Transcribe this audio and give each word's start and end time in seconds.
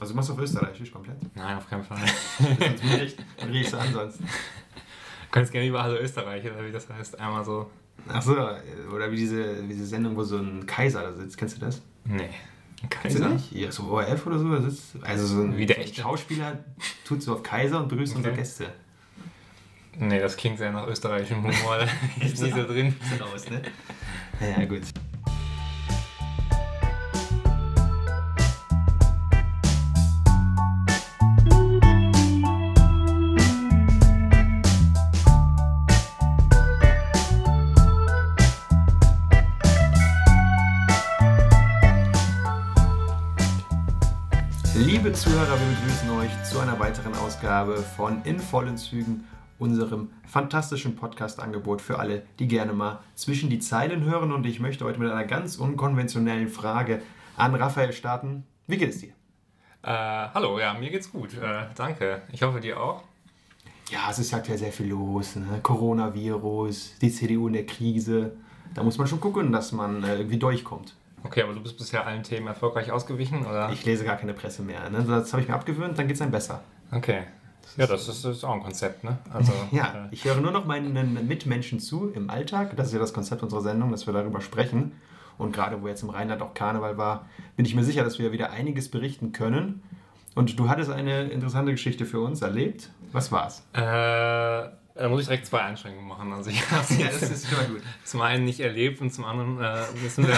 Also 0.00 0.12
du 0.12 0.16
machst 0.16 0.30
auf 0.30 0.38
Österreichisch 0.38 0.92
komplett? 0.92 1.16
Nein, 1.34 1.56
auf 1.58 1.68
keinen 1.68 1.82
Fall. 1.84 1.98
sonst 2.38 3.16
riechst 3.48 3.72
du 3.72 3.76
ansonsten. 3.78 4.24
Du 4.24 4.30
kannst 5.32 5.52
gerne 5.52 5.66
über 5.68 5.82
Hallo 5.82 5.96
Österreich, 5.96 6.44
oder 6.44 6.64
wie 6.64 6.72
das 6.72 6.88
heißt, 6.88 7.18
einmal 7.20 7.44
so. 7.44 7.70
Achso, 8.08 8.32
oder 8.94 9.10
wie 9.10 9.16
diese, 9.16 9.62
wie 9.68 9.74
diese 9.74 9.86
Sendung, 9.86 10.16
wo 10.16 10.22
so 10.22 10.38
ein 10.38 10.64
Kaiser 10.66 11.02
da 11.02 11.12
sitzt. 11.12 11.36
Kennst 11.36 11.56
du 11.56 11.60
das? 11.60 11.82
Nee. 12.04 12.30
Kennst 12.88 13.18
du 13.18 13.28
nicht? 13.28 13.52
Ja, 13.52 13.72
so 13.72 13.84
ORF 13.90 14.26
oder 14.26 14.38
so. 14.38 14.56
Sitzt, 14.60 14.96
also 15.02 15.26
so 15.26 15.42
ein, 15.42 15.56
wie 15.56 15.66
der 15.66 15.76
so 15.76 15.82
echte 15.82 16.00
Schauspieler 16.02 16.64
tut 17.04 17.22
so 17.22 17.34
auf 17.34 17.42
Kaiser 17.42 17.80
und 17.82 17.88
begrüßt 17.88 18.12
Okay. 18.12 18.18
unsere 18.18 18.36
Gäste. 18.36 18.72
Nee, 19.98 20.20
das 20.20 20.36
klingt 20.36 20.58
sehr 20.58 20.70
nach 20.70 20.86
österreichischem 20.86 21.38
Humor. 21.42 21.78
Da 22.20 22.24
ist 22.24 22.40
nicht 22.40 22.54
so 22.54 22.64
drin. 22.64 22.94
Sieht 23.10 23.20
aus, 23.20 23.50
ne? 23.50 23.62
Ja, 24.40 24.64
gut. 24.64 24.82
Ausgabe 47.38 47.76
von 47.76 48.20
In 48.24 48.40
vollen 48.40 48.76
Zügen, 48.76 49.24
unserem 49.60 50.10
fantastischen 50.26 50.96
Podcast-Angebot 50.96 51.80
für 51.80 52.00
alle, 52.00 52.24
die 52.40 52.48
gerne 52.48 52.72
mal 52.72 52.98
zwischen 53.14 53.48
die 53.48 53.60
Zeilen 53.60 54.02
hören. 54.02 54.32
Und 54.32 54.44
ich 54.44 54.58
möchte 54.58 54.84
heute 54.84 54.98
mit 54.98 55.08
einer 55.08 55.24
ganz 55.24 55.54
unkonventionellen 55.54 56.48
Frage 56.48 57.00
an 57.36 57.54
Raphael 57.54 57.92
starten. 57.92 58.44
Wie 58.66 58.76
geht 58.76 58.90
es 58.90 58.98
dir? 58.98 59.10
Äh, 59.82 59.92
hallo, 60.34 60.58
ja, 60.58 60.74
mir 60.74 60.90
geht's 60.90 61.12
gut. 61.12 61.34
Äh, 61.34 61.66
danke. 61.76 62.22
Ich 62.32 62.42
hoffe, 62.42 62.58
dir 62.58 62.80
auch. 62.80 63.04
Ja, 63.92 64.10
es 64.10 64.18
ist 64.18 64.34
aktuell 64.34 64.58
sehr 64.58 64.72
viel 64.72 64.88
los. 64.88 65.36
Ne? 65.36 65.60
Coronavirus, 65.62 66.98
die 67.00 67.12
CDU 67.12 67.46
in 67.46 67.52
der 67.52 67.66
Krise. 67.66 68.32
Da 68.74 68.82
muss 68.82 68.98
man 68.98 69.06
schon 69.06 69.20
gucken, 69.20 69.52
dass 69.52 69.70
man 69.70 70.02
äh, 70.02 70.16
irgendwie 70.16 70.38
durchkommt. 70.40 70.96
Okay, 71.22 71.42
aber 71.42 71.52
du 71.52 71.60
bist 71.60 71.78
bisher 71.78 72.04
allen 72.04 72.24
Themen 72.24 72.48
erfolgreich 72.48 72.90
ausgewichen, 72.90 73.46
oder? 73.46 73.70
Ich 73.72 73.84
lese 73.84 74.04
gar 74.04 74.16
keine 74.16 74.34
Presse 74.34 74.62
mehr. 74.62 74.90
Ne? 74.90 75.04
Das 75.06 75.32
habe 75.32 75.42
ich 75.42 75.48
mir 75.48 75.54
abgewöhnt, 75.54 75.96
dann 75.96 76.08
geht 76.08 76.16
es 76.16 76.22
einem 76.22 76.32
besser. 76.32 76.62
Okay. 76.90 77.22
Ja, 77.76 77.86
das 77.86 78.08
ist, 78.08 78.24
ist 78.24 78.44
auch 78.44 78.54
ein 78.54 78.62
Konzept, 78.62 79.04
ne? 79.04 79.18
Also, 79.32 79.52
Ja, 79.70 80.06
äh, 80.06 80.08
ich 80.10 80.24
höre 80.24 80.40
nur 80.40 80.50
noch 80.50 80.64
meinen 80.64 81.26
Mitmenschen 81.28 81.80
zu 81.80 82.10
im 82.10 82.30
Alltag. 82.30 82.76
Das 82.76 82.88
ist 82.88 82.92
ja 82.94 82.98
das 82.98 83.12
Konzept 83.12 83.42
unserer 83.42 83.60
Sendung, 83.62 83.90
dass 83.90 84.06
wir 84.06 84.14
darüber 84.14 84.40
sprechen. 84.40 84.92
Und 85.36 85.52
gerade 85.52 85.80
wo 85.82 85.86
jetzt 85.88 86.02
im 86.02 86.10
Rheinland 86.10 86.42
auch 86.42 86.54
Karneval 86.54 86.98
war, 86.98 87.26
bin 87.56 87.64
ich 87.64 87.74
mir 87.74 87.84
sicher, 87.84 88.02
dass 88.02 88.18
wir 88.18 88.32
wieder 88.32 88.50
einiges 88.50 88.90
berichten 88.90 89.32
können. 89.32 89.82
Und 90.34 90.58
du 90.58 90.68
hattest 90.68 90.90
eine 90.90 91.28
interessante 91.28 91.72
Geschichte 91.72 92.06
für 92.06 92.20
uns 92.20 92.42
erlebt. 92.42 92.90
Was 93.12 93.30
war's? 93.32 93.62
äh, 93.72 94.68
da 94.98 95.08
muss 95.08 95.20
ich 95.20 95.26
direkt 95.28 95.46
zwei 95.46 95.60
Einschränkungen 95.60 96.08
machen. 96.08 96.32
Also 96.32 96.50
ich 96.50 96.70
habe 96.70 96.82
ist 96.82 97.48
schon 97.48 97.58
mal 97.58 97.66
gut. 97.68 97.82
zum 98.04 98.20
einen 98.20 98.44
nicht 98.44 98.58
erlebt 98.60 99.00
und 99.00 99.12
zum 99.12 99.24
anderen 99.24 99.60
äh, 99.60 99.84
müssen 100.02 100.26
wir... 100.26 100.36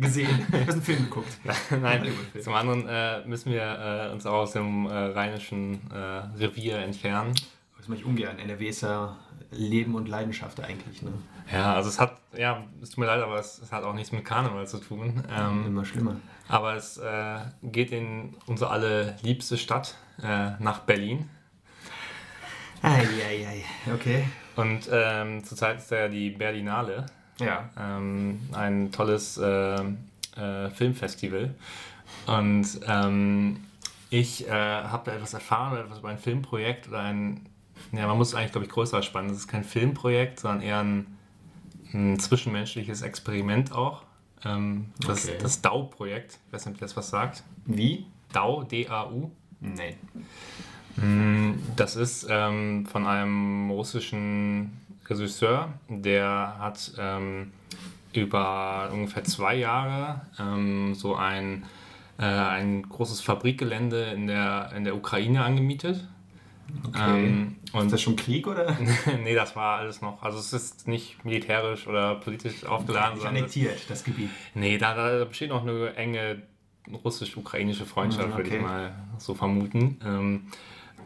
Gesehen? 0.00 0.46
Du 0.50 0.58
hast 0.58 0.70
einen 0.70 0.82
Film 0.82 1.04
geguckt. 1.04 1.38
Nein, 1.70 2.08
zum 2.42 2.54
anderen 2.54 2.88
äh, 2.88 3.24
müssen 3.26 3.52
wir 3.52 4.08
äh, 4.10 4.12
uns 4.12 4.26
auch 4.26 4.34
aus 4.34 4.52
dem 4.52 4.86
äh, 4.86 4.92
rheinischen 4.92 5.80
äh, 5.92 5.96
Revier 6.38 6.78
entfernen. 6.78 7.34
Das 7.76 7.86
mache 7.88 8.00
ich 8.00 8.04
ungern. 8.04 8.38
NRW 8.38 8.68
ist 8.68 8.80
ja 8.80 9.16
Leben 9.52 9.94
und 9.94 10.08
Leidenschaft 10.08 10.60
eigentlich. 10.60 11.02
Ne? 11.02 11.12
Ja, 11.52 11.74
also 11.74 11.88
es 11.88 12.00
hat, 12.00 12.16
ja, 12.36 12.64
es 12.82 12.90
tut 12.90 12.98
mir 12.98 13.06
leid, 13.06 13.22
aber 13.22 13.38
es, 13.38 13.58
es 13.58 13.70
hat 13.70 13.84
auch 13.84 13.94
nichts 13.94 14.10
mit 14.10 14.24
Karneval 14.24 14.66
zu 14.66 14.78
tun. 14.78 15.22
Ähm, 15.30 15.66
Immer 15.66 15.84
schlimmer. 15.84 16.16
aber 16.48 16.74
es 16.74 16.98
äh, 16.98 17.38
geht 17.62 17.92
in 17.92 18.36
unsere 18.46 18.70
alle 18.70 19.16
liebste 19.22 19.56
Stadt, 19.56 19.96
nach 20.18 20.78
Berlin. 20.80 21.28
Eieiei. 22.82 23.64
Okay. 23.94 24.24
Und 24.56 24.88
ähm, 24.90 25.44
zurzeit 25.44 25.78
ist 25.78 25.92
da 25.92 25.96
ja 26.00 26.08
die 26.08 26.30
Berlinale, 26.30 27.06
Ja. 27.38 27.68
ähm, 27.78 28.40
ein 28.52 28.90
tolles 28.90 29.36
äh, 29.38 29.74
äh, 30.36 30.70
Filmfestival. 30.70 31.54
Und 32.26 32.66
ähm, 32.86 33.58
ich 34.10 34.46
äh, 34.48 34.50
habe 34.50 35.10
da 35.10 35.16
etwas 35.16 35.34
erfahren, 35.34 35.72
oder 35.72 35.82
etwas 35.84 35.98
über 35.98 36.08
ein 36.08 36.18
Filmprojekt 36.18 36.88
oder 36.88 37.00
ein, 37.00 37.46
ja, 37.92 38.06
man 38.06 38.16
muss 38.16 38.28
es 38.28 38.34
eigentlich, 38.34 38.52
glaube 38.52 38.66
ich, 38.66 38.72
größer 38.72 39.02
spannen. 39.02 39.30
Es 39.30 39.38
ist 39.38 39.48
kein 39.48 39.64
Filmprojekt, 39.64 40.40
sondern 40.40 40.62
eher 40.62 40.78
ein, 40.80 41.06
ein 41.92 42.18
zwischenmenschliches 42.18 43.02
Experiment 43.02 43.72
auch. 43.72 44.02
Ähm, 44.44 44.92
das 45.06 45.26
Okay. 45.26 45.38
das 45.40 45.60
DAO-Projekt, 45.60 46.38
ich 46.46 46.52
weiß 46.52 46.66
nicht, 46.66 46.74
ob 46.76 46.80
das 46.80 46.96
was 46.96 47.10
sagt. 47.10 47.42
Wie? 47.66 48.06
DAO, 48.32 48.62
D-A-U. 48.64 49.30
Nein. 49.60 49.94
Mm, 50.96 51.52
Das 51.76 51.96
ist 51.96 52.26
ähm, 52.30 52.86
von 52.86 53.06
einem 53.06 53.70
russischen 53.70 54.72
Regisseur, 55.08 55.68
der 55.88 56.56
hat 56.58 56.92
ähm, 56.98 57.52
über 58.12 58.88
ungefähr 58.92 59.24
zwei 59.24 59.54
Jahre 59.56 60.22
ähm, 60.38 60.94
so 60.94 61.14
ein, 61.14 61.64
äh, 62.18 62.24
ein 62.24 62.82
großes 62.88 63.20
Fabrikgelände 63.20 64.04
in 64.14 64.26
der, 64.26 64.72
in 64.74 64.84
der 64.84 64.96
Ukraine 64.96 65.44
angemietet. 65.44 66.06
Okay. 66.88 67.26
Ähm, 67.26 67.56
Ist 67.64 67.74
und 67.74 67.92
das 67.92 68.02
schon 68.02 68.16
Krieg 68.16 68.46
oder? 68.48 68.76
nee, 69.22 69.34
das 69.34 69.54
war 69.54 69.78
alles 69.78 70.00
noch. 70.02 70.22
Also 70.22 70.38
es 70.38 70.52
ist 70.52 70.88
nicht 70.88 71.24
militärisch 71.24 71.86
oder 71.86 72.16
politisch 72.16 72.64
aufgeladen, 72.64 73.18
sondern 73.18 73.36
annektiert, 73.36 73.78
das 73.88 74.02
Gebiet. 74.02 74.30
Nee, 74.54 74.76
da, 74.78 74.94
da 74.94 75.24
besteht 75.24 75.50
noch 75.50 75.62
eine 75.62 75.94
enge 75.94 76.42
russisch-ukrainische 77.04 77.84
Freundschaft, 77.86 78.28
Mhm, 78.30 78.36
würde 78.36 78.48
ich 78.48 78.54
okay. 78.54 78.62
mal 78.62 78.94
so 79.18 79.34
vermuten. 79.34 79.98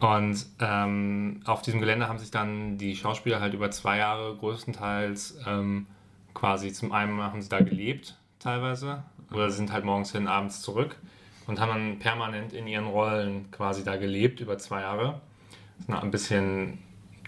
Und 0.00 0.47
ähm, 0.61 1.41
auf 1.44 1.62
diesem 1.62 1.81
Gelände 1.81 2.09
haben 2.09 2.19
sich 2.19 2.31
dann 2.31 2.78
die 2.78 2.97
Schauspieler 2.97 3.41
halt 3.41 3.53
über 3.55 3.71
zwei 3.71 3.99
Jahre 3.99 4.34
größtenteils 4.37 5.38
ähm, 5.47 5.87
quasi 6.34 6.72
zum 6.72 6.93
einen 6.93 7.21
haben 7.22 7.43
sie 7.43 7.49
da 7.49 7.61
gelebt, 7.61 8.16
teilweise, 8.38 9.03
oder 9.33 9.50
sind 9.50 9.72
halt 9.72 9.84
morgens 9.84 10.12
hin, 10.12 10.27
abends 10.27 10.62
zurück 10.62 10.97
und 11.47 11.61
haben 11.61 11.69
dann 11.69 11.99
permanent 11.99 12.53
in 12.53 12.66
ihren 12.66 12.87
Rollen 12.87 13.50
quasi 13.50 13.84
da 13.84 13.97
gelebt 13.97 14.41
über 14.41 14.59
zwei 14.59 14.83
Jahre. 14.83 15.21
Das 15.87 15.99
ist 15.99 16.03
ein 16.03 16.11
bisschen, 16.11 16.78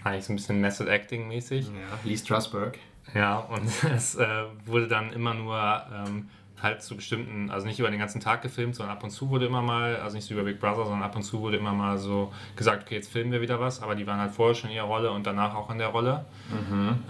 eigentlich 0.03 0.25
so 0.25 0.33
ein 0.33 0.35
bisschen 0.37 0.61
Method 0.61 0.89
Acting 0.89 1.27
mäßig. 1.27 1.67
Ja. 1.67 1.99
Lee 2.03 2.17
Strasberg. 2.17 2.77
Ja, 3.13 3.37
und 3.39 3.69
es 3.93 4.15
äh, 4.15 4.45
wurde 4.65 4.87
dann 4.87 5.11
immer 5.11 5.33
nur 5.33 5.83
ähm, 5.93 6.29
halt 6.63 6.81
zu 6.81 6.95
bestimmten, 6.95 7.51
also 7.51 7.67
nicht 7.67 7.79
über 7.79 7.91
den 7.91 7.99
ganzen 7.99 8.21
Tag 8.21 8.41
gefilmt, 8.41 8.75
sondern 8.75 8.95
ab 8.95 9.03
und 9.03 9.09
zu 9.09 9.29
wurde 9.29 9.45
immer 9.45 9.61
mal, 9.61 9.97
also 9.97 10.15
nicht 10.15 10.25
so 10.25 10.33
über 10.33 10.43
Big 10.43 10.59
Brother, 10.59 10.85
sondern 10.85 11.03
ab 11.03 11.15
und 11.15 11.23
zu 11.23 11.41
wurde 11.41 11.57
immer 11.57 11.73
mal 11.73 11.97
so 11.97 12.31
gesagt, 12.55 12.83
okay, 12.83 12.95
jetzt 12.95 13.11
filmen 13.11 13.31
wir 13.31 13.41
wieder 13.41 13.59
was, 13.59 13.81
aber 13.81 13.95
die 13.95 14.07
waren 14.07 14.19
halt 14.19 14.31
vorher 14.31 14.55
schon 14.55 14.69
in 14.69 14.77
ihrer 14.77 14.87
Rolle 14.87 15.11
und 15.11 15.27
danach 15.27 15.55
auch 15.55 15.69
in 15.69 15.77
der 15.77 15.89
Rolle. 15.89 16.25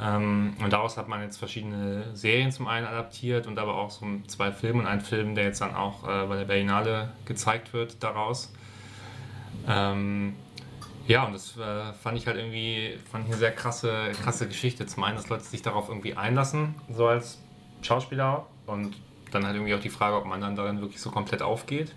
Ähm, 0.03 0.55
und 0.61 0.73
daraus 0.73 0.97
hat 0.97 1.07
man 1.07 1.21
jetzt 1.21 1.37
verschiedene 1.37 2.15
Serien 2.15 2.51
zum 2.51 2.67
einen 2.67 2.87
adaptiert 2.87 3.47
und 3.47 3.59
aber 3.59 3.75
auch 3.75 3.91
so 3.91 4.05
zwei 4.27 4.51
Filme 4.51 4.79
und 4.79 4.87
einen 4.87 5.01
Film, 5.01 5.35
der 5.35 5.45
jetzt 5.45 5.61
dann 5.61 5.75
auch 5.75 6.03
äh, 6.03 6.25
bei 6.27 6.35
der 6.35 6.45
Berlinale 6.45 7.11
gezeigt 7.25 7.73
wird 7.73 8.03
daraus. 8.03 8.51
Ähm, 9.67 10.35
ja, 11.07 11.25
und 11.25 11.33
das 11.33 11.57
äh, 11.57 11.93
fand 11.93 12.17
ich 12.17 12.27
halt 12.27 12.37
irgendwie 12.37 12.97
fand 13.11 13.25
ich 13.25 13.31
eine 13.31 13.39
sehr 13.39 13.51
krasse, 13.51 14.11
krasse 14.21 14.47
Geschichte. 14.47 14.85
Zum 14.85 15.03
einen, 15.03 15.17
dass 15.17 15.29
Leute 15.29 15.43
sich 15.43 15.61
darauf 15.61 15.89
irgendwie 15.89 16.15
einlassen, 16.15 16.75
so 16.89 17.07
als 17.07 17.41
Schauspieler. 17.81 18.47
Und 18.65 18.95
dann 19.33 19.45
halt 19.45 19.55
irgendwie 19.55 19.73
auch 19.75 19.79
die 19.79 19.89
Frage, 19.89 20.15
ob 20.15 20.25
man 20.25 20.41
dann 20.41 20.55
darin 20.55 20.81
wirklich 20.81 21.01
so 21.01 21.11
komplett 21.11 21.41
aufgeht. 21.41 21.93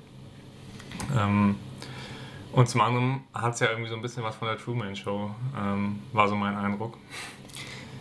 Ähm, 1.17 1.57
und 2.53 2.69
zum 2.69 2.81
anderen 2.81 3.21
hat 3.35 3.55
es 3.55 3.61
ja 3.61 3.69
irgendwie 3.69 3.91
so 3.91 3.97
ein 3.97 4.03
bisschen 4.03 4.23
was 4.23 4.37
von 4.37 4.49
der 4.49 4.57
Truman 4.57 4.97
Show, 4.97 5.31
ähm, 5.59 6.01
war 6.13 6.29
so 6.29 6.35
mein 6.35 6.57
Eindruck. 6.57 6.97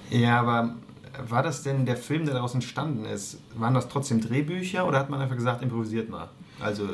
Ja, 0.10 0.40
aber 0.40 0.76
war 1.28 1.44
das 1.44 1.64
denn 1.64 1.86
der 1.86 1.98
Film, 1.98 2.26
der 2.26 2.36
daraus 2.36 2.54
entstanden 2.54 3.06
ist? 3.06 3.40
Waren 3.56 3.74
das 3.74 3.90
trotzdem 3.90 4.22
Drehbücher 4.22 4.86
oder 4.88 5.00
hat 5.00 5.10
man 5.10 5.20
einfach 5.22 5.36
gesagt, 5.36 5.62
improvisiert 5.62 6.10
mal? 6.10 6.30
Also, 6.60 6.90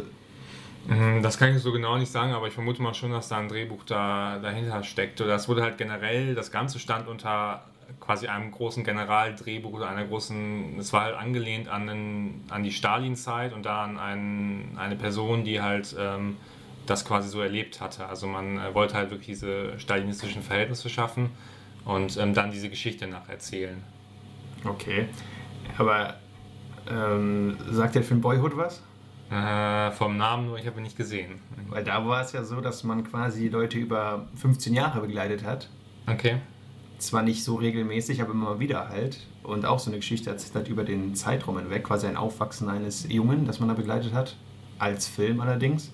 Mhm, 0.88 1.22
Das 1.22 1.38
kann 1.38 1.56
ich 1.56 1.62
so 1.62 1.72
genau 1.72 1.98
nicht 1.98 2.12
sagen, 2.12 2.34
aber 2.34 2.48
ich 2.48 2.54
vermute 2.54 2.82
mal 2.82 2.94
schon, 2.94 3.12
dass 3.12 3.28
da 3.28 3.38
ein 3.38 3.48
Drehbuch 3.48 3.84
da, 3.84 4.40
dahinter 4.40 4.84
steckt. 4.84 5.22
Oder 5.22 5.32
das 5.32 5.48
wurde 5.48 5.62
halt 5.62 5.78
generell, 5.78 6.34
das 6.34 6.52
Ganze 6.52 6.80
stand 6.80 7.08
unter 7.08 7.64
quasi 8.00 8.28
einem 8.28 8.52
großen 8.52 8.84
Generaldrehbuch 8.84 9.74
oder 9.74 9.90
einer 9.90 10.06
großen, 10.06 10.78
es 10.80 10.94
war 10.94 11.04
halt 11.04 11.16
angelehnt 11.16 11.68
an, 11.68 11.88
den, 11.88 12.44
an 12.50 12.64
die 12.64 12.72
Stalin-Zeit 12.72 13.54
und 13.54 13.66
da 13.66 13.84
an 13.84 13.98
einen, 13.98 14.78
eine 14.78 14.96
Person, 14.96 15.44
die 15.44 15.62
halt 15.62 15.96
ähm, 16.00 16.38
das 16.86 17.06
quasi 17.06 17.30
so 17.30 17.42
erlebt 17.42 17.82
hatte. 17.82 18.08
Also 18.08 18.28
man 18.28 18.58
äh, 18.58 18.74
wollte 18.74 18.96
halt 18.96 19.12
wirklich 19.12 19.28
diese 19.28 19.78
stalinistischen 19.80 20.42
Verhältnisse 20.42 20.90
schaffen 20.90 21.30
und 21.86 22.18
ähm, 22.18 22.34
dann 22.34 22.52
diese 22.52 22.70
Geschichte 22.70 23.08
nacherzählen. 23.08 23.82
okay. 24.66 25.08
Aber 25.78 26.16
ähm, 26.90 27.58
sagt 27.70 27.96
der 27.96 28.04
Film 28.04 28.22
Boyhood 28.22 28.58
was? 28.58 28.82
Äh, 29.32 29.92
vom 29.92 30.18
Namen 30.18 30.48
nur, 30.48 30.58
ich 30.58 30.68
habe 30.68 30.80
ihn 30.80 30.84
nicht 30.84 30.98
gesehen. 30.98 31.40
Weil 31.70 31.84
da 31.84 32.06
war 32.06 32.22
es 32.22 32.34
ja 32.34 32.44
so, 32.44 32.60
dass 32.60 32.84
man 32.84 33.04
quasi 33.06 33.48
Leute 33.48 33.78
über 33.78 34.28
15 34.36 34.74
Jahre 34.74 35.00
begleitet 35.00 35.46
hat. 35.46 35.70
Okay. 36.06 36.42
Zwar 37.02 37.24
nicht 37.24 37.44
so 37.44 37.56
regelmäßig, 37.56 38.22
aber 38.22 38.32
immer 38.32 38.60
wieder 38.60 38.90
halt. 38.90 39.26
Und 39.44 39.66
auch 39.66 39.80
so 39.80 39.90
eine 39.90 39.98
Geschichte 39.98 40.30
erzählt 40.30 40.56
hat 40.56 40.68
über 40.68 40.84
den 40.84 41.16
Zeitraum 41.16 41.58
hinweg, 41.58 41.84
quasi 41.84 42.06
ein 42.06 42.16
Aufwachsen 42.16 42.70
eines 42.70 43.08
Jungen, 43.10 43.46
das 43.46 43.60
man 43.60 43.70
da 43.70 43.76
begleitet 43.76 44.14
hat. 44.14 44.36
als 44.78 45.08
Film 45.08 45.42
allerdings. 45.42 45.92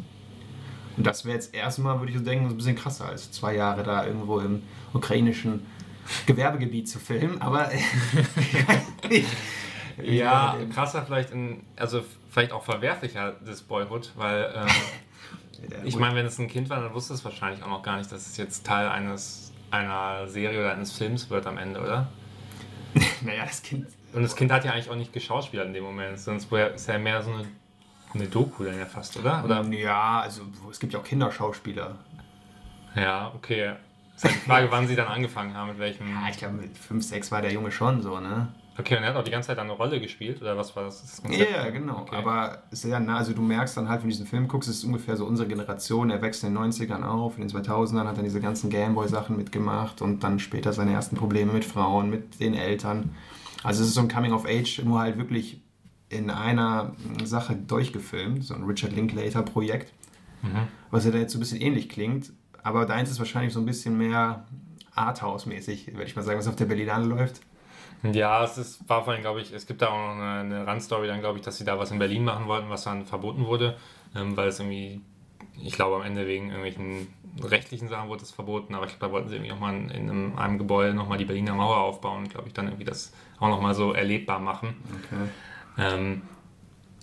Und 0.98 1.06
das 1.06 1.24
wäre 1.24 1.36
jetzt 1.36 1.56
erstmal, 1.56 2.00
würde 2.00 2.12
ich 2.12 2.18
so 2.18 2.24
denken, 2.24 2.48
ein 2.48 2.58
bisschen 2.58 2.76
krasser 2.76 3.08
als 3.08 3.32
zwei 3.32 3.56
Jahre 3.56 3.84
da 3.84 4.06
irgendwo 4.06 4.40
im 4.40 4.64
ukrainischen 4.94 5.66
Gewerbegebiet 6.26 6.90
zu 6.90 7.00
filmen, 7.00 7.42
aber 7.42 7.70
ja, 10.04 10.58
krasser 10.74 11.06
vielleicht 11.06 11.32
in, 11.32 11.64
also 11.76 12.02
vielleicht 12.32 12.52
auch 12.52 12.64
verwerflicher 12.64 13.36
das 13.46 13.62
Boyhood, 13.62 14.12
weil 14.16 14.54
ähm, 14.56 15.84
ich 15.86 15.98
meine, 15.98 16.16
wenn 16.16 16.26
es 16.26 16.40
ein 16.40 16.48
Kind 16.48 16.70
war, 16.70 16.82
dann 16.82 16.94
wusste 16.94 17.14
es 17.14 17.24
wahrscheinlich 17.24 17.64
auch 17.64 17.70
noch 17.70 17.84
gar 17.84 17.98
nicht, 17.98 18.12
dass 18.12 18.28
es 18.28 18.38
jetzt 18.38 18.66
Teil 18.66 18.88
eines 18.88 19.47
einer 19.72 20.28
Serie 20.28 20.60
oder 20.60 20.74
eines 20.74 20.92
Films 20.92 21.30
wird 21.30 21.46
am 21.46 21.58
Ende, 21.58 21.82
oder? 21.82 22.08
naja, 23.22 23.46
das 23.46 23.62
Kind. 23.62 23.88
Und 24.14 24.24
das 24.24 24.36
Kind 24.36 24.52
hat 24.52 24.66
ja 24.66 24.72
eigentlich 24.72 24.90
auch 24.90 24.96
nicht 24.96 25.14
geschauspielert 25.14 25.68
in 25.68 25.74
dem 25.74 25.84
Moment, 25.84 26.20
sonst 26.20 26.52
es 26.52 26.88
ja 26.88 26.98
mehr 26.98 27.22
so 27.22 27.32
eine, 27.32 27.46
eine 28.14 28.28
Doku 28.28 28.64
dann 28.64 28.78
ja 28.78 28.86
fast, 28.86 29.18
oder? 29.18 29.44
oder? 29.44 29.64
Ja, 29.66 30.22
also 30.22 30.44
es 30.72 30.80
gibt 30.80 30.94
ja 30.94 31.00
auch 31.00 31.04
Kinderschauspieler. 31.04 31.96
Ja, 32.96 33.32
okay. 33.36 33.74
Das 34.14 34.24
ist 34.24 34.24
halt 34.24 34.36
die 34.36 34.50
Frage, 34.50 34.68
wann 34.72 34.88
sie 34.88 34.96
dann 34.96 35.08
angefangen 35.08 35.54
haben, 35.54 35.70
mit 35.70 35.80
welchem. 35.80 36.10
Ja, 36.10 36.30
ich 36.30 36.38
glaube, 36.38 36.56
mit 36.56 36.78
5, 36.78 37.04
6 37.04 37.32
war 37.32 37.42
der 37.42 37.52
Junge 37.52 37.72
schon 37.72 38.02
so, 38.02 38.20
ne? 38.20 38.48
Okay, 38.80 38.96
und 38.96 39.04
er 39.04 39.10
hat 39.10 39.16
auch 39.16 39.24
die 39.24 39.32
ganze 39.32 39.48
Zeit 39.48 39.58
eine 39.58 39.72
Rolle 39.72 40.00
gespielt, 40.00 40.40
oder 40.42 40.56
was 40.56 40.76
war 40.76 40.84
das? 40.84 41.22
Ja, 41.30 41.46
yeah, 41.46 41.70
genau. 41.70 42.02
Okay. 42.02 42.16
Aber 42.16 42.64
sehr 42.70 43.00
nah, 43.00 43.18
also 43.18 43.34
du 43.34 43.42
merkst 43.42 43.76
dann 43.76 43.90
halt, 43.90 44.02
wenn 44.02 44.10
du 44.10 44.14
diesen 44.14 44.28
Film 44.28 44.48
guckst, 44.48 44.70
es 44.70 44.78
ist 44.78 44.84
ungefähr 44.84 45.18
so 45.18 45.26
unsere 45.26 45.48
Generation. 45.48 46.12
Er 46.12 46.22
wächst 46.22 46.44
in 46.44 46.54
den 46.54 46.72
90ern 46.72 47.04
auf, 47.04 47.38
in 47.38 47.48
den 47.48 47.50
2000ern 47.50 48.06
hat 48.06 48.18
er 48.18 48.24
diese 48.24 48.40
ganzen 48.40 48.70
Gameboy-Sachen 48.70 49.36
mitgemacht 49.36 50.02
und 50.02 50.24
dann 50.24 50.40
später 50.40 50.74
seine 50.74 50.92
ersten 50.92 51.16
Probleme 51.16 51.54
mit 51.54 51.66
Frauen, 51.66 52.10
mit 52.10 52.40
den 52.40 52.54
Eltern. 52.54 53.16
Also 53.64 53.82
es 53.82 53.90
ist 53.90 53.96
so 53.96 54.02
ein 54.02 54.10
Coming-of-Age, 54.10 54.84
nur 54.84 55.00
halt 55.00 55.18
wirklich 55.18 55.60
in 56.10 56.30
einer 56.30 56.96
Sache 57.24 57.56
durchgefilmt, 57.56 58.44
so 58.44 58.54
ein 58.54 58.64
Richard 58.64 58.94
Linklater-Projekt, 58.94 59.92
mhm. 60.44 60.68
was 60.92 61.04
ja 61.06 61.12
da 61.12 61.18
jetzt 61.18 61.34
so 61.34 61.38
ein 61.38 61.42
bisschen 61.42 61.60
ähnlich 61.60 61.90
klingt. 61.90 62.32
Aber 62.64 62.86
deins 62.86 63.10
ist 63.10 63.20
wahrscheinlich 63.20 63.54
so 63.54 63.60
ein 63.60 63.66
bisschen 63.66 63.98
mehr 63.98 64.46
Arthouse-mäßig, 64.94 65.94
würde 65.94 66.06
ich 66.06 66.16
mal 66.16 66.22
sagen, 66.22 66.40
was 66.40 66.48
auf 66.48 66.56
der 66.56 66.66
Berlinale 66.66 67.06
läuft. 67.06 67.42
Ja, 68.04 68.44
es 68.44 68.58
ist, 68.58 68.88
war 68.90 69.04
vorhin, 69.04 69.22
glaube 69.22 69.42
ich, 69.42 69.52
es 69.52 69.66
gibt 69.66 69.82
da 69.82 69.88
auch 69.88 69.98
noch 69.98 70.22
eine, 70.22 70.40
eine 70.40 70.68
Randstory 70.68 71.08
dann, 71.08 71.20
glaube 71.20 71.40
ich, 71.40 71.44
dass 71.44 71.58
sie 71.58 71.66
da 71.66 71.80
was 71.80 71.92
in 71.92 72.00
Berlin 72.00 72.24
machen 72.24 72.48
wollten, 72.48 72.70
was 72.70 72.84
dann 72.84 73.06
verboten 73.06 73.46
wurde, 73.46 73.76
ähm, 74.16 74.38
weil 74.38 74.50
es 74.50 74.60
irgendwie, 74.60 75.02
ich 75.62 75.74
glaube 75.74 75.96
am 75.96 76.04
Ende 76.04 76.28
wegen 76.28 76.48
irgendwelchen 76.48 77.08
rechtlichen 77.44 77.88
Sachen 77.88 78.10
wurde 78.10 78.24
es 78.24 78.32
verboten, 78.32 78.76
aber 78.76 78.86
ich 78.86 78.92
glaube, 78.92 79.08
da 79.08 79.12
wollten 79.12 79.30
sie 79.30 79.36
irgendwie 79.36 79.52
nochmal 79.52 79.76
in, 79.76 79.90
in 79.90 80.10
einem, 80.10 80.38
einem 80.38 80.58
Gebäude 80.58 80.94
nochmal 80.94 81.18
die 81.18 81.26
Berliner 81.26 81.56
Mauer 81.56 81.78
aufbauen, 81.78 82.30
glaube 82.30 82.48
ich, 82.48 82.54
dann 82.54 82.68
irgendwie 82.68 82.86
das 82.86 83.14
auch 83.40 83.50
nochmal 83.50 83.74
so 83.74 83.94
erlebbar 83.94 84.40
machen. 84.40 84.76
Okay. 85.04 85.30
Ähm, 85.78 86.22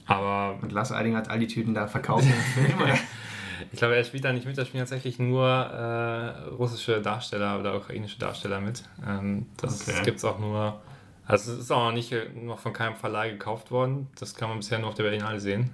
aber 0.07 0.59
und 0.63 0.73
Lars 0.73 0.93
Eidinger 0.93 1.19
hat 1.19 1.31
all 1.31 1.39
die 1.39 1.47
Tüten 1.47 1.75
da 1.75 1.87
verkauft? 1.87 2.27
Ich 3.73 3.79
glaube, 3.79 3.97
er 3.97 4.05
spielt 4.05 4.25
da 4.25 4.33
nicht 4.33 4.47
mit, 4.47 4.57
da 4.57 4.65
spielen 4.65 4.83
tatsächlich 4.83 5.19
nur 5.19 5.47
äh, 5.47 6.49
russische 6.49 7.01
Darsteller 7.01 7.59
oder 7.59 7.77
ukrainische 7.77 8.19
Darsteller 8.19 8.61
mit. 8.61 8.85
Ähm, 9.07 9.47
das 9.57 9.89
okay. 9.89 10.03
gibt 10.05 10.19
es 10.19 10.25
auch 10.25 10.39
nur. 10.39 10.81
Also 11.27 11.53
es 11.53 11.61
ist 11.61 11.71
auch 11.71 11.87
noch 11.87 11.93
nicht 11.93 12.13
noch 12.35 12.59
von 12.59 12.73
keinem 12.73 12.97
Verleih 12.97 13.31
gekauft 13.31 13.71
worden. 13.71 14.09
Das 14.19 14.35
kann 14.35 14.49
man 14.49 14.59
bisher 14.59 14.79
nur 14.79 14.89
auf 14.89 14.95
der 14.95 15.05
Berlinale 15.05 15.41
sehen. 15.41 15.71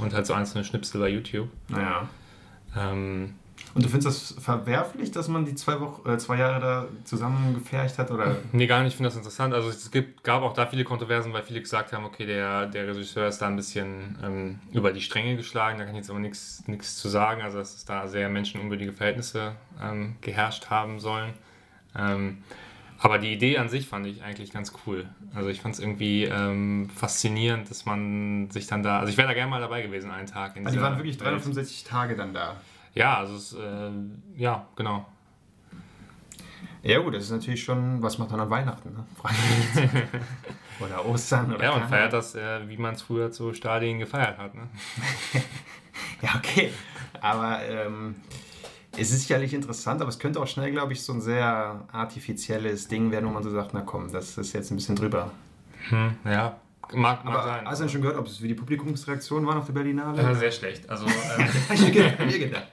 Und 0.00 0.14
halt 0.14 0.26
so 0.26 0.34
einzelne 0.34 0.64
Schnipsel 0.64 1.00
bei 1.00 1.08
YouTube. 1.08 1.48
Naja. 1.68 2.08
Ähm, 2.76 3.34
und 3.74 3.84
du 3.84 3.88
findest 3.88 4.34
das 4.34 4.42
verwerflich, 4.42 5.12
dass 5.12 5.28
man 5.28 5.44
die 5.44 5.54
zwei, 5.54 5.80
Wochen, 5.80 6.08
äh, 6.08 6.18
zwei 6.18 6.38
Jahre 6.38 6.60
da 6.60 6.86
zusammengefercht 7.04 7.98
hat? 7.98 8.10
Oder? 8.10 8.36
Nee, 8.52 8.66
gar 8.66 8.82
nicht. 8.82 8.92
Ich 8.92 8.96
finde 8.96 9.08
das 9.08 9.16
interessant. 9.16 9.54
Also 9.54 9.68
es 9.68 9.90
gibt, 9.90 10.24
gab 10.24 10.42
auch 10.42 10.54
da 10.54 10.66
viele 10.66 10.84
Kontroversen, 10.84 11.32
weil 11.32 11.42
viele 11.42 11.60
gesagt 11.60 11.92
haben, 11.92 12.04
okay, 12.04 12.26
der, 12.26 12.66
der 12.66 12.88
Regisseur 12.88 13.28
ist 13.28 13.38
da 13.38 13.46
ein 13.46 13.56
bisschen 13.56 14.18
ähm, 14.24 14.58
über 14.72 14.92
die 14.92 15.00
Stränge 15.00 15.36
geschlagen. 15.36 15.78
Da 15.78 15.84
kann 15.84 15.94
ich 15.94 16.00
jetzt 16.00 16.10
aber 16.10 16.18
nichts 16.18 16.96
zu 16.96 17.08
sagen. 17.08 17.42
Also 17.42 17.58
dass 17.58 17.76
es 17.76 17.84
da 17.84 18.08
sehr 18.08 18.28
menschenunwürdige 18.28 18.92
Verhältnisse 18.92 19.52
ähm, 19.80 20.16
geherrscht 20.20 20.68
haben 20.70 20.98
sollen. 20.98 21.32
Ähm, 21.96 22.38
aber 22.98 23.18
die 23.18 23.32
Idee 23.32 23.56
an 23.56 23.68
sich 23.68 23.88
fand 23.88 24.06
ich 24.06 24.22
eigentlich 24.22 24.52
ganz 24.52 24.72
cool. 24.86 25.08
Also 25.34 25.48
ich 25.48 25.60
fand 25.60 25.74
es 25.74 25.80
irgendwie 25.80 26.24
ähm, 26.24 26.90
faszinierend, 26.94 27.70
dass 27.70 27.86
man 27.86 28.50
sich 28.50 28.66
dann 28.66 28.82
da... 28.82 28.98
Also 28.98 29.10
ich 29.10 29.16
wäre 29.16 29.28
da 29.28 29.32
gerne 29.32 29.48
mal 29.48 29.60
dabei 29.60 29.80
gewesen, 29.80 30.10
einen 30.10 30.26
Tag. 30.26 30.56
In 30.56 30.66
also 30.66 30.76
die 30.76 30.82
waren 30.82 30.96
wirklich 30.96 31.16
365 31.16 31.84
Welt. 31.84 31.90
Tage 31.90 32.16
dann 32.16 32.34
da? 32.34 32.56
Ja, 32.94 33.18
also 33.18 33.36
es, 33.36 33.52
äh, 33.52 33.90
ja, 34.36 34.66
genau. 34.76 35.06
Ja 36.82 36.98
gut, 37.00 37.14
das 37.14 37.24
ist 37.24 37.30
natürlich 37.30 37.62
schon, 37.62 38.02
was 38.02 38.18
macht 38.18 38.30
man 38.30 38.40
an 38.40 38.50
Weihnachten, 38.50 38.94
ne? 38.94 39.04
oder 40.80 41.04
Ostern 41.04 41.54
oder 41.54 41.62
Ja, 41.62 41.72
und 41.72 41.84
feiert 41.84 42.12
das, 42.12 42.34
äh, 42.34 42.66
wie 42.68 42.78
man 42.78 42.94
es 42.94 43.02
früher 43.02 43.30
zu 43.30 43.52
Stadien 43.52 43.98
gefeiert 43.98 44.38
hat, 44.38 44.54
ne? 44.54 44.62
ja, 46.22 46.30
okay. 46.36 46.72
Aber 47.20 47.60
ähm, 47.68 48.16
es 48.96 49.10
ist 49.12 49.22
sicherlich 49.22 49.52
interessant, 49.52 50.00
aber 50.00 50.08
es 50.08 50.18
könnte 50.18 50.40
auch 50.40 50.46
schnell, 50.46 50.70
glaube 50.72 50.94
ich, 50.94 51.02
so 51.02 51.12
ein 51.12 51.20
sehr 51.20 51.84
artifizielles 51.92 52.88
Ding 52.88 53.10
werden, 53.10 53.26
wo 53.28 53.30
man 53.30 53.42
so 53.42 53.50
sagt, 53.50 53.74
na 53.74 53.82
komm, 53.82 54.10
das 54.10 54.38
ist 54.38 54.52
jetzt 54.54 54.70
ein 54.70 54.76
bisschen 54.76 54.96
drüber. 54.96 55.30
Hm, 55.90 56.16
ja, 56.24 56.56
Mag, 56.94 57.24
mag 57.24 57.44
sein. 57.44 57.66
Hast 57.66 57.78
du 57.78 57.84
denn 57.84 57.90
schon 57.90 58.02
gehört, 58.02 58.18
ob 58.18 58.26
es 58.26 58.42
wie 58.42 58.48
die 58.48 58.54
Publikumsreaktionen 58.54 59.46
waren 59.46 59.58
auf 59.58 59.66
der 59.66 59.72
Berlinale? 59.72 60.20
Äh, 60.20 60.34
sehr 60.34 60.50
schlecht. 60.50 60.88
Also, 60.88 61.06
ähm, 61.38 62.26
mir 62.26 62.38
gedacht. 62.38 62.66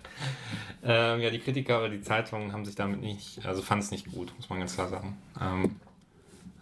Ähm, 0.84 1.22
ja, 1.22 1.30
die 1.30 1.40
Kritiker 1.40 1.80
oder 1.80 1.90
die 1.90 2.02
Zeitungen 2.02 2.54
haben 2.54 2.66
sich 2.66 2.76
damit 2.76 3.02
nicht, 3.02 3.46
also 3.46 3.62
fanden 3.62 3.84
es 3.84 3.92
nicht 3.92 4.12
gut, 4.12 4.34
muss 4.38 4.50
man 4.50 4.60
ganz 4.60 4.76
klar 4.76 4.90
sagen. 4.90 5.18
Ähm, 5.42 5.76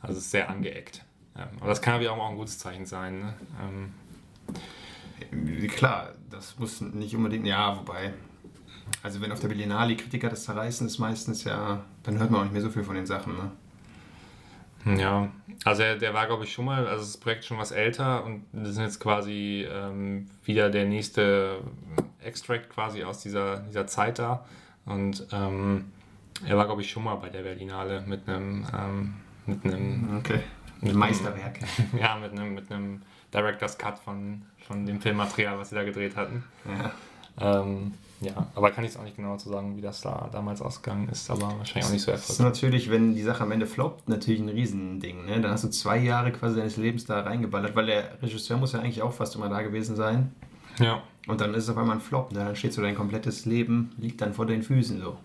also 0.02 0.18
es 0.18 0.26
ist 0.26 0.32
sehr 0.32 0.50
angeeckt. 0.50 1.04
Ähm, 1.38 1.48
aber 1.60 1.70
das 1.70 1.82
kann 1.82 2.02
ja 2.02 2.12
auch 2.12 2.30
ein 2.30 2.38
gutes 2.38 2.58
Zeichen 2.58 2.86
sein. 2.86 3.20
Ne? 3.20 3.34
Ähm, 3.62 3.94
klar, 5.70 6.14
das 6.30 6.58
muss 6.58 6.82
nicht 6.82 7.16
unbedingt, 7.16 7.46
ja, 7.46 7.78
wobei, 7.78 8.14
also 9.04 9.22
wenn 9.22 9.32
auf 9.32 9.40
der 9.40 9.50
Berlinale 9.50 9.96
Kritiker 9.96 10.30
das 10.30 10.44
zerreißen, 10.44 10.88
ist 10.88 11.00
meistens 11.00 11.44
ja, 11.44 11.84
dann 12.04 12.20
hört 12.20 12.32
man 12.32 12.40
auch 12.40 12.46
nicht 12.46 12.54
mehr 12.54 12.62
so 12.62 12.70
viel 12.70 12.84
von 12.84 12.96
den 12.96 13.06
Sachen. 13.06 13.36
Ne? 13.36 13.52
Ja, 14.98 15.32
also 15.64 15.82
der, 15.82 15.98
der 15.98 16.14
war, 16.14 16.28
glaube 16.28 16.44
ich, 16.44 16.54
schon 16.54 16.66
mal, 16.66 16.88
also 16.88 17.04
das 17.04 17.18
Projekt 17.18 17.44
schon 17.44 17.58
was 17.58 17.72
älter 17.72 18.24
und 18.24 18.46
das 18.54 18.70
ist 18.70 18.78
jetzt 18.78 19.00
quasi 19.00 19.68
ähm, 19.70 20.30
wieder 20.44 20.70
der 20.70 20.86
nächste 20.86 21.60
Extract 22.26 22.70
quasi 22.70 23.04
aus 23.04 23.20
dieser, 23.20 23.58
dieser 23.58 23.88
Zeit 23.88 24.20
da. 24.20 24.46
Und 24.86 25.28
ähm, 25.32 25.92
er 26.46 26.58
war, 26.58 26.66
glaube 26.66 26.82
ich, 26.82 26.90
schon 26.90 27.04
mal 27.04 27.16
bei 27.16 27.30
der 27.30 27.44
Berlinale 27.44 28.04
mit 28.06 28.28
einem 28.28 28.66
ähm, 28.78 29.14
mit 29.46 29.64
einem 29.66 30.18
okay. 30.18 30.40
mit 30.82 30.96
Meisterwerk. 30.96 31.60
ja, 32.00 32.18
mit 32.18 32.32
einem, 32.32 32.54
mit 32.54 32.72
einem 32.72 33.02
Director's 33.34 33.78
Cut 33.78 34.00
von, 34.00 34.42
von 34.68 34.86
dem 34.86 35.02
Filmmaterial, 35.02 35.58
was 35.58 35.70
sie 35.70 35.76
da 35.76 35.84
gedreht 35.84 36.16
hatten. 36.16 36.44
Ja. 36.66 37.62
Ähm, 37.62 37.94
ja, 38.22 38.48
aber 38.56 38.72
kann 38.72 38.86
ich 38.86 38.92
es 38.92 38.98
auch 38.98 39.04
nicht 39.04 39.18
genau 39.18 39.36
zu 39.36 39.50
sagen, 39.50 39.76
wie 39.76 39.82
das 39.82 40.02
da 40.02 40.30
damals 40.32 40.62
ausgegangen 40.62 41.10
ist, 41.10 41.30
aber 41.30 41.58
wahrscheinlich 41.58 41.86
auch 41.86 41.92
nicht 41.92 42.02
so 42.02 42.12
erfolgreich. 42.12 42.28
Das 42.28 42.30
ist 42.30 42.40
natürlich, 42.40 42.90
wenn 42.90 43.14
die 43.14 43.22
Sache 43.22 43.44
am 43.44 43.52
Ende 43.52 43.68
floppt, 43.68 44.08
natürlich 44.08 44.40
ein 44.40 44.50
Riesending. 44.50 45.26
Ne? 45.26 45.42
Dann 45.42 45.52
hast 45.52 45.66
du 45.66 45.70
zwei 45.70 45.98
Jahre 45.98 46.32
quasi 46.32 46.56
deines 46.56 46.78
Lebens 46.78 47.06
da 47.06 47.22
reingeballert, 47.22 47.76
weil 47.76 47.88
der 47.88 48.22
Regisseur 48.22 48.58
muss 48.58 48.72
ja 48.72 48.80
eigentlich 48.80 49.02
auch 49.02 49.12
fast 49.12 49.36
immer 49.36 49.50
da 49.50 49.62
gewesen 49.62 49.98
sein. 49.98 50.34
Ja. 50.80 51.04
Und 51.28 51.42
dann 51.42 51.54
ist 51.54 51.64
es 51.64 51.70
auf 51.70 51.78
einmal 51.78 51.98
ein 51.98 52.02
Flop. 52.02 52.32
Ne? 52.32 52.40
Dann 52.40 52.56
steht 52.56 52.74
so 52.74 52.82
dein 52.82 52.96
komplettes 52.96 53.46
Leben, 53.46 53.92
liegt 53.98 54.22
dann 54.22 54.34
vor 54.34 54.46
deinen 54.46 54.64
Füßen 54.64 55.00
so. 55.00 55.18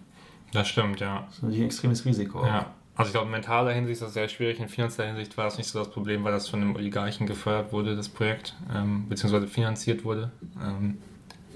Das 0.52 0.69
stimmt, 0.69 1.00
ja. 1.00 1.25
Das 1.26 1.37
ist 1.37 1.42
natürlich 1.42 1.62
ein 1.62 1.66
extremes 1.66 2.04
Risiko. 2.04 2.45
Ja. 2.45 2.66
Also 2.97 3.09
ich 3.09 3.12
glaube, 3.12 3.26
in 3.26 3.33
mentaler 3.33 3.73
Hinsicht 3.73 3.95
ist 3.95 4.02
das 4.02 4.14
sehr 4.14 4.28
schwierig. 4.28 4.61
In 4.61 4.69
finanzieller 4.69 5.09
Hinsicht 5.09 5.37
war 5.37 5.45
das 5.45 5.57
nicht 5.57 5.69
so 5.69 5.78
das 5.78 5.90
Problem, 5.90 6.25
weil 6.25 6.33
das 6.33 6.49
von 6.49 6.61
einem 6.61 6.75
Oligarchen 6.75 7.26
gefördert 7.26 7.73
wurde, 7.73 7.97
das 7.97 8.09
Projekt, 8.09 8.57
ähm, 8.75 9.09
beziehungsweise 9.09 9.47
finanziert 9.47 10.04
wurde. 10.04 10.30
Ähm, 10.62 10.99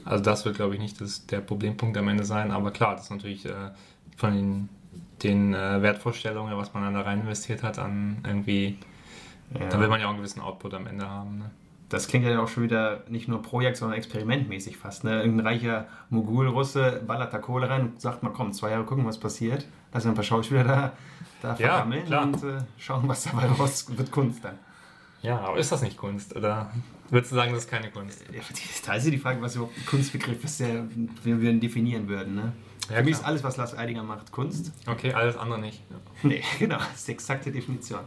also 0.04 0.22
das 0.22 0.44
wird, 0.44 0.56
glaube 0.56 0.74
ich, 0.74 0.80
nicht 0.80 1.00
das, 1.00 1.26
der 1.26 1.40
Problempunkt 1.40 1.96
am 1.96 2.08
Ende 2.08 2.24
sein. 2.24 2.50
Aber 2.50 2.70
klar, 2.70 2.94
das 2.94 3.04
ist 3.04 3.10
natürlich 3.10 3.46
äh, 3.46 3.70
von 4.16 4.34
den, 4.34 4.68
den 5.22 5.54
äh, 5.54 5.82
Wertvorstellungen, 5.82 6.56
was 6.56 6.72
man 6.72 6.84
dann 6.84 6.94
da 6.94 7.02
rein 7.02 7.20
investiert 7.20 7.62
hat, 7.62 7.78
an 7.78 8.18
irgendwie, 8.24 8.78
ja. 9.58 9.68
da 9.68 9.80
will 9.80 9.88
man 9.88 10.00
ja 10.00 10.06
auch 10.06 10.10
einen 10.10 10.18
gewissen 10.18 10.40
Output 10.40 10.74
am 10.74 10.86
Ende 10.86 11.08
haben. 11.08 11.38
Ne? 11.38 11.50
Das 11.88 12.08
klingt 12.08 12.24
ja 12.24 12.40
auch 12.40 12.48
schon 12.48 12.62
wieder 12.62 13.04
nicht 13.08 13.28
nur 13.28 13.42
Projekt, 13.42 13.76
sondern 13.76 13.96
experimentmäßig 13.98 14.76
fast. 14.76 15.04
Ne? 15.04 15.20
Irgendein 15.20 15.46
reicher 15.46 15.86
Mogul-Russe 16.10 17.02
ballert 17.06 17.32
da 17.32 17.38
Kohle 17.38 17.68
rein 17.68 17.82
und 17.82 18.00
sagt 18.00 18.22
mal, 18.22 18.30
komm, 18.30 18.52
zwei 18.52 18.70
Jahre 18.70 18.84
gucken, 18.84 19.06
was 19.06 19.18
passiert. 19.18 19.66
Lass 19.92 20.06
ein 20.06 20.14
paar 20.14 20.24
Schauspieler 20.24 20.64
da, 20.64 20.92
da 21.42 21.54
vergammeln 21.54 22.06
ja, 22.08 22.22
und 22.22 22.42
äh, 22.42 22.58
schauen, 22.78 23.06
was 23.06 23.24
dabei 23.24 23.46
raus 23.46 23.86
wird 23.96 24.10
Kunst 24.10 24.44
dann. 24.44 24.58
Ja, 25.22 25.40
aber 25.40 25.56
ist 25.56 25.72
das 25.72 25.82
nicht 25.82 25.96
Kunst? 25.96 26.36
Oder 26.36 26.70
würdest 27.08 27.32
du 27.32 27.36
sagen, 27.36 27.52
das 27.52 27.64
ist 27.64 27.70
keine 27.70 27.90
Kunst? 27.90 28.24
Da 28.86 28.94
ist 28.94 29.04
ja 29.04 29.10
die 29.10 29.18
Frage, 29.18 29.40
was 29.40 29.56
überhaupt 29.56 29.76
ein 29.76 29.86
Kunstbegriff 29.86 30.44
ist, 30.44 30.60
der 30.60 30.84
wir 31.22 31.52
definieren 31.54 32.08
würden. 32.08 32.34
Ne? 32.34 32.52
Ja, 32.90 32.96
Für 32.96 33.04
mich 33.04 33.12
ist 33.12 33.24
alles, 33.24 33.42
was 33.42 33.56
Lars 33.56 33.76
Eidinger 33.76 34.02
macht, 34.02 34.30
Kunst. 34.32 34.72
Okay, 34.86 35.14
alles 35.14 35.36
andere 35.36 35.58
nicht. 35.58 35.82
Ja. 35.90 35.96
Nee, 36.22 36.42
genau, 36.58 36.76
das 36.76 36.96
ist 36.96 37.08
die 37.08 37.12
exakte 37.12 37.50
Definition. 37.50 38.00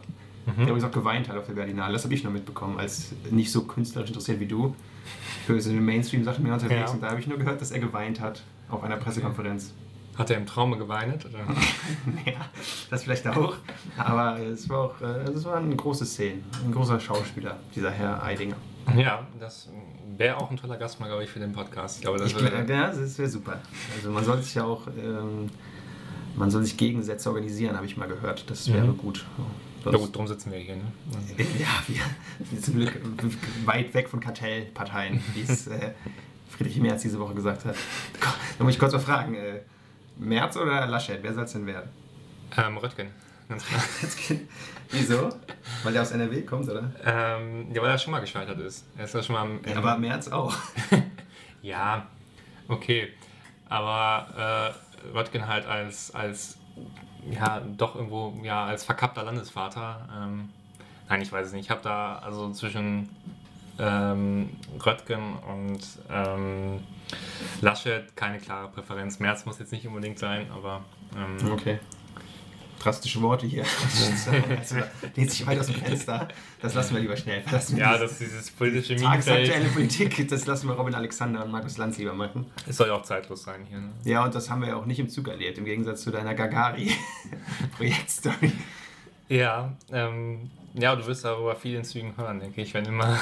Mhm. 0.47 0.53
Der 0.55 0.63
übrigens 0.67 0.83
auch 0.85 0.91
geweint 0.91 1.29
hat 1.29 1.37
auf 1.37 1.45
der 1.45 1.53
Berlinale. 1.53 1.93
Das 1.93 2.03
habe 2.03 2.13
ich 2.13 2.23
noch 2.23 2.31
mitbekommen, 2.31 2.79
als 2.79 3.13
nicht 3.29 3.51
so 3.51 3.63
künstlerisch 3.63 4.09
interessiert 4.09 4.39
wie 4.39 4.47
du. 4.47 4.75
Für 5.45 5.59
so 5.61 5.69
den 5.69 5.85
Mainstream 5.85 6.23
Sachen 6.23 6.43
mehr 6.43 6.53
unterwegs. 6.53 6.89
Ja. 6.89 6.93
Und 6.93 7.03
da 7.03 7.09
habe 7.09 7.19
ich 7.19 7.27
nur 7.27 7.37
gehört, 7.37 7.61
dass 7.61 7.71
er 7.71 7.79
geweint 7.79 8.19
hat 8.19 8.43
auf 8.69 8.83
einer 8.83 8.97
Pressekonferenz. 8.97 9.73
Hat 10.17 10.31
er 10.31 10.37
im 10.37 10.45
Traume 10.47 10.77
geweint? 10.77 11.25
Oder? 11.25 11.39
ja, 12.25 12.49
das 12.89 13.03
vielleicht 13.03 13.27
auch. 13.27 13.55
Aber 13.97 14.39
es 14.39 14.67
war 14.67 14.79
auch, 14.79 15.01
äh, 15.01 15.29
es 15.29 15.45
war 15.45 15.57
eine 15.57 15.75
große 15.75 16.05
Szene. 16.05 16.39
Ein 16.65 16.71
großer 16.71 16.99
Schauspieler, 16.99 17.57
dieser 17.75 17.91
Herr 17.91 18.23
Eidinger. 18.23 18.55
Ja, 18.95 19.27
das 19.39 19.69
wäre 20.17 20.37
auch 20.37 20.49
ein 20.49 20.57
toller 20.57 20.77
Gast 20.77 20.99
mal, 20.99 21.07
glaube 21.07 21.23
ich, 21.23 21.29
für 21.29 21.39
den 21.39 21.51
Podcast. 21.51 21.97
Ich 21.97 22.01
glaube, 22.01 22.17
das, 22.17 22.31
ich, 22.31 22.41
ja, 22.41 22.87
das 22.87 23.17
wäre 23.19 23.29
super. 23.29 23.59
Also 23.95 24.09
man 24.09 24.23
soll 24.23 24.41
sich 24.41 24.55
ja 24.55 24.63
auch, 24.63 24.87
ähm, 24.87 25.49
man 26.35 26.49
soll 26.49 26.63
sich 26.63 26.77
Gegensätze 26.77 27.29
organisieren, 27.29 27.75
habe 27.75 27.85
ich 27.85 27.95
mal 27.97 28.07
gehört. 28.07 28.49
Das 28.49 28.71
wäre 28.71 28.87
mhm. 28.87 28.97
gut. 28.97 29.25
Ja 29.85 29.91
gut, 29.91 30.13
darum 30.13 30.27
sitzen 30.27 30.51
wir 30.51 30.59
hier. 30.59 30.75
Ne? 30.75 30.83
Ja, 31.59 31.83
wir 31.87 32.01
sind 32.49 32.65
zum 32.65 32.75
Glück 32.75 32.99
weit 33.65 33.93
weg 33.93 34.09
von 34.09 34.19
Kartellparteien, 34.19 35.23
wie 35.33 35.41
es 35.41 35.67
äh, 35.67 35.91
Friedrich 36.49 36.79
Merz 36.79 37.03
diese 37.03 37.19
Woche 37.19 37.33
gesagt 37.33 37.65
hat. 37.65 37.75
Da 38.57 38.63
muss 38.63 38.73
ich 38.73 38.79
kurz 38.79 38.93
mal 38.93 38.99
fragen, 38.99 39.35
äh, 39.35 39.61
Merz 40.17 40.57
oder 40.57 40.87
Laschet, 40.87 41.19
wer 41.21 41.33
soll 41.33 41.43
es 41.43 41.53
denn 41.53 41.65
werden? 41.65 41.89
Ähm, 42.57 42.77
Röttgen. 42.77 43.09
Ganz 43.49 43.65
klar. 43.65 43.81
Wieso? 44.91 45.29
Weil 45.83 45.93
der 45.93 46.01
aus 46.01 46.11
NRW 46.11 46.41
kommt, 46.41 46.67
oder? 46.69 46.91
Ähm, 47.05 47.71
ja, 47.73 47.81
weil 47.81 47.91
er 47.91 47.97
schon 47.97 48.11
mal 48.11 48.19
gescheitert 48.19 48.59
ist. 48.59 48.85
Er 48.97 49.05
ist 49.05 49.13
ja 49.13 49.23
schon 49.23 49.35
mal 49.35 49.41
am, 49.41 49.59
ja, 49.65 49.77
aber 49.77 49.97
Merz 49.97 50.27
auch. 50.27 50.55
ja, 51.61 52.07
okay. 52.67 53.09
Aber 53.69 54.73
äh, 55.05 55.17
Röttgen 55.17 55.47
halt 55.47 55.65
als, 55.65 56.13
als 56.13 56.57
ja, 57.31 57.61
doch 57.77 57.95
irgendwo 57.95 58.33
ja, 58.43 58.65
als 58.65 58.83
verkappter 58.83 59.23
Landesvater. 59.23 60.07
Ähm, 60.15 60.49
nein, 61.09 61.21
ich 61.21 61.31
weiß 61.31 61.47
es 61.47 61.53
nicht. 61.53 61.65
Ich 61.65 61.69
habe 61.69 61.81
da 61.83 62.17
also 62.19 62.51
zwischen 62.51 63.09
ähm, 63.79 64.49
Röttgen 64.85 65.35
und 65.37 65.79
ähm, 66.09 66.79
Laschet 67.61 68.15
keine 68.15 68.39
klare 68.39 68.69
Präferenz. 68.69 69.19
Merz 69.19 69.45
muss 69.45 69.59
jetzt 69.59 69.71
nicht 69.71 69.87
unbedingt 69.87 70.19
sein, 70.19 70.47
aber. 70.51 70.81
Ähm, 71.15 71.51
okay 71.51 71.79
drastische 72.87 73.21
Worte 73.21 73.45
hier. 73.45 73.63
Das 74.57 74.73
lehnt 75.15 75.31
sich 75.31 75.45
weit 75.45 75.59
aus 75.59 75.67
dem 75.67 75.75
Fenster. 75.75 76.27
Das 76.61 76.73
lassen 76.73 76.95
wir 76.95 77.01
lieber 77.01 77.17
schnell. 77.17 77.43
Lassen 77.51 77.77
ja, 77.77 77.95
das 77.97 78.13
ist 78.13 78.21
dieses 78.21 78.49
politische 78.51 78.95
Tagesaktuelle 78.95 79.67
Politik, 79.69 80.25
das 80.29 80.45
lassen 80.45 80.69
wir 80.69 80.75
Robin 80.75 80.95
Alexander 80.95 81.43
und 81.43 81.51
Markus 81.51 81.77
Lanz 81.77 81.97
lieber 81.97 82.13
machen. 82.13 82.45
Es 82.67 82.77
soll 82.77 82.87
ja 82.87 82.93
auch 82.93 83.03
zeitlos 83.03 83.43
sein 83.43 83.65
hier. 83.69 83.79
Ne? 83.79 83.89
Ja, 84.05 84.23
und 84.23 84.33
das 84.33 84.49
haben 84.49 84.61
wir 84.61 84.69
ja 84.69 84.77
auch 84.77 84.85
nicht 84.85 84.99
im 84.99 85.09
Zug 85.09 85.27
erlebt, 85.27 85.57
im 85.57 85.65
Gegensatz 85.65 86.03
zu 86.03 86.11
deiner 86.11 86.33
Gagari-Projektstory. 86.33 88.53
ja, 89.29 89.75
ähm, 89.91 90.49
ja, 90.73 90.95
du 90.95 91.05
wirst 91.07 91.25
darüber 91.25 91.53
viel 91.55 91.75
in 91.75 91.83
Zügen 91.83 92.15
hören, 92.17 92.39
denke 92.39 92.61
ich, 92.61 92.73
wenn 92.73 92.85
immer. 92.85 93.19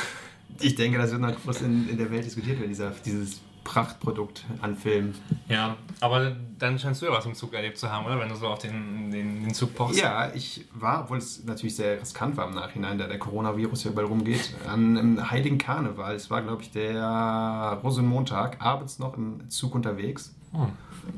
Ich 0.60 0.76
denke, 0.76 1.00
das 1.00 1.10
wird 1.12 1.22
noch 1.22 1.44
groß 1.44 1.62
in, 1.62 1.90
in 1.90 1.98
der 1.98 2.12
Welt 2.12 2.26
diskutiert 2.26 2.60
werden, 2.60 2.70
dieser, 2.70 2.92
dieses 3.04 3.42
Prachtprodukt 3.66 4.46
an 4.62 4.78
Filmen. 4.78 5.16
Ja, 5.50 5.76
aber 6.00 6.38
dann 6.58 6.80
scheinst 6.80 7.02
du 7.02 7.08
ja 7.08 7.12
was 7.12 7.26
im 7.26 7.34
Zug 7.34 7.54
erlebt 7.54 7.78
zu 7.78 7.92
haben, 7.92 8.06
oder? 8.06 8.18
Wenn 8.18 8.30
du 8.30 8.36
so 8.36 8.48
auf 8.48 8.60
den, 8.60 9.12
den, 9.12 9.44
den 9.44 9.54
Zug 9.54 9.76
pochst. 9.76 10.00
Ja, 10.00 10.34
ich 10.34 10.66
war, 10.74 11.02
obwohl 11.02 11.18
es 11.18 11.44
natürlich 11.44 11.76
sehr 11.76 12.00
riskant 12.00 12.38
war 12.38 12.48
im 12.48 12.54
Nachhinein, 12.54 12.98
da 12.98 13.08
der 13.08 13.20
Coronavirus 13.20 13.86
ja 13.86 13.92
überall 13.92 14.08
rumgeht, 14.08 14.54
an 14.68 14.98
einem 14.98 15.32
Heiligen 15.32 15.58
Karneval. 15.58 16.16
Es 16.16 16.30
war, 16.30 16.42
glaube 16.44 16.62
ich, 16.62 16.72
der 16.72 17.80
Rosenmontag, 17.84 18.62
abends 18.62 19.00
noch 19.00 19.18
im 19.18 19.50
Zug 19.50 19.76
unterwegs. 19.76 20.34
Hm. 20.54 20.68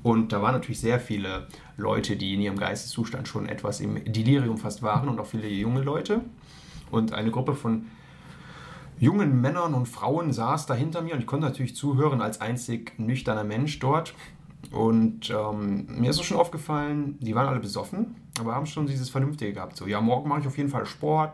Und 0.01 0.32
da 0.32 0.42
waren 0.42 0.54
natürlich 0.54 0.80
sehr 0.80 1.00
viele 1.00 1.48
Leute, 1.75 2.16
die 2.16 2.34
in 2.34 2.42
ihrem 2.42 2.58
Geisteszustand 2.58 3.27
schon 3.27 3.48
etwas 3.48 3.82
im 3.82 4.04
Delirium 4.12 4.58
fast 4.58 4.82
waren 4.82 5.10
und 5.10 5.20
auch 5.20 5.27
viele 5.27 5.48
junge 5.48 5.82
Leute. 5.82 6.22
Und 6.92 7.13
eine 7.13 7.30
Gruppe 7.30 7.54
von 7.54 7.88
jungen 9.00 9.42
Männern 9.42 9.74
und 9.74 9.88
Frauen 9.88 10.34
saß 10.34 10.66
da 10.66 10.74
hinter 10.74 11.01
mir 11.01 11.13
und 11.13 11.20
ich 11.20 11.27
konnte 11.27 11.46
natürlich 11.46 11.75
zuhören 11.75 12.22
als 12.22 12.42
einzig 12.42 12.98
nüchterner 12.98 13.44
Mensch 13.44 13.80
dort. 13.80 14.13
Und 14.72 15.30
ähm, 15.30 15.88
mir 16.00 16.10
ist 16.10 16.20
es 16.20 16.25
schon 16.25 16.38
aufgefallen, 16.38 17.18
die 17.20 17.36
waren 17.36 17.48
alle 17.48 17.60
besoffen, 17.60 18.16
aber 18.39 18.56
haben 18.56 18.66
schon 18.66 18.86
dieses 18.88 19.10
Vernünftige 19.10 19.54
gehabt. 19.54 19.77
So, 19.77 19.88
ja, 19.88 20.01
morgen 20.01 20.27
mache 20.27 20.42
ich 20.42 20.48
auf 20.48 20.58
jeden 20.58 20.70
Fall 20.70 20.86
Sport. 20.86 21.32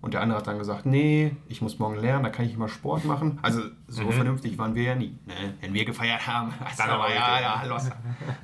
Und 0.00 0.14
der 0.14 0.20
andere 0.20 0.38
hat 0.38 0.48
dann 0.48 0.58
gesagt, 0.58 0.84
nee, 0.84 1.36
ich 1.46 1.62
muss 1.62 1.78
morgen 1.78 1.94
lernen, 1.96 2.24
da 2.24 2.30
kann 2.30 2.44
ich 2.44 2.54
immer 2.54 2.68
Sport 2.68 3.04
machen. 3.04 3.38
Also 3.40 3.60
so 3.86 4.02
mhm. 4.02 4.10
vernünftig 4.10 4.58
waren 4.58 4.74
wir 4.74 4.82
ja 4.82 4.94
nie. 4.96 5.16
Ne? 5.26 5.54
Wenn 5.60 5.74
wir 5.74 5.84
gefeiert 5.84 6.26
haben, 6.26 6.52
dann 6.76 6.90
aber 6.90 7.08
ja, 7.14 7.40
ja, 7.40 7.64
los. 7.66 7.88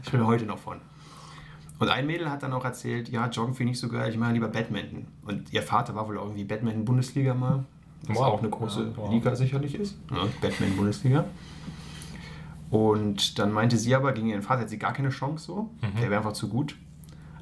Ich 0.05 0.13
bin 0.13 0.25
heute 0.25 0.47
noch 0.47 0.59
von. 0.59 0.81
Und 1.81 1.89
ein 1.89 2.07
Mädel 2.07 2.31
hat 2.31 2.45
dann 2.45 2.53
auch 2.53 2.65
erzählt, 2.65 3.09
ja, 3.09 3.27
Joggen 3.27 3.55
finde 3.55 3.73
ich 3.73 3.81
so 3.81 3.89
geil, 3.89 4.11
ich 4.11 4.17
mache 4.17 4.33
lieber 4.35 4.47
Badminton. 4.47 5.09
Und 5.23 5.53
ihr 5.53 5.63
Vater 5.63 5.97
war 5.97 6.07
wohl 6.07 6.17
irgendwie 6.17 6.45
Badminton-Bundesliga 6.45 7.35
mal 7.35 7.65
was 8.07 8.17
wow. 8.17 8.26
auch 8.26 8.38
eine 8.38 8.50
große 8.50 8.97
wow. 8.97 9.11
Liga 9.11 9.35
sicherlich 9.35 9.75
ist. 9.75 9.97
Ja, 10.11 10.26
Batman-Bundesliga. 10.40 11.25
Und 12.71 13.38
dann 13.38 13.52
meinte 13.52 13.76
sie 13.76 13.95
aber, 13.95 14.12
gegen 14.12 14.28
ihren 14.28 14.43
Vater 14.43 14.62
hat 14.62 14.69
sie 14.69 14.78
gar 14.78 14.93
keine 14.93 15.09
Chance 15.09 15.47
so. 15.47 15.71
Mhm. 15.81 16.00
Der 16.00 16.11
wäre 16.11 16.19
einfach 16.19 16.35
zu 16.35 16.49
gut. 16.49 16.76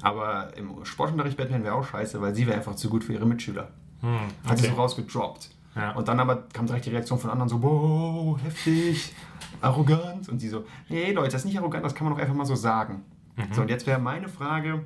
Aber 0.01 0.55
im 0.55 0.85
Sportunterricht 0.85 1.37
Batman 1.37 1.63
wäre 1.63 1.75
auch 1.75 1.85
scheiße, 1.85 2.21
weil 2.21 2.33
sie 2.33 2.45
wäre 2.47 2.57
einfach 2.57 2.75
zu 2.75 2.89
gut 2.89 3.03
für 3.03 3.13
ihre 3.13 3.25
Mitschüler. 3.25 3.69
Mhm. 4.01 4.15
Okay. 4.15 4.49
Hat 4.49 4.57
sie 4.59 4.67
so 4.67 4.73
rausgedroppt. 4.73 5.49
Ja. 5.75 5.91
Und 5.91 6.07
dann 6.07 6.19
aber 6.19 6.43
kam 6.53 6.65
direkt 6.65 6.85
die 6.85 6.89
Reaktion 6.91 7.19
von 7.19 7.29
anderen 7.29 7.49
so, 7.49 7.61
wow, 7.61 8.41
heftig, 8.41 9.13
arrogant. 9.61 10.29
Und 10.29 10.39
sie 10.39 10.49
so, 10.49 10.65
nee 10.89 11.11
Leute, 11.11 11.31
das 11.31 11.41
ist 11.41 11.45
nicht 11.45 11.59
arrogant, 11.59 11.85
das 11.85 11.93
kann 11.93 12.05
man 12.05 12.15
doch 12.15 12.21
einfach 12.21 12.35
mal 12.35 12.45
so 12.45 12.55
sagen. 12.55 13.03
Mhm. 13.35 13.53
So, 13.53 13.61
und 13.61 13.69
jetzt 13.69 13.85
wäre 13.85 13.99
meine 13.99 14.27
Frage, 14.27 14.83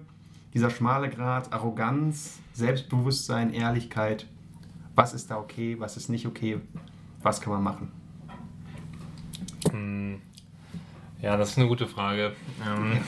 dieser 0.54 0.70
schmale 0.70 1.10
Grad, 1.10 1.54
Arroganz, 1.54 2.40
Selbstbewusstsein, 2.54 3.54
Ehrlichkeit, 3.54 4.25
was 4.96 5.14
ist 5.14 5.32
da 5.32 5.38
okay, 5.38 5.80
was 5.80 5.98
ist 5.98 6.10
nicht 6.10 6.26
okay, 6.26 6.60
was 7.22 7.42
kann 7.42 7.54
man 7.54 7.64
machen? 7.64 7.92
Hm. 9.72 10.22
Ja, 11.22 11.38
das 11.38 11.52
ist 11.52 11.58
eine 11.58 11.68
gute 11.68 11.88
Frage. 11.88 12.34
Ähm, 12.66 13.00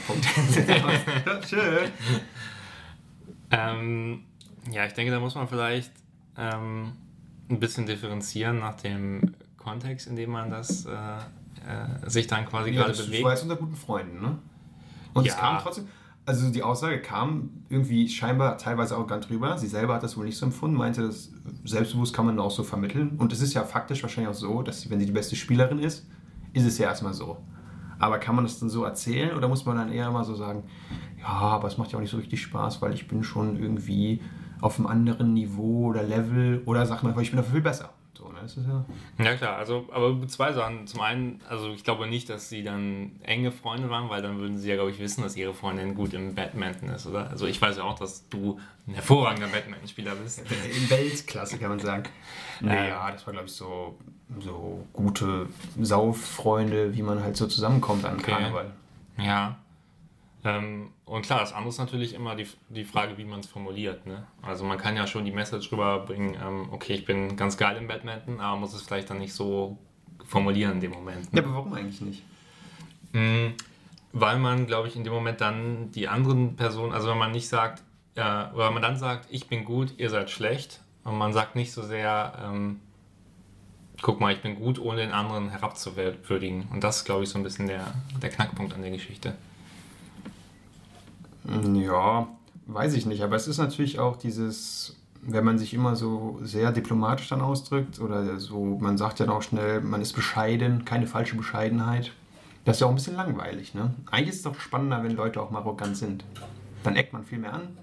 ja, 0.68 1.48
schön. 1.48 1.92
Ähm, 3.50 4.24
ja, 4.72 4.86
ich 4.86 4.94
denke, 4.94 5.12
da 5.12 5.20
muss 5.20 5.34
man 5.36 5.48
vielleicht 5.48 5.92
ähm, 6.38 6.94
ein 7.50 7.60
bisschen 7.60 7.86
differenzieren 7.86 8.60
nach 8.60 8.75
dem 8.75 9.36
Kontext, 9.58 10.08
in 10.08 10.16
dem 10.16 10.32
man 10.32 10.52
das 10.52 10.86
äh, 10.86 10.92
äh, 10.92 12.10
sich 12.10 12.28
dann 12.28 12.46
quasi 12.46 12.70
ja, 12.70 12.84
gerade 12.84 12.98
bewegt. 12.98 13.22
Du 13.22 13.28
warst 13.28 13.44
unter 13.44 13.56
guten 13.56 13.75
Freunden, 13.75 14.22
ne? 14.22 14.38
Und 15.13 15.25
ja. 15.25 15.34
es 15.34 15.40
kam 15.40 15.60
trotzdem, 15.60 15.88
also 16.25 16.50
die 16.50 16.63
Aussage 16.63 17.01
kam 17.01 17.50
irgendwie 17.70 18.08
scheinbar 18.08 18.58
teilweise 18.58 18.96
arrogant 18.96 19.30
drüber. 19.30 19.58
Sie 19.58 19.68
selber 19.68 19.96
hat 19.96 20.03
das 20.03 20.15
wohl 20.15 20.25
nicht 20.25 20.38
so 20.38 20.46
empfunden, 20.46 20.77
meinte, 20.77 21.01
das 21.01 21.32
selbstbewusst 21.65 22.13
kann 22.13 22.25
man 22.25 22.39
auch 22.39 22.51
so 22.51 22.63
vermitteln. 22.63 23.18
Und 23.18 23.34
es 23.34 23.42
ist 23.42 23.53
ja 23.53 23.63
faktisch 23.63 24.01
wahrscheinlich 24.03 24.30
auch 24.30 24.39
so, 24.39 24.62
dass 24.62 24.82
sie, 24.82 24.89
wenn 24.89 25.00
sie 25.00 25.06
die 25.06 25.12
beste 25.12 25.36
Spielerin 25.36 25.80
ist, 25.80 26.08
ist 26.53 26.65
es 26.65 26.77
ja 26.77 26.88
erstmal 26.88 27.13
so. 27.13 27.38
Aber 28.00 28.20
kann 28.20 28.36
man 28.36 28.46
das 28.46 28.60
dann 28.60 28.70
so 28.70 28.84
erzählen 28.84 29.36
oder 29.36 29.48
muss 29.48 29.65
man 29.65 29.77
dann 29.77 29.92
eher 29.92 30.12
mal 30.12 30.24
so 30.24 30.36
sagen, 30.36 30.63
ja, 31.20 31.27
aber 31.27 31.68
es 31.68 31.77
macht 31.77 31.92
ja 31.92 31.98
auch 31.98 32.01
nicht 32.01 32.12
so 32.12 32.18
richtig 32.18 32.42
Spaß, 32.42 32.82
weil 32.82 32.94
ich 32.94 33.08
bin 33.08 33.24
schon 33.24 33.58
irgendwie 33.58 34.22
auf 34.62 34.77
einem 34.77 34.88
anderen 34.88 35.34
Niveau 35.34 35.88
oder 35.88 36.03
Level 36.03 36.62
oder 36.65 36.86
sag 36.86 37.03
mal, 37.03 37.13
ich 37.22 37.32
bin 37.32 37.38
dafür 37.38 37.53
viel 37.53 37.62
besser. 37.62 37.89
So, 38.15 38.29
ne? 38.32 38.41
ist 38.46 38.58
ja, 38.58 38.86
ja 39.24 39.36
klar, 39.36 39.58
also 39.58 39.88
aber 39.91 40.27
zwei 40.27 40.53
Sachen. 40.53 40.86
Zum 40.86 41.01
einen, 41.01 41.41
also 41.50 41.72
ich 41.72 41.84
glaube 41.84 42.08
nicht, 42.08 42.29
dass 42.29 42.48
sie 42.48 42.63
dann 42.63 43.20
enge 43.24 43.51
Freunde 43.51 43.89
waren, 43.89 44.10
weil 44.10 44.22
dann 44.22 44.38
würden 44.38 44.60
sie 44.60 44.70
ja, 44.70 44.75
glaube 44.75 44.91
ich, 44.91 45.00
wissen, 45.00 45.24
dass 45.24 45.36
ihre 45.36 45.53
Freundin 45.53 45.96
gut 45.96 46.13
im 46.13 46.36
Badminton 46.36 46.89
ist, 46.89 47.08
oder? 47.08 47.29
Also 47.32 47.48
ich 47.48 47.60
weiß 47.60 47.77
ja 47.77 47.84
auch, 47.84 47.98
dass 47.98 48.29
du 48.29 48.60
ein 48.88 48.93
hervorragender 48.93 49.48
Badminton-Spieler 49.48 50.15
bist. 50.15 50.39
In 50.39 50.89
Weltklasse 50.89 51.58
kann 51.58 51.70
man 51.70 51.79
sagen. 51.79 52.03
Naja, 52.62 53.12
das 53.12 53.25
war, 53.25 53.34
glaube 53.34 53.48
ich, 53.48 53.53
so, 53.53 53.98
so 54.39 54.88
gute 54.93 55.48
Sauffreunde, 55.82 56.96
wie 56.96 57.01
man 57.01 57.22
halt 57.22 57.36
so 57.36 57.46
zusammenkommt 57.48 58.05
an 58.05 58.20
okay. 58.20 58.32
Karneval. 58.32 58.72
Ja. 59.17 59.58
Ähm, 60.45 60.91
und 61.05 61.25
klar, 61.25 61.39
das 61.39 61.53
andere 61.53 61.69
ist 61.69 61.77
natürlich 61.77 62.13
immer 62.13 62.35
die, 62.35 62.47
die 62.69 62.83
Frage, 62.83 63.17
wie 63.17 63.23
man 63.23 63.39
es 63.39 63.47
formuliert. 63.47 64.05
Ne? 64.05 64.27
Also 64.41 64.65
man 64.65 64.77
kann 64.77 64.97
ja 64.97 65.07
schon 65.07 65.23
die 65.23 65.31
Message 65.31 65.71
rüberbringen, 65.71 66.35
ähm, 66.35 66.67
okay, 66.71 66.93
ich 66.93 67.05
bin 67.05 67.35
ganz 67.38 67.57
geil 67.57 67.77
im 67.77 67.88
Badminton, 67.88 68.41
aber 68.41 68.57
muss 68.59 68.73
es 68.73 68.81
vielleicht 68.81 69.09
dann 69.09 69.19
nicht 69.19 69.33
so 69.33 69.77
formulieren 70.25 70.73
in 70.73 70.81
dem 70.81 70.91
Moment. 70.91 71.31
Ne? 71.33 71.41
Ja, 71.41 71.45
aber 71.45 71.55
warum 71.55 71.73
eigentlich 71.73 72.01
nicht? 72.01 72.23
Mhm, 73.13 73.53
weil 74.12 74.38
man, 74.38 74.67
glaube 74.67 74.88
ich, 74.89 74.95
in 74.95 75.03
dem 75.03 75.13
Moment 75.13 75.39
dann 75.39 75.91
die 75.91 76.07
anderen 76.07 76.55
Personen, 76.55 76.93
also 76.93 77.09
wenn 77.09 77.17
man 77.17 77.31
nicht 77.31 77.47
sagt, 77.47 77.81
äh, 78.15 78.21
oder 78.53 78.71
man 78.71 78.81
dann 78.81 78.97
sagt, 78.97 79.27
ich 79.31 79.47
bin 79.47 79.63
gut, 79.63 79.93
ihr 79.97 80.09
seid 80.09 80.29
schlecht, 80.29 80.81
und 81.03 81.17
man 81.17 81.33
sagt 81.33 81.55
nicht 81.55 81.71
so 81.73 81.81
sehr, 81.81 82.33
ähm, 82.41 82.79
guck 84.01 84.19
mal, 84.19 84.33
ich 84.33 84.41
bin 84.41 84.55
gut, 84.55 84.79
ohne 84.79 85.01
den 85.01 85.12
anderen 85.12 85.50
herabzuwürdigen. 85.50 86.67
Und 86.71 86.83
das 86.83 86.97
ist, 86.97 87.05
glaube 87.05 87.23
ich, 87.23 87.29
so 87.29 87.38
ein 87.38 87.43
bisschen 87.43 87.67
der, 87.67 87.93
der 88.21 88.29
Knackpunkt 88.29 88.73
an 88.73 88.81
der 88.81 88.91
Geschichte. 88.91 89.35
Ja, 91.73 92.27
weiß 92.67 92.93
ich 92.93 93.05
nicht. 93.05 93.21
Aber 93.23 93.35
es 93.35 93.47
ist 93.47 93.57
natürlich 93.57 94.00
auch 94.00 94.15
dieses, 94.15 94.95
wenn 95.21 95.43
man 95.43 95.57
sich 95.57 95.73
immer 95.73 95.95
so 95.95 96.39
sehr 96.41 96.71
diplomatisch 96.71 97.29
dann 97.29 97.41
ausdrückt 97.41 98.00
oder 98.00 98.39
so, 98.39 98.77
man 98.79 98.97
sagt 98.97 99.19
ja 99.19 99.29
auch 99.29 99.41
schnell, 99.41 99.81
man 99.81 100.01
ist 100.01 100.13
bescheiden, 100.13 100.85
keine 100.85 101.07
falsche 101.07 101.35
Bescheidenheit. 101.35 102.12
Das 102.65 102.77
ist 102.77 102.81
ja 102.81 102.88
auch 102.88 102.91
ein 102.91 102.95
bisschen 102.95 103.17
langweilig, 103.17 103.73
ne? 103.73 103.93
Eigentlich 104.09 104.29
ist 104.29 104.35
es 104.38 104.41
doch 104.43 104.57
spannender, 104.59 105.03
wenn 105.03 105.12
Leute 105.12 105.41
auch 105.41 105.51
mal 105.51 105.59
arrogant 105.59 105.97
sind. 105.97 106.23
Dann 106.83 106.95
eckt 106.95 107.12
man 107.12 107.25
viel 107.25 107.39
mehr 107.39 107.53
an, 107.53 107.77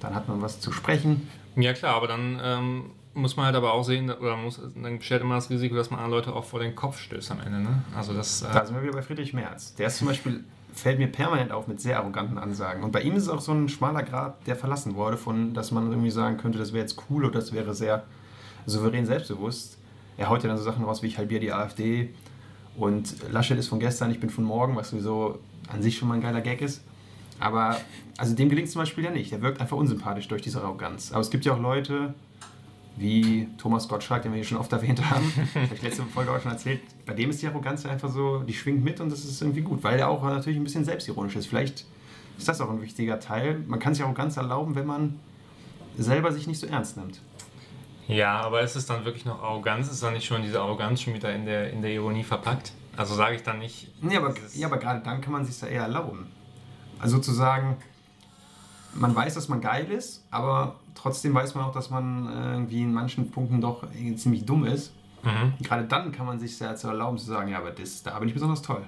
dann 0.00 0.14
hat 0.14 0.28
man 0.28 0.40
was 0.40 0.60
zu 0.60 0.70
sprechen. 0.70 1.28
Ja 1.56 1.72
klar, 1.72 1.96
aber 1.96 2.06
dann 2.06 2.40
ähm, 2.42 2.84
muss 3.14 3.36
man 3.36 3.46
halt 3.46 3.56
aber 3.56 3.72
auch 3.72 3.82
sehen, 3.82 4.10
oder 4.10 4.36
muss, 4.36 4.60
dann 4.80 4.98
besteht 4.98 5.20
immer 5.20 5.34
das 5.34 5.50
Risiko, 5.50 5.74
dass 5.74 5.90
man 5.90 5.98
andere 5.98 6.18
Leute 6.18 6.32
auch 6.32 6.44
vor 6.44 6.60
den 6.60 6.76
Kopf 6.76 6.98
stößt 6.98 7.32
am 7.32 7.40
Ende, 7.40 7.60
ne? 7.60 7.82
Also 7.96 8.14
das... 8.14 8.42
Äh 8.42 8.52
da 8.52 8.64
sind 8.64 8.76
wir 8.76 8.82
wieder 8.82 8.92
bei 8.92 9.02
Friedrich 9.02 9.34
Merz. 9.34 9.74
Der 9.74 9.88
ist 9.88 9.98
zum 9.98 10.06
Beispiel 10.06 10.44
fällt 10.72 10.98
mir 10.98 11.08
permanent 11.08 11.52
auf 11.52 11.68
mit 11.68 11.80
sehr 11.80 11.98
arroganten 11.98 12.38
Ansagen. 12.38 12.82
Und 12.82 12.92
bei 12.92 13.02
ihm 13.02 13.14
ist 13.14 13.24
es 13.24 13.28
auch 13.28 13.40
so 13.40 13.52
ein 13.52 13.68
schmaler 13.68 14.02
Grad, 14.02 14.46
der 14.46 14.56
verlassen 14.56 14.94
wurde, 14.94 15.16
von, 15.16 15.54
dass 15.54 15.70
man 15.70 15.90
irgendwie 15.90 16.10
sagen 16.10 16.38
könnte, 16.38 16.58
das 16.58 16.72
wäre 16.72 16.82
jetzt 16.82 17.02
cool 17.10 17.24
oder 17.24 17.40
das 17.40 17.52
wäre 17.52 17.74
sehr 17.74 18.04
souverän 18.66 19.06
selbstbewusst. 19.06 19.78
er 20.16 20.28
haut 20.28 20.42
ja 20.42 20.48
dann 20.48 20.58
so 20.58 20.64
Sachen 20.64 20.84
raus 20.84 21.02
wie 21.02 21.08
ich 21.08 21.18
halbiere 21.18 21.40
die 21.40 21.52
AfD 21.52 22.10
und 22.76 23.16
Laschet 23.30 23.58
ist 23.58 23.68
von 23.68 23.80
gestern, 23.80 24.10
ich 24.10 24.20
bin 24.20 24.30
von 24.30 24.44
morgen, 24.44 24.76
was 24.76 24.90
sowieso 24.90 25.38
an 25.68 25.82
sich 25.82 25.98
schon 25.98 26.08
mal 26.08 26.14
ein 26.14 26.20
geiler 26.20 26.40
Gag 26.40 26.62
ist. 26.62 26.82
Aber 27.38 27.76
also 28.18 28.34
dem 28.34 28.48
gelingt 28.48 28.70
zum 28.70 28.80
Beispiel 28.80 29.04
ja 29.04 29.10
nicht. 29.10 29.32
Der 29.32 29.42
wirkt 29.42 29.60
einfach 29.60 29.76
unsympathisch 29.76 30.28
durch 30.28 30.42
diese 30.42 30.62
Arroganz. 30.62 31.12
Aber 31.12 31.20
es 31.20 31.30
gibt 31.30 31.44
ja 31.44 31.52
auch 31.52 31.60
Leute, 31.60 32.14
wie 32.96 33.48
Thomas 33.58 33.88
Gottschalk, 33.88 34.22
den 34.22 34.32
wir 34.32 34.36
hier 34.36 34.46
schon 34.46 34.58
oft 34.58 34.72
erwähnt 34.72 35.02
haben, 35.10 35.32
habe 35.54 35.74
ich 35.74 35.82
letzte 35.82 36.02
Folge 36.04 36.30
auch 36.30 36.40
schon 36.40 36.52
erzählt, 36.52 36.80
bei 37.06 37.14
dem 37.14 37.30
ist 37.30 37.42
die 37.42 37.46
Arroganz 37.46 37.86
einfach 37.86 38.10
so, 38.10 38.40
die 38.40 38.54
schwingt 38.54 38.84
mit 38.84 39.00
und 39.00 39.10
das 39.10 39.24
ist 39.24 39.40
irgendwie 39.40 39.62
gut, 39.62 39.82
weil 39.82 39.98
er 39.98 40.08
auch 40.08 40.22
natürlich 40.22 40.58
ein 40.58 40.64
bisschen 40.64 40.84
selbstironisch 40.84 41.36
ist. 41.36 41.46
Vielleicht 41.46 41.86
ist 42.38 42.48
das 42.48 42.60
auch 42.60 42.70
ein 42.70 42.82
wichtiger 42.82 43.20
Teil. 43.20 43.62
Man 43.66 43.78
kann 43.78 43.94
sich 43.94 44.04
Arroganz 44.04 44.36
erlauben, 44.36 44.74
wenn 44.74 44.86
man 44.86 45.18
selber 45.96 46.32
sich 46.32 46.46
nicht 46.46 46.58
so 46.58 46.66
ernst 46.66 46.96
nimmt. 46.96 47.20
Ja, 48.08 48.40
aber 48.40 48.62
ist 48.62 48.76
es 48.76 48.86
dann 48.86 49.04
wirklich 49.04 49.24
noch 49.24 49.42
Arroganz? 49.42 49.90
Ist 49.90 50.02
dann 50.02 50.14
nicht 50.14 50.26
schon 50.26 50.42
diese 50.42 50.60
Arroganz 50.60 51.00
schon 51.00 51.14
wieder 51.14 51.32
in 51.34 51.46
der, 51.46 51.70
in 51.70 51.82
der 51.82 51.92
Ironie 51.92 52.24
verpackt? 52.24 52.72
Also 52.96 53.14
sage 53.14 53.36
ich 53.36 53.42
dann 53.42 53.58
nicht. 53.58 53.90
Nee, 54.02 54.16
aber, 54.16 54.34
ja, 54.54 54.66
aber 54.66 54.78
gerade 54.78 55.00
dann 55.00 55.20
kann 55.20 55.32
man 55.32 55.46
sich 55.46 55.60
ja 55.60 55.68
eher 55.68 55.82
erlauben. 55.82 56.26
Also 56.98 57.16
sozusagen, 57.16 57.76
man 58.94 59.14
weiß, 59.14 59.34
dass 59.34 59.48
man 59.48 59.60
geil 59.60 59.90
ist, 59.90 60.24
aber 60.30 60.76
trotzdem 60.94 61.34
weiß 61.34 61.54
man 61.54 61.64
auch, 61.64 61.72
dass 61.72 61.90
man 61.90 62.26
irgendwie 62.26 62.82
in 62.82 62.92
manchen 62.92 63.30
Punkten 63.30 63.60
doch 63.60 63.84
ziemlich 64.16 64.44
dumm 64.44 64.64
ist. 64.64 64.92
Mhm. 65.22 65.54
Gerade 65.62 65.84
dann 65.84 66.12
kann 66.12 66.26
man 66.26 66.38
sich 66.38 66.56
sehr 66.56 66.74
zu 66.76 66.88
erlauben 66.88 67.18
zu 67.18 67.26
sagen, 67.26 67.50
ja, 67.50 67.58
aber 67.58 67.70
das, 67.70 68.02
da 68.02 68.18
bin 68.18 68.28
ich 68.28 68.34
besonders 68.34 68.62
toll. 68.62 68.82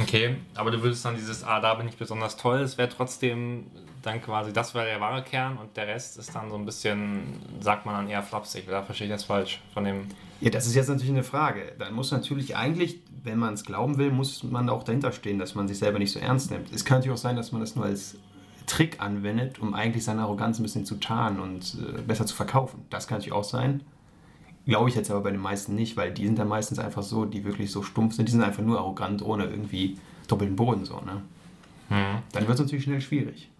Okay, 0.00 0.36
aber 0.54 0.72
du 0.72 0.82
würdest 0.82 1.04
dann 1.04 1.14
dieses, 1.14 1.44
ah, 1.44 1.60
da 1.60 1.74
bin 1.74 1.86
ich 1.86 1.96
besonders 1.96 2.36
toll, 2.36 2.60
es 2.60 2.76
wäre 2.78 2.88
trotzdem 2.88 3.66
dann 4.02 4.20
quasi, 4.20 4.52
das 4.52 4.74
wäre 4.74 4.86
der 4.86 5.00
wahre 5.00 5.22
Kern 5.22 5.56
und 5.56 5.76
der 5.76 5.86
Rest 5.86 6.18
ist 6.18 6.34
dann 6.34 6.50
so 6.50 6.56
ein 6.56 6.64
bisschen, 6.64 7.40
sagt 7.60 7.86
man 7.86 7.94
dann 7.94 8.08
eher 8.08 8.22
flapsig, 8.22 8.66
oder 8.66 8.82
verstehe 8.82 9.06
ich 9.06 9.12
das 9.12 9.24
falsch 9.24 9.62
von 9.72 9.84
dem... 9.84 10.06
Ja, 10.40 10.50
das 10.50 10.66
ist 10.66 10.74
jetzt 10.74 10.88
natürlich 10.88 11.12
eine 11.12 11.22
Frage. 11.22 11.72
Dann 11.78 11.94
muss 11.94 12.10
natürlich 12.10 12.56
eigentlich, 12.56 13.00
wenn 13.22 13.38
man 13.38 13.54
es 13.54 13.64
glauben 13.64 13.96
will, 13.96 14.10
muss 14.10 14.42
man 14.42 14.68
auch 14.68 14.82
dahinter 14.82 15.12
stehen, 15.12 15.38
dass 15.38 15.54
man 15.54 15.68
sich 15.68 15.78
selber 15.78 15.98
nicht 15.98 16.12
so 16.12 16.18
ernst 16.18 16.50
nimmt. 16.50 16.72
Es 16.72 16.84
kann 16.84 16.98
natürlich 16.98 17.14
auch 17.16 17.22
sein, 17.22 17.36
dass 17.36 17.52
man 17.52 17.60
das 17.60 17.76
nur 17.76 17.84
als 17.84 18.16
Trick 18.66 19.00
anwendet, 19.00 19.58
um 19.58 19.74
eigentlich 19.74 20.04
seine 20.04 20.22
Arroganz 20.22 20.58
ein 20.58 20.62
bisschen 20.62 20.84
zu 20.84 20.96
tarnen 20.96 21.40
und 21.40 21.76
äh, 21.80 22.02
besser 22.02 22.26
zu 22.26 22.34
verkaufen. 22.34 22.84
Das 22.90 23.06
kann 23.06 23.18
natürlich 23.18 23.32
auch 23.32 23.44
sein. 23.44 23.82
Glaube 24.66 24.88
ich 24.88 24.94
jetzt 24.94 25.10
aber 25.10 25.20
bei 25.20 25.30
den 25.30 25.40
meisten 25.40 25.74
nicht, 25.74 25.96
weil 25.96 26.12
die 26.12 26.24
sind 26.24 26.38
dann 26.38 26.48
meistens 26.48 26.78
einfach 26.78 27.02
so, 27.02 27.26
die 27.26 27.44
wirklich 27.44 27.70
so 27.70 27.82
stumpf 27.82 28.14
sind, 28.14 28.28
die 28.28 28.32
sind 28.32 28.42
einfach 28.42 28.62
nur 28.62 28.78
arrogant, 28.78 29.22
ohne 29.22 29.44
irgendwie 29.44 29.98
doppelten 30.26 30.56
Boden 30.56 30.84
so, 30.86 31.00
ne? 31.00 31.20
Mhm. 31.90 32.22
Dann 32.32 32.46
wird 32.46 32.54
es 32.54 32.60
natürlich 32.60 32.84
schnell 32.84 33.02
schwierig. 33.02 33.50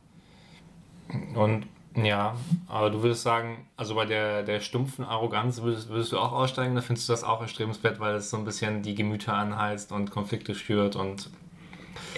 Und 1.35 1.67
ja, 1.97 2.35
aber 2.67 2.91
du 2.91 3.03
würdest 3.03 3.23
sagen, 3.23 3.67
also 3.77 3.95
bei 3.95 4.05
der, 4.05 4.43
der 4.43 4.61
stumpfen 4.61 5.05
Arroganz 5.05 5.63
würdest, 5.63 5.91
würdest 5.91 6.11
du 6.13 6.19
auch 6.19 6.33
aussteigen, 6.33 6.75
da 6.75 6.81
findest 6.81 7.09
du 7.09 7.13
das 7.13 7.23
auch 7.23 7.41
erstrebenswert, 7.41 8.01
weil 8.01 8.17
es 8.17 8.31
so 8.31 8.37
ein 8.37 8.45
bisschen 8.45 8.83
die 8.83 8.95
Gemüter 8.95 9.35
anheizt 9.35 9.93
und 9.93 10.11
Konflikte 10.11 10.55
schürt 10.55 10.97
und. 10.97 11.31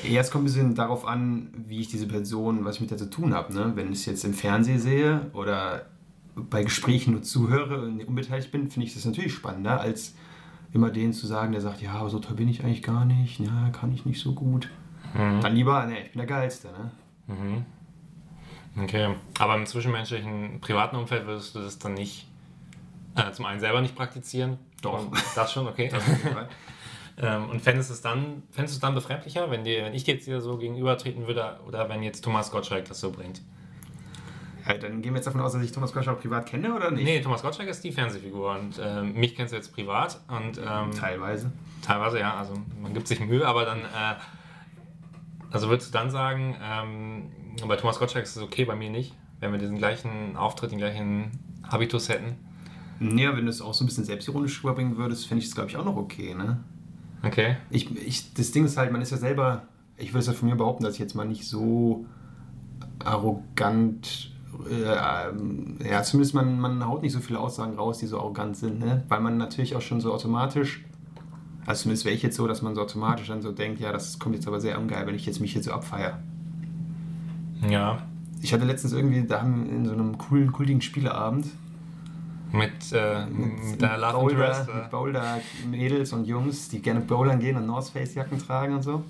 Ja, 0.05 0.21
es 0.21 0.31
kommt 0.31 0.43
ein 0.43 0.47
bisschen 0.47 0.75
darauf 0.75 1.07
an, 1.07 1.49
wie 1.67 1.81
ich 1.81 1.89
diese 1.89 2.07
Person, 2.07 2.65
was 2.65 2.77
ich 2.77 2.81
mit 2.83 2.91
der 2.91 2.99
zu 2.99 3.11
tun 3.11 3.35
habe. 3.35 3.53
Ne? 3.53 3.73
Wenn 3.75 3.93
ich 3.93 4.01
es 4.01 4.07
jetzt 4.07 4.25
im 4.25 4.35
Fernsehen 4.35 4.79
sehe 4.79 5.31
oder 5.33 5.87
bei 6.35 6.63
Gesprächen 6.63 7.13
nur 7.13 7.23
zuhöre 7.23 7.83
und 7.83 8.05
unbeteiligt 8.05 8.51
bin, 8.51 8.71
finde 8.71 8.87
ich 8.87 8.95
das 8.95 9.05
natürlich 9.05 9.33
spannender, 9.33 9.81
als 9.81 10.15
immer 10.73 10.91
den 10.91 11.13
zu 11.13 11.27
sagen, 11.27 11.53
der 11.53 11.61
sagt, 11.61 11.81
ja, 11.81 11.93
aber 11.93 12.11
so 12.11 12.19
toll 12.19 12.37
bin 12.37 12.49
ich 12.49 12.63
eigentlich 12.63 12.83
gar 12.83 13.05
nicht, 13.05 13.41
ja, 13.41 13.71
kann 13.71 13.93
ich 13.93 14.05
nicht 14.05 14.21
so 14.21 14.33
gut. 14.33 14.69
Mhm. 15.15 15.41
Dann 15.41 15.55
lieber, 15.55 15.87
ne, 15.87 16.03
ich 16.03 16.13
bin 16.13 16.19
der 16.19 16.27
Geilste. 16.27 16.69
Ne? 16.69 17.35
Mhm. 17.35 17.65
Okay, 18.83 19.15
aber 19.39 19.57
im 19.57 19.65
zwischenmenschlichen 19.65 20.61
privaten 20.61 20.97
Umfeld 20.97 21.27
würdest 21.27 21.55
du 21.55 21.61
das 21.61 21.79
dann 21.79 21.95
nicht 21.95 22.29
äh, 23.15 23.33
zum 23.33 23.47
einen 23.47 23.61
selber 23.61 23.81
nicht 23.81 23.97
praktizieren? 23.97 24.59
Doch. 24.83 25.07
Und 25.07 25.17
das 25.35 25.53
schon, 25.53 25.67
okay. 25.67 25.91
Das 25.93 26.05
ähm, 27.19 27.51
und 27.51 27.61
fändest 27.61 27.91
du 27.91 27.95
es 27.95 28.03
dann, 28.03 28.43
fändest 28.51 28.75
du 28.75 28.77
es 28.77 28.81
dann 28.81 28.95
befremdlicher, 28.95 29.51
wenn, 29.51 29.65
dir, 29.65 29.85
wenn 29.85 29.95
ich 29.95 30.05
dir 30.05 30.15
jetzt 30.15 30.25
hier 30.25 30.41
so 30.41 30.57
gegenübertreten 30.59 31.27
würde 31.27 31.59
oder 31.67 31.89
wenn 31.89 32.03
jetzt 32.03 32.23
Thomas 32.23 32.51
Gottschalk 32.51 32.87
das 32.87 33.01
so 33.01 33.11
bringt? 33.11 33.43
Ja, 34.67 34.75
dann 34.75 35.01
gehen 35.01 35.13
wir 35.13 35.19
jetzt 35.19 35.27
davon 35.27 35.41
aus, 35.41 35.53
dass 35.53 35.63
ich 35.63 35.71
Thomas 35.71 35.93
Gottschalk 35.93 36.21
privat 36.21 36.47
kenne 36.47 36.75
oder 36.75 36.91
nicht? 36.91 37.05
Nee, 37.05 37.21
Thomas 37.21 37.43
Gottschalk 37.43 37.69
ist 37.69 37.85
die 37.85 37.93
Fernsehfigur 37.93 38.59
und 38.59 38.79
äh, 38.79 39.03
mich 39.03 39.37
kennst 39.37 39.53
du 39.53 39.57
jetzt 39.57 39.73
privat 39.73 40.21
und 40.29 40.59
ähm, 40.59 40.91
teilweise. 40.91 41.53
Teilweise, 41.83 42.19
ja, 42.19 42.37
also 42.37 42.55
man 42.83 42.93
gibt 42.93 43.07
sich 43.07 43.21
Mühe, 43.21 43.47
aber 43.47 43.65
dann 43.65 43.79
äh, 43.79 44.17
also 45.51 45.69
würdest 45.69 45.89
du 45.89 45.99
dann 45.99 46.11
sagen, 46.11 46.57
ähm, 46.63 47.31
bei 47.67 47.77
Thomas 47.77 47.99
Gottschalk 47.99 48.25
ist 48.25 48.37
es 48.37 48.43
okay, 48.43 48.65
bei 48.65 48.77
mir 48.77 48.91
nicht, 48.91 49.15
wenn 49.41 49.53
wir 49.53 49.59
diesen 49.59 49.79
gleichen 49.79 50.37
Auftritt, 50.37 50.73
den 50.73 50.79
gleichen 50.79 51.31
Habitus 51.71 52.09
hätten? 52.09 52.37
Naja, 52.99 53.37
wenn 53.37 53.45
du 53.45 53.51
es 53.51 53.61
auch 53.61 53.75
so 53.75 53.85
ein 53.85 53.87
bisschen 53.87 54.05
selbstironisch 54.05 54.63
rüberbringen 54.63 54.97
würdest, 54.97 55.27
fände 55.27 55.43
ich 55.43 55.49
es, 55.49 55.55
glaube 55.55 55.71
ich, 55.71 55.77
auch 55.77 55.85
noch 55.85 55.97
okay, 55.97 56.35
ne? 56.35 56.63
Okay. 57.27 57.57
Ich, 57.71 57.95
ich, 57.97 58.35
das 58.35 58.53
Ding 58.53 58.65
ist 58.65 58.77
halt, 58.77 58.93
man 58.93 59.03
ist 59.03 59.11
ja 59.11 59.17
selber, 59.17 59.63
ich 59.97 60.11
würde 60.11 60.21
es 60.21 60.27
ja 60.27 60.33
von 60.33 60.49
mir 60.49 60.57
behaupten, 60.57 60.85
dass 60.85 60.95
ich 60.95 61.01
jetzt 61.01 61.15
mal 61.15 61.27
nicht 61.27 61.47
so 61.47 62.07
arrogant, 63.05 64.33
äh, 64.71 65.89
ja, 65.89 66.03
zumindest 66.03 66.35
man, 66.35 66.59
man 66.59 66.87
haut 66.87 67.03
nicht 67.03 67.13
so 67.13 67.21
viele 67.21 67.39
Aussagen 67.39 67.77
raus, 67.77 67.99
die 67.99 68.07
so 68.07 68.19
arrogant 68.19 68.57
sind, 68.57 68.79
ne? 68.79 69.05
Weil 69.09 69.21
man 69.21 69.37
natürlich 69.37 69.77
auch 69.77 69.81
schon 69.81 70.01
so 70.01 70.13
automatisch 70.13 70.87
also 71.67 71.83
zumindest 71.83 72.05
wäre 72.05 72.15
ich 72.15 72.23
jetzt 72.23 72.37
so, 72.37 72.47
dass 72.47 72.63
man 72.63 72.77
so 72.77 72.83
automatisch 72.83 73.27
dann 73.27 73.43
so 73.43 73.51
denkt, 73.51 73.81
ja, 73.81 73.93
das 73.93 74.21
kommt 74.21 74.37
jetzt 74.37 74.47
aber 74.47 74.61
sehr 74.61 74.79
ungeil, 74.79 75.05
wenn 75.07 75.17
ich 75.17 75.27
jetzt 75.27 75.41
mich 75.41 75.53
hier 75.53 75.63
so 75.63 75.73
abfeiere. 75.73 76.21
Ja. 77.69 77.99
Ich 78.41 78.53
hatte 78.53 78.65
letztens 78.65 78.93
irgendwie, 78.93 79.25
da 79.25 79.43
haben 79.43 79.69
in 79.69 79.85
so 79.85 79.93
einem 79.93 80.17
coolen, 80.17 80.53
kultigen 80.53 80.81
Spieleabend 80.81 81.47
mit, 82.53 82.93
äh, 82.93 83.27
mit, 83.27 83.81
mit 83.81 83.81
Love 83.81 84.13
Boulder, 84.13 84.67
mit 84.75 84.91
Boulder 84.91 85.41
Mädels 85.71 86.13
und 86.13 86.27
Jungs, 86.27 86.69
die 86.69 86.81
gerne 86.81 87.01
bouldern 87.01 87.41
gehen 87.41 87.57
und 87.57 87.67
North 87.67 87.89
Face 87.89 88.15
Jacken 88.15 88.39
tragen 88.39 88.75
und 88.75 88.83
so. 88.83 89.05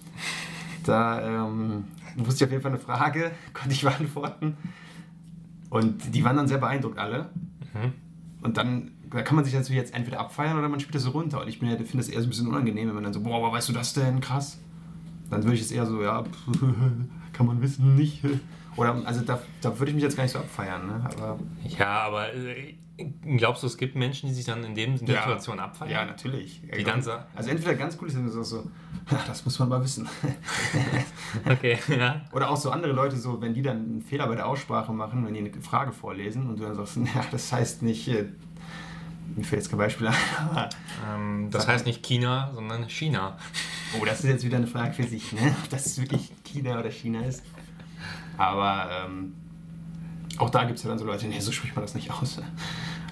Da 0.84 1.46
ähm, 1.46 1.84
wusste 2.16 2.44
ich 2.44 2.48
auf 2.48 2.50
jeden 2.50 2.62
Fall 2.62 2.72
eine 2.72 2.80
Frage, 2.80 3.32
konnte 3.52 3.72
ich 3.72 3.82
beantworten. 3.82 4.56
Und 5.70 6.14
die 6.14 6.24
waren 6.24 6.36
dann 6.36 6.48
sehr 6.48 6.58
beeindruckt 6.58 6.98
alle. 6.98 7.30
Mhm. 7.74 7.92
Und 8.42 8.56
dann 8.56 8.92
da 9.10 9.22
kann 9.22 9.36
man 9.36 9.44
sich 9.44 9.54
natürlich 9.54 9.80
jetzt 9.80 9.94
entweder 9.94 10.20
abfeiern 10.20 10.58
oder 10.58 10.68
man 10.68 10.80
spielt 10.80 10.94
das 10.94 11.02
so 11.02 11.10
runter. 11.10 11.40
Und 11.40 11.48
ich 11.48 11.58
finde 11.58 11.76
das 11.76 12.08
eher 12.08 12.20
so 12.20 12.26
ein 12.26 12.30
bisschen 12.30 12.48
unangenehm, 12.48 12.88
wenn 12.88 12.94
man 12.94 13.04
dann 13.04 13.12
so, 13.12 13.20
boah, 13.20 13.36
aber 13.36 13.52
weißt 13.52 13.68
du 13.68 13.72
das 13.72 13.92
denn? 13.92 14.20
Krass. 14.20 14.58
Dann 15.30 15.42
würde 15.42 15.54
ich 15.54 15.62
es 15.62 15.70
eher 15.70 15.86
so, 15.86 16.02
ja, 16.02 16.24
kann 17.32 17.46
man 17.46 17.60
wissen, 17.62 17.94
nicht. 17.94 18.22
Oder, 18.76 19.00
also 19.06 19.22
da, 19.22 19.40
da 19.60 19.78
würde 19.78 19.90
ich 19.90 19.94
mich 19.94 20.04
jetzt 20.04 20.16
gar 20.16 20.24
nicht 20.24 20.32
so 20.32 20.38
abfeiern. 20.38 20.86
Ne? 20.86 21.00
Aber, 21.04 21.38
ja, 21.64 22.00
aber 22.00 22.34
äh, 22.34 22.74
glaubst 23.36 23.62
du, 23.62 23.66
es 23.66 23.76
gibt 23.76 23.94
Menschen, 23.94 24.28
die 24.28 24.34
sich 24.34 24.44
dann 24.44 24.64
in 24.64 24.74
dem 24.74 24.92
ja, 24.92 24.98
Situation 24.98 25.60
abfeiern? 25.60 25.90
Ja, 25.90 26.04
natürlich. 26.04 26.62
Die 26.76 26.84
dann 26.84 27.02
so, 27.02 27.12
also 27.34 27.50
entweder 27.50 27.74
ganz 27.74 27.98
cool 28.00 28.08
ist, 28.08 28.16
wenn 28.16 28.28
so, 28.28 28.70
ja, 29.10 29.24
das 29.26 29.44
muss 29.44 29.58
man 29.58 29.68
mal 29.68 29.82
wissen. 29.82 30.08
okay, 31.50 31.78
ja. 31.88 32.22
Oder 32.32 32.50
auch 32.50 32.56
so 32.56 32.70
andere 32.70 32.92
Leute, 32.92 33.16
so, 33.16 33.40
wenn 33.40 33.54
die 33.54 33.62
dann 33.62 33.76
einen 33.76 34.02
Fehler 34.02 34.26
bei 34.26 34.36
der 34.36 34.46
Aussprache 34.46 34.92
machen, 34.92 35.26
wenn 35.26 35.34
die 35.34 35.40
eine 35.40 35.52
Frage 35.62 35.92
vorlesen 35.92 36.48
und 36.48 36.58
du 36.58 36.64
dann 36.64 36.74
sagst, 36.74 36.96
ja, 37.14 37.24
das 37.30 37.52
heißt 37.52 37.82
nicht 37.82 38.10
mir 39.34 39.44
fällt 39.44 39.62
jetzt 39.62 39.70
kein 39.70 39.78
Beispiel 39.78 40.08
ein. 40.08 40.14
Ähm, 41.06 41.48
das 41.50 41.68
heißt 41.68 41.84
nicht 41.84 42.02
China, 42.02 42.50
sondern 42.54 42.88
China. 42.88 43.36
Oh, 44.00 44.04
das 44.06 44.20
ist 44.20 44.30
jetzt 44.30 44.44
wieder 44.44 44.56
eine 44.56 44.66
Frage 44.66 44.94
für 44.94 45.02
sich, 45.02 45.30
ne? 45.32 45.54
ob 45.62 45.68
das 45.68 46.00
wirklich 46.00 46.32
China 46.42 46.80
oder 46.80 46.90
China 46.90 47.20
ist. 47.20 47.42
Aber 48.38 48.88
ähm, 48.90 49.34
auch 50.38 50.50
da 50.50 50.64
gibt 50.64 50.78
es 50.78 50.84
ja 50.84 50.90
dann 50.90 50.98
so 50.98 51.04
Leute, 51.04 51.26
nee, 51.26 51.40
so 51.40 51.52
spricht 51.52 51.74
man 51.74 51.84
das 51.84 51.94
nicht 51.94 52.10
aus. 52.10 52.40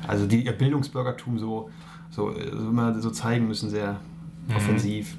Also 0.07 0.27
die 0.27 0.45
ihr 0.45 0.53
Bildungsbürgertum 0.53 1.39
so, 1.39 1.71
so, 2.11 2.33
so 2.33 2.69
immer 2.69 3.01
so 3.01 3.11
zeigen 3.11 3.49
müssen, 3.49 3.71
sehr 3.71 4.01
mhm. 4.49 4.57
offensiv. 4.57 5.17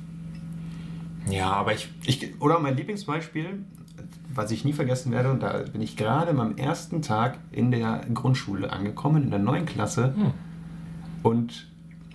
Ja, 1.29 1.51
aber 1.51 1.73
ich, 1.73 1.89
ich. 2.05 2.39
Oder 2.39 2.59
mein 2.59 2.77
Lieblingsbeispiel, 2.77 3.65
was 4.33 4.51
ich 4.51 4.63
nie 4.63 4.73
vergessen 4.73 5.11
werde, 5.11 5.31
und 5.31 5.41
da 5.41 5.63
bin 5.71 5.81
ich 5.81 5.97
gerade 5.97 6.31
am 6.39 6.57
ersten 6.57 7.01
Tag 7.01 7.39
in 7.51 7.71
der 7.71 8.05
Grundschule 8.13 8.71
angekommen, 8.71 9.23
in 9.23 9.29
der 9.31 9.39
neuen 9.39 9.65
Klasse. 9.65 10.13
Mhm 10.15 10.45
und 11.25 11.67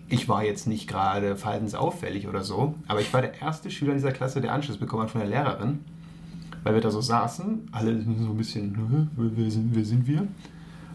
ich 0.09 0.29
war 0.29 0.45
jetzt 0.45 0.69
nicht 0.69 0.89
gerade 0.89 1.37
verhaltensauffällig 1.37 2.29
oder 2.29 2.45
so, 2.45 2.75
aber 2.87 3.01
ich 3.01 3.13
war 3.13 3.23
der 3.23 3.41
erste 3.41 3.71
Schüler 3.71 3.91
in 3.91 3.99
dieser 3.99 4.13
Klasse, 4.13 4.41
der 4.41 4.53
Anschluss 4.53 4.79
bekommen 4.79 5.03
hat 5.03 5.11
von 5.11 5.21
der 5.21 5.29
Lehrerin, 5.29 5.81
weil 6.63 6.75
wir 6.75 6.81
da 6.81 6.91
so 6.91 7.01
saßen, 7.01 7.69
alle 7.73 8.03
so 8.03 8.09
ein 8.11 8.37
bisschen, 8.37 9.11
wer 9.17 9.51
sind, 9.51 9.75
wer 9.75 9.85
sind 9.85 10.07
wir? 10.07 10.27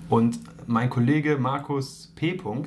Und 0.09 0.39
mein 0.67 0.89
Kollege 0.89 1.37
Markus 1.37 2.11
P. 2.15 2.37
Hm. 2.37 2.65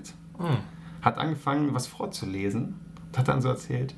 hat 1.02 1.18
angefangen, 1.18 1.74
was 1.74 1.86
vorzulesen 1.86 2.74
und 3.06 3.18
hat 3.18 3.28
dann 3.28 3.40
so 3.40 3.48
erzählt, 3.48 3.94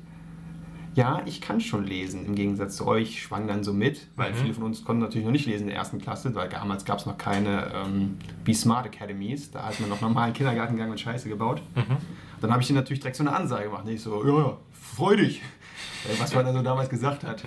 ja, 0.93 1.21
ich 1.25 1.39
kann 1.39 1.61
schon 1.61 1.85
lesen, 1.85 2.25
im 2.25 2.35
Gegensatz 2.35 2.75
zu 2.75 2.85
euch, 2.85 3.21
schwang 3.21 3.47
dann 3.47 3.63
so 3.63 3.71
mit, 3.73 4.07
weil 4.17 4.31
mhm. 4.31 4.35
viele 4.35 4.53
von 4.53 4.63
uns 4.63 4.83
konnten 4.83 5.01
natürlich 5.01 5.25
noch 5.25 5.31
nicht 5.31 5.45
lesen 5.45 5.63
in 5.63 5.67
der 5.69 5.77
ersten 5.77 5.99
Klasse, 5.99 6.35
weil 6.35 6.49
damals 6.49 6.83
gab 6.83 6.99
es 6.99 7.05
noch 7.05 7.17
keine 7.17 7.71
ähm, 7.73 8.17
Be 8.43 8.53
Smart 8.53 8.85
Academies, 8.85 9.51
da 9.51 9.63
hat 9.63 9.79
man 9.79 9.89
noch 9.89 10.01
normalen 10.01 10.33
Kindergarten 10.33 10.73
gegangen 10.73 10.91
und 10.91 10.99
Scheiße 10.99 11.29
gebaut. 11.29 11.61
Mhm. 11.75 11.97
Dann 12.41 12.51
habe 12.51 12.61
ich 12.61 12.67
dir 12.67 12.73
natürlich 12.73 12.99
direkt 12.99 13.15
so 13.15 13.23
eine 13.23 13.33
Ansage 13.33 13.65
gemacht, 13.65 13.85
nicht 13.85 14.01
so, 14.01 14.25
ja, 14.25 14.37
ja, 14.37 14.57
freu 14.71 15.15
dich, 15.15 15.41
was 16.19 16.33
man 16.33 16.45
dann 16.45 16.55
so 16.55 16.61
damals 16.61 16.89
gesagt 16.89 17.23
hat. 17.23 17.43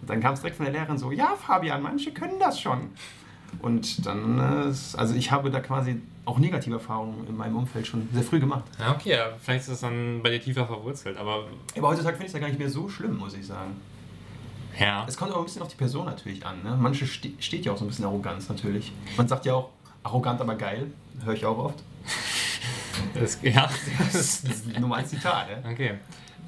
Und 0.00 0.08
dann 0.10 0.20
kam 0.20 0.34
es 0.34 0.40
direkt 0.40 0.56
von 0.56 0.64
der 0.66 0.72
Lehrerin 0.72 0.98
so, 0.98 1.10
ja, 1.12 1.34
Fabian, 1.36 1.82
manche 1.82 2.12
können 2.12 2.38
das 2.38 2.60
schon. 2.60 2.90
Und 3.60 4.04
dann, 4.06 4.38
äh, 4.38 4.68
ist- 4.70 4.96
also 4.96 5.14
ich 5.14 5.30
habe 5.30 5.50
da 5.50 5.60
quasi 5.60 6.00
auch 6.24 6.38
negative 6.38 6.74
Erfahrungen 6.74 7.26
in 7.28 7.36
meinem 7.36 7.56
Umfeld 7.56 7.86
schon 7.86 8.08
sehr 8.12 8.22
früh 8.22 8.40
gemacht. 8.40 8.64
Ja, 8.80 8.92
okay, 8.92 9.10
ja, 9.12 9.26
vielleicht 9.40 9.60
ist 9.62 9.70
das 9.70 9.80
dann 9.80 10.22
bei 10.22 10.30
dir 10.30 10.40
tiefer 10.40 10.66
verwurzelt, 10.66 11.16
aber 11.18 11.44
Aber 11.76 11.88
heutzutage 11.88 12.16
finde 12.16 12.26
ich 12.26 12.30
es 12.30 12.32
ja 12.34 12.40
gar 12.40 12.48
nicht 12.48 12.58
mehr 12.58 12.70
so 12.70 12.88
schlimm, 12.88 13.16
muss 13.18 13.34
ich 13.34 13.46
sagen. 13.46 13.76
ja. 14.80 15.04
Es 15.06 15.16
kommt 15.16 15.32
auch 15.32 15.38
ein 15.38 15.44
bisschen 15.44 15.62
auf 15.62 15.68
die 15.68 15.76
Person 15.76 16.06
natürlich 16.06 16.44
an. 16.44 16.62
Ne? 16.64 16.76
Manche 16.80 17.06
ste 17.06 17.30
steht 17.38 17.64
ja 17.66 17.72
auch 17.72 17.76
so 17.76 17.84
ein 17.84 17.88
bisschen 17.88 18.06
Arroganz 18.06 18.48
natürlich. 18.48 18.92
Man 19.16 19.28
sagt 19.28 19.44
ja 19.46 19.54
auch, 19.54 19.68
arrogant, 20.02 20.40
aber 20.40 20.54
geil. 20.56 20.90
Höre 21.24 21.34
ich 21.34 21.44
auch 21.46 21.58
oft. 21.58 21.82
Das, 23.12 23.38
ja. 23.42 23.68
Das 24.12 24.44
ist 24.44 24.78
Nummer 24.80 24.96
ein 24.96 25.06
Zitat. 25.06 25.48
Ne? 25.64 25.70
Okay. 25.72 25.94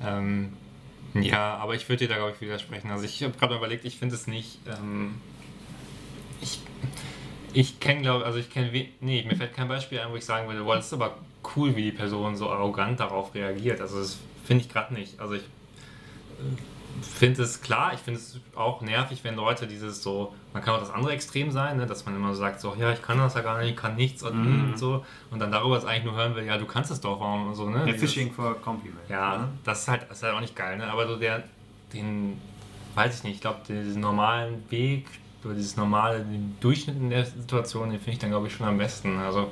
Ähm, 0.03 0.53
ja, 1.23 1.57
aber 1.57 1.75
ich 1.75 1.89
würde 1.89 2.07
dir 2.07 2.09
da, 2.09 2.17
glaube 2.17 2.33
ich, 2.35 2.41
widersprechen. 2.41 2.91
Also 2.91 3.05
ich 3.05 3.23
habe 3.23 3.37
gerade 3.37 3.57
überlegt, 3.57 3.85
ich 3.85 3.99
finde 3.99 4.15
es 4.15 4.27
nicht. 4.27 4.59
Ähm, 4.67 5.21
ich 6.41 6.61
ich 7.53 7.81
kenne, 7.81 8.03
glaube 8.03 8.27
also 8.27 8.39
ich 8.39 8.51
kenne, 8.51 8.71
nee, 9.01 9.25
mir 9.27 9.35
fällt 9.35 9.55
kein 9.55 9.69
Beispiel 9.69 9.99
ein, 10.01 10.11
wo 10.11 10.17
ich 10.17 10.25
sagen 10.27 10.47
würde, 10.47 10.63
boah, 10.63 10.77
das 10.77 10.87
ist 10.87 10.93
aber 10.93 11.17
cool, 11.57 11.75
wie 11.75 11.85
die 11.85 11.93
Person 11.93 12.37
so 12.37 12.51
arrogant 12.51 13.01
darauf 13.01 13.35
reagiert. 13.35 13.81
Also 13.81 13.99
das 13.99 14.19
finde 14.45 14.65
ich 14.65 14.71
gerade 14.71 14.93
nicht. 14.93 15.19
Also 15.19 15.35
ich 15.35 15.43
finde 17.03 17.43
es 17.43 17.61
klar, 17.63 17.93
ich 17.95 18.01
finde 18.01 18.21
es 18.21 18.39
auch 18.55 18.81
nervig, 18.81 19.21
wenn 19.25 19.35
Leute 19.37 19.67
dieses 19.67 20.03
so, 20.03 20.35
man 20.53 20.63
kann 20.63 20.75
auch 20.75 20.81
das 20.81 20.91
andere 20.91 21.13
Extrem 21.13 21.51
sein, 21.51 21.77
ne, 21.77 21.87
dass 21.87 22.07
man 22.07 22.15
immer 22.17 22.33
so 22.35 22.41
sagt, 22.41 22.61
so, 22.61 22.75
ja, 22.79 22.93
ich 22.93 23.03
kann 23.03 23.19
das 23.19 23.35
ja 23.35 23.41
gar 23.43 23.59
nicht, 23.61 23.71
ich 23.71 23.77
kann 23.77 23.97
nichts 23.97 24.23
und, 24.23 24.37
Mhm. 24.37 24.65
und 24.73 24.79
so. 24.79 25.05
Und 25.31 25.39
dann 25.41 25.51
darüber 25.53 25.75
jetzt 25.77 25.87
eigentlich 25.87 26.05
nur 26.05 26.15
hören 26.15 26.35
will, 26.35 26.45
ja, 26.45 26.57
du 26.59 26.67
kannst 26.67 26.91
es 26.91 27.01
doch, 27.01 27.21
warum 27.21 27.49
und 27.49 27.55
so, 27.55 27.69
ne? 27.69 27.79
Ja, 27.81 27.85
Dieses- 27.87 28.01
Fishing 28.01 28.33
for 28.33 28.55
Compliment. 28.61 29.09
ja, 29.09 29.39
Ne? 29.39 29.49
das 29.65 29.83
ist 29.83 29.89
halt, 29.89 30.03
das 30.09 30.19
ist 30.19 30.23
halt 30.25 30.35
auch 30.35 30.41
nicht 30.41 30.57
geil, 30.57 30.79
ne? 30.79 30.91
Aber 30.91 31.07
so 31.07 31.17
der, 31.17 31.43
den, 31.93 32.41
weiß 32.95 33.19
ich 33.19 33.25
nicht, 33.25 33.35
ich 33.37 33.41
glaube, 33.41 33.61
diesen 33.69 34.01
normalen 34.01 34.65
Weg, 34.71 35.07
oder 35.45 35.55
dieses 35.55 35.77
normale, 35.77 36.21
den 36.21 36.57
Durchschnitt 36.61 36.97
in 36.97 37.11
der 37.11 37.25
Situation, 37.25 37.91
den 37.91 37.99
finde 38.01 38.13
ich 38.13 38.19
dann, 38.19 38.31
glaube 38.31 38.47
ich, 38.49 38.53
schon 38.55 38.67
am 38.67 38.79
besten. 38.79 39.17
Also, 39.19 39.51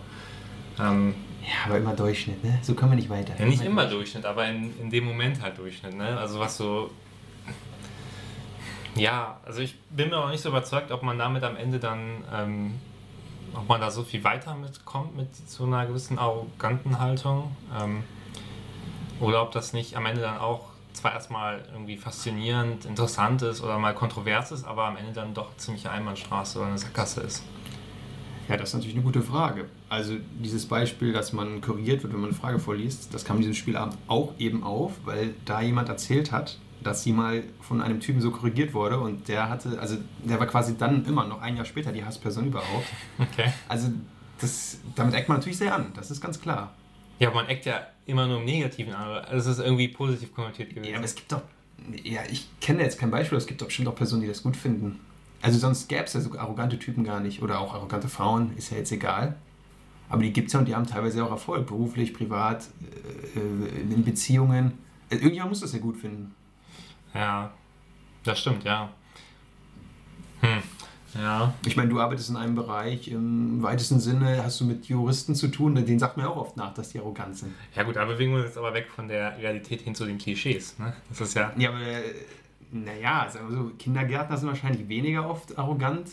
ähm, 0.81 1.15
Ja, 1.43 1.67
aber 1.67 1.79
immer 1.79 1.95
Durchschnitt, 1.95 2.43
ne? 2.43 2.59
So 2.63 2.75
kommen 2.75 2.93
wir 2.93 2.97
nicht 2.97 3.11
weiter. 3.11 3.35
ja, 3.39 3.45
nicht 3.45 3.63
immer 3.63 3.85
Durchschnitt, 3.87 4.25
aber 4.25 4.47
in, 4.49 4.73
in 4.81 4.91
dem 4.91 5.05
Moment 5.05 5.41
halt 5.43 5.59
Durchschnitt, 5.59 5.95
ne? 5.95 6.19
Also, 6.19 6.41
was 6.41 6.57
so. 6.57 6.91
Ja, 8.97 9.41
also 9.45 9.61
ich 9.61 9.79
bin 9.91 10.11
mir 10.11 10.19
auch 10.19 10.31
nicht 10.31 10.41
so 10.41 10.49
überzeugt, 10.49 10.93
ob 10.93 11.03
man 11.03 11.19
damit 11.19 11.43
am 11.43 11.57
Ende 11.57 11.79
dann, 11.81 12.23
ähm, 12.33 12.75
ob 13.55 13.69
man 13.69 13.81
da 13.81 13.91
so 13.91 14.05
viel 14.05 14.23
weiter 14.23 14.55
mitkommt 14.55 15.17
mit 15.17 15.35
so 15.35 15.65
einer 15.65 15.87
gewissen 15.87 16.19
arroganten 16.19 17.01
Haltung. 17.01 17.57
Ähm, 17.77 18.05
oder 19.21 19.43
ob 19.43 19.53
das 19.53 19.73
nicht 19.73 19.97
am 19.97 20.07
Ende 20.07 20.21
dann 20.21 20.39
auch 20.39 20.69
zwar 20.93 21.13
erstmal 21.13 21.65
irgendwie 21.73 21.97
faszinierend, 21.97 22.85
interessant 22.85 23.43
ist 23.43 23.63
oder 23.63 23.79
mal 23.79 23.95
kontrovers 23.95 24.53
ist, 24.53 24.65
aber 24.65 24.85
am 24.85 24.97
Ende 24.97 25.13
dann 25.13 25.35
doch 25.35 25.57
ziemlich 25.57 25.87
eine 25.87 25.97
Einbahnstraße 25.97 26.59
oder 26.59 26.69
eine 26.69 26.79
Sackgasse 26.79 27.21
ist. 27.23 27.43
Ja, 28.49 28.57
das 28.57 28.71
ist 28.71 28.75
natürlich 28.75 28.95
eine 28.95 29.05
gute 29.05 29.23
Frage. 29.23 29.67
Also 29.89 30.15
dieses 30.39 30.67
Beispiel, 30.67 31.13
dass 31.13 31.33
man 31.33 31.61
korrigiert 31.61 32.03
wird, 32.03 32.13
wenn 32.13 32.21
man 32.21 32.31
eine 32.31 32.39
Frage 32.39 32.59
vorliest, 32.59 33.13
das 33.13 33.25
kam 33.25 33.37
in 33.37 33.43
diesem 33.43 33.55
Spielabend 33.55 33.97
auch 34.07 34.35
eben 34.39 34.63
auf, 34.63 34.93
weil 35.05 35.35
da 35.47 35.63
jemand 35.63 35.89
erzählt 35.89 36.31
hat, 36.31 36.59
dass 36.85 37.03
sie 37.03 37.13
mal 37.13 37.43
von 37.61 37.81
einem 37.81 38.01
Typen 38.01 38.21
so 38.21 38.31
korrigiert 38.31 38.75
wurde 38.75 38.99
und 39.01 39.29
der 39.29 39.49
hatte, 39.49 39.79
also 39.81 39.97
der 40.23 40.39
war 40.39 40.47
quasi 40.47 40.77
dann 40.77 41.05
immer 41.07 41.27
noch 41.27 41.41
ein 41.41 41.57
Jahr 41.57 41.65
später 41.65 41.93
die 41.93 42.05
Hassperson 42.05 42.47
überhaupt. 42.47 42.87
Okay. 43.19 43.53
Also 43.69 43.89
das, 44.41 44.79
damit 44.95 45.15
eckt 45.15 45.29
man 45.29 45.39
natürlich 45.39 45.59
sehr 45.59 45.75
an, 45.75 45.93
das 45.95 46.11
ist 46.11 46.21
ganz 46.21 46.41
klar. 46.41 46.73
Ja, 47.19 47.29
aber 47.29 47.43
man 47.43 47.47
eckt 47.49 47.65
ja 47.67 47.81
immer 48.07 48.27
nur 48.27 48.39
im 48.39 48.45
Negativen 48.45 48.93
an. 48.93 49.03
aber 49.03 49.33
Es 49.33 49.47
ist 49.47 49.59
irgendwie 49.61 49.89
positiv 49.89 50.35
konnotiert 50.35 50.71
gewesen. 50.71 50.91
Ja, 50.91 50.97
aber 50.97 51.05
es 51.05 51.15
gibt 51.15 51.31
doch, 51.33 51.43
ja, 52.03 52.21
ich 52.31 52.49
kenne 52.61 52.83
jetzt 52.83 52.99
kein 52.99 53.11
Beispiel, 53.11 53.37
aber 53.37 53.43
es 53.43 53.47
gibt 53.47 53.61
doch 53.63 53.67
bestimmt 53.67 53.89
auch 53.89 53.95
Personen, 53.95 54.23
die 54.23 54.29
das 54.29 54.43
gut 54.43 54.57
finden. 54.57 55.01
Also 55.41 55.59
sonst 55.59 55.89
gäbe 55.89 56.05
es 56.05 56.13
ja 56.13 56.21
so 56.21 56.37
arrogante 56.39 56.79
Typen 56.79 57.05
gar 57.05 57.21
nicht 57.21 57.43
oder 57.43 57.61
auch 57.61 57.75
arrogante 57.75 58.09
Frauen, 58.09 58.57
ist 58.57 58.71
ja 58.71 58.79
jetzt 58.79 58.93
egal. 58.93 59.37
Aber 60.09 60.23
die 60.23 60.33
gibt 60.33 60.49
es 60.49 60.53
ja 60.53 60.61
und 60.61 60.67
die 60.67 60.75
haben 60.75 60.87
teilweise 60.87 61.25
auch 61.25 61.31
Erfolg, 61.31 61.67
beruflich, 61.67 62.15
privat, 62.15 62.69
äh, 63.37 63.39
äh, 63.39 63.81
in 63.81 64.05
Beziehungen. 64.05 64.73
Äh, 65.11 65.17
Irgendjemand 65.17 65.51
muss 65.51 65.61
das 65.61 65.73
ja 65.73 65.79
gut 65.79 65.97
finden. 65.97 66.35
Ja, 67.15 67.53
das 68.25 68.41
stimmt, 68.41 68.65
ja. 68.65 68.91
Hm. 70.41 70.63
Ja. 71.15 71.55
Ich 71.65 71.77
meine, 71.77 71.89
du 71.89 72.01
arbeitest 72.01 72.31
in 72.31 72.37
einem 72.37 72.57
Bereich, 72.57 73.09
im 73.09 73.63
weitesten 73.63 74.01
Sinne 74.01 74.43
hast 74.43 74.61
du 74.61 74.65
mit 74.65 74.87
Juristen 74.87 75.35
zu 75.35 75.49
tun, 75.49 75.75
denen 75.75 75.99
sagt 75.99 76.17
man 76.17 76.27
ja 76.27 76.33
auch 76.33 76.37
oft 76.37 76.57
nach, 76.57 76.75
dass 76.75 76.91
die 76.91 76.99
arrogant 76.99 77.37
sind. 77.37 77.55
Ja 77.77 77.85
gut, 77.85 77.97
da 77.97 78.05
bewegen 78.05 78.33
wir 78.33 78.39
uns 78.39 78.47
jetzt 78.47 78.59
aber 78.59 78.75
weg 78.75 78.89
von 78.91 79.07
der 79.07 79.39
Realität 79.39 79.83
hin 79.83 79.95
zu 79.95 80.05
den 80.07 80.19
Klischees. 80.19 80.79
Ne? 80.79 80.93
Das 81.09 81.21
ist 81.21 81.35
ja. 81.35 81.53
Ja, 81.57 81.71
aber 81.71 81.79
naja, 82.73 83.29
sagen 83.31 83.49
wir 83.49 83.57
so, 83.57 83.71
Kindergärtner 83.79 84.37
sind 84.37 84.49
wahrscheinlich 84.49 84.89
weniger 84.89 85.29
oft 85.29 85.57
arrogant 85.57 86.09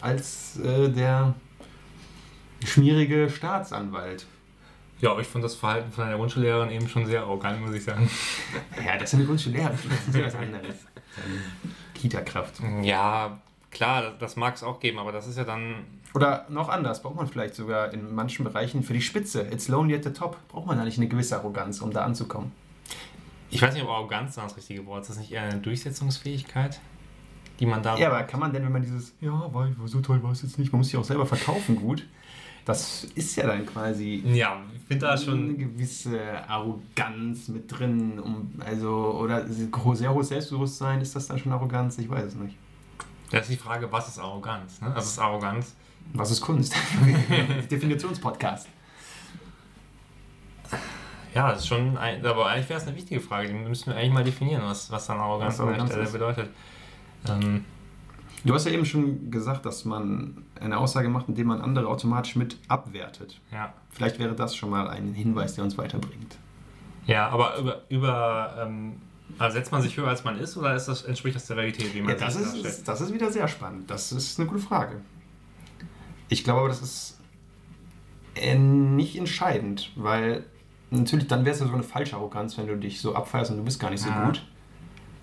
als 0.00 0.58
äh, 0.60 0.88
der 0.88 1.34
schmierige 2.64 3.28
Staatsanwalt. 3.28 4.26
Ja, 5.00 5.18
ich 5.18 5.26
fand 5.26 5.44
das 5.44 5.54
Verhalten 5.54 5.92
von 5.92 6.04
einer 6.04 6.16
Grundschullehrerin 6.16 6.70
eben 6.70 6.88
schon 6.88 7.04
sehr 7.06 7.20
arrogant, 7.20 7.60
muss 7.60 7.74
ich 7.74 7.84
sagen. 7.84 8.08
Ja, 8.84 8.94
das 8.96 9.10
ist 9.10 9.14
eine 9.14 9.26
Grundschullehrerin, 9.26 9.78
das 9.88 10.08
ist 10.08 10.14
ja 10.14 10.26
was 10.26 10.34
anderes. 10.34 10.76
Kita-Kraft. 11.94 12.60
Ja, 12.82 13.40
klar, 13.70 14.02
das, 14.02 14.18
das 14.18 14.36
mag 14.36 14.54
es 14.54 14.62
auch 14.62 14.80
geben, 14.80 14.98
aber 14.98 15.12
das 15.12 15.26
ist 15.26 15.36
ja 15.36 15.44
dann. 15.44 15.84
Oder 16.14 16.46
noch 16.48 16.70
anders, 16.70 17.02
braucht 17.02 17.16
man 17.16 17.26
vielleicht 17.26 17.54
sogar 17.54 17.92
in 17.92 18.14
manchen 18.14 18.44
Bereichen 18.44 18.82
für 18.82 18.94
die 18.94 19.02
Spitze, 19.02 19.42
it's 19.50 19.68
lonely 19.68 19.94
at 19.94 20.04
the 20.04 20.12
top, 20.12 20.36
braucht 20.48 20.66
man 20.66 20.78
da 20.78 20.84
nicht 20.84 20.96
eine 20.96 21.08
gewisse 21.08 21.36
Arroganz, 21.36 21.80
um 21.82 21.92
da 21.92 22.04
anzukommen. 22.04 22.52
Ich 23.50 23.60
weiß 23.60 23.74
nicht, 23.74 23.82
ob 23.82 23.90
Arroganz 23.90 24.36
das 24.36 24.56
richtige 24.56 24.86
Wort 24.86 25.02
ist. 25.02 25.10
Ist 25.10 25.16
das 25.16 25.22
nicht 25.22 25.32
eher 25.32 25.42
eine 25.42 25.60
Durchsetzungsfähigkeit, 25.60 26.80
die 27.60 27.66
man 27.66 27.82
da. 27.82 27.96
Ja, 27.98 28.08
aber 28.08 28.22
kann 28.22 28.40
man 28.40 28.52
denn, 28.52 28.64
wenn 28.64 28.72
man 28.72 28.82
dieses, 28.82 29.14
ja, 29.20 29.50
so 29.84 30.00
toll 30.00 30.22
war 30.22 30.32
es 30.32 30.42
jetzt 30.42 30.58
nicht, 30.58 30.72
man 30.72 30.80
muss 30.80 30.88
sich 30.88 30.96
auch 30.98 31.04
selber 31.04 31.26
verkaufen 31.26 31.76
gut, 31.76 32.06
das 32.66 33.04
ist 33.14 33.36
ja 33.36 33.46
dann 33.46 33.64
quasi 33.64 34.22
Ja, 34.26 34.60
ich 34.74 34.82
finde 34.86 35.06
da 35.06 35.12
eine 35.12 35.20
schon. 35.20 35.56
gewisse 35.56 36.20
Arroganz 36.48 37.48
mit 37.48 37.70
drin, 37.70 38.18
um, 38.18 38.52
also, 38.58 39.18
oder 39.20 39.46
sehr 39.48 40.12
hohes 40.12 40.28
Selbstbewusstsein, 40.28 41.00
ist 41.00 41.14
das 41.16 41.28
dann 41.28 41.38
schon 41.38 41.52
Arroganz? 41.52 41.96
Ich 41.98 42.10
weiß 42.10 42.24
es 42.24 42.34
nicht. 42.34 42.56
Das 43.30 43.42
ist 43.42 43.50
die 43.52 43.56
Frage, 43.56 43.90
was 43.90 44.08
ist 44.08 44.18
Arroganz? 44.18 44.80
Ne? 44.80 44.88
Also 44.88 45.08
ist 45.08 45.18
Arroganz. 45.18 45.74
Was 46.12 46.30
ist 46.30 46.40
Kunst? 46.40 46.74
Definitionspodcast. 47.70 48.68
Ja, 51.34 51.50
das 51.50 51.60
ist 51.60 51.68
schon. 51.68 51.96
Ein, 51.98 52.24
aber 52.24 52.46
eigentlich 52.46 52.68
wäre 52.68 52.80
es 52.80 52.86
eine 52.86 52.96
wichtige 52.96 53.20
Frage. 53.20 53.48
Die 53.48 53.54
müssen 53.54 53.86
wir 53.92 53.96
eigentlich 53.96 54.12
mal 54.12 54.24
definieren, 54.24 54.62
was, 54.64 54.90
was 54.90 55.06
dann 55.06 55.18
Arroganz, 55.18 55.58
Was 55.58 55.68
an 55.68 55.78
der 55.78 55.86
Stelle 55.86 56.08
bedeutet. 56.08 56.50
Ähm, 57.28 57.64
Du 58.44 58.54
hast 58.54 58.64
ja 58.66 58.72
eben 58.72 58.84
schon 58.86 59.30
gesagt, 59.30 59.66
dass 59.66 59.84
man 59.84 60.44
eine 60.60 60.78
Aussage 60.78 61.08
macht, 61.08 61.28
indem 61.28 61.48
man 61.48 61.60
andere 61.60 61.88
automatisch 61.88 62.36
mit 62.36 62.58
abwertet. 62.68 63.40
ja. 63.52 63.72
Vielleicht 63.90 64.18
wäre 64.18 64.34
das 64.34 64.54
schon 64.54 64.68
mal 64.70 64.88
ein 64.88 65.14
Hinweis, 65.14 65.54
der 65.54 65.64
uns 65.64 65.78
weiterbringt. 65.78 66.36
Ja, 67.06 67.28
aber 67.30 67.56
über, 67.56 67.80
über 67.88 68.54
ähm, 68.60 69.00
also 69.38 69.56
setzt 69.56 69.72
man 69.72 69.80
sich 69.80 69.96
höher 69.96 70.08
als 70.08 70.22
man 70.22 70.38
ist 70.38 70.56
oder 70.58 70.74
ist 70.74 70.86
das, 70.86 71.02
entspricht 71.02 71.34
das 71.34 71.46
der 71.46 71.56
Realität, 71.56 71.94
wie 71.94 72.02
man 72.02 72.10
Ja, 72.10 72.16
das, 72.16 72.34
sich 72.34 72.42
darstellt? 72.44 72.66
ist, 72.66 72.86
das 72.88 73.00
ist 73.00 73.14
wieder 73.14 73.30
sehr 73.32 73.48
spannend. 73.48 73.90
Das 73.90 74.12
ist 74.12 74.38
eine 74.38 74.46
gute 74.48 74.60
Frage. 74.60 75.00
Ich 76.28 76.44
glaube 76.44 76.60
aber, 76.60 76.68
das 76.68 76.82
ist 76.82 77.18
äh, 78.34 78.54
nicht 78.58 79.16
entscheidend, 79.16 79.92
weil 79.96 80.44
natürlich 80.90 81.26
dann 81.26 81.44
wäre 81.46 81.54
es 81.54 81.60
ja 81.60 81.66
so 81.66 81.72
eine 81.72 81.82
falsche 81.84 82.16
Arroganz, 82.16 82.58
wenn 82.58 82.66
du 82.66 82.76
dich 82.76 83.00
so 83.00 83.14
abfeierst 83.14 83.50
und 83.52 83.56
du 83.56 83.64
bist 83.64 83.80
gar 83.80 83.90
nicht 83.90 84.02
so 84.02 84.10
Ja. 84.10 84.26
gut. 84.26 84.44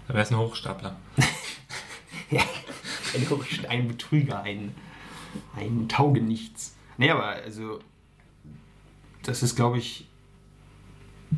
Da 0.08 0.16
wäre 0.16 0.24
es 0.24 0.32
ein 0.32 0.38
Hochstapler. 0.38 0.96
Ja, 2.30 2.42
ein, 3.16 3.30
Hochst- 3.30 3.66
ein 3.68 3.88
Betrüger, 3.88 4.42
ein, 4.44 4.74
ein 5.56 5.88
Taugenichts. 5.90 6.76
Nee, 6.98 7.10
aber 7.10 7.26
also, 7.28 7.80
das 9.24 9.44
ist, 9.44 9.56
glaube 9.56 9.78
ich, 9.78 10.08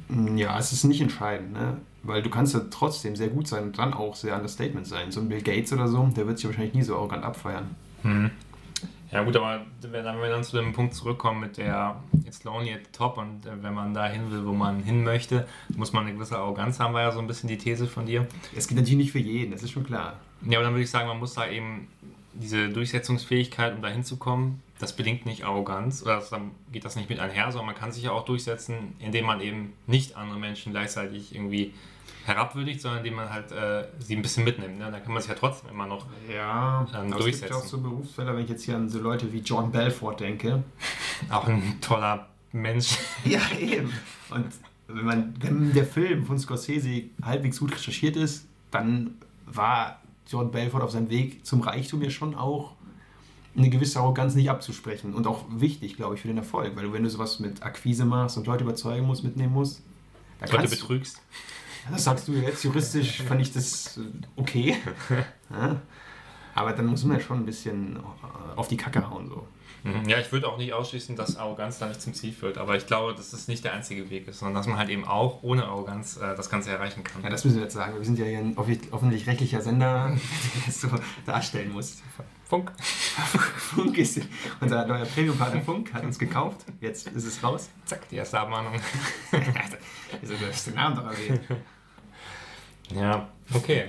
mm, 0.10 0.38
ja, 0.38 0.58
es 0.60 0.72
ist 0.72 0.84
nicht 0.84 1.02
entscheidend, 1.02 1.54
ne? 1.54 1.78
Weil 2.04 2.22
du 2.22 2.30
kannst 2.30 2.54
ja 2.54 2.62
trotzdem 2.70 3.16
sehr 3.16 3.30
gut 3.30 3.48
sein 3.48 3.64
und 3.64 3.80
dann 3.80 3.94
auch 3.94 4.16
sehr 4.16 4.36
understatement 4.36 4.86
sein. 4.86 5.12
So 5.12 5.22
ein 5.22 5.30
Bill 5.30 5.42
Gates 5.42 5.74
oder 5.74 5.88
so, 5.88 6.06
der 6.16 6.28
wird 6.28 6.38
sich 6.38 6.46
wahrscheinlich 6.48 6.76
nie 6.76 6.84
so 6.84 6.96
arrogant 6.96 7.24
abfeiern. 7.24 7.76
Mhm. 8.04 8.30
Ja 9.16 9.24
gut, 9.24 9.38
aber 9.38 9.66
wenn 9.80 10.04
wenn 10.04 10.22
wir 10.22 10.30
dann 10.30 10.44
zu 10.44 10.58
dem 10.58 10.74
Punkt 10.74 10.94
zurückkommen 10.94 11.40
mit 11.40 11.56
der 11.56 11.96
It's 12.26 12.44
lonely 12.44 12.74
at 12.74 12.82
the 12.84 12.92
top 12.92 13.18
und 13.18 13.46
äh, 13.46 13.64
wenn 13.64 13.74
man 13.74 13.94
da 13.94 14.08
hin 14.08 14.30
will, 14.30 14.46
wo 14.46 14.52
man 14.52 14.84
hin 14.84 15.06
möchte, 15.06 15.48
muss 15.74 15.94
man 15.94 16.04
eine 16.04 16.14
gewisse 16.14 16.38
Arroganz 16.38 16.82
haben, 16.82 16.94
war 16.94 17.02
ja 17.02 17.14
so 17.14 17.20
ein 17.20 17.28
bisschen 17.28 17.48
die 17.48 17.58
These 17.58 17.88
von 17.88 18.06
dir. 18.06 18.28
Es 18.54 18.68
geht 18.68 18.78
natürlich 18.78 18.98
nicht 18.98 19.12
für 19.14 19.20
jeden, 19.20 19.54
das 19.54 19.64
ist 19.64 19.72
schon 19.72 19.86
klar. 19.86 20.20
Ja, 20.42 20.58
aber 20.58 20.66
dann 20.66 20.74
würde 20.74 20.84
ich 20.84 20.90
sagen, 20.90 21.08
man 21.08 21.18
muss 21.18 21.34
da 21.34 21.48
eben 21.48 21.88
diese 22.34 22.68
Durchsetzungsfähigkeit, 22.68 23.74
um 23.74 23.82
da 23.82 23.88
hinzukommen, 23.88 24.62
das 24.80 24.94
bedingt 24.94 25.26
nicht 25.26 25.46
Arroganz 25.46 26.04
oder 26.04 26.18
das, 26.18 26.30
dann 26.30 26.52
geht 26.74 26.84
das 26.84 26.98
nicht 26.98 27.10
mit 27.10 27.22
einher, 27.22 27.50
sondern 27.54 27.68
man 27.68 27.76
kann 27.76 27.94
sich 27.94 28.04
ja 28.04 28.12
auch 28.12 28.26
durchsetzen, 28.26 28.96
indem 29.00 29.28
man 29.28 29.40
eben 29.40 29.72
nicht 29.88 30.18
andere 30.18 30.40
Menschen 30.40 30.74
gleichzeitig 30.74 31.34
irgendwie 31.34 31.74
herabwürdigt, 32.26 32.82
sondern 32.82 33.00
indem 33.00 33.16
man 33.16 33.30
halt 33.30 33.52
äh, 33.52 33.88
sie 34.00 34.16
ein 34.16 34.22
bisschen 34.22 34.44
mitnimmt. 34.44 34.78
Ne? 34.80 34.92
Dann 34.92 35.04
kann 35.04 35.14
man 35.14 35.22
sich 35.22 35.30
ja 35.30 35.38
trotzdem 35.38 35.70
immer 35.70 35.86
noch 35.86 36.06
Ja, 36.34 36.88
Dann 36.92 37.14
aber 37.14 37.28
es 37.28 37.40
gibt 37.40 37.50
ja 37.50 37.56
auch 37.56 37.62
durchsetzen. 37.62 37.68
so 37.70 37.78
Berufsfelder, 37.82 38.36
wenn 38.36 38.44
ich 38.44 38.50
jetzt 38.50 38.64
hier 38.64 38.76
an 38.76 38.90
so 38.90 39.00
Leute 39.00 39.32
wie 39.32 39.40
John 39.40 39.72
Belfort 39.72 40.16
denke. 40.20 40.64
auch 41.30 41.48
ein 41.48 41.78
toller 41.82 42.28
Mensch. 42.52 42.98
Ja, 43.26 43.40
eben. 43.60 43.92
Und 44.30 44.48
wenn, 44.88 45.06
man, 45.06 45.34
wenn 45.40 45.74
der 45.74 45.86
Film 45.86 46.26
von 46.26 46.40
Scorsese 46.40 47.04
halbwegs 47.24 47.60
gut 47.60 47.74
recherchiert 47.74 48.16
ist, 48.16 48.48
dann 48.72 49.16
war 49.46 50.02
John 50.28 50.52
Belfort 50.52 50.82
auf 50.82 50.92
seinem 50.92 51.10
Weg 51.10 51.46
zum 51.46 51.62
Reichtum 51.62 52.02
ja 52.02 52.10
schon 52.10 52.34
auch 52.36 52.74
eine 53.58 53.70
gewisse 53.70 54.00
Arroganz 54.00 54.36
nicht 54.36 54.50
abzusprechen. 54.50 55.14
Und 55.14 55.28
auch 55.28 55.46
wichtig, 55.50 55.96
glaube 55.96 56.16
ich, 56.16 56.22
für 56.22 56.28
den 56.28 56.38
Erfolg. 56.38 56.76
Weil 56.76 56.84
du, 56.86 56.94
wenn 56.94 57.04
du 57.04 57.10
sowas 57.10 57.40
mit 57.40 57.64
Akquise 57.64 58.04
machst 58.06 58.36
und 58.38 58.48
Leute 58.48 58.64
überzeugen 58.64 59.06
musst, 59.06 59.24
mitnehmen 59.24 59.54
musst, 59.54 59.82
da 60.40 60.48
Leute 60.48 60.70
betrügst. 60.70 61.22
Das 61.92 62.04
sagst 62.04 62.28
du 62.28 62.34
jetzt, 62.34 62.64
juristisch 62.64 63.22
fand 63.24 63.42
ich 63.42 63.52
das 63.54 63.98
äh, 63.98 64.02
okay. 64.36 64.76
Aber 66.56 66.72
dann 66.72 66.86
muss 66.86 67.04
man 67.04 67.18
ja 67.18 67.24
schon 67.24 67.40
ein 67.40 67.46
bisschen 67.46 67.98
äh, 67.98 68.00
auf 68.56 68.70
die 68.70 68.78
Kacke 68.78 69.10
hauen. 69.10 69.28
So. 69.30 69.46
Mhm. 69.86 70.10
Ja, 70.10 70.20
ich 70.20 70.32
würde 70.32 70.48
auch 70.48 70.58
nicht 70.58 70.74
ausschließen, 70.74 71.16
dass 71.16 71.38
Arroganz 71.38 71.78
da 71.78 71.88
nicht 71.88 72.02
zum 72.02 72.14
Ziel 72.14 72.34
führt. 72.34 72.58
Aber 72.58 72.76
ich 72.76 72.88
glaube, 72.88 73.14
dass 73.14 73.30
das 73.30 73.48
nicht 73.48 73.64
der 73.64 73.74
einzige 73.74 74.10
Weg 74.10 74.28
ist, 74.28 74.40
sondern 74.40 74.56
dass 74.56 74.66
man 74.66 74.78
halt 74.78 74.90
eben 74.90 75.06
auch 75.06 75.44
ohne 75.44 75.66
Arroganz 75.66 76.18
äh, 76.18 76.36
das 76.36 76.50
Ganze 76.50 76.72
erreichen 76.72 77.04
kann. 77.04 77.22
Ja, 77.22 77.30
das 77.30 77.44
müssen 77.46 77.58
wir 77.58 77.64
jetzt 77.64 77.76
sagen. 77.76 77.96
Wir 77.96 78.04
sind 78.04 78.18
ja 78.18 78.26
hier 78.26 78.40
ein 78.40 78.58
offentlich 78.58 79.28
rechtlicher 79.28 79.62
Sender, 79.62 80.08
der 80.56 80.62
das 80.66 80.82
so 80.82 80.88
darstellen 81.26 81.72
muss. 81.72 82.02
Funk. 82.46 82.72
Funk 82.80 83.98
ist 83.98 84.22
unser 84.60 84.88
neuer 84.88 85.06
Premium-Partner 85.06 85.62
Funk, 85.62 85.94
hat 85.94 86.04
uns 86.04 86.18
gekauft. 86.18 86.66
Jetzt 86.80 87.08
ist 87.10 87.26
es 87.26 87.44
raus. 87.44 87.70
Zack, 87.86 88.08
die 88.10 88.16
erste 88.16 88.40
Abmahnung. 88.40 88.74
Wieso 90.22 90.34
du 90.36 90.48
hast 90.48 90.68
den 90.68 90.76
Namen 90.76 90.96
doch 90.96 91.06
erwähnt? 91.06 91.42
Ja, 92.94 93.28
okay. 93.54 93.86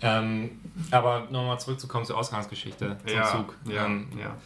Ähm, 0.00 0.50
aber 0.90 1.28
nochmal 1.30 1.60
zurückzukommen 1.60 2.04
zur 2.04 2.18
Ausgangsgeschichte, 2.18 2.96
zum 3.06 3.22
Zug. 3.46 3.54
Ähm, 3.70 4.08
ja. 4.18 4.36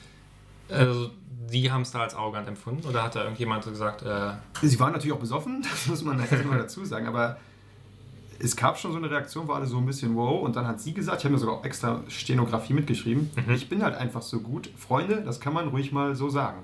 also, 0.74 1.10
die 1.50 1.70
haben 1.70 1.82
es 1.82 1.92
da 1.92 2.00
als 2.00 2.14
arrogant 2.14 2.46
empfunden 2.48 2.86
oder 2.86 3.02
hat 3.02 3.14
da 3.14 3.22
irgendjemand 3.22 3.64
so 3.64 3.70
gesagt, 3.70 4.02
äh, 4.02 4.32
Sie 4.62 4.78
waren 4.78 4.92
natürlich 4.92 5.14
auch 5.14 5.20
besoffen, 5.20 5.62
das 5.70 5.86
muss 5.86 6.02
man 6.02 6.20
immer 6.28 6.58
dazu 6.58 6.84
sagen, 6.84 7.06
aber 7.06 7.38
es 8.38 8.54
gab 8.54 8.78
schon 8.78 8.92
so 8.92 8.98
eine 8.98 9.10
Reaktion, 9.10 9.48
wo 9.48 9.52
alle 9.52 9.64
so 9.64 9.78
ein 9.78 9.86
bisschen 9.86 10.14
wow 10.14 10.42
und 10.42 10.56
dann 10.56 10.66
hat 10.66 10.78
sie 10.78 10.92
gesagt, 10.92 11.20
ich 11.20 11.24
habe 11.24 11.32
mir 11.32 11.38
sogar 11.40 11.54
auch 11.56 11.64
extra 11.64 12.02
Stenografie 12.08 12.74
mitgeschrieben, 12.74 13.30
Mhm. 13.34 13.54
ich 13.54 13.68
bin 13.70 13.82
halt 13.82 13.94
einfach 13.96 14.20
so 14.20 14.40
gut. 14.40 14.68
Freunde, 14.76 15.22
das 15.22 15.40
kann 15.40 15.54
man 15.54 15.68
ruhig 15.68 15.90
mal 15.90 16.14
so 16.14 16.28
sagen. 16.28 16.58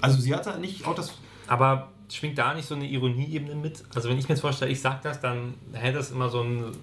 Also 0.00 0.20
sie 0.20 0.34
hatte 0.34 0.58
nicht 0.58 0.84
auch 0.84 0.96
das... 0.96 1.12
aber 1.46 1.91
schwingt 2.16 2.38
da 2.38 2.54
nicht 2.54 2.66
so 2.66 2.74
eine 2.74 2.86
Ironieebene 2.86 3.54
mit? 3.54 3.82
Also 3.94 4.08
wenn 4.08 4.18
ich 4.18 4.24
mir 4.28 4.34
jetzt 4.34 4.40
vorstelle, 4.40 4.70
ich 4.70 4.80
sag 4.80 5.02
das, 5.02 5.20
dann 5.20 5.54
hält 5.72 5.96
das 5.96 6.10
immer 6.10 6.28
so 6.28 6.40
einen, 6.40 6.76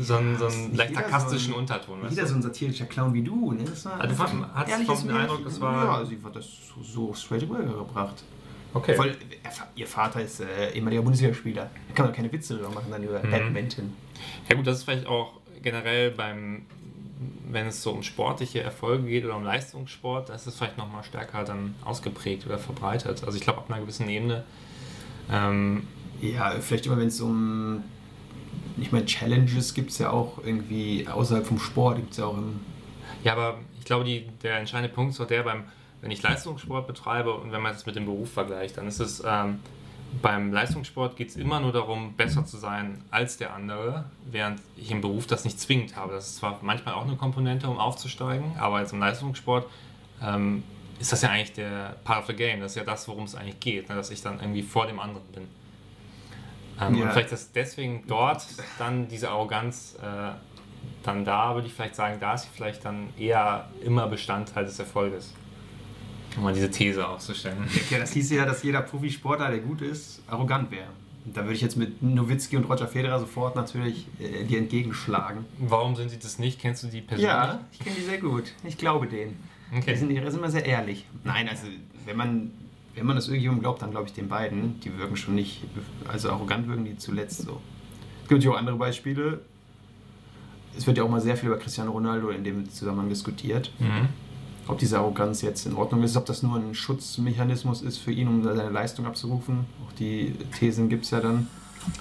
so 0.00 0.16
einen, 0.16 0.36
so 0.38 0.46
einen 0.46 0.74
leicht 0.74 0.94
sarkastischen 0.94 1.52
so 1.54 1.58
ein- 1.58 1.66
Wieder 1.66 2.08
Jeder 2.10 2.26
so 2.26 2.34
ein 2.34 2.42
satirischer 2.42 2.86
Clown 2.86 3.12
wie 3.14 3.22
du, 3.22 3.52
ne? 3.52 3.64
Das 3.64 3.84
war 3.84 4.00
Also 4.00 4.08
du 4.08 4.14
fand- 4.14 4.46
hattest 4.54 4.82
vom 4.84 5.06
den 5.08 5.16
Eindruck, 5.16 5.44
das 5.44 5.60
war- 5.60 6.00
Ja, 6.00 6.04
sie 6.06 6.18
hat 6.24 6.36
das 6.36 6.46
so, 6.46 6.82
so 6.82 7.14
straight 7.14 7.42
away 7.44 7.64
gebracht. 7.64 8.22
Okay. 8.72 8.94
Voll, 8.94 9.16
ihr 9.74 9.86
Vater 9.86 10.22
ist 10.22 10.40
äh, 10.40 10.70
ehemaliger 10.72 11.02
Bundesligaspieler. 11.02 11.68
Da 11.88 11.94
kann 11.94 12.06
man 12.06 12.14
keine 12.14 12.30
Witze 12.32 12.54
drüber 12.54 12.70
machen 12.70 12.86
dann 12.90 13.02
über 13.02 13.18
Mhm. 13.22 13.30
Badminton. 13.30 13.92
Ja 14.48 14.54
gut, 14.56 14.66
das 14.66 14.78
ist 14.78 14.84
vielleicht 14.84 15.06
auch 15.06 15.32
generell 15.60 16.12
beim, 16.12 16.62
wenn 17.50 17.66
es 17.66 17.82
so 17.82 17.90
um 17.90 18.04
sportliche 18.04 18.62
Erfolge 18.62 19.08
geht 19.08 19.24
oder 19.24 19.34
um 19.36 19.42
Leistungssport, 19.42 20.28
da 20.28 20.34
ist 20.34 20.46
es 20.46 20.54
vielleicht 20.54 20.78
nochmal 20.78 21.02
stärker 21.02 21.42
dann 21.44 21.74
ausgeprägt 21.84 22.46
oder 22.46 22.58
verbreitet. 22.58 23.24
Also 23.24 23.36
ich 23.36 23.42
glaube, 23.42 23.58
ab 23.58 23.66
einer 23.70 23.80
gewissen 23.80 24.08
Ebene. 24.08 24.44
Ähm, 25.30 25.86
Ja, 26.20 26.50
vielleicht 26.60 26.86
immer 26.86 26.98
wenn 26.98 27.08
es 27.08 27.20
um, 27.20 27.82
ich 28.78 28.92
meine, 28.92 29.06
Challenges 29.06 29.72
gibt 29.72 29.90
es 29.90 29.98
ja 29.98 30.10
auch 30.10 30.38
irgendwie 30.44 31.08
außerhalb 31.08 31.46
vom 31.46 31.58
Sport, 31.58 31.96
gibt 31.96 32.10
es 32.12 32.18
ja 32.18 32.26
auch 32.26 32.36
im, 32.36 32.60
ja, 33.24 33.32
aber 33.32 33.58
ich 33.78 33.84
glaube, 33.86 34.04
die, 34.04 34.26
der 34.42 34.58
entscheidende 34.58 34.94
Punkt 34.94 35.12
ist 35.12 35.20
doch 35.20 35.26
der, 35.26 35.42
beim, 35.42 35.64
wenn 36.02 36.10
ich 36.10 36.22
Leistungssport 36.22 36.86
betreibe 36.86 37.32
und 37.32 37.52
wenn 37.52 37.62
man 37.62 37.72
das 37.72 37.86
mit 37.86 37.96
dem 37.96 38.04
Beruf 38.04 38.32
vergleicht, 38.32 38.76
dann 38.76 38.86
ist 38.86 39.00
es 39.00 39.22
ähm, 39.26 39.60
beim 40.22 40.52
Leistungssport 40.52 41.16
geht 41.16 41.28
es 41.28 41.36
immer 41.36 41.60
nur 41.60 41.72
darum, 41.72 42.14
besser 42.14 42.44
zu 42.44 42.58
sein 42.58 43.02
als 43.10 43.36
der 43.36 43.54
andere, 43.54 44.04
während 44.30 44.60
ich 44.76 44.90
im 44.90 45.00
Beruf 45.00 45.26
das 45.26 45.44
nicht 45.44 45.60
zwingend 45.60 45.96
habe. 45.96 46.12
Das 46.12 46.28
ist 46.28 46.36
zwar 46.36 46.58
manchmal 46.62 46.94
auch 46.94 47.06
eine 47.06 47.16
Komponente, 47.16 47.68
um 47.68 47.78
aufzusteigen, 47.78 48.56
aber 48.58 48.80
jetzt 48.80 48.92
im 48.92 48.98
Leistungssport 48.98 49.66
ähm, 50.22 50.64
ist 51.00 51.12
das 51.12 51.22
ja 51.22 51.30
eigentlich 51.30 51.54
der 51.54 51.96
Part 52.04 52.20
of 52.20 52.26
the 52.26 52.34
Game. 52.34 52.60
Das 52.60 52.72
ist 52.72 52.76
ja 52.76 52.84
das, 52.84 53.08
worum 53.08 53.24
es 53.24 53.34
eigentlich 53.34 53.58
geht, 53.58 53.88
ne? 53.88 53.94
dass 53.96 54.10
ich 54.10 54.22
dann 54.22 54.38
irgendwie 54.38 54.62
vor 54.62 54.86
dem 54.86 55.00
anderen 55.00 55.26
bin. 55.32 55.48
Ähm, 56.80 56.94
Ja. 56.94 57.04
Und 57.04 57.12
vielleicht 57.12 57.32
ist 57.32 57.56
deswegen 57.56 58.04
dort 58.06 58.44
dann 58.78 59.08
diese 59.08 59.30
Arroganz 59.30 59.96
äh, 60.02 60.32
dann 61.02 61.24
da, 61.24 61.54
würde 61.54 61.66
ich 61.66 61.74
vielleicht 61.74 61.94
sagen, 61.94 62.18
da 62.20 62.34
ist 62.34 62.42
sie 62.42 62.48
vielleicht 62.54 62.84
dann 62.84 63.08
eher 63.18 63.68
immer 63.82 64.06
Bestandteil 64.06 64.64
des 64.64 64.78
Erfolges. 64.78 65.32
Um 66.36 66.44
mal 66.44 66.52
diese 66.54 66.70
These 66.70 67.06
aufzustellen. 67.06 67.66
ja, 67.90 67.98
das 67.98 68.12
hieß 68.12 68.30
ja, 68.30 68.44
dass 68.44 68.62
jeder 68.62 68.82
Profisportler, 68.82 69.50
der 69.50 69.60
gut 69.60 69.80
ist, 69.80 70.22
arrogant 70.28 70.70
wäre. 70.70 70.88
Da 71.24 71.42
würde 71.42 71.54
ich 71.54 71.60
jetzt 71.60 71.76
mit 71.76 72.02
Nowitzki 72.02 72.56
und 72.56 72.64
Roger 72.64 72.88
Federer 72.88 73.18
sofort 73.18 73.56
natürlich 73.56 74.06
äh, 74.18 74.44
dir 74.44 74.58
entgegenschlagen. 74.58 75.44
Warum 75.58 75.96
sind 75.96 76.10
sie 76.10 76.18
das 76.18 76.38
nicht? 76.38 76.60
Kennst 76.60 76.82
du 76.82 76.86
die 76.86 77.00
persönlich? 77.00 77.30
Ja, 77.30 77.60
ich 77.72 77.78
kenne 77.78 77.96
die 77.96 78.02
sehr 78.02 78.18
gut. 78.18 78.52
Ich 78.64 78.78
glaube 78.78 79.06
denen. 79.06 79.42
Die 79.72 79.76
Okay. 79.78 79.94
sind, 79.94 80.08
die 80.08 80.16
sind 80.16 80.34
immer 80.34 80.50
sehr 80.50 80.64
ehrlich. 80.64 81.06
Nein, 81.24 81.48
also 81.48 81.66
wenn 82.04 82.16
man, 82.16 82.50
wenn 82.94 83.06
man 83.06 83.16
das 83.16 83.28
irgendjemandem 83.28 83.62
glaubt, 83.62 83.82
dann 83.82 83.90
glaube 83.92 84.06
ich 84.08 84.12
den 84.12 84.28
beiden. 84.28 84.80
Die 84.80 84.96
wirken 84.98 85.16
schon 85.16 85.34
nicht, 85.34 85.62
also 86.08 86.30
arrogant 86.30 86.66
wirken 86.68 86.84
die 86.84 86.96
zuletzt 86.96 87.42
so. 87.42 87.60
Es 88.22 88.28
gibt 88.28 88.40
natürlich 88.42 88.48
auch 88.48 88.58
andere 88.58 88.76
Beispiele. 88.76 89.40
Es 90.76 90.86
wird 90.86 90.98
ja 90.98 91.04
auch 91.04 91.08
mal 91.08 91.20
sehr 91.20 91.36
viel 91.36 91.48
über 91.48 91.58
Cristiano 91.58 91.90
Ronaldo 91.92 92.30
in 92.30 92.44
dem 92.44 92.68
Zusammenhang 92.70 93.08
diskutiert. 93.08 93.72
Mhm. 93.78 94.08
Ob 94.68 94.78
diese 94.78 94.98
Arroganz 94.98 95.42
jetzt 95.42 95.66
in 95.66 95.74
Ordnung 95.74 96.02
ist, 96.04 96.16
ob 96.16 96.26
das 96.26 96.42
nur 96.44 96.56
ein 96.56 96.74
Schutzmechanismus 96.74 97.82
ist 97.82 97.98
für 97.98 98.12
ihn, 98.12 98.28
um 98.28 98.44
seine 98.44 98.70
Leistung 98.70 99.04
abzurufen. 99.06 99.66
Auch 99.86 99.92
die 99.94 100.32
Thesen 100.58 100.88
gibt 100.88 101.04
es 101.06 101.10
ja 101.10 101.20
dann. 101.20 101.48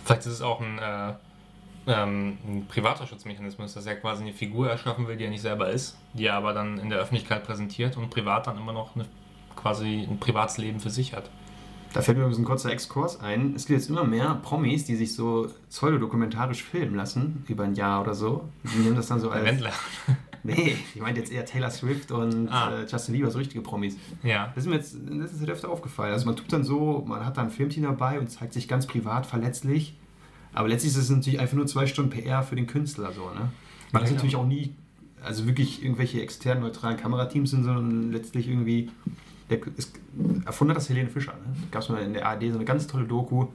Vielleicht 0.05 0.21
ist 0.27 0.33
es 0.33 0.41
auch 0.41 0.61
ein, 0.61 0.77
äh, 0.77 1.13
ähm, 1.89 2.37
ein 2.47 2.65
privater 2.67 3.05
Schutzmechanismus, 3.07 3.73
dass 3.73 3.85
er 3.85 3.95
quasi 3.95 4.23
eine 4.23 4.33
Figur 4.33 4.69
erschaffen 4.69 5.07
will, 5.07 5.17
die 5.17 5.23
er 5.25 5.29
nicht 5.29 5.41
selber 5.41 5.69
ist, 5.69 5.97
die 6.13 6.25
er 6.27 6.35
aber 6.35 6.53
dann 6.53 6.77
in 6.79 6.89
der 6.89 6.99
Öffentlichkeit 6.99 7.43
präsentiert 7.43 7.97
und 7.97 8.09
privat 8.09 8.47
dann 8.47 8.57
immer 8.57 8.71
noch 8.73 8.95
eine, 8.95 9.05
quasi 9.55 10.07
ein 10.09 10.19
privates 10.19 10.57
Leben 10.57 10.79
für 10.79 10.89
sich 10.89 11.13
hat. 11.13 11.29
Da 11.93 12.01
fällt 12.03 12.17
mir 12.17 12.23
übrigens 12.25 12.37
ein 12.39 12.45
kurzer 12.45 12.71
Exkurs 12.71 13.19
ein. 13.19 13.53
Es 13.55 13.65
gibt 13.65 13.79
jetzt 13.79 13.89
immer 13.89 14.03
mehr 14.03 14.35
Promis, 14.43 14.85
die 14.85 14.95
sich 14.95 15.15
so 15.15 15.49
pseudodokumentarisch 15.69 16.63
filmen 16.63 16.93
lassen, 16.95 17.43
über 17.47 17.63
ein 17.63 17.73
Jahr 17.73 18.01
oder 18.01 18.13
so. 18.13 18.47
Die 18.63 18.77
nehmen 18.77 18.95
das 18.95 19.07
dann 19.07 19.19
so 19.19 19.29
als. 19.31 19.45
Wendler. 19.45 19.71
Nee, 20.41 20.77
ich 20.95 21.01
meinte 21.01 21.19
jetzt 21.19 21.33
eher 21.33 21.45
Taylor 21.45 21.69
Swift 21.69 22.13
und 22.13 22.47
Ah. 22.47 22.71
äh, 22.71 22.85
Justin 22.89 23.13
Bieber, 23.13 23.29
so 23.29 23.39
richtige 23.39 23.59
Promis. 23.61 23.97
Ja. 24.23 24.53
Das 24.55 24.63
ist 24.63 24.69
mir 24.69 24.77
jetzt 24.77 24.95
das 24.95 25.33
ist 25.33 25.41
mir 25.41 25.51
öfter 25.51 25.69
aufgefallen. 25.69 26.13
Also 26.13 26.27
man 26.27 26.37
tut 26.37 26.53
dann 26.53 26.63
so, 26.63 27.03
man 27.05 27.25
hat 27.25 27.35
da 27.35 27.41
ein 27.41 27.49
Filmteam 27.49 27.83
dabei 27.83 28.17
und 28.21 28.29
zeigt 28.31 28.53
sich 28.53 28.69
ganz 28.69 28.87
privat 28.87 29.25
verletzlich. 29.25 29.97
Aber 30.53 30.67
letztlich 30.67 30.91
ist 30.93 30.97
es 30.97 31.09
natürlich 31.09 31.39
einfach 31.39 31.55
nur 31.55 31.67
zwei 31.67 31.85
Stunden 31.87 32.09
PR 32.11 32.43
für 32.43 32.55
den 32.55 32.67
Künstler 32.67 33.11
so, 33.11 33.29
ne? 33.29 33.51
Weil 33.91 34.01
das 34.01 34.09
Ja, 34.11 34.15
natürlich 34.15 34.35
auch 34.35 34.45
nie, 34.45 34.73
also 35.23 35.45
wirklich 35.47 35.83
irgendwelche 35.83 36.21
externen, 36.21 36.63
neutralen 36.63 36.97
Kamerateams 36.97 37.51
sind, 37.51 37.63
sondern 37.63 38.11
letztlich 38.11 38.47
irgendwie. 38.47 38.89
Der, 39.49 39.59
ist, 39.77 39.93
erfunden 40.45 40.71
hat 40.71 40.77
das 40.77 40.89
Helene 40.89 41.09
Fischer, 41.09 41.33
ne? 41.33 41.55
Gab 41.71 41.81
es 41.81 41.89
mal 41.89 42.01
in 42.03 42.13
der 42.13 42.27
ARD 42.27 42.43
so 42.51 42.55
eine 42.55 42.65
ganz 42.65 42.85
tolle 42.87 43.05
Doku. 43.05 43.47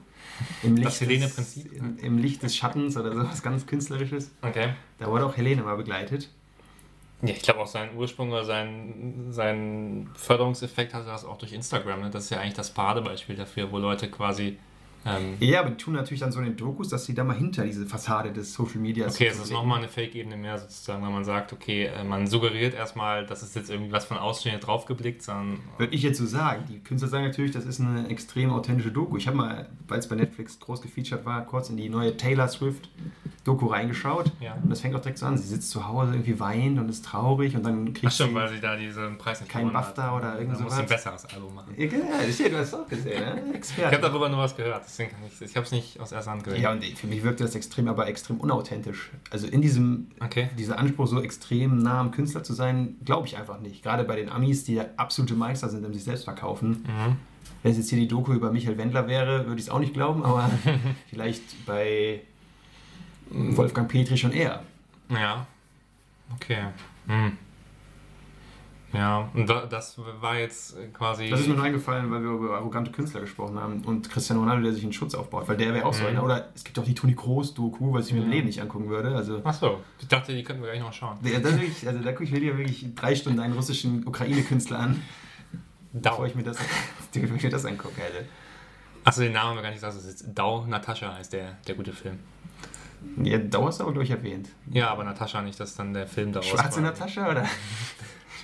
Im 0.63 0.81
Das 0.81 0.99
des- 0.99 1.07
Helene-Prinzip? 1.07 1.71
Im, 1.71 1.97
Im 1.99 2.17
Licht 2.17 2.43
des 2.43 2.55
Schattens 2.55 2.97
oder 2.97 3.13
sowas 3.13 3.41
ganz 3.41 3.65
Künstlerisches. 3.65 4.31
Okay. 4.41 4.73
Da 4.99 5.07
wurde 5.07 5.25
auch 5.25 5.37
Helene 5.37 5.61
mal 5.63 5.77
begleitet. 5.77 6.29
Ja, 7.21 7.29
ich 7.29 7.41
glaube 7.41 7.61
auch 7.61 7.67
sein 7.67 7.89
Ursprung 7.95 8.31
oder 8.31 8.43
sein, 8.43 9.27
sein 9.29 10.09
Förderungseffekt 10.15 10.93
hatte 10.93 11.05
das 11.05 11.23
auch 11.23 11.37
durch 11.37 11.53
Instagram. 11.53 12.01
Ne? 12.01 12.09
Das 12.09 12.25
ist 12.25 12.29
ja 12.31 12.39
eigentlich 12.41 12.55
das 12.55 12.71
Paradebeispiel 12.73 13.35
dafür, 13.37 13.71
wo 13.71 13.77
Leute 13.77 14.09
quasi. 14.09 14.57
Ähm, 15.05 15.35
Ja, 15.39 15.59
aber 15.61 15.69
die 15.69 15.77
tun 15.77 15.93
natürlich 15.93 16.19
dann 16.21 16.31
so 16.31 16.39
in 16.39 16.45
den 16.45 16.57
Dokus, 16.57 16.89
dass 16.89 17.05
sie 17.05 17.13
da 17.13 17.23
mal 17.23 17.35
hinter 17.35 17.63
diese 17.63 17.85
Fassade 17.85 18.31
des 18.31 18.53
Social 18.53 18.79
Media 18.79 19.07
okay, 19.07 19.27
es 19.27 19.39
ist 19.39 19.51
nochmal 19.51 19.79
eine 19.79 19.87
Fake-Ebene 19.87 20.35
mehr 20.37 20.57
sozusagen, 20.57 21.03
weil 21.03 21.11
man 21.11 21.23
sagt, 21.23 21.53
okay, 21.53 21.85
äh, 21.85 22.03
man 22.03 22.27
suggeriert 22.27 22.73
erstmal, 22.73 23.25
das 23.25 23.43
ist 23.43 23.55
jetzt 23.55 23.69
irgendwie 23.69 23.91
was 23.91 24.05
von 24.05 24.17
außen 24.17 24.49
hier 24.49 24.59
drauf 24.59 24.85
geblickt, 24.85 25.21
sondern. 25.21 25.59
Würde 25.77 25.93
ich 25.93 26.01
jetzt 26.01 26.17
so 26.17 26.25
sagen. 26.25 26.63
Die 26.69 26.79
Künstler 26.79 27.09
sagen 27.09 27.25
natürlich, 27.25 27.51
das 27.51 27.65
ist 27.65 27.79
eine 27.79 28.09
extrem 28.09 28.51
authentische 28.51 28.91
Doku. 28.91 29.17
Ich 29.17 29.27
habe 29.27 29.37
mal, 29.37 29.69
weil 29.87 29.99
es 29.99 30.09
bei 30.09 30.15
Netflix 30.15 30.59
groß 30.59 30.81
gefeatured 30.81 31.25
war, 31.25 31.45
kurz 31.45 31.69
in 31.69 31.77
die 31.77 31.89
neue 31.89 32.17
Taylor 32.17 32.47
Swift 32.47 32.89
Doku 33.45 33.67
reingeschaut. 33.67 34.31
Ja. 34.39 34.55
Und 34.55 34.71
das 34.71 34.81
fängt 34.81 34.95
auch 34.95 35.01
direkt 35.01 35.19
so 35.19 35.27
an. 35.27 35.37
Sie 35.37 35.47
sitzt 35.47 35.69
zu 35.69 35.87
Hause, 35.87 36.13
irgendwie 36.13 36.39
weint 36.39 36.79
und 36.79 36.89
ist 36.89 37.05
traurig 37.05 37.55
und 37.55 37.63
dann 37.63 37.93
kriegt 37.93 38.07
Ach 38.07 38.11
stimmt, 38.11 38.31
sie... 38.31 38.35
weil 38.35 38.49
sie 38.49 38.59
da 38.59 38.75
diesen 38.75 39.17
Preis 39.19 39.39
nicht 39.39 39.51
Kein 39.51 39.71
BAFTA 39.71 40.17
oder 40.17 40.39
irgend 40.39 40.57
Da 40.57 40.63
muss 40.63 40.73
sowas. 40.73 40.75
sie 40.75 40.81
ein 40.81 40.87
besseres 40.87 41.25
Album 41.27 41.53
machen. 41.53 41.75
Ja, 41.77 41.85
genau, 41.87 42.05
du 42.07 42.57
hast 42.57 42.67
es 42.67 42.73
auch 42.73 42.87
gesehen, 42.87 43.19
ne? 43.19 43.35
Ich 43.35 43.43
habe 43.45 43.55
Experte. 43.55 43.99
darüber 43.99 44.29
nur 44.29 44.39
was 44.39 44.55
gehört, 44.55 44.85
deswegen 44.97 45.11
kann 45.11 45.19
ich 45.27 45.41
Ich 45.41 45.55
habe 45.55 45.65
es 45.65 45.71
nicht 45.71 45.99
aus 45.99 46.11
erster 46.11 46.31
Hand 46.31 46.43
gesehen. 46.43 46.61
Ja, 46.61 46.71
und 46.71 46.83
für 46.83 47.07
mich 47.07 47.23
wirkte 47.23 47.43
das 47.43 47.55
extrem, 47.55 47.87
aber 47.87 48.07
extrem 48.07 48.39
unauthentisch. 48.39 49.11
Also 49.29 49.47
in 49.47 49.61
diesem, 49.61 50.07
Okay. 50.19 50.49
dieser 50.57 50.79
Anspruch, 50.79 51.07
so 51.07 51.21
extrem 51.21 51.77
nah 51.79 51.99
am 51.99 52.11
Künstler 52.11 52.43
zu 52.43 52.53
sein, 52.53 52.95
glaube 53.03 53.27
ich 53.27 53.37
einfach 53.37 53.59
nicht. 53.59 53.83
Gerade 53.83 54.03
bei 54.05 54.15
den 54.15 54.29
Amis, 54.29 54.63
die 54.63 54.75
ja 54.75 54.85
absolute 54.97 55.35
Meister 55.35 55.69
sind 55.69 55.85
im 55.85 55.93
sich 55.93 56.03
selbst 56.03 56.23
verkaufen. 56.23 56.85
Mhm. 56.87 57.17
Wenn 57.61 57.71
es 57.71 57.77
jetzt 57.77 57.89
hier 57.89 57.99
die 57.99 58.07
Doku 58.07 58.33
über 58.33 58.51
Michael 58.51 58.77
Wendler 58.77 59.07
wäre, 59.07 59.45
würde 59.47 59.59
ich 59.59 59.67
es 59.67 59.69
auch 59.69 59.79
nicht 59.79 59.93
glauben, 59.93 60.23
aber 60.23 60.49
vielleicht 61.09 61.65
bei 61.65 62.21
Wolfgang 63.29 63.89
Petri 63.89 64.17
schon 64.17 64.31
eher. 64.31 64.63
Ja. 65.09 65.45
Okay. 66.35 66.65
Hm. 67.07 67.37
Ja, 68.95 69.29
und 69.33 69.49
das 69.49 69.99
war 70.21 70.37
jetzt 70.37 70.75
quasi. 70.93 71.29
Das 71.29 71.41
ist 71.41 71.47
mir 71.47 71.55
nur 71.55 71.63
eingefallen, 71.63 72.09
weil 72.09 72.21
wir 72.21 72.29
über 72.31 72.55
arrogante 72.55 72.91
Künstler 72.91 73.21
gesprochen 73.21 73.59
haben 73.59 73.81
und 73.83 74.09
Cristiano 74.09 74.41
Ronaldo, 74.41 74.63
der 74.63 74.73
sich 74.73 74.83
einen 74.83 74.93
Schutz 74.93 75.13
aufbaut, 75.15 75.47
weil 75.47 75.57
der 75.57 75.73
wäre 75.73 75.85
auch 75.85 75.93
mhm. 75.93 75.97
so 75.97 76.05
einer. 76.07 76.23
Oder 76.23 76.49
es 76.55 76.63
gibt 76.63 76.79
auch 76.79 76.85
die 76.85 76.95
Toni 76.95 77.13
Kroos-Doku, 77.13 77.93
was 77.93 78.07
ich 78.07 78.13
mir 78.13 78.23
im 78.23 78.29
Leben 78.29 78.47
nicht 78.47 78.61
angucken 78.61 78.89
würde. 78.89 79.15
Also, 79.15 79.41
Ach 79.43 79.53
so, 79.53 79.81
ich 79.99 80.07
dachte, 80.07 80.33
die 80.33 80.43
könnten 80.43 80.61
wir 80.61 80.69
gleich 80.69 80.81
noch 80.81 80.93
schauen. 80.93 81.17
Ja, 81.23 81.39
das 81.39 81.53
wirklich, 81.53 81.85
also 81.87 81.99
da 81.99 82.11
gucke 82.11 82.23
ich 82.23 82.31
mir 82.31 82.39
ja 82.39 82.57
wirklich 82.57 82.95
drei 82.95 83.15
Stunden 83.15 83.39
einen 83.39 83.53
russischen 83.53 84.07
Ukraine-Künstler 84.07 84.79
an, 84.79 85.01
Dau. 85.91 86.11
bevor 86.11 86.27
ich 86.27 86.35
mir 86.35 86.43
das, 86.43 86.57
bevor 87.13 87.35
ich 87.35 87.43
mir 87.43 87.49
das 87.49 87.65
angucke. 87.65 88.01
Also. 88.01 88.19
Achso, 89.03 89.21
den 89.21 89.33
Namen 89.33 89.49
haben 89.49 89.57
wir 89.57 89.61
gar 89.61 89.69
nicht 89.69 89.81
gesagt. 89.81 89.95
Das 89.95 90.05
ist 90.05 90.25
Dau 90.33 90.65
Natascha 90.65 91.13
heißt 91.13 91.33
der, 91.33 91.57
der 91.67 91.75
gute 91.75 91.93
Film. 91.93 92.19
Ja, 93.21 93.37
Dau 93.37 93.67
hast 93.67 93.79
du 93.79 93.83
aber, 93.83 93.93
glaube 93.93 94.05
ich, 94.05 94.11
erwähnt. 94.11 94.49
Ja, 94.71 94.89
aber 94.89 95.03
Natascha 95.03 95.41
nicht, 95.41 95.59
dass 95.59 95.75
dann 95.75 95.93
der 95.93 96.07
Film 96.07 96.31
daraus 96.31 96.49
Schwarze 96.49 96.81
Natascha, 96.81 97.29
oder? 97.29 97.45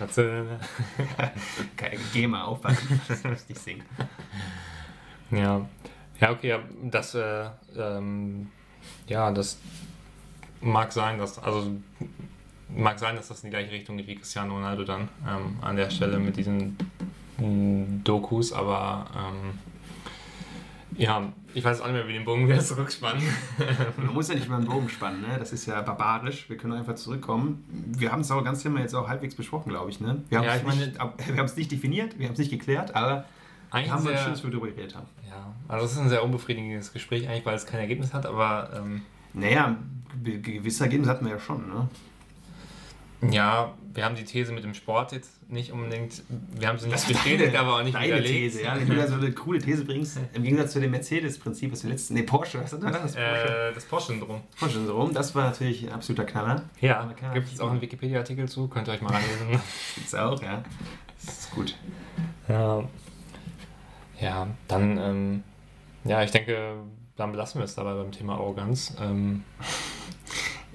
Schatze. 0.02 0.60
Geh 2.14 2.28
mal 2.28 2.44
aufpassen, 2.44 3.02
dass 3.08 3.46
ich 3.48 3.60
singen. 3.60 3.84
Ja. 5.30 5.68
Ja, 6.20 6.32
okay, 6.32 6.60
das, 6.84 7.16
äh, 7.16 7.50
ähm, 7.76 8.50
ja, 9.08 9.32
das 9.32 9.58
mag 10.62 10.92
sein, 10.92 11.18
dass, 11.18 11.40
also 11.40 11.72
mag 12.70 13.00
sein, 13.00 13.16
dass 13.16 13.28
das 13.30 13.44
in 13.44 13.50
die 13.50 13.56
gleiche 13.56 13.72
Richtung 13.72 13.98
geht 13.98 14.08
wie 14.08 14.16
Cristiano 14.16 14.54
Ronaldo 14.54 14.84
dann 14.84 15.10
ähm, 15.28 15.58
an 15.62 15.76
der 15.76 15.90
Stelle 15.90 16.20
mit 16.20 16.38
diesen 16.38 16.78
mm, 17.38 18.04
Dokus, 18.04 18.54
aber 18.54 19.08
ähm, 19.16 19.60
ja, 20.98 21.32
ich 21.54 21.64
weiß 21.64 21.82
auch 21.82 21.86
nicht 21.88 21.96
mehr, 21.96 22.08
wie 22.08 22.14
den 22.14 22.26
Bogen 22.26 22.48
wieder 22.48 22.60
zurückspannen. 22.62 23.24
Man 23.98 24.14
muss 24.14 24.28
ja 24.28 24.36
nicht 24.36 24.50
mal 24.50 24.58
einen 24.58 24.66
Bogen 24.66 24.90
spannen, 24.90 25.22
ne? 25.22 25.38
das 25.40 25.54
ist 25.54 25.66
ja 25.66 25.82
barbarisch. 25.82 26.50
Wir 26.50 26.58
können 26.58 26.74
einfach 26.74 26.96
zurückkommen. 26.96 27.64
Wir 27.70 28.12
haben 28.12 28.22
es 28.22 28.32
auch 28.32 28.44
ganz 28.44 28.64
Thema 28.64 28.80
jetzt 28.80 28.94
auch 28.94 29.08
halbwegs 29.08 29.36
besprochen, 29.36 29.70
glaube 29.70 29.90
ich. 29.90 30.00
Ne? 30.00 30.24
Wir 30.30 30.40
haben 30.40 30.46
ja, 30.46 30.56
es 31.44 31.56
nicht, 31.56 31.72
definiert, 31.72 32.18
wir 32.20 32.28
haben 32.28 32.34
es 32.34 32.40
nicht 32.40 32.52
geklärt, 32.52 32.96
aber 32.96 33.26
eigentlich 33.70 33.92
haben 33.92 34.06
wir 34.06 34.18
schön, 34.18 34.32
dass 34.32 34.44
wir 34.44 34.52
darüber 34.52 34.68
geredet 34.68 34.96
haben. 34.96 35.08
Ja, 35.30 35.54
also 35.68 35.86
es 35.86 35.94
ist 35.94 36.00
ein 36.00 36.10
sehr 36.10 36.24
unbefriedigendes 36.24 36.92
Gespräch 36.94 37.28
eigentlich, 37.28 37.46
weil 37.46 37.56
es 37.56 37.66
kein 37.66 37.80
Ergebnis 37.80 38.14
hat, 38.14 38.26
aber... 38.26 38.70
Ähm, 38.76 39.02
naja, 39.34 39.78
gewisse 40.24 40.84
Ergebnisse 40.84 41.12
hatten 41.12 41.26
wir 41.26 41.34
ja 41.34 41.40
schon, 41.40 41.68
ne? 41.68 41.88
Ja, 43.30 43.74
wir 43.94 44.06
haben 44.06 44.16
die 44.16 44.24
These 44.24 44.52
mit 44.52 44.64
dem 44.64 44.74
Sport 44.74 45.12
jetzt 45.12 45.50
nicht 45.50 45.72
unbedingt, 45.72 46.24
wir 46.30 46.68
haben 46.68 46.80
sie 46.80 46.88
nicht 46.88 47.08
bestätigt, 47.08 47.56
aber 47.56 47.76
auch 47.76 47.84
nicht 47.84 47.94
deine 47.94 48.08
widerlegt. 48.08 48.30
These, 48.30 48.64
ja? 48.64 48.76
Wenn 48.76 48.88
du 48.88 48.96
da 48.96 49.08
so 49.08 49.16
eine 49.16 49.32
coole 49.32 49.60
These 49.60 49.86
bringst, 49.86 50.18
im 50.34 50.44
Gegensatz 50.44 50.72
zu 50.74 50.80
dem 50.80 50.92
Mercedes-Prinzip, 50.92 51.72
was 51.72 51.84
wir 51.84 51.92
letzten, 51.92 52.16
nee, 52.16 52.24
Porsche, 52.24 52.62
was 52.62 52.74
hat 52.74 52.82
das? 52.84 53.14
Porsche? 53.14 53.18
Äh, 53.20 53.74
das 53.74 53.86
Porsche-Syndrom. 53.86 54.42
Porsche-Syndrom, 54.58 55.14
das 55.14 55.36
war 55.36 55.46
natürlich 55.46 55.84
ein 55.84 55.94
absoluter 55.94 56.26
Knaller. 56.26 56.64
Ja, 56.80 57.14
gibt 57.34 57.48
es 57.48 57.60
auch 57.60 57.70
einen 57.70 57.82
Wikipedia-Artikel 57.82 58.48
zu, 58.48 58.68
könnt 58.68 58.88
ihr 58.88 58.94
euch 58.94 59.02
mal 59.02 59.14
anlesen. 59.14 59.50
gibt 59.96 60.08
es 60.08 60.16
auch, 60.16 60.42
ja. 60.42 60.64
Das 61.24 61.40
ist 61.40 61.52
gut. 61.52 61.76
Ja, 62.48 62.84
ja 64.20 64.48
dann, 64.68 64.98
ähm, 64.98 65.44
ja, 66.06 66.24
ich 66.24 66.32
denke, 66.32 66.78
dann 67.18 67.32
belassen 67.32 67.60
wir 67.60 67.66
es 67.66 67.76
dabei 67.76 67.94
beim 67.94 68.12
Thema 68.12 68.34
Arroganz. 68.34 68.96
Ähm, 69.00 69.44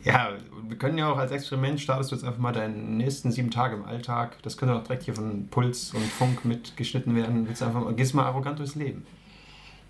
ja, 0.06 0.34
wir 0.68 0.78
können 0.78 0.98
ja 0.98 1.10
auch 1.10 1.18
als 1.18 1.32
Experiment 1.32 1.80
startest 1.80 2.12
du 2.12 2.14
jetzt 2.14 2.24
einfach 2.24 2.38
mal 2.38 2.52
deine 2.52 2.74
nächsten 2.74 3.32
sieben 3.32 3.50
Tage 3.50 3.74
im 3.74 3.84
Alltag. 3.84 4.40
Das 4.42 4.56
könnte 4.56 4.76
auch 4.76 4.84
direkt 4.84 5.02
hier 5.02 5.14
von 5.14 5.48
Puls 5.48 5.92
und 5.94 6.04
Funk 6.04 6.44
mitgeschnitten 6.44 7.16
werden. 7.16 7.48
Willst 7.48 7.60
einfach 7.60 7.82
mal, 7.82 7.92
gehst 7.92 8.14
mal 8.14 8.24
arrogant 8.24 8.60
durchs 8.60 8.76
Leben. 8.76 9.04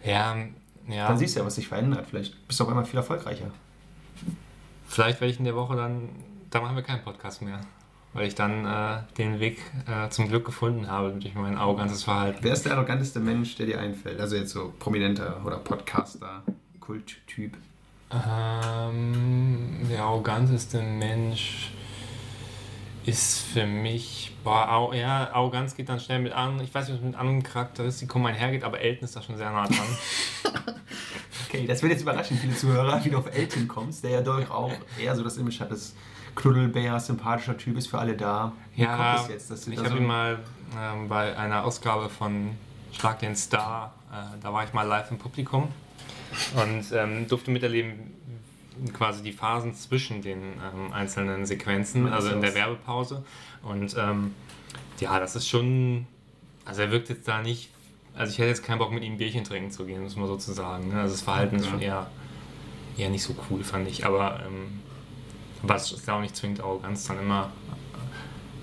Ja, 0.02 0.35
ja. 0.88 1.09
Dann 1.09 1.18
siehst 1.18 1.37
du 1.37 1.40
ja, 1.40 1.46
was 1.46 1.57
sich 1.57 1.68
verändert. 1.68 2.07
Vielleicht 2.09 2.48
bist 2.48 2.59
du 2.59 2.64
auf 2.64 2.70
einmal 2.70 2.87
viel 2.87 2.96
erfolgreicher. 2.96 3.50
Vielleicht 4.87 5.20
werde 5.20 5.33
ich 5.33 5.38
in 5.38 5.44
der 5.44 5.55
Woche 5.55 5.76
dann, 5.76 6.09
da 6.48 6.62
machen 6.62 6.76
wir 6.76 6.83
keinen 6.83 7.02
Podcast 7.02 7.42
mehr. 7.42 7.61
Weil 8.14 8.29
ich 8.29 8.35
dann 8.35 8.64
äh, 8.64 9.02
den 9.18 9.38
Weg 9.38 9.61
äh, 9.87 10.09
zum 10.09 10.29
Glück 10.29 10.46
gefunden 10.46 10.90
habe 10.90 11.11
durch 11.11 11.35
mein 11.35 11.59
arrogantes 11.59 12.05
Verhalten. 12.05 12.38
Wer 12.40 12.55
ist 12.55 12.64
der 12.64 12.72
arroganteste 12.72 13.20
Mensch, 13.20 13.57
der 13.57 13.66
dir 13.66 13.81
einfällt? 13.81 14.18
Also 14.18 14.37
jetzt 14.37 14.52
so 14.52 14.72
prominenter 14.79 15.42
oder 15.44 15.59
Podcaster, 15.59 16.42
Kulttyp. 16.81 17.59
Ähm, 18.29 19.87
der 19.90 20.02
arroganteste 20.02 20.83
Mensch 20.83 21.70
ist 23.05 23.40
für 23.40 23.66
mich, 23.66 24.37
boah, 24.42 24.68
au, 24.72 24.92
ja, 24.92 25.33
Arroganz 25.33 25.76
geht 25.76 25.88
dann 25.88 26.00
schnell 26.00 26.18
mit 26.18 26.33
an. 26.33 26.61
Ich 26.61 26.74
weiß 26.74 26.88
nicht, 26.88 26.98
was 26.98 27.05
mit 27.05 27.14
anderen 27.14 27.42
Charakteristiken 27.42 28.26
einhergeht, 28.26 28.64
aber 28.64 28.81
Elton 28.81 29.05
ist 29.05 29.14
da 29.14 29.22
schon 29.22 29.37
sehr 29.37 29.50
nah 29.50 29.66
dran. 29.66 29.87
okay, 31.46 31.66
das 31.66 31.83
wird 31.83 31.92
jetzt 31.92 32.02
überraschen, 32.02 32.37
viele 32.37 32.57
Zuhörer, 32.57 33.05
wie 33.05 33.11
du 33.11 33.18
auf 33.18 33.33
Elton 33.33 33.68
kommst, 33.68 34.02
der 34.02 34.11
ja 34.11 34.20
doch 34.22 34.50
auch 34.50 34.72
eher 35.00 35.14
so 35.14 35.22
das 35.22 35.37
Image 35.37 35.61
hat, 35.61 35.70
das 35.70 35.94
Knuddelbär, 36.35 36.98
sympathischer 36.98 37.57
Typ 37.57 37.79
ist 37.79 37.87
für 37.87 37.98
alle 37.98 38.16
da. 38.16 38.52
Wie 38.74 38.83
ja, 38.83 39.24
jetzt, 39.29 39.50
ich 39.68 39.79
habe 39.79 39.88
so 39.88 39.96
ihn 39.96 40.07
mal 40.07 40.40
ähm, 40.79 41.09
bei 41.09 41.37
einer 41.37 41.64
Ausgabe 41.64 42.09
von 42.09 42.57
Schlag 42.92 43.20
den 43.20 43.37
Star, 43.37 43.94
äh, 44.11 44.38
da 44.42 44.52
war 44.52 44.64
ich 44.64 44.72
mal 44.72 44.83
live 44.83 45.11
im 45.12 45.18
Publikum 45.18 45.68
und 46.57 46.85
ähm, 46.92 47.27
durfte 47.29 47.51
miterleben, 47.51 48.14
quasi 48.92 49.23
die 49.23 49.33
Phasen 49.33 49.75
zwischen 49.75 50.23
den 50.23 50.38
ähm, 50.38 50.92
einzelnen 50.92 51.47
Sequenzen, 51.47 52.09
also 52.09 52.31
in 52.31 52.40
der 52.40 52.55
Werbepause. 52.55 53.25
Und 53.62 53.97
ähm, 53.99 54.35
ja, 55.01 55.19
das 55.19 55.37
ist 55.37 55.49
schon, 55.49 56.07
also 56.64 56.83
er 56.83 56.90
wirkt 56.90 57.09
jetzt 57.09 57.27
da 57.27 57.42
nicht, 57.42 57.71
also 58.14 58.33
ich 58.33 58.38
hätte 58.38 58.49
jetzt 58.49 58.64
keinen 58.64 58.79
Bock 58.79 58.92
mit 58.92 59.03
ihm 59.03 59.14
ein 59.14 59.19
Bierchen 59.19 59.45
trinken 59.45 59.71
zu 59.71 59.85
gehen, 59.85 60.03
muss 60.03 60.16
man 60.16 60.27
sozusagen. 60.27 60.88
Ne? 60.88 61.01
Also 61.01 61.14
das 61.14 61.23
Verhalten 61.23 61.57
ja. 61.57 61.62
ist 61.62 61.69
schon 61.69 61.81
eher, 61.81 62.11
eher 62.97 63.11
nicht 63.11 63.23
so 63.23 63.35
cool, 63.51 63.62
fand 63.62 63.88
ich. 63.88 64.07
Aber 64.07 64.40
ähm, 64.47 64.81
was 65.62 65.92
ist 65.92 66.07
ja 66.07 66.16
auch 66.16 66.21
nicht 66.21 66.37
zwingend 66.37 66.61
Arroganz, 66.61 67.07
dann 67.07 67.19
immer 67.19 67.51
äh, 67.71 67.99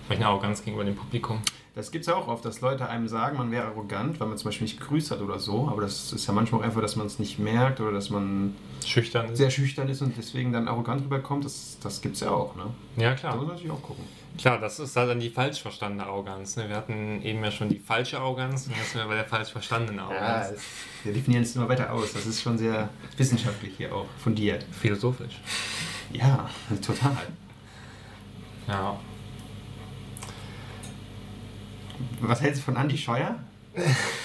vielleicht 0.05 0.21
eine 0.21 0.29
Arroganz 0.29 0.63
gegenüber 0.63 0.85
dem 0.85 0.95
Publikum. 0.95 1.41
Das 1.75 1.89
gibt 1.89 2.03
es 2.03 2.07
ja 2.07 2.15
auch 2.15 2.27
oft, 2.27 2.45
dass 2.45 2.61
Leute 2.61 2.87
einem 2.87 3.07
sagen, 3.07 3.37
man 3.37 3.51
wäre 3.51 3.65
arrogant, 3.65 4.19
weil 4.19 4.27
man 4.27 4.37
zum 4.37 4.49
Beispiel 4.49 4.65
nicht 4.65 4.79
gegrüßt 4.79 5.09
hat 5.09 5.21
oder 5.21 5.39
so. 5.39 5.67
Aber 5.69 5.81
das 5.81 6.13
ist 6.13 6.27
ja 6.27 6.33
manchmal 6.33 6.61
auch 6.61 6.65
einfach, 6.65 6.81
dass 6.81 6.95
man 6.95 7.07
es 7.07 7.17
nicht 7.17 7.39
merkt 7.39 7.81
oder 7.81 7.91
dass 7.91 8.11
man 8.11 8.55
schüchtern 8.85 9.29
ist. 9.29 9.39
sehr 9.39 9.49
schüchtern 9.49 9.89
ist 9.89 10.03
und 10.03 10.15
deswegen 10.15 10.53
dann 10.53 10.67
arrogant 10.67 11.03
rüberkommt. 11.03 11.45
Das, 11.45 11.79
das 11.81 12.01
gibt 12.01 12.13
es 12.13 12.21
ja 12.21 12.29
auch. 12.29 12.55
Ne? 12.55 12.65
Ja, 12.97 13.15
klar. 13.15 13.31
Da 13.31 13.37
muss 13.37 13.47
man 13.47 13.55
natürlich 13.55 13.71
auch 13.71 13.81
gucken. 13.81 14.03
Klar, 14.37 14.59
das 14.59 14.79
ist 14.79 14.95
dann 14.95 15.19
die 15.19 15.31
falsch 15.31 15.63
verstandene 15.63 16.05
Arroganz. 16.05 16.55
Ne? 16.57 16.69
Wir 16.69 16.75
hatten 16.75 17.21
eben 17.23 17.43
ja 17.43 17.49
schon 17.49 17.69
die 17.69 17.79
falsche 17.79 18.19
Arroganz 18.19 18.67
und 18.67 18.75
jetzt 18.77 18.91
sind 18.91 19.01
wir 19.01 19.07
bei 19.07 19.15
der 19.15 19.25
falsch 19.25 19.51
verstandenen 19.51 19.99
Arroganz. 19.99 20.51
Ja, 20.51 21.05
wir 21.05 21.13
definieren 21.13 21.41
es 21.41 21.55
immer 21.55 21.69
weiter 21.69 21.91
aus. 21.91 22.13
Das 22.13 22.27
ist 22.27 22.41
schon 22.41 22.57
sehr 22.57 22.89
wissenschaftlich 23.17 23.73
hier 23.77 23.95
auch, 23.95 24.05
fundiert. 24.19 24.63
Philosophisch. 24.79 25.41
Ja, 26.11 26.47
total. 26.85 27.17
Ja, 28.67 28.99
was 32.21 32.41
hältst 32.41 32.61
du 32.61 32.65
von 32.65 32.77
Andi 32.77 32.97
Scheuer? 32.97 33.35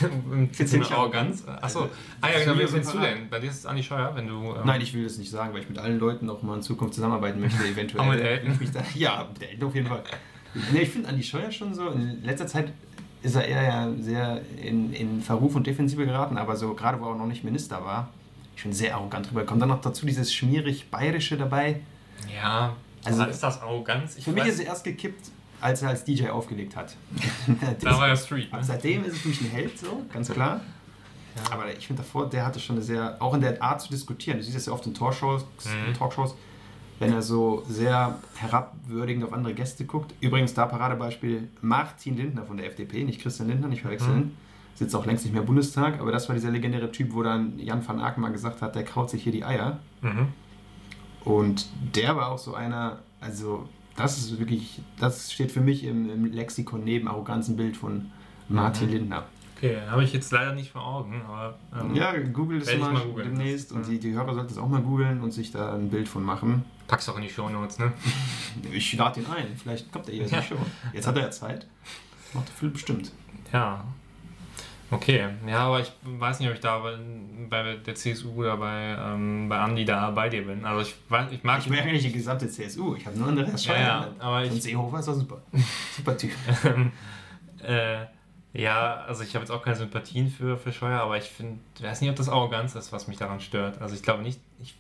Findest 0.53 0.75
du 0.75 0.95
Arroganz? 0.95 1.43
Achso, 1.47 1.89
ah 2.21 2.29
ja, 2.31 2.45
genau, 2.45 2.59
wie 2.59 2.67
findest 2.67 2.93
du 2.93 2.99
denn? 2.99 3.31
Bei 3.31 3.39
dir 3.39 3.49
ist 3.49 3.59
es 3.59 3.67
Andi 3.67 3.83
Scheuer, 3.83 4.15
wenn 4.15 4.29
du. 4.29 4.55
Ähm 4.55 4.63
Nein, 4.65 4.81
ich 4.81 4.93
will 4.93 5.05
das 5.05 5.17
nicht 5.17 5.31
sagen, 5.31 5.55
weil 5.55 5.63
ich 5.63 5.69
mit 5.69 5.79
allen 5.79 5.99
Leuten 5.99 6.27
noch 6.27 6.43
mal 6.43 6.57
in 6.57 6.63
Zukunft 6.63 6.95
zusammenarbeiten 6.95 7.41
möchte, 7.41 7.65
eventuell. 7.67 8.05
Auch 8.05 8.11
mit 8.11 8.21
Elton? 8.21 8.59
ja, 8.95 9.27
mit 9.33 9.51
Elton 9.51 9.69
auf 9.69 9.75
jeden 9.75 9.87
Fall. 9.87 10.03
Nee, 10.73 10.81
ich 10.81 10.91
finde 10.91 11.09
Andi 11.09 11.23
Scheuer 11.23 11.51
schon 11.51 11.73
so, 11.73 11.89
in 11.89 12.23
letzter 12.23 12.47
Zeit 12.47 12.73
ist 13.23 13.35
er 13.35 13.47
eher 13.47 13.63
ja 13.63 13.93
sehr 13.99 14.41
in, 14.63 14.93
in 14.93 15.23
Verruf 15.23 15.55
und 15.55 15.67
Defensive 15.67 16.05
geraten, 16.05 16.37
aber 16.37 16.57
so 16.57 16.75
gerade 16.75 17.01
wo 17.01 17.11
er 17.11 17.17
noch 17.17 17.27
nicht 17.27 17.45
Minister 17.45 17.85
war, 17.85 18.11
schon 18.57 18.73
sehr 18.73 18.95
arrogant 18.95 19.31
drüber. 19.31 19.45
Kommt 19.45 19.63
dann 19.63 19.69
noch 19.69 19.81
dazu 19.81 20.07
dieses 20.07 20.33
schmierig 20.33 20.91
Bayerische 20.91 21.37
dabei. 21.37 21.81
Ja, 22.35 22.77
also 23.05 23.25
ist 23.25 23.43
das 23.43 23.63
Arroganz? 23.63 24.17
Ich 24.17 24.25
für 24.25 24.33
mich 24.33 24.45
ist 24.45 24.61
er 24.61 24.67
erst 24.67 24.85
gekippt, 24.85 25.31
als 25.61 25.83
er 25.83 25.91
als 25.91 26.05
DJ 26.05 26.29
aufgelegt 26.29 26.77
hat. 26.77 26.97
da 27.81 27.99
war 27.99 28.09
er 28.09 28.17
Street. 28.17 28.53
Ne? 28.53 28.63
Seitdem 28.63 29.05
ist 29.05 29.17
es 29.17 29.23
durch 29.23 29.41
ein 29.41 29.51
Held 29.51 29.79
so, 29.79 30.05
ganz 30.13 30.31
klar. 30.31 30.61
Ja. 31.37 31.53
Aber 31.53 31.71
ich 31.71 31.87
finde 31.87 32.03
davor, 32.03 32.29
der 32.29 32.45
hatte 32.45 32.59
schon 32.59 32.77
eine 32.77 32.85
sehr, 32.85 33.17
auch 33.21 33.35
in 33.35 33.41
der 33.41 33.63
Art 33.63 33.81
zu 33.81 33.91
diskutieren, 33.91 34.39
du 34.39 34.45
siehst 34.45 34.57
das 34.57 34.67
ja 34.67 34.73
oft 34.73 34.87
in 34.87 34.95
Talkshows, 34.95 35.45
mhm. 35.65 35.95
Talkshows 35.95 36.35
wenn 36.99 37.13
er 37.13 37.23
so 37.23 37.65
sehr 37.69 38.19
herabwürdigend 38.37 39.25
auf 39.25 39.33
andere 39.33 39.55
Gäste 39.55 39.85
guckt. 39.85 40.15
Übrigens 40.21 40.55
da 40.55 40.67
Paradebeispiel 40.67 41.49
Martin 41.61 42.17
Lindner 42.17 42.45
von 42.45 42.57
der 42.57 42.67
FDP, 42.67 43.05
nicht 43.05 43.21
Christian 43.21 43.49
Lindner, 43.49 43.69
nicht 43.69 43.83
verwechseln. 43.83 44.19
Mhm. 44.19 44.31
Sitzt 44.75 44.95
auch 44.95 45.07
längst 45.07 45.25
nicht 45.25 45.33
mehr 45.33 45.43
im 45.43 45.47
Bundestag, 45.47 46.01
aber 46.01 46.13
das 46.13 46.29
war 46.29 46.35
dieser 46.35 46.51
legendäre 46.51 46.91
Typ, 46.93 47.13
wo 47.13 47.23
dann 47.23 47.59
Jan 47.59 47.87
van 47.87 48.01
Aken 48.01 48.21
mal 48.21 48.33
gesagt 48.33 48.63
hat, 48.63 48.75
der 48.75 48.85
kraut 48.85 49.11
sich 49.11 49.23
hier 49.23 49.33
die 49.33 49.45
Eier. 49.45 49.79
Mhm. 50.03 50.29
Und 51.25 51.67
der 51.95 52.17
war 52.17 52.31
auch 52.31 52.39
so 52.39 52.55
einer, 52.55 53.01
also 53.21 53.69
das 53.99 54.17
ist 54.17 54.39
wirklich, 54.39 54.81
das 54.99 55.33
steht 55.33 55.51
für 55.51 55.61
mich 55.61 55.85
im, 55.85 56.09
im 56.09 56.25
Lexikon 56.27 56.85
neben 56.85 57.09
Arroganz 57.09 57.49
ein 57.49 57.57
Bild 57.57 57.77
von 57.77 58.11
Martin 58.49 58.87
mhm. 58.87 58.93
Lindner. 58.95 59.27
Okay, 59.57 59.77
habe 59.91 60.05
ich 60.05 60.13
jetzt 60.13 60.31
leider 60.31 60.55
nicht 60.55 60.71
vor 60.71 60.87
Augen, 60.87 61.21
aber. 61.27 61.59
Ähm, 61.77 61.93
ja, 61.97 62.17
google 62.17 62.61
das 62.61 62.77
mal, 62.79 62.93
mal 62.93 63.25
demnächst 63.25 63.73
und 63.73 63.89
die, 63.89 63.99
die 63.99 64.13
Hörer 64.13 64.33
sollten 64.33 64.53
es 64.53 64.59
auch 64.59 64.69
mal 64.69 64.81
googeln 64.81 65.21
und 65.21 65.33
sich 65.33 65.51
da 65.51 65.75
ein 65.75 65.91
Bild 65.91 66.09
von 66.09 66.23
machen. 66.23 66.65
Pack's 66.87 67.09
auch 67.09 67.17
in 67.17 67.23
die 67.23 67.29
Show 67.29 67.49
Notes, 67.49 67.81
ne? 67.81 67.93
ich 68.73 68.93
lade 68.93 69.19
ihn 69.19 69.27
ein, 69.27 69.49
vielleicht 69.57 69.91
kommt 69.91 70.07
er 70.07 70.15
hier 70.15 70.25
in 70.25 70.31
die 70.31 70.43
Show. 70.43 70.59
Jetzt 70.93 71.09
hat 71.09 71.17
er 71.17 71.23
ja 71.23 71.31
Zeit. 71.33 71.67
Macht 72.35 72.49
er 72.49 72.55
viel 72.55 72.71
bestimmt. 72.71 73.11
Ja. 73.53 73.85
Okay, 74.91 75.27
ja, 75.47 75.59
aber 75.67 75.81
ich 75.81 75.93
weiß 76.03 76.41
nicht, 76.41 76.49
ob 76.49 76.55
ich 76.55 76.61
da 76.61 76.79
bei, 76.79 76.97
bei 77.51 77.77
der 77.77 77.95
CSU 77.95 78.31
oder 78.33 78.57
bei, 78.57 78.97
ähm, 78.99 79.47
bei 79.49 79.59
Andi 79.59 79.85
da 79.85 80.11
bei 80.13 80.29
dir 80.31 80.47
bin. 80.47 80.65
Also 80.65 80.81
ich, 80.89 80.95
weiß, 81.11 81.27
ich 81.31 81.43
mag... 81.45 81.59
Ich 81.61 81.69
merke 81.69 81.93
nicht 81.93 82.05
die 82.07 82.13
gesamte 82.13 82.49
CSU, 82.49 82.95
ich 82.97 83.05
habe 83.07 83.19
nur 83.19 83.29
Andreas 83.29 83.63
Scheuer. 83.65 83.77
Ja, 83.77 83.87
ja, 83.87 84.11
aber 84.19 84.45
ich- 84.45 84.51
Und 84.53 84.63
Seehofer 84.63 85.01
ist 85.01 85.09
doch 85.09 85.15
super. 85.15 85.43
Super 85.97 86.17
Typ. 86.17 86.31
äh, 87.63 88.07
ja, 88.55 89.05
also 89.07 89.23
ich 89.23 89.35
habe 89.35 89.43
jetzt 89.45 89.51
auch 89.51 89.63
keine 89.63 89.77
Sympathien 89.77 90.31
für, 90.31 90.57
für 90.57 90.73
Scheuer, 90.73 91.01
aber 91.01 91.19
ich 91.19 91.25
finde, 91.25 91.59
weiß 91.81 92.01
nicht, 92.01 92.11
ob 92.11 92.17
das 92.17 92.29
Arroganz 92.29 92.75
ist, 92.75 92.91
was 92.93 93.09
mich 93.09 93.19
daran 93.19 93.41
stört. 93.41 93.81
Also 93.83 93.95
ich 93.95 94.03
glaube 94.03 94.23
nicht, 94.23 94.41
ich 94.61 94.75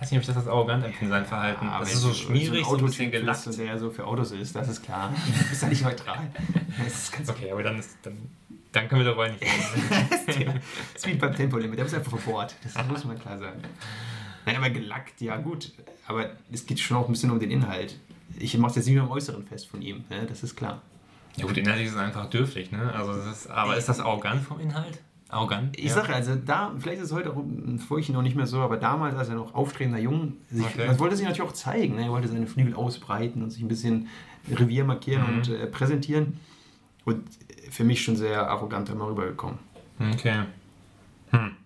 weiß 0.00 0.10
nicht, 0.10 0.18
ob 0.18 0.22
ich 0.22 0.26
das 0.26 0.36
als 0.36 0.48
arrogant 0.48 0.84
empfinde, 0.84 1.12
sein 1.14 1.24
Verhalten. 1.24 1.66
Ja, 1.66 1.78
das 1.78 1.94
ist 1.94 2.00
so 2.00 2.12
schmierig, 2.12 2.64
so 2.66 2.76
ein 2.76 2.84
bisschen 2.84 3.06
Autotyp 3.06 3.10
bist 3.12 3.22
gelackt. 3.22 3.46
und 3.46 3.58
der 3.58 3.78
so 3.78 3.90
für 3.90 4.04
Autos 4.06 4.32
ist, 4.32 4.56
das 4.56 4.68
ist 4.68 4.82
klar. 4.82 5.12
Du 5.38 5.48
bist 5.48 5.62
ja 5.62 5.68
nicht 5.68 5.84
neutral. 5.84 6.18
Das 6.84 6.86
ist 6.94 7.12
ganz 7.12 7.30
Okay, 7.30 7.50
aber 7.50 7.62
dann 7.62 7.78
ist, 7.78 7.96
dann, 8.02 8.18
dann 8.72 8.88
können 8.88 9.00
wir 9.00 9.06
darüber 9.06 9.28
nicht 9.28 9.42
reden. 9.42 10.60
Das 10.92 11.02
ist 11.04 11.06
wie 11.06 11.14
beim 11.14 11.34
Tempolimit, 11.34 11.78
der 11.78 11.84
muss 11.84 11.94
einfach 11.94 12.10
von 12.10 12.20
Bord. 12.20 12.54
Das 12.62 12.86
muss 12.88 13.04
man 13.04 13.18
klar 13.18 13.38
sagen. 13.38 13.60
Nein, 14.44 14.56
aber 14.56 14.70
gelackt, 14.70 15.20
ja 15.20 15.36
gut. 15.36 15.72
Aber 16.06 16.30
es 16.52 16.66
geht 16.66 16.78
schon 16.80 16.96
auch 16.96 17.06
ein 17.08 17.12
bisschen 17.12 17.30
um 17.30 17.40
den 17.40 17.50
Inhalt. 17.50 17.98
Ich 18.38 18.56
mache 18.58 18.70
es 18.70 18.76
jetzt 18.76 18.86
nicht 18.86 18.96
nur 18.96 19.04
am 19.04 19.10
Äußeren 19.10 19.44
fest 19.44 19.68
von 19.68 19.82
ihm, 19.82 20.04
ne? 20.10 20.26
das 20.28 20.42
ist 20.42 20.56
klar. 20.56 20.82
Ja 21.36 21.46
gut, 21.46 21.56
inhaltlich 21.56 21.86
ist 21.88 21.92
es 21.94 21.98
einfach 21.98 22.30
dürftig, 22.30 22.70
ne? 22.72 22.92
Also 22.94 23.12
ist, 23.30 23.46
aber 23.50 23.76
ist 23.76 23.88
das 23.88 24.00
arrogant 24.00 24.42
vom 24.42 24.58
Inhalt? 24.60 25.00
Arrogant? 25.28 25.76
Ich 25.78 25.86
ja. 25.86 25.94
sage 25.94 26.14
also, 26.14 26.34
da, 26.34 26.72
vielleicht 26.78 26.98
ist 27.00 27.06
es 27.08 27.12
heute 27.12 27.30
auch 27.30 27.36
ein 27.36 27.78
Furchen 27.78 28.14
noch 28.14 28.22
nicht 28.22 28.36
mehr 28.36 28.46
so, 28.46 28.60
aber 28.60 28.76
damals, 28.78 29.16
als 29.16 29.28
er 29.28 29.34
noch 29.34 29.54
aufstrebender 29.54 30.00
Jung, 30.00 30.34
sich, 30.50 30.64
Okay. 30.64 30.86
das 30.86 30.98
wollte 30.98 31.14
er 31.14 31.16
sich 31.18 31.26
natürlich 31.26 31.48
auch 31.48 31.52
zeigen. 31.54 31.96
Ne? 31.96 32.04
Er 32.04 32.10
wollte 32.10 32.28
seine 32.28 32.46
Flügel 32.46 32.74
ausbreiten 32.74 33.42
und 33.42 33.50
sich 33.50 33.60
ein 33.62 33.68
bisschen 33.68 34.08
Revier 34.50 34.84
markieren 34.84 35.22
Mhm. 35.30 35.36
und 35.38 35.48
äh, 35.50 35.66
präsentieren. 35.66 36.38
Und 37.04 37.24
für 37.70 37.84
mich 37.84 38.02
schon 38.02 38.16
sehr 38.16 38.48
arrogant 38.48 38.90
einmal 38.90 39.08
rübergekommen. 39.08 39.58
Okay. 40.12 40.42
Hm. 41.30 41.56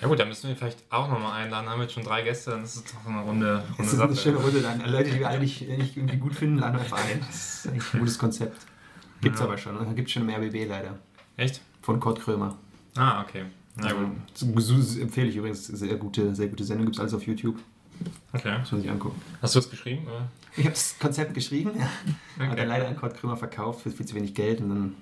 Ja 0.00 0.08
gut, 0.08 0.18
dann 0.18 0.28
müssen 0.28 0.48
wir 0.48 0.56
vielleicht 0.56 0.84
auch 0.90 1.08
nochmal 1.08 1.42
einladen. 1.42 1.68
Haben 1.68 1.78
wir 1.78 1.84
jetzt 1.84 1.94
schon 1.94 2.04
drei 2.04 2.22
Gäste, 2.22 2.50
dann 2.50 2.64
ist 2.64 2.76
es 2.76 2.84
doch 2.84 3.06
eine 3.06 3.20
runde, 3.22 3.62
Das 3.68 3.78
runde 3.78 3.92
ist 3.92 4.00
eine 4.00 4.12
Sache. 4.14 4.22
schöne 4.22 4.36
Runde 4.38 4.60
dann. 4.60 4.80
Leute, 4.90 5.10
die 5.10 5.18
wir 5.20 5.28
alle 5.28 5.38
nicht, 5.38 5.66
nicht 5.66 5.96
irgendwie 5.96 6.18
gut 6.18 6.34
finden, 6.34 6.58
laden 6.58 6.74
wir 6.74 6.80
einfach 6.82 6.98
ein. 6.98 7.20
Das 7.26 7.64
ist 7.64 7.68
eigentlich 7.68 7.94
ein 7.94 8.00
gutes 8.00 8.18
Konzept. 8.18 8.66
Gibt's 9.22 9.40
Ja. 9.40 9.46
aber 9.46 9.56
schon. 9.56 9.76
Und 9.76 9.96
gibt 9.96 10.08
es 10.08 10.12
schon 10.12 10.28
im 10.28 10.34
RBB 10.34 10.68
leider. 10.68 10.98
Echt? 11.38 11.62
Von 11.80 11.98
Kurt 12.00 12.20
Krömer. 12.20 12.56
Ah, 12.96 13.22
okay. 13.22 13.44
Na 13.76 13.92
gut. 13.92 14.08
So, 14.34 14.46
so 14.60 15.00
empfehle 15.00 15.28
ich 15.28 15.36
übrigens. 15.36 15.66
Sehr 15.66 15.96
gute, 15.96 16.34
sehr 16.34 16.48
gute 16.48 16.64
Sendung. 16.64 16.86
Gibt 16.86 16.96
es 16.96 17.00
alles 17.00 17.14
auf 17.14 17.26
YouTube. 17.26 17.56
Okay. 18.32 18.58
Muss 18.58 18.72
man 18.72 18.80
sich 18.82 18.90
angucken. 18.90 19.20
Hast 19.42 19.54
du 19.54 19.58
es 19.60 19.70
geschrieben? 19.70 20.06
Oder? 20.06 20.28
Ich 20.56 20.64
habe 20.64 20.74
das 20.74 20.98
Konzept 20.98 21.34
geschrieben. 21.34 21.72
Hat 22.38 22.50
Okay. 22.50 22.60
er 22.60 22.66
leider 22.66 22.88
an 22.88 22.96
Kurt 22.96 23.16
Krömer 23.16 23.36
verkauft 23.36 23.82
für 23.82 23.90
viel 23.90 24.06
zu 24.06 24.14
wenig 24.14 24.34
Geld 24.34 24.60
und 24.60 24.68
dann 24.70 24.94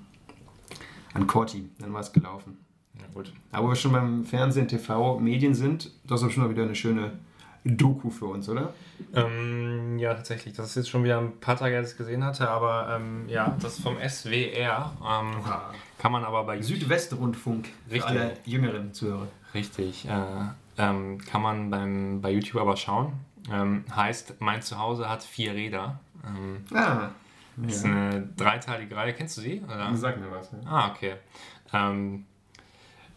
an 1.14 1.26
Corti. 1.26 1.68
Dann 1.78 1.92
war 1.92 2.00
es 2.00 2.12
gelaufen. 2.12 2.58
Ja, 2.98 3.04
gut. 3.12 3.32
Aber 3.52 3.66
wo 3.66 3.70
wir 3.70 3.76
schon 3.76 3.92
beim 3.92 4.24
Fernsehen, 4.24 4.68
TV, 4.68 5.18
Medien 5.20 5.54
sind, 5.54 5.90
das 6.04 6.22
ist 6.22 6.32
schon 6.32 6.44
mal 6.44 6.50
wieder 6.50 6.62
eine 6.64 6.74
schöne 6.74 7.12
Doku 7.64 8.10
für 8.10 8.26
uns, 8.26 8.48
oder? 8.48 8.72
Ähm, 9.14 9.98
ja, 9.98 10.14
tatsächlich. 10.14 10.54
Das 10.54 10.66
ist 10.68 10.74
jetzt 10.76 10.90
schon 10.90 11.02
wieder 11.02 11.18
ein 11.18 11.38
paar 11.40 11.56
Tage, 11.56 11.76
als 11.76 11.88
ich 11.88 11.92
es 11.92 11.98
gesehen 11.98 12.22
hatte, 12.24 12.48
aber 12.48 12.96
ähm, 12.96 13.28
ja, 13.28 13.56
das 13.60 13.74
ist 13.78 13.82
vom 13.82 13.96
SWR. 13.98 14.92
Ähm, 15.02 15.30
kann 15.98 16.12
man 16.12 16.24
aber 16.24 16.44
bei 16.44 16.60
Südwestrundfunk 16.60 17.68
für 17.88 17.94
Richtig. 17.94 18.10
alle 18.10 18.36
jüngeren 18.44 18.92
Zuhörer. 18.92 19.28
Richtig. 19.54 20.04
Äh, 20.06 20.10
ähm, 20.78 21.18
kann 21.18 21.42
man 21.42 21.70
beim, 21.70 22.20
bei 22.20 22.30
YouTube 22.30 22.60
aber 22.60 22.76
schauen. 22.76 23.12
Ähm, 23.50 23.84
heißt, 23.94 24.40
mein 24.40 24.62
Zuhause 24.62 25.08
hat 25.08 25.22
vier 25.22 25.52
Räder. 25.54 26.00
Ähm, 26.26 26.64
Ah, 26.74 27.10
Das 27.56 27.76
ist 27.76 27.84
eine 27.84 28.28
dreiteilige 28.36 28.96
Reihe. 28.96 29.12
Kennst 29.12 29.36
du 29.36 29.42
sie? 29.42 29.60
Oder? 29.62 29.94
Sag 29.94 30.18
mir 30.18 30.30
was. 30.30 30.50
Ja. 30.52 30.58
Ah, 30.70 30.90
okay. 30.90 31.14
Ähm, 31.72 32.24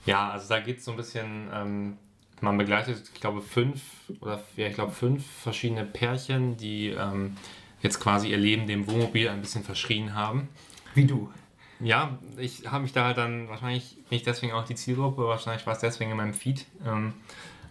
ja, 0.06 0.30
also 0.32 0.50
da 0.50 0.60
geht 0.60 0.80
es 0.80 0.86
so 0.86 0.92
ein 0.92 0.98
bisschen, 0.98 1.48
ähm, 1.54 1.98
man 2.42 2.58
begleitet, 2.58 3.10
ich 3.14 3.20
glaube, 3.22 3.42
fünf 3.42 3.82
oder 4.22 4.42
ja, 4.56 4.68
ich 4.68 4.76
glaube 4.76 4.92
fünf 4.92 5.26
verschiedene 5.26 5.86
Pärchen, 5.86 6.56
die 6.58 6.90
ähm, 6.90 7.36
jetzt 7.82 8.00
quasi 8.00 8.30
ihr 8.30 8.38
Leben 8.38 8.68
dem 8.68 8.88
Wohnmobil 8.88 9.28
ein 9.30 9.42
bisschen 9.42 9.64
verschrien 9.64 10.14
haben. 10.14 10.50
Wie 10.94 11.06
du. 11.06 11.32
Ja, 11.80 12.18
ich 12.38 12.64
habe 12.72 12.84
mich 12.84 12.94
da 12.94 13.06
halt 13.06 13.18
dann, 13.18 13.50
wahrscheinlich 13.50 13.98
nicht 14.10 14.26
deswegen 14.26 14.54
auch 14.54 14.66
die 14.66 14.76
Zielgruppe, 14.76 15.24
wahrscheinlich 15.28 15.66
war 15.68 15.74
es 15.74 15.80
deswegen 15.80 16.12
in 16.12 16.18
meinem 16.18 16.34
Feed. 16.34 16.66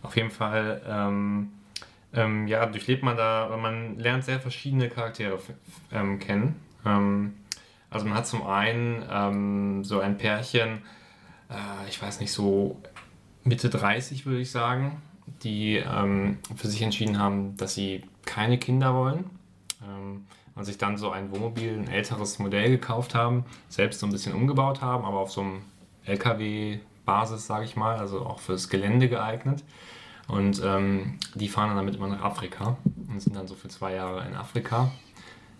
Auf 0.03 0.17
jeden 0.17 0.31
Fall, 0.31 0.83
ähm, 0.87 1.53
ähm, 2.13 2.47
ja, 2.47 2.65
durchlebt 2.67 3.03
man 3.03 3.17
da, 3.17 3.57
man 3.61 3.99
lernt 3.99 4.25
sehr 4.25 4.41
verschiedene 4.41 4.89
Charaktere 4.89 5.39
ähm, 5.93 6.19
kennen. 6.19 6.57
Ähm, 6.85 7.35
also 7.91 8.07
man 8.07 8.17
hat 8.17 8.27
zum 8.27 8.47
einen 8.47 9.05
ähm, 9.11 9.85
so 9.85 10.01
ein 10.01 10.19
Pärchen, 10.19 10.83
äh, 11.51 11.89
ich 11.89 12.01
weiß 12.01 12.21
nicht, 12.21 12.33
so 12.33 12.81
Mitte 13.45 13.71
30 13.71 14.27
würde 14.27 14.41
ich 14.41 14.51
sagen, 14.51 15.03
die 15.43 15.77
ähm, 15.77 16.39
für 16.57 16.69
sich 16.69 16.83
entschieden 16.83 17.19
haben, 17.19 17.57
dass 17.57 17.75
sie 17.75 18.03
keine 18.25 18.59
Kinder 18.59 18.95
wollen. 18.95 19.31
Und 20.57 20.65
sich 20.65 20.79
dann 20.79 20.97
so 20.97 21.11
ein 21.11 21.31
Wohnmobil, 21.31 21.79
ein 21.79 21.89
älteres 21.89 22.39
Modell 22.39 22.71
gekauft 22.71 23.15
haben, 23.15 23.45
selbst 23.69 24.01
so 24.01 24.07
ein 24.07 24.11
bisschen 24.11 24.33
umgebaut 24.33 24.81
haben, 24.81 25.05
aber 25.05 25.19
auf 25.19 25.31
so 25.31 25.43
einem 25.43 25.63
LKW-Basis, 27.07 27.47
sage 27.47 27.65
ich 27.65 27.77
mal, 27.77 27.97
also 27.97 28.21
auch 28.21 28.41
fürs 28.41 28.69
Gelände 28.69 29.09
geeignet. 29.09 29.63
Und 30.29 30.61
ähm, 30.65 31.19
die 31.35 31.49
fahren 31.49 31.69
dann 31.69 31.77
damit 31.77 31.95
immer 31.95 32.09
nach 32.09 32.23
Afrika 32.23 32.77
und 33.09 33.21
sind 33.21 33.37
dann 33.37 33.47
so 33.47 33.55
für 33.55 33.69
zwei 33.69 33.95
Jahre 33.95 34.27
in 34.27 34.35
Afrika, 34.35 34.91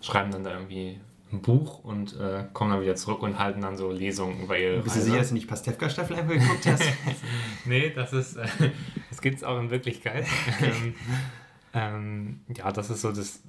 schreiben 0.01 0.29
dann 0.29 0.43
da 0.43 0.51
irgendwie 0.51 0.99
ein 1.31 1.41
Buch 1.41 1.83
und 1.83 2.19
äh, 2.19 2.45
kommen 2.53 2.71
dann 2.71 2.81
wieder 2.81 2.95
zurück 2.95 3.21
und 3.21 3.39
halten 3.39 3.61
dann 3.61 3.77
so 3.77 3.91
Lesungen 3.91 4.43
über 4.43 4.57
ihre 4.57 4.81
Bist 4.81 4.97
du 4.97 5.01
sicher, 5.01 5.17
dass 5.17 5.29
du 5.29 5.35
nicht 5.35 5.47
Pastewka-Staffel 5.47 6.17
einfach 6.17 6.33
geguckt 6.33 6.65
hast? 6.65 6.83
Nee, 7.65 7.91
das 7.91 8.13
ist, 8.13 8.35
äh, 8.35 8.47
das 9.09 9.21
gibt 9.21 9.37
es 9.37 9.43
auch 9.43 9.59
in 9.59 9.69
Wirklichkeit. 9.69 10.25
ähm, 10.61 10.95
ähm, 11.73 12.39
ja, 12.55 12.71
das 12.71 12.89
ist 12.89 13.01
so 13.01 13.11
das, 13.11 13.41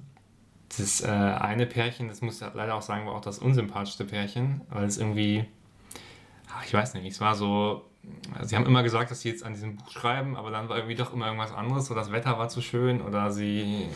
das 0.77 1.01
äh, 1.01 1.07
eine 1.07 1.65
Pärchen, 1.65 2.07
das 2.07 2.21
muss 2.21 2.41
ich 2.41 2.47
leider 2.53 2.75
auch 2.75 2.81
sagen, 2.81 3.05
war 3.05 3.13
auch 3.13 3.21
das 3.21 3.39
unsympathischste 3.39 4.05
Pärchen, 4.05 4.61
weil 4.69 4.85
es 4.85 4.97
irgendwie, 4.97 5.45
ach, 6.53 6.65
ich 6.65 6.73
weiß 6.73 6.93
nicht, 6.95 7.05
es 7.05 7.21
war 7.21 7.35
so, 7.35 7.88
sie 8.43 8.55
haben 8.55 8.65
immer 8.65 8.83
gesagt, 8.83 9.11
dass 9.11 9.21
sie 9.21 9.29
jetzt 9.29 9.43
an 9.43 9.53
diesem 9.53 9.75
Buch 9.75 9.91
schreiben, 9.91 10.35
aber 10.35 10.51
dann 10.51 10.69
war 10.69 10.77
irgendwie 10.77 10.95
doch 10.95 11.13
immer 11.13 11.25
irgendwas 11.27 11.53
anderes, 11.53 11.85
so 11.85 11.95
das 11.95 12.11
Wetter 12.11 12.37
war 12.37 12.49
zu 12.49 12.61
schön 12.61 13.01
oder 13.01 13.31
sie, 13.31 13.87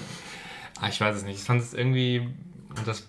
ah, 0.81 0.89
ich 0.89 0.99
weiß 0.99 1.15
es 1.15 1.23
nicht, 1.23 1.37
ich 1.37 1.43
fand 1.43 1.61
es 1.61 1.73
irgendwie, 1.73 2.29
und 2.77 2.87
das 2.87 3.07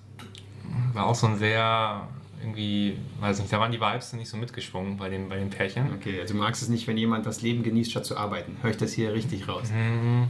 war 0.92 1.06
auch 1.06 1.14
so 1.14 1.26
ein 1.26 1.38
sehr, 1.38 2.08
irgendwie, 2.40 2.98
weiß 3.20 3.40
nicht, 3.40 3.52
da 3.52 3.58
waren 3.58 3.72
die 3.72 3.80
Vibes 3.80 4.12
nicht 4.12 4.28
so 4.28 4.36
mitgeschwungen 4.36 4.96
bei 4.96 5.08
dem, 5.08 5.28
bei 5.28 5.36
dem 5.36 5.50
Pärchen. 5.50 5.92
Okay, 5.94 6.20
also 6.20 6.34
du 6.34 6.40
magst 6.40 6.62
es 6.62 6.68
nicht, 6.68 6.86
wenn 6.86 6.98
jemand 6.98 7.26
das 7.26 7.42
Leben 7.42 7.62
genießt, 7.62 7.90
statt 7.90 8.06
zu 8.06 8.16
arbeiten. 8.16 8.56
Höre 8.62 8.70
ich 8.70 8.76
das 8.76 8.92
hier 8.92 9.12
richtig 9.12 9.48
raus? 9.48 9.70
Mm, 9.72 10.24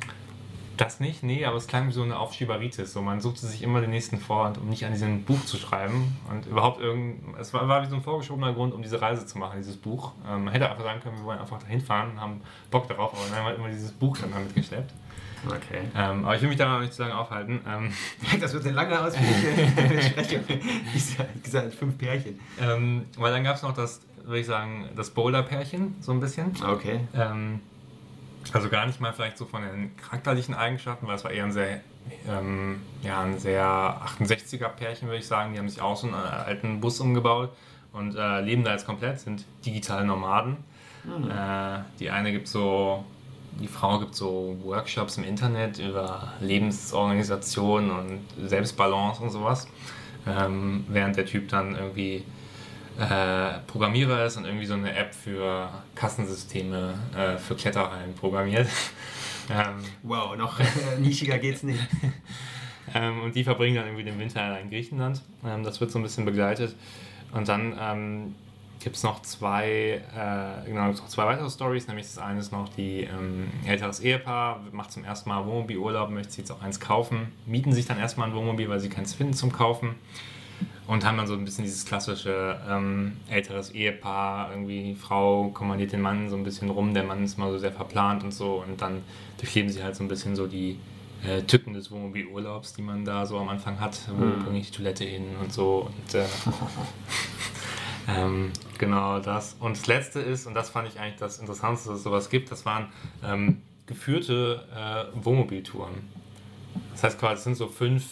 Das 0.76 1.00
nicht, 1.00 1.22
nee, 1.22 1.44
aber 1.44 1.56
es 1.56 1.66
klang 1.66 1.88
wie 1.88 1.92
so 1.92 2.02
eine 2.02 2.18
Aufschieberitis. 2.18 2.92
So, 2.92 3.02
man 3.02 3.20
suchte 3.20 3.46
sich 3.46 3.62
immer 3.62 3.80
den 3.80 3.90
nächsten 3.90 4.18
Vorwand, 4.18 4.58
um 4.58 4.68
nicht 4.68 4.84
an 4.84 4.92
diesem 4.92 5.22
Buch 5.24 5.44
zu 5.44 5.56
schreiben. 5.56 6.16
Und 6.30 6.46
überhaupt 6.46 6.80
irgend. 6.80 7.36
Es 7.38 7.52
war, 7.54 7.68
war 7.68 7.82
wie 7.82 7.86
so 7.86 7.96
ein 7.96 8.02
vorgeschobener 8.02 8.52
Grund, 8.52 8.74
um 8.74 8.82
diese 8.82 9.00
Reise 9.00 9.26
zu 9.26 9.38
machen, 9.38 9.58
dieses 9.58 9.76
Buch. 9.76 10.12
Ähm, 10.28 10.44
man 10.44 10.52
hätte 10.52 10.68
einfach 10.70 10.84
sagen 10.84 11.00
können, 11.00 11.16
wir 11.18 11.24
wollen 11.24 11.38
einfach 11.38 11.58
dahin 11.60 11.80
fahren 11.80 12.12
und 12.12 12.20
haben 12.20 12.40
Bock 12.70 12.88
darauf, 12.88 13.12
aber 13.12 13.22
dann 13.28 13.38
haben 13.38 13.46
wir 13.46 13.54
immer 13.56 13.68
dieses 13.68 13.92
Buch 13.92 14.18
dann 14.18 14.32
damit 14.32 14.54
geschleppt. 14.54 14.92
Okay. 15.46 15.82
Ähm, 15.94 16.24
aber 16.24 16.36
ich 16.36 16.42
will 16.42 16.48
mich 16.48 16.58
da 16.58 16.66
noch 16.66 16.80
nicht 16.80 16.94
zu 16.94 17.02
lange 17.02 17.16
aufhalten. 17.18 17.60
Ähm, 17.68 17.92
Das 18.40 18.52
wird 18.52 18.64
eine 18.64 18.74
lange 18.74 19.00
ausführliche. 19.00 20.40
Dieser, 20.94 21.24
dieser 21.44 21.70
fünf 21.70 21.98
Pärchen. 21.98 22.40
ähm, 22.60 23.04
weil 23.16 23.32
dann 23.32 23.44
gab 23.44 23.56
es 23.56 23.62
noch 23.62 23.74
das, 23.74 24.00
würde 24.24 24.40
ich 24.40 24.46
sagen, 24.46 24.88
das 24.96 25.10
Boulder-Pärchen, 25.10 25.96
so 26.00 26.12
ein 26.12 26.20
bisschen. 26.20 26.52
Okay. 26.66 27.00
Ähm, 27.14 27.60
also 28.52 28.68
gar 28.68 28.86
nicht 28.86 29.00
mal 29.00 29.12
vielleicht 29.12 29.38
so 29.38 29.46
von 29.46 29.62
den 29.62 29.96
charakterlichen 29.96 30.54
Eigenschaften, 30.54 31.06
weil 31.06 31.16
es 31.16 31.24
war 31.24 31.30
eher 31.30 31.44
ein 31.44 31.52
sehr, 31.52 31.80
ähm, 32.28 32.82
ja, 33.02 33.22
ein 33.22 33.38
sehr 33.38 33.64
68er 33.64 34.68
Pärchen, 34.68 35.08
würde 35.08 35.18
ich 35.18 35.26
sagen. 35.26 35.52
Die 35.52 35.58
haben 35.58 35.68
sich 35.68 35.80
auch 35.80 35.96
so 35.96 36.06
einen 36.06 36.16
äh, 36.16 36.18
alten 36.18 36.80
Bus 36.80 37.00
umgebaut 37.00 37.50
und 37.92 38.16
äh, 38.16 38.40
leben 38.40 38.64
da 38.64 38.72
jetzt 38.72 38.86
komplett, 38.86 39.20
sind 39.20 39.44
digitale 39.64 40.04
Nomaden. 40.04 40.58
Äh, 41.06 41.82
die 41.98 42.10
eine 42.10 42.32
gibt 42.32 42.48
so, 42.48 43.04
die 43.60 43.68
Frau 43.68 43.98
gibt 43.98 44.14
so 44.14 44.56
Workshops 44.62 45.18
im 45.18 45.24
Internet 45.24 45.78
über 45.78 46.32
Lebensorganisation 46.40 47.90
und 47.90 48.20
Selbstbalance 48.48 49.22
und 49.22 49.30
sowas. 49.30 49.68
Ähm, 50.26 50.84
während 50.88 51.16
der 51.16 51.26
Typ 51.26 51.48
dann 51.48 51.76
irgendwie 51.76 52.24
äh, 52.98 53.58
Programmierer 53.66 54.26
ist 54.26 54.36
und 54.36 54.44
irgendwie 54.44 54.66
so 54.66 54.74
eine 54.74 54.94
App 54.94 55.14
für 55.14 55.68
Kassensysteme 55.94 56.94
äh, 57.16 57.38
für 57.38 57.54
Kletterhallen 57.54 58.14
programmiert. 58.14 58.68
ähm, 59.50 59.82
Wow, 60.02 60.36
noch 60.36 60.60
äh, 60.60 60.64
nischiger 61.00 61.38
geht's 61.38 61.62
nicht. 61.62 61.80
ähm, 62.94 63.22
und 63.22 63.34
die 63.34 63.44
verbringen 63.44 63.76
dann 63.76 63.86
irgendwie 63.86 64.04
den 64.04 64.18
Winter 64.18 64.60
in 64.60 64.70
Griechenland. 64.70 65.22
Ähm, 65.44 65.64
das 65.64 65.80
wird 65.80 65.90
so 65.90 65.98
ein 65.98 66.02
bisschen 66.02 66.24
begleitet. 66.24 66.74
Und 67.32 67.48
dann 67.48 67.76
ähm, 67.80 68.34
gibt 68.80 68.96
es 68.96 69.02
noch 69.02 69.22
zwei, 69.22 70.02
äh, 70.14 70.68
genau, 70.68 70.86
gibt's 70.86 71.00
noch 71.00 71.08
zwei 71.08 71.26
weitere 71.26 71.50
Stories. 71.50 71.88
Nämlich 71.88 72.06
das 72.06 72.18
eine 72.18 72.38
ist 72.38 72.52
noch 72.52 72.68
die 72.68 73.00
ähm, 73.00 73.48
älteres 73.66 74.00
Ehepaar, 74.00 74.60
macht 74.72 74.92
zum 74.92 75.04
ersten 75.04 75.28
Mal 75.30 75.44
Wohnmobilurlaub, 75.46 76.10
möchte 76.10 76.30
sich 76.30 76.38
jetzt 76.40 76.52
auch 76.52 76.62
eins 76.62 76.78
kaufen, 76.78 77.32
mieten 77.46 77.72
sich 77.72 77.86
dann 77.86 77.98
erstmal 77.98 78.28
ein 78.28 78.34
Wohnmobil, 78.34 78.68
weil 78.68 78.78
sie 78.78 78.88
keins 78.88 79.14
finden 79.14 79.34
zum 79.34 79.52
Kaufen. 79.52 79.96
Und 80.86 81.04
haben 81.04 81.16
dann 81.16 81.26
so 81.26 81.34
ein 81.34 81.44
bisschen 81.44 81.64
dieses 81.64 81.84
klassische 81.86 82.60
ähm, 82.68 83.16
älteres 83.30 83.70
Ehepaar, 83.70 84.50
irgendwie 84.50 84.82
die 84.82 84.94
Frau 84.94 85.48
kommandiert 85.48 85.92
den 85.92 86.00
Mann 86.02 86.28
so 86.28 86.36
ein 86.36 86.44
bisschen 86.44 86.68
rum, 86.70 86.92
der 86.94 87.04
Mann 87.04 87.24
ist 87.24 87.38
mal 87.38 87.50
so 87.50 87.58
sehr 87.58 87.72
verplant 87.72 88.22
und 88.22 88.32
so 88.32 88.62
und 88.66 88.80
dann 88.82 89.02
durchleben 89.38 89.70
sie 89.70 89.82
halt 89.82 89.96
so 89.96 90.04
ein 90.04 90.08
bisschen 90.08 90.36
so 90.36 90.46
die 90.46 90.78
äh, 91.26 91.42
Tücken 91.42 91.72
des 91.72 91.90
Wohnmobilurlaubs, 91.90 92.74
die 92.74 92.82
man 92.82 93.04
da 93.04 93.24
so 93.24 93.38
am 93.38 93.48
Anfang 93.48 93.80
hat, 93.80 93.98
wo 94.10 94.24
Mhm. 94.24 94.44
bringe 94.44 94.58
ich 94.58 94.70
die 94.70 94.76
Toilette 94.76 95.04
hin 95.04 95.24
und 95.40 95.52
so 95.52 95.88
und 95.90 96.14
äh, 96.14 96.24
ähm, 98.08 98.50
genau 98.78 99.18
das. 99.20 99.56
Und 99.60 99.76
das 99.78 99.86
letzte 99.86 100.20
ist, 100.20 100.46
und 100.46 100.54
das 100.54 100.70
fand 100.70 100.88
ich 100.88 101.00
eigentlich 101.00 101.16
das 101.18 101.38
Interessanteste, 101.38 101.88
dass 101.90 101.98
es 101.98 102.04
sowas 102.04 102.28
gibt, 102.28 102.50
das 102.50 102.66
waren 102.66 102.88
ähm, 103.24 103.62
geführte 103.86 104.64
äh, 104.74 105.24
Wohnmobiltouren. 105.24 105.94
Das 106.92 107.04
heißt 107.04 107.18
quasi, 107.18 107.34
es 107.38 107.44
sind 107.44 107.56
so 107.56 107.68
fünf, 107.68 108.04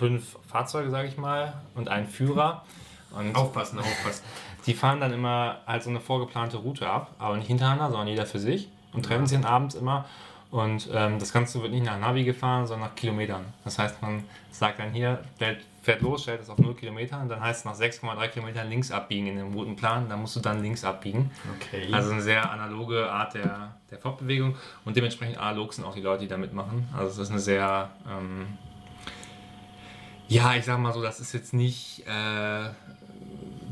fünf 0.00 0.38
Fahrzeuge, 0.48 0.90
sage 0.90 1.08
ich 1.08 1.18
mal, 1.18 1.52
und 1.74 1.88
ein 1.88 2.08
Führer. 2.08 2.64
Und 3.10 3.34
Aufpassen, 3.34 3.78
aufpassen. 3.80 4.24
die 4.66 4.72
fahren 4.72 5.00
dann 5.00 5.12
immer 5.12 5.58
halt 5.66 5.82
so 5.82 5.90
eine 5.90 6.00
vorgeplante 6.00 6.56
Route 6.56 6.88
ab, 6.88 7.14
aber 7.18 7.36
nicht 7.36 7.48
hintereinander, 7.48 7.90
sondern 7.90 8.08
jeder 8.08 8.24
für 8.24 8.38
sich 8.38 8.68
und 8.92 9.04
treffen 9.04 9.26
sich 9.26 9.38
dann 9.38 9.50
abends 9.50 9.74
immer. 9.74 10.06
Und 10.50 10.88
ähm, 10.92 11.18
das 11.18 11.32
Ganze 11.32 11.60
wird 11.60 11.72
nicht 11.72 11.84
nach 11.84 11.98
Navi 11.98 12.24
gefahren, 12.24 12.66
sondern 12.66 12.88
nach 12.88 12.96
Kilometern. 12.96 13.44
Das 13.62 13.78
heißt, 13.78 14.00
man 14.00 14.24
sagt 14.50 14.80
dann 14.80 14.92
hier, 14.92 15.22
stellt, 15.36 15.60
fährt 15.82 16.00
los, 16.02 16.22
stellt 16.22 16.40
es 16.40 16.48
auf 16.48 16.58
0 16.58 16.74
Kilometer 16.74 17.20
und 17.20 17.28
dann 17.28 17.40
heißt 17.40 17.60
es 17.60 17.64
nach 17.64 17.74
6,3 17.74 18.28
Kilometern 18.28 18.68
links 18.68 18.90
abbiegen 18.90 19.26
in 19.26 19.36
dem 19.36 19.52
Routenplan. 19.52 20.08
Dann 20.08 20.20
musst 20.20 20.34
du 20.34 20.40
dann 20.40 20.62
links 20.62 20.82
abbiegen. 20.82 21.30
Okay. 21.56 21.88
Also 21.92 22.10
eine 22.12 22.22
sehr 22.22 22.50
analoge 22.50 23.10
Art 23.10 23.34
der, 23.34 23.74
der 23.90 23.98
Fortbewegung 23.98 24.56
und 24.84 24.96
dementsprechend 24.96 25.38
analog 25.38 25.74
sind 25.74 25.84
auch 25.84 25.94
die 25.94 26.00
Leute, 26.00 26.22
die 26.22 26.28
da 26.28 26.36
mitmachen. 26.36 26.88
Also 26.96 27.10
es 27.10 27.28
ist 27.28 27.30
eine 27.30 27.40
sehr, 27.40 27.90
ähm, 28.08 28.46
ja, 30.30 30.54
ich 30.54 30.64
sag 30.64 30.78
mal 30.78 30.92
so, 30.92 31.02
das 31.02 31.18
ist 31.20 31.32
jetzt 31.32 31.52
nicht, 31.52 32.04
äh, 32.06 32.70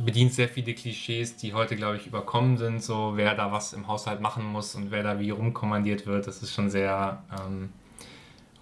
bedient 0.05 0.33
sehr 0.35 0.49
viele 0.49 0.75
Klischees, 0.75 1.37
die 1.37 1.55
heute, 1.55 1.77
glaube 1.77 1.97
ich, 1.97 2.07
überkommen 2.07 2.59
sind, 2.59 2.83
so 2.83 3.13
wer 3.15 3.35
da 3.35 3.53
was 3.53 3.73
im 3.73 3.87
Haushalt 3.87 4.21
machen 4.21 4.45
muss 4.45 4.75
und 4.75 4.91
wer 4.91 5.03
da 5.03 5.21
wie 5.21 5.31
rumkommandiert 5.31 6.07
wird. 6.07 6.27
Das 6.27 6.43
ist 6.43 6.53
schon 6.53 6.69
sehr, 6.69 7.23
ähm, 7.41 7.71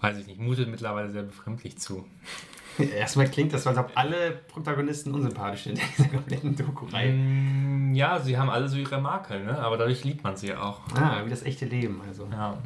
weiß 0.01 0.17
ich 0.19 0.27
nicht, 0.27 0.39
mutet 0.39 0.69
mittlerweile 0.69 1.09
sehr 1.09 1.23
befremdlich 1.23 1.77
zu. 1.79 2.05
Erstmal 2.77 3.27
klingt 3.29 3.53
das, 3.53 3.65
als 3.65 3.77
ob 3.79 3.91
alle 3.95 4.31
Protagonisten 4.47 5.11
unsympathisch 5.11 5.63
sind 5.63 5.79
in 5.79 5.85
dieser 5.97 6.09
kompletten 6.09 6.55
Doku-Reihe. 6.55 7.11
Mm, 7.11 7.95
Ja, 7.95 8.19
sie 8.19 8.37
haben 8.37 8.51
alle 8.51 8.69
so 8.69 8.77
ihre 8.77 9.01
Makel, 9.01 9.43
ne? 9.43 9.57
aber 9.57 9.77
dadurch 9.77 10.03
liebt 10.03 10.23
man 10.23 10.37
sie 10.37 10.53
auch. 10.53 10.81
Ah, 10.95 11.21
wie 11.25 11.29
das 11.31 11.41
echte 11.41 11.65
Leben, 11.65 11.99
also. 12.07 12.27
Ja. 12.31 12.57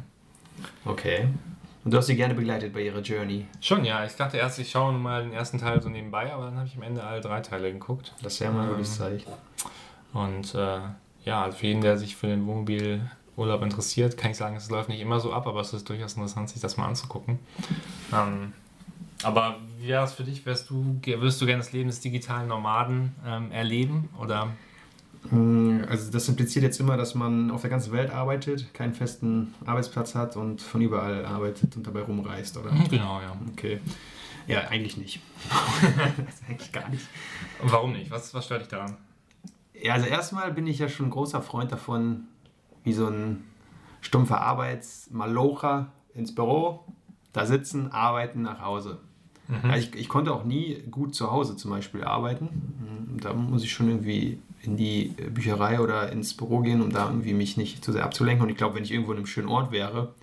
Okay. 0.84 1.28
Und 1.84 1.92
du 1.92 1.98
hast 1.98 2.06
sie 2.06 2.16
gerne 2.16 2.34
begleitet 2.34 2.72
bei 2.72 2.82
ihrer 2.82 3.00
Journey. 3.00 3.46
Schon, 3.60 3.84
ja. 3.84 4.04
Ich 4.04 4.14
dachte 4.14 4.36
erst, 4.36 4.58
ich 4.58 4.70
schaue 4.70 4.92
mal 4.92 5.24
den 5.24 5.32
ersten 5.32 5.58
Teil 5.58 5.82
so 5.82 5.88
nebenbei, 5.88 6.32
aber 6.32 6.44
dann 6.44 6.56
habe 6.56 6.66
ich 6.68 6.76
am 6.76 6.82
Ende 6.82 7.02
alle 7.02 7.20
drei 7.20 7.40
Teile 7.40 7.72
geguckt. 7.72 8.14
Das 8.22 8.34
ist 8.34 8.38
ja 8.38 8.52
mal 8.52 8.68
ein 8.68 8.74
gutes 8.74 8.96
Zeichen. 8.96 9.32
Und 10.12 10.54
äh, 10.54 10.78
ja, 11.24 11.42
also 11.42 11.58
für 11.58 11.66
jeden, 11.66 11.80
der 11.80 11.98
sich 11.98 12.14
für 12.14 12.28
den 12.28 12.46
Wohnmobilurlaub 12.46 13.62
interessiert, 13.62 14.16
kann 14.16 14.30
ich 14.30 14.36
sagen, 14.36 14.54
es 14.54 14.70
läuft 14.70 14.88
nicht 14.90 15.00
immer 15.00 15.18
so 15.18 15.32
ab, 15.32 15.46
aber 15.46 15.60
es 15.60 15.72
ist 15.72 15.88
durchaus 15.88 16.14
interessant, 16.14 16.50
sich 16.50 16.60
das 16.60 16.76
mal 16.76 16.86
anzugucken. 16.86 17.40
Ähm, 18.12 18.52
aber 19.24 19.56
wie 19.78 19.88
wäre 19.88 20.04
es 20.04 20.12
für 20.12 20.24
dich? 20.24 20.44
Wärst 20.46 20.70
du, 20.70 21.00
würdest 21.04 21.40
du 21.40 21.46
gerne 21.46 21.62
das 21.62 21.72
Leben 21.72 21.88
des 21.88 22.00
digitalen 22.00 22.48
Nomaden 22.48 23.14
ähm, 23.26 23.50
erleben? 23.50 24.08
Oder? 24.20 24.50
Mm, 25.30 25.82
Also 25.88 26.10
das 26.10 26.28
impliziert 26.28 26.64
jetzt 26.64 26.80
immer, 26.80 26.96
dass 26.96 27.14
man 27.14 27.50
auf 27.50 27.60
der 27.60 27.70
ganzen 27.70 27.92
Welt 27.92 28.10
arbeitet, 28.10 28.72
keinen 28.74 28.94
festen 28.94 29.54
Arbeitsplatz 29.64 30.14
hat 30.14 30.36
und 30.36 30.60
von 30.60 30.80
überall 30.80 31.24
arbeitet 31.24 31.76
und 31.76 31.86
dabei 31.86 32.02
rumreist, 32.02 32.56
oder? 32.56 32.70
Genau, 32.90 33.20
ja. 33.20 33.36
Okay. 33.52 33.80
Ja, 34.48 34.62
eigentlich 34.68 34.96
nicht. 34.96 35.20
eigentlich 36.48 36.72
gar 36.72 36.88
nicht. 36.88 37.06
Warum 37.62 37.92
nicht? 37.92 38.10
Was, 38.10 38.34
was 38.34 38.44
stört 38.44 38.62
dich 38.62 38.68
daran? 38.68 38.96
Ja, 39.80 39.94
also 39.94 40.06
erstmal 40.06 40.52
bin 40.52 40.66
ich 40.66 40.78
ja 40.78 40.88
schon 40.88 41.06
ein 41.06 41.10
großer 41.10 41.42
Freund 41.42 41.70
davon, 41.70 42.24
wie 42.84 42.92
so 42.92 43.06
ein 43.06 43.44
stumpfer 44.00 44.40
Arbeitsmalocher 44.40 45.92
ins 46.14 46.34
Büro, 46.34 46.84
da 47.32 47.46
sitzen, 47.46 47.92
arbeiten, 47.92 48.42
nach 48.42 48.60
Hause. 48.60 48.98
Also 49.62 49.76
ich, 49.76 49.94
ich 49.94 50.08
konnte 50.08 50.32
auch 50.32 50.44
nie 50.44 50.82
gut 50.90 51.14
zu 51.14 51.30
Hause 51.30 51.56
zum 51.56 51.70
Beispiel 51.70 52.04
arbeiten. 52.04 53.18
Da 53.20 53.34
muss 53.34 53.62
ich 53.64 53.72
schon 53.72 53.88
irgendwie 53.88 54.40
in 54.62 54.76
die 54.76 55.14
Bücherei 55.30 55.80
oder 55.80 56.12
ins 56.12 56.34
Büro 56.34 56.60
gehen, 56.60 56.80
um 56.80 56.90
da 56.90 57.08
irgendwie 57.08 57.34
mich 57.34 57.56
nicht 57.56 57.84
zu 57.84 57.92
sehr 57.92 58.04
abzulenken. 58.04 58.44
Und 58.44 58.50
ich 58.50 58.56
glaube, 58.56 58.76
wenn 58.76 58.84
ich 58.84 58.92
irgendwo 58.92 59.12
in 59.12 59.18
einem 59.18 59.26
schönen 59.26 59.48
Ort 59.48 59.72
wäre, 59.72 60.14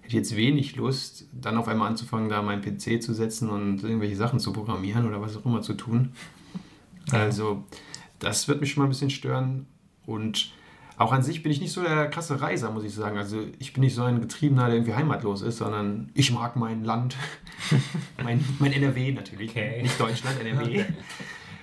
hätte 0.00 0.08
ich 0.08 0.14
jetzt 0.14 0.36
wenig 0.36 0.76
Lust, 0.76 1.26
dann 1.32 1.58
auf 1.58 1.68
einmal 1.68 1.88
anzufangen, 1.88 2.28
da 2.28 2.40
meinen 2.40 2.62
PC 2.62 3.02
zu 3.02 3.12
setzen 3.12 3.50
und 3.50 3.82
irgendwelche 3.82 4.16
Sachen 4.16 4.40
zu 4.40 4.52
programmieren 4.52 5.06
oder 5.06 5.20
was 5.20 5.36
auch 5.36 5.44
immer 5.44 5.62
zu 5.62 5.74
tun. 5.74 6.12
Also, 7.10 7.64
das 8.18 8.48
wird 8.48 8.60
mich 8.60 8.72
schon 8.72 8.82
mal 8.82 8.86
ein 8.86 8.90
bisschen 8.90 9.10
stören. 9.10 9.66
Und 10.06 10.52
auch 10.96 11.12
an 11.12 11.22
sich 11.22 11.42
bin 11.42 11.52
ich 11.52 11.60
nicht 11.60 11.72
so 11.72 11.82
der 11.82 12.08
krasse 12.08 12.40
Reiser, 12.40 12.70
muss 12.70 12.84
ich 12.84 12.94
sagen. 12.94 13.18
Also, 13.18 13.42
ich 13.58 13.74
bin 13.74 13.82
nicht 13.82 13.94
so 13.94 14.04
ein 14.04 14.20
Getriebener, 14.20 14.66
der 14.66 14.76
irgendwie 14.76 14.94
heimatlos 14.94 15.42
ist, 15.42 15.58
sondern 15.58 16.10
ich 16.14 16.32
mag 16.32 16.56
mein 16.56 16.84
Land. 16.84 17.16
mein, 18.22 18.42
mein 18.58 18.72
NRW 18.72 19.12
natürlich. 19.12 19.50
Okay. 19.50 19.82
Nicht 19.82 20.00
Deutschland, 20.00 20.40
NRW. 20.40 20.84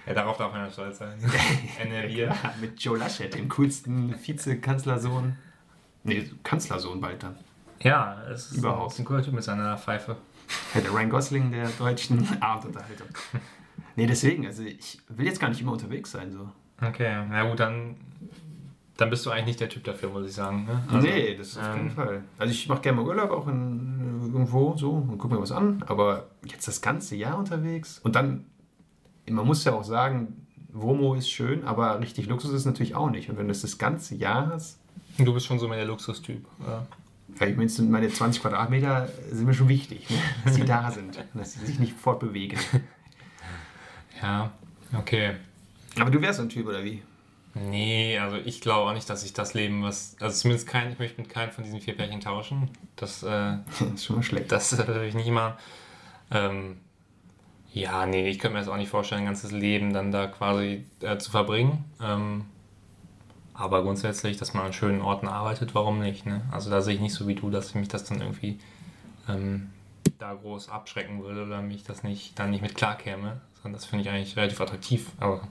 Ja, 0.06 0.14
darauf 0.14 0.38
darf 0.38 0.52
man 0.52 0.66
ja 0.66 0.72
stolz 0.72 0.98
sein. 0.98 1.18
NRW. 1.82 2.26
Ja, 2.26 2.36
mit 2.60 2.80
Joe 2.80 2.98
Laschet, 2.98 3.34
dem 3.34 3.48
coolsten 3.50 4.14
Vizekanzlersohn. 4.22 5.38
Nee, 6.04 6.30
Kanzlersohn 6.44 7.00
bald 7.00 7.24
dann. 7.24 7.36
Ja, 7.82 8.22
es 8.30 8.52
ist 8.52 8.58
Überhaupt. 8.58 8.98
ein 9.00 9.06
cooler 9.06 9.24
Typ 9.24 9.34
mit 9.34 9.44
seiner 9.44 9.78
Pfeife. 9.78 10.18
Ja, 10.74 10.82
der 10.82 10.92
Ryan 10.92 11.10
Gosling 11.10 11.52
der 11.52 11.70
deutschen 11.70 12.28
Abendunterhaltung. 12.42 13.08
Nee, 13.96 14.08
deswegen, 14.08 14.46
also 14.46 14.64
ich 14.64 15.02
will 15.10 15.26
jetzt 15.26 15.40
gar 15.40 15.50
nicht 15.50 15.62
immer 15.62 15.74
unterwegs 15.74 16.12
sein. 16.12 16.32
So. 16.32 16.50
Okay, 16.82 17.26
na 17.30 17.48
gut, 17.50 17.60
dann, 17.60 17.96
dann 18.98 19.10
bist 19.10 19.26
du 19.26 19.30
eigentlich 19.30 19.46
nicht 19.46 19.60
der 19.60 19.70
Typ 19.70 19.84
dafür, 19.84 20.10
muss 20.10 20.28
ich 20.28 20.34
sagen. 20.34 20.66
Ne? 20.66 20.84
Also, 20.88 21.08
nee, 21.08 21.36
das 21.36 21.58
auf 21.58 21.64
keinen 21.64 21.90
ähm, 21.90 21.92
Fall. 21.92 22.24
Also 22.38 22.52
ich 22.52 22.68
mache 22.68 22.82
gerne 22.82 23.02
mal 23.02 23.08
Urlaub 23.08 23.32
auch 23.32 23.48
in, 23.48 24.32
irgendwo 24.34 24.76
so 24.78 24.92
und 24.92 25.18
gucke 25.18 25.36
mir 25.36 25.42
was 25.42 25.52
an, 25.52 25.84
aber 25.88 26.28
jetzt 26.46 26.68
das 26.68 26.82
ganze 26.82 27.16
Jahr 27.16 27.38
unterwegs 27.38 28.00
und 28.00 28.16
dann, 28.16 28.46
man 29.30 29.46
muss 29.46 29.64
ja 29.64 29.74
auch 29.74 29.84
sagen, 29.84 30.48
Womo 30.72 31.14
ist 31.16 31.30
schön, 31.30 31.64
aber 31.66 32.00
richtig 32.00 32.28
Luxus 32.28 32.52
ist 32.52 32.66
natürlich 32.66 32.96
auch 32.96 33.10
nicht. 33.10 33.30
Und 33.30 33.38
wenn 33.38 33.48
du 33.48 33.52
das 33.54 33.62
das 33.62 33.78
ganze 33.78 34.16
Jahr 34.16 34.48
hast, 34.48 34.80
Du 35.18 35.34
bist 35.34 35.46
schon 35.46 35.60
so 35.60 35.68
mehr 35.68 35.78
der 35.78 35.86
Luxustyp. 35.86 36.46
Ja. 36.66 36.86
weil 37.38 37.52
ich 37.52 37.58
meine, 37.58 37.90
meine 37.90 38.10
20 38.10 38.42
Quadratmeter 38.42 39.10
sind 39.30 39.46
mir 39.46 39.54
schon 39.54 39.70
wichtig, 39.70 40.10
ne? 40.10 40.18
dass 40.46 40.56
sie 40.56 40.66
da 40.66 40.92
sind, 40.92 41.24
dass 41.34 41.54
sie 41.54 41.66
sich 41.66 41.80
nicht 41.80 41.94
fortbewegen. 41.94 42.58
ja, 44.22 44.52
okay. 44.98 45.36
Aber 46.00 46.10
du 46.10 46.22
wärst 46.22 46.38
so 46.38 46.44
ein 46.44 46.50
Typ, 46.50 46.68
oder 46.68 46.84
wie? 46.84 47.04
Nee, 47.54 48.18
also 48.18 48.38
ich 48.38 48.62
glaube 48.62 48.90
auch 48.90 48.96
nicht, 48.96 49.08
dass 49.08 49.24
ich 49.24 49.34
das 49.34 49.54
Leben, 49.54 49.84
was. 49.84 50.16
Also 50.20 50.42
zumindest 50.42 50.68
kein, 50.68 50.92
ich 50.92 50.98
möchte 50.98 51.22
mit 51.22 51.30
keinem 51.30 51.52
von 51.52 51.64
diesen 51.64 51.80
vier 51.80 51.96
Pärchen 51.96 52.20
tauschen. 52.20 52.70
Das, 52.96 53.22
äh, 53.22 53.28
Das 53.80 53.82
ist 53.82 54.06
schon 54.06 54.16
mal 54.18 54.24
schlecht. 54.24 54.52
das 54.52 54.76
würde 54.76 55.06
ich 55.06 55.14
nicht 55.14 55.30
machen. 55.30 55.54
Ähm, 56.32 56.78
ja, 57.74 58.06
nee, 58.06 58.30
ich 58.30 58.38
könnte 58.38 58.54
mir 58.54 58.60
das 58.60 58.70
auch 58.70 58.78
nicht 58.78 58.90
vorstellen, 58.90 59.22
ein 59.22 59.26
ganzes 59.26 59.52
Leben 59.52 59.94
dann 59.94 60.12
da 60.12 60.28
quasi 60.28 60.86
äh, 61.02 61.18
zu 61.18 61.32
verbringen. 61.32 61.86
Ähm, 62.02 62.46
aber 63.56 63.82
grundsätzlich, 63.84 64.38
dass 64.38 64.54
man 64.54 64.68
an 64.68 64.74
schönen 64.74 65.02
Orten 65.02 65.28
arbeitet, 65.28 65.74
warum 65.74 66.00
nicht? 66.00 66.26
Ne? 66.26 66.42
Also 66.52 66.70
da 66.70 66.82
sehe 66.82 66.96
ich 66.96 67.02
nicht 67.02 67.14
so 67.14 67.28
wie 67.28 67.36
du, 67.36 67.50
dass 67.50 67.74
mich 67.76 67.88
das 67.88 68.04
dann 68.04 68.22
irgendwie 68.22 68.60
ähm, 69.28 69.70
da 70.20 70.34
groß 70.34 70.70
abschrecken 70.70 71.24
würde 71.24 71.44
oder 71.46 71.62
mich 71.62 71.84
das 71.84 72.04
nicht 72.04 72.38
dann 72.38 72.52
nicht 72.52 72.62
mit 72.62 72.76
klarkäme. 72.76 73.42
Sondern 73.56 73.74
das 73.74 73.86
finde 73.86 74.04
ich 74.04 74.10
eigentlich 74.10 74.36
relativ 74.38 74.62
attraktiv. 74.62 75.12
Aber 75.20 75.48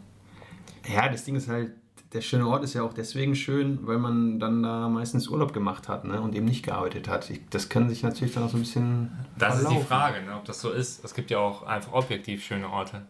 Ja, 0.93 1.09
das 1.09 1.25
Ding 1.25 1.35
ist 1.35 1.49
halt, 1.49 1.73
der 2.13 2.21
schöne 2.21 2.47
Ort 2.47 2.63
ist 2.63 2.75
ja 2.75 2.83
auch 2.83 2.93
deswegen 2.93 3.35
schön, 3.35 3.87
weil 3.87 3.99
man 3.99 4.39
dann 4.39 4.63
da 4.63 4.89
meistens 4.89 5.29
Urlaub 5.29 5.53
gemacht 5.53 5.89
hat 5.89 6.05
ne? 6.05 6.21
und 6.21 6.35
eben 6.35 6.45
nicht 6.45 6.65
gearbeitet 6.65 7.09
hat. 7.09 7.31
Ich, 7.31 7.41
das 7.49 7.69
kann 7.69 7.89
sich 7.89 8.03
natürlich 8.03 8.35
dann 8.35 8.45
auch 8.45 8.51
so 8.51 8.59
ein 8.59 8.61
bisschen. 8.61 9.11
das 9.39 9.55
ist 9.55 9.61
die 9.63 9.67
verlaufen. 9.67 9.87
Frage, 9.87 10.23
ne, 10.27 10.37
ob 10.37 10.45
das 10.45 10.61
so 10.61 10.71
ist. 10.71 11.05
Es 11.05 11.15
gibt 11.15 11.31
ja 11.31 11.39
auch 11.39 11.63
einfach 11.63 11.93
objektiv 11.93 12.45
schöne 12.45 12.69
Orte. 12.69 13.03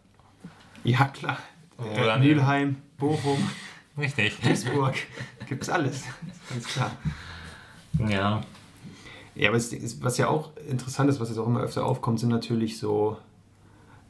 Ja, 0.84 1.07
klar. 1.07 1.38
Oder 1.78 2.18
Mülheim, 2.18 2.76
Bochum, 2.96 3.38
Richtig. 3.98 4.38
Duisburg, 4.40 4.94
gibt 5.48 5.62
es 5.62 5.68
alles. 5.68 6.05
Ganz 6.48 6.66
klar. 6.66 6.92
Ja. 8.09 8.42
Ja, 9.34 9.48
aber 9.48 9.57
es 9.57 10.03
was 10.03 10.18
ja 10.18 10.28
auch 10.28 10.50
interessant 10.68 11.11
ist, 11.11 11.18
was 11.18 11.28
jetzt 11.28 11.38
auch 11.38 11.46
immer 11.46 11.61
öfter 11.61 11.84
aufkommt, 11.84 12.20
sind 12.20 12.28
natürlich 12.28 12.78
so 12.78 13.16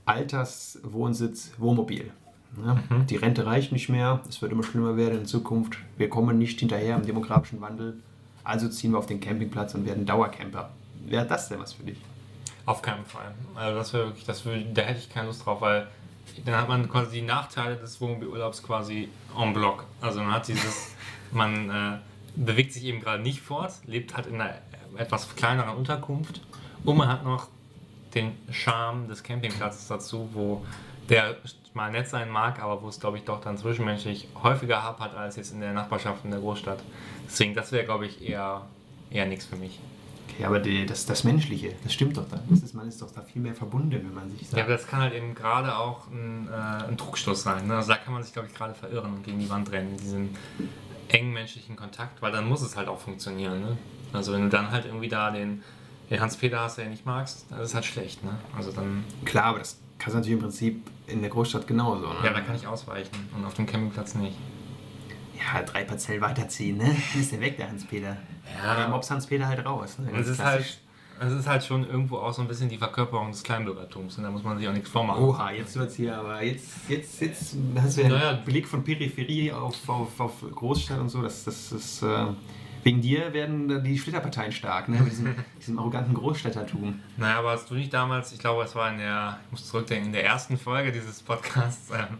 Alterswohnsitz, 0.05 1.53
Wohnmobil. 1.59 2.13
Ja, 2.65 2.77
Die 3.09 3.17
Rente 3.17 3.47
reicht 3.47 3.73
nicht 3.73 3.89
mehr, 3.89 4.21
es 4.29 4.43
wird 4.43 4.53
immer 4.53 4.63
schlimmer 4.63 4.97
werden 4.97 5.21
in 5.21 5.27
Zukunft. 5.27 5.79
Wir 5.97 6.09
kommen 6.09 6.39
nicht 6.39 6.61
hinterher 6.61 6.97
im 6.97 7.07
demografischen 7.07 7.61
Wandel. 7.61 7.97
Also 8.45 8.69
ziehen 8.69 8.93
wir 8.93 8.99
auf 8.99 9.07
den 9.07 9.21
Campingplatz 9.21 9.75
und 9.75 9.87
werden 9.87 10.05
Dauercamper. 10.05 10.71
Wäre 11.07 11.27
das 11.27 11.49
denn 11.49 11.61
was 11.61 11.73
für 11.73 11.85
dich? 11.85 11.99
Auf 12.67 12.83
keinen 12.83 13.05
Fall. 13.05 13.35
Also 13.55 13.79
das 13.79 13.93
wäre 13.93 14.07
wirklich, 14.07 14.25
das 14.25 14.45
würde, 14.45 14.65
da 14.73 14.83
hätte 14.83 14.99
ich 14.99 15.09
keine 15.09 15.29
Lust 15.29 15.47
drauf, 15.47 15.61
weil 15.61 15.89
dann 16.45 16.57
hat 16.57 16.69
man 16.69 16.89
quasi 16.89 17.21
die 17.21 17.27
Nachteile 17.27 17.77
des 17.77 18.01
Wohnmobilurlaubs 18.01 18.63
quasi 18.63 19.09
en 19.39 19.53
bloc. 19.53 19.85
Also 20.01 20.21
man 20.21 20.33
hat 20.33 20.49
dieses, 20.49 20.95
man 21.33 21.71
äh, 21.71 21.99
bewegt 22.37 22.73
sich 22.73 22.85
eben 22.85 23.01
gerade 23.01 23.23
nicht 23.23 23.41
fort, 23.41 23.73
lebt 23.87 24.17
halt 24.17 24.27
in 24.27 24.41
einer 24.41 24.55
etwas 24.97 25.35
kleineren 25.35 25.77
Unterkunft 25.77 26.43
und 26.85 26.97
man 26.97 27.09
hat 27.09 27.25
noch 27.25 27.49
den 28.15 28.33
Charme 28.51 29.09
des 29.09 29.23
Campingplatzes 29.23 29.89
dazu, 29.89 30.29
wo 30.33 30.65
der 31.09 31.37
mal 31.75 31.91
nett 31.91 32.09
sein 32.09 32.29
mag, 32.29 32.63
aber 32.63 32.83
wo 32.83 32.89
es, 32.89 33.01
glaube 33.01 33.19
ich, 33.19 33.25
doch 33.25 33.41
dann 33.41 33.57
zwischenmenschlich 33.57 34.29
häufiger 34.43 34.83
hapert 34.83 35.15
als 35.15 35.37
jetzt 35.37 35.53
in 35.53 35.61
der 35.61 35.73
Nachbarschaft 35.73 36.25
in 36.25 36.31
der 36.31 36.41
Großstadt. 36.41 36.83
Deswegen, 37.27 37.55
das 37.55 37.73
wäre, 37.73 37.85
glaube 37.85 38.07
ich, 38.07 38.27
eher, 38.27 38.67
eher 39.11 39.27
nichts 39.27 39.47
für 39.47 39.57
mich. 39.57 39.81
Okay, 40.29 40.45
aber 40.45 40.61
die, 40.61 40.87
das, 40.87 41.05
das 41.05 41.25
Menschliche, 41.25 41.75
das 41.83 41.93
stimmt 41.93 42.17
doch 42.17 42.29
dann. 42.29 42.41
Das 42.49 42.63
ist, 42.63 42.75
man 42.75 42.89
ist 42.89 43.03
doch 43.03 43.11
da 43.11 43.21
viel 43.21 43.43
mehr 43.43 43.55
verbunden, 43.55 43.93
wenn 43.93 44.15
man 44.15 44.31
sich 44.31 44.49
sagt. 44.49 44.57
Ja, 44.57 44.65
aber 44.65 44.73
das 44.73 44.87
kann 44.87 45.01
halt 45.01 45.15
eben 45.15 45.35
gerade 45.35 45.77
auch 45.77 46.07
ein, 46.09 46.49
äh, 46.51 46.89
ein 46.89 46.97
Druckstoß 46.97 47.43
sein. 47.43 47.67
Ne? 47.67 47.77
Also 47.77 47.91
da 47.91 47.99
kann 47.99 48.15
man 48.15 48.23
sich, 48.23 48.33
glaube 48.33 48.49
ich, 48.49 48.55
gerade 48.55 48.75
verirren 48.75 49.13
und 49.13 49.25
gegen 49.25 49.39
die 49.39 49.51
Wand 49.51 49.71
rennen, 49.73 49.97
diesen 49.97 50.37
engen 51.09 51.33
menschlichen 51.33 51.77
Kontakt, 51.77 52.23
weil 52.23 52.33
dann 52.33 52.49
muss 52.49 52.63
es 52.63 52.77
halt 52.77 52.89
auch 52.89 52.99
funktionieren. 52.99 53.61
Ne? 53.61 53.77
Also 54.13 54.33
wenn 54.33 54.43
du 54.43 54.49
dann 54.49 54.71
halt 54.71 54.87
irgendwie 54.87 55.09
da 55.09 55.31
den, 55.31 55.63
den 56.09 56.21
Hans-Peter 56.21 56.61
hast, 56.61 56.79
der 56.79 56.87
nicht 56.87 57.05
magst, 57.05 57.47
das 57.51 57.61
ist 57.61 57.75
halt 57.75 57.85
schlecht. 57.85 58.25
Ne? 58.25 58.31
Also 58.57 58.73
dann... 58.73 59.05
Klar, 59.27 59.47
aber 59.47 59.59
das 59.59 59.82
kannst 60.03 60.15
du 60.15 60.19
natürlich 60.19 60.35
im 60.35 60.41
Prinzip 60.41 60.91
in 61.07 61.21
der 61.21 61.31
Großstadt 61.31 61.67
genauso. 61.67 62.09
Ne? 62.09 62.15
Ja, 62.25 62.33
da 62.33 62.41
kann 62.41 62.57
ich 62.57 62.67
ausweichen 62.67 63.11
und 63.37 63.45
auf 63.45 63.55
dem 63.55 63.67
Campingplatz 63.67 64.15
nicht. 64.17 64.37
Ja, 65.39 65.63
drei 65.63 65.85
Parzell 65.85 66.21
weiterziehen, 66.21 66.79
ne? 66.79 66.97
Ist 67.19 67.33
der 67.33 67.41
weg, 67.41 67.57
der 67.57 67.69
Hans-Peter. 67.69 68.17
Ja. 68.65 68.75
Der 68.77 68.89
Mobs 68.89 69.11
Hans-Peter 69.11 69.47
halt 69.47 69.65
raus. 69.65 69.99
Ne? 69.99 70.11
Es 70.19 70.27
ist 70.29 70.41
klassisch. 70.41 70.79
halt, 71.21 71.33
es 71.33 71.39
ist 71.39 71.47
halt 71.47 71.65
schon 71.65 71.89
irgendwo 71.89 72.17
auch 72.17 72.33
so 72.33 72.43
ein 72.43 72.49
bisschen 72.49 72.69
die 72.69 72.79
Verkörperung 72.79 73.31
des 73.31 73.43
Kleinbürgertums 73.45 74.19
und 74.19 74.25
da 74.25 74.31
muss 74.31 74.43
man 74.43 74.59
sich 74.59 74.67
auch 74.69 74.73
nichts 74.73 74.89
vormachen. 74.91 75.23
Oha, 75.23 75.53
jetzt 75.53 75.77
wird's 75.77 75.95
hier, 75.95 76.17
aber 76.17 76.43
jetzt, 76.43 76.69
jetzt, 76.89 77.21
jetzt 77.21 77.57
hast 77.77 77.97
du 77.97 78.03
ja 78.03 78.09
Naja. 78.09 78.31
einen 78.31 78.45
Blick 78.45 78.67
von 78.67 78.83
Peripherie 78.83 79.53
auf, 79.53 79.89
auf, 79.89 80.19
auf 80.21 80.45
Großstadt 80.55 80.99
und 80.99 81.09
so. 81.11 81.23
Das, 81.23 81.45
das 81.45 81.71
ist, 81.73 82.03
äh, 82.03 82.27
wegen 82.85 83.01
dir 83.01 83.33
werden 83.33 83.85
die 83.85 83.97
Schlitterparteien 83.99 84.51
stark, 84.53 84.89
ne? 84.89 84.99
Mit 85.01 85.13
diesem, 85.13 85.35
diesem 85.61 85.79
arroganten 85.79 86.15
Großstädtertum. 86.15 87.01
Naja, 87.17 87.39
aber 87.39 87.53
hast 87.53 87.71
du 87.71 87.75
nicht 87.75 87.93
damals, 87.95 88.33
ich 88.33 88.39
glaube, 88.41 88.65
es 88.65 88.75
war 88.75 88.91
in 88.91 88.99
der, 88.99 89.39
ich 89.47 89.53
muss 89.53 89.69
zurückdenken, 89.69 90.07
in 90.09 90.13
der 90.13 90.25
ersten 90.25 90.59
Folge 90.59 90.91
dieses 90.93 91.23
Podcasts, 91.23 91.91
ähm, 91.91 92.19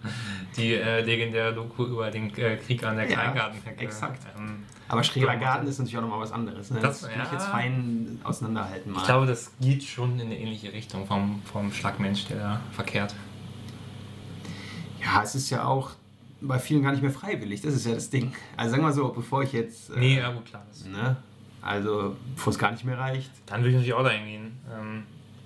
die 0.57 0.75
äh, 0.75 1.01
legendäre 1.01 1.53
Doku 1.53 1.85
über 1.85 2.11
den 2.11 2.33
äh, 2.39 2.57
Krieg 2.57 2.85
an 2.85 2.97
der 2.97 3.09
Ja, 3.11 3.15
Kleingartenhecke. 3.15 3.81
exakt. 3.83 4.23
Ähm, 4.39 4.63
Aber 4.89 5.03
schräger 5.03 5.27
Ja, 5.33 5.35
Garten 5.35 5.67
ist 5.67 5.79
natürlich 5.79 5.99
auch 5.99 6.03
nochmal 6.03 6.21
was 6.21 6.33
anderes. 6.33 6.71
Ne? 6.71 6.79
Das- 6.81 7.01
Das, 7.01 7.11
will 7.11 7.19
ich 7.21 7.25
ja. 7.29 7.33
jetzt 7.33 7.47
fein 7.47 8.21
auseinanderhalten 8.23 8.93
mal. 8.93 8.99
ich 9.01 9.05
glaube, 9.07 9.27
das 9.27 9.51
geht 9.61 9.83
schon 9.83 10.15
in 10.21 10.27
eine 10.27 10.39
ähnliche 10.39 10.73
Richtung 10.73 11.07
vom, 11.07 11.43
vom 11.45 11.73
Schlagmensch, 11.73 12.27
der 12.27 12.37
da 12.39 12.61
verkehrt. 12.71 13.15
ja, 15.05 15.23
es 15.23 15.35
ist 15.35 15.51
ja 15.51 15.65
auch 15.65 15.91
bei 16.43 16.59
vielen 16.59 16.83
gar 16.83 16.91
nicht 16.93 17.03
mehr 17.03 17.11
freiwillig. 17.13 17.61
Das 17.63 17.75
ist 17.75 17.87
ja 17.87 17.95
das 17.95 18.11
Ding. 18.11 18.33
Also 18.57 18.73
sagen 18.73 18.83
wir 18.85 18.93
so, 18.93 19.09
bevor 19.09 19.43
ich 19.43 19.53
jetzt. 19.53 19.91
äh, 19.91 19.99
Nee, 19.99 20.19
ja 20.19 20.31
gut, 20.33 20.45
klar. 20.47 20.65
Ne? 20.91 21.17
Also, 21.61 22.17
bevor 22.35 22.53
es 22.53 22.59
gar 22.59 22.73
nicht 22.73 22.85
mehr 22.85 22.99
reicht. 22.99 23.31
dann 23.47 23.61
würde 23.61 23.69
ich 23.71 23.75
natürlich 23.77 23.95
auch 23.95 24.03
dahin 24.03 24.25
gehen. 24.27 24.59
Ähm, 24.73 25.05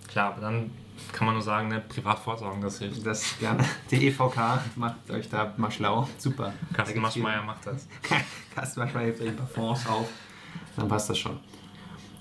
klar, 0.09 0.33
aber 0.33 0.41
dann 0.41 0.71
kann 1.13 1.27
man 1.27 1.35
nur 1.35 1.43
sagen, 1.43 1.69
ne, 1.69 1.83
privat 1.87 2.19
vorsorgen, 2.19 2.61
das 2.63 2.79
hilft. 2.79 3.05
Das 3.05 3.39
gerne. 3.39 3.63
Die 3.91 4.09
EVK 4.09 4.61
macht 4.77 5.11
euch 5.11 5.29
da 5.29 5.53
mal 5.59 5.71
schlau. 5.71 6.09
Super. 6.17 6.55
Carsten 6.73 7.01
Maschmeyer 7.01 7.43
macht 7.43 7.67
das. 7.67 7.87
Carsten 8.55 8.81
Maschmeyer 8.81 9.05
hilft 9.05 9.21
euch 9.21 9.29
ein 9.29 9.37
paar 9.37 9.47
Fonds 9.47 9.87
auf. 9.87 10.09
Dann 10.75 10.89
passt 10.89 11.11
das 11.11 11.19
schon. 11.19 11.39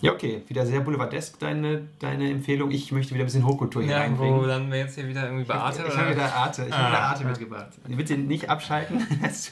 Ja, 0.02 0.12
okay. 0.12 0.44
Wieder 0.48 0.66
sehr 0.66 0.82
boulevardesk 0.82 1.40
deine, 1.40 1.88
deine 2.00 2.30
Empfehlung. 2.30 2.70
Ich 2.72 2.92
möchte 2.92 3.14
wieder 3.14 3.24
ein 3.24 3.28
bisschen 3.28 3.46
Hochkultur 3.46 3.82
hier 3.82 3.92
Ja, 3.94 3.98
reinbringen. 4.00 4.40
wo 4.42 4.46
dann 4.46 4.70
wir 4.72 4.80
jetzt 4.80 4.96
hier 4.96 5.08
wieder 5.08 5.24
irgendwie 5.26 5.46
bei 5.46 5.56
Arte? 5.56 5.84
Ich 5.88 5.98
habe 5.98 6.12
wieder 6.12 6.34
Arte, 6.36 6.66
ich 6.68 6.74
Ah. 6.74 6.78
habe 6.78 6.90
wieder 6.92 7.02
Arte 7.02 7.26
mitgebracht. 7.26 7.70
Bitte 7.88 8.18
nicht 8.18 8.50
abschalten. 8.50 9.06
Es 9.24 9.52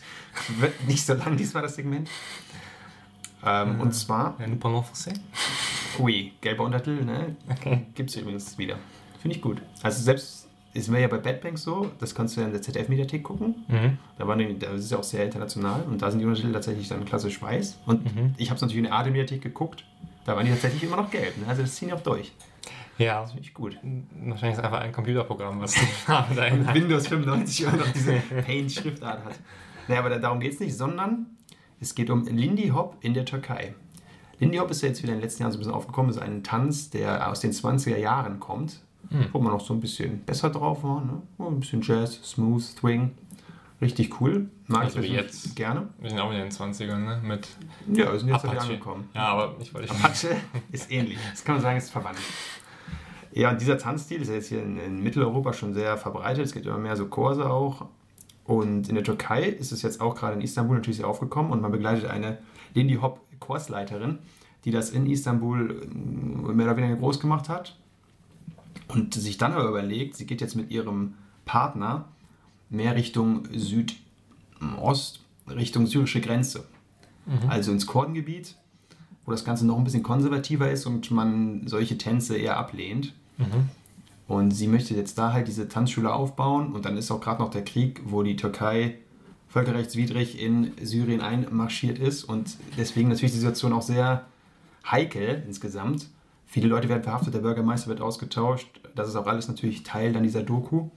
wird 0.59 0.87
nicht 0.87 1.05
so 1.05 1.13
lang 1.13 1.37
diesmal 1.37 1.63
das 1.63 1.75
Segment. 1.75 2.09
Ähm, 3.45 3.79
Und 3.81 3.93
zwar, 3.93 4.35
Ja, 4.39 4.45
parlons 4.59 4.87
français? 4.89 5.19
ui, 5.99 6.31
gelber 6.41 6.63
Untertitel, 6.63 7.03
ne? 7.03 7.35
Okay. 7.49 7.85
Gibt 7.95 8.09
es 8.09 8.15
übrigens 8.15 8.57
wieder. 8.57 8.75
Finde 9.21 9.35
ich 9.37 9.41
gut. 9.41 9.61
Also 9.81 10.01
selbst, 10.01 10.47
ist 10.73 10.89
mir 10.89 10.99
ja 11.01 11.07
bei 11.07 11.17
Bad 11.17 11.41
Banks 11.41 11.63
so, 11.63 11.91
das 11.99 12.15
kannst 12.15 12.35
du 12.35 12.41
ja 12.41 12.47
in 12.47 12.53
der 12.53 12.61
ZDF-Mediathek 12.61 13.21
gucken. 13.23 13.63
Mhm. 13.67 13.97
Da, 14.17 14.27
waren 14.27 14.39
die, 14.39 14.57
da 14.57 14.71
ist 14.71 14.85
es 14.85 14.89
ja 14.91 14.97
auch 14.97 15.03
sehr 15.03 15.23
international 15.25 15.83
und 15.83 16.01
da 16.01 16.09
sind 16.09 16.19
die 16.19 16.25
Untertitel 16.25 16.51
tatsächlich 16.53 16.87
dann 16.89 17.05
klassisch 17.05 17.41
weiß. 17.41 17.77
Und 17.85 18.03
Mhm. 18.05 18.33
ich 18.37 18.49
habe 18.49 18.55
es 18.55 18.61
natürlich 18.61 18.79
in 18.79 18.85
der 18.85 18.93
Arte-Mediathek 18.93 19.41
geguckt, 19.41 19.83
da 20.25 20.35
waren 20.35 20.45
die 20.45 20.51
tatsächlich 20.51 20.83
immer 20.83 20.97
noch 20.97 21.09
gelb. 21.11 21.37
Ne? 21.37 21.45
Also 21.47 21.61
das 21.63 21.75
ziehen 21.75 21.89
die 21.89 21.93
auch 21.93 22.01
durch. 22.01 22.31
Ja, 22.97 23.25
Finde 23.25 23.41
ich 23.41 23.53
gut. 23.53 23.77
wahrscheinlich 24.25 24.57
ist 24.59 24.63
einfach 24.63 24.79
ein 24.81 24.91
Computerprogramm, 24.91 25.59
was 25.61 25.75
hat. 26.07 26.27
Windows 26.75 27.07
95 27.07 27.61
immer 27.63 27.77
noch 27.77 27.87
diese 27.91 28.13
Paint-Schriftart 28.45 29.25
hat. 29.25 29.39
Naja, 29.87 29.99
aber 29.99 30.09
da- 30.11 30.19
darum 30.19 30.39
geht 30.39 30.53
es 30.53 30.59
nicht, 30.59 30.77
sondern 30.77 31.25
es 31.79 31.95
geht 31.95 32.09
um 32.11 32.25
Lindy 32.27 32.69
Hop 32.69 32.97
in 33.01 33.13
der 33.15 33.25
Türkei. 33.25 33.73
Lindy 34.39 34.57
Hop 34.57 34.69
ist 34.71 34.81
ja 34.81 34.89
jetzt 34.89 35.01
wieder 35.01 35.13
in 35.13 35.19
den 35.19 35.23
letzten 35.23 35.41
Jahren 35.43 35.51
so 35.51 35.57
ein 35.57 35.59
bisschen 35.61 35.73
aufgekommen, 35.73 36.11
ist 36.11 36.19
ein 36.19 36.43
Tanz, 36.43 36.89
der 36.91 37.29
aus 37.29 37.39
den 37.39 37.51
20er 37.51 37.97
Jahren 37.97 38.39
kommt, 38.39 38.79
wo 39.31 39.39
man 39.39 39.51
noch 39.53 39.61
so 39.61 39.73
ein 39.73 39.79
bisschen 39.79 40.19
besser 40.23 40.49
drauf 40.49 40.83
war. 40.83 41.03
Ne? 41.03 41.21
Ein 41.39 41.59
bisschen 41.59 41.81
Jazz, 41.81 42.19
Smooth, 42.23 42.61
Swing. 42.61 43.11
Richtig 43.83 44.19
cool. 44.21 44.49
Mag 44.67 44.83
Also 44.85 44.99
ich 44.99 45.11
jetzt. 45.11 45.55
gerne. 45.55 45.89
Wir 45.99 46.09
sind 46.09 46.19
auch 46.19 46.31
in 46.31 46.37
den 46.37 46.49
20ern, 46.49 46.97
ne? 46.99 47.19
Mit 47.23 47.47
Ja, 47.91 48.11
wir 48.11 48.19
sind 48.19 48.29
jetzt 48.29 48.45
Apache. 48.45 48.61
angekommen. 48.61 49.09
Ja, 49.13 49.25
aber 49.27 49.55
ich 49.59 49.73
wollte. 49.73 49.91
Apache 49.91 50.35
ist 50.71 50.91
ähnlich. 50.91 51.17
Das 51.31 51.43
kann 51.43 51.55
man 51.55 51.61
sagen, 51.61 51.77
ist 51.77 51.91
verwandt. 51.91 52.17
Ja, 53.33 53.51
und 53.51 53.59
dieser 53.59 53.77
Tanzstil 53.77 54.21
ist 54.21 54.29
ja 54.29 54.35
jetzt 54.35 54.47
hier 54.49 54.61
in, 54.63 54.77
in 54.77 55.03
Mitteleuropa 55.03 55.53
schon 55.53 55.73
sehr 55.73 55.97
verbreitet. 55.97 56.45
Es 56.45 56.53
gibt 56.53 56.65
immer 56.65 56.77
mehr 56.77 56.95
so 56.95 57.07
Kurse 57.07 57.49
auch. 57.49 57.87
Und 58.45 58.89
in 58.89 58.95
der 58.95 59.03
Türkei 59.03 59.43
ist 59.43 59.71
es 59.71 59.81
jetzt 59.81 60.01
auch 60.01 60.15
gerade 60.15 60.35
in 60.35 60.41
Istanbul 60.41 60.75
natürlich 60.77 60.97
sehr 60.97 61.07
aufgekommen 61.07 61.51
und 61.51 61.61
man 61.61 61.71
begleitet 61.71 62.09
eine 62.09 62.37
Lindy 62.73 62.95
Hop 62.95 63.19
Kursleiterin, 63.39 64.19
die 64.65 64.71
das 64.71 64.89
in 64.91 65.05
Istanbul 65.09 65.81
ähm, 65.83 66.55
mehr 66.55 66.65
oder 66.67 66.77
weniger 66.77 66.95
groß 66.95 67.19
gemacht 67.19 67.49
hat 67.49 67.77
und 68.87 69.13
sich 69.13 69.37
dann 69.37 69.53
aber 69.53 69.67
überlegt, 69.67 70.15
sie 70.15 70.25
geht 70.25 70.41
jetzt 70.41 70.55
mit 70.55 70.71
ihrem 70.71 71.15
Partner 71.45 72.05
mehr 72.73 72.95
Richtung 72.95 73.47
Südost, 73.53 75.21
Richtung 75.47 75.87
syrische 75.87 76.21
Grenze. 76.21 76.65
Also 77.47 77.71
ins 77.71 77.85
Kurdengebiet, 77.87 78.55
wo 79.25 79.31
das 79.31 79.45
Ganze 79.45 79.65
noch 79.65 79.77
ein 79.77 79.83
bisschen 79.85 80.03
konservativer 80.03 80.69
ist 80.69 80.85
und 80.85 81.09
man 81.11 81.67
solche 81.67 81.97
Tänze 81.97 82.35
eher 82.35 82.57
ablehnt. 82.57 83.13
Und 84.27 84.51
sie 84.51 84.67
möchte 84.67 84.93
jetzt 84.95 85.17
da 85.17 85.31
halt 85.33 85.47
diese 85.47 85.67
Tanzschule 85.69 86.13
aufbauen 86.13 86.73
und 86.73 86.85
dann 86.85 86.97
ist 86.97 87.11
auch 87.11 87.21
gerade 87.21 87.41
noch 87.41 87.49
der 87.49 87.63
Krieg, 87.63 88.01
wo 88.05 88.23
die 88.23 88.35
Türkei 88.35 88.97
völkerrechtswidrig 89.49 90.41
in 90.41 90.71
Syrien 90.81 91.21
einmarschiert 91.21 91.99
ist 91.99 92.23
und 92.23 92.57
deswegen 92.77 93.09
natürlich 93.09 93.33
die 93.33 93.37
Situation 93.37 93.71
auch 93.71 93.83
sehr 93.83 94.25
heikel 94.89 95.43
insgesamt. 95.47 96.07
Viele 96.47 96.67
Leute 96.67 96.89
werden 96.89 97.03
verhaftet, 97.03 97.33
der 97.33 97.39
Bürgermeister 97.39 97.87
wird 97.87 98.01
ausgetauscht. 98.01 98.67
Das 98.95 99.07
ist 99.07 99.15
auch 99.15 99.27
alles 99.27 99.47
natürlich 99.47 99.83
Teil 99.83 100.13
dann 100.13 100.23
dieser 100.23 100.43
Doku. 100.43 100.89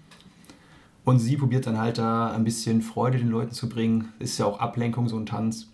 Und 1.07 1.21
sie 1.21 1.37
probiert 1.37 1.69
dann 1.69 1.79
halt 1.79 1.99
da 1.99 2.33
ein 2.33 2.43
bisschen 2.43 2.83
Freude 2.83 3.19
den 3.19 3.29
Leuten 3.29 3.53
zu 3.53 3.69
bringen. 3.69 4.13
Ist 4.19 4.39
ja 4.39 4.45
auch 4.45 4.59
Ablenkung, 4.59 5.09
so 5.09 5.17
ein 5.17 5.25
Tanz. 5.25 5.69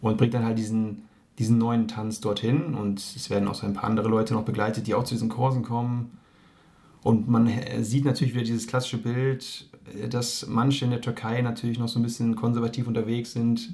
Und 0.00 0.18
bringt 0.18 0.34
dann 0.34 0.44
halt 0.44 0.58
diesen, 0.58 1.04
diesen 1.38 1.58
neuen 1.58 1.86
Tanz 1.86 2.20
dorthin. 2.20 2.74
Und 2.74 2.98
es 2.98 3.30
werden 3.30 3.46
auch 3.46 3.54
so 3.54 3.64
ein 3.64 3.72
paar 3.72 3.84
andere 3.84 4.08
Leute 4.08 4.34
noch 4.34 4.42
begleitet, 4.42 4.88
die 4.88 4.94
auch 4.94 5.04
zu 5.04 5.14
diesen 5.14 5.28
Kursen 5.28 5.62
kommen. 5.62 6.18
Und 7.04 7.28
man 7.28 7.46
äh, 7.46 7.84
sieht 7.84 8.04
natürlich 8.04 8.34
wieder 8.34 8.42
dieses 8.42 8.66
klassische 8.66 8.98
Bild, 8.98 9.68
äh, 9.94 10.08
dass 10.08 10.48
manche 10.48 10.84
in 10.84 10.90
der 10.90 11.00
Türkei 11.00 11.40
natürlich 11.40 11.78
noch 11.78 11.86
so 11.86 12.00
ein 12.00 12.02
bisschen 12.02 12.34
konservativ 12.34 12.88
unterwegs 12.88 13.32
sind. 13.32 13.72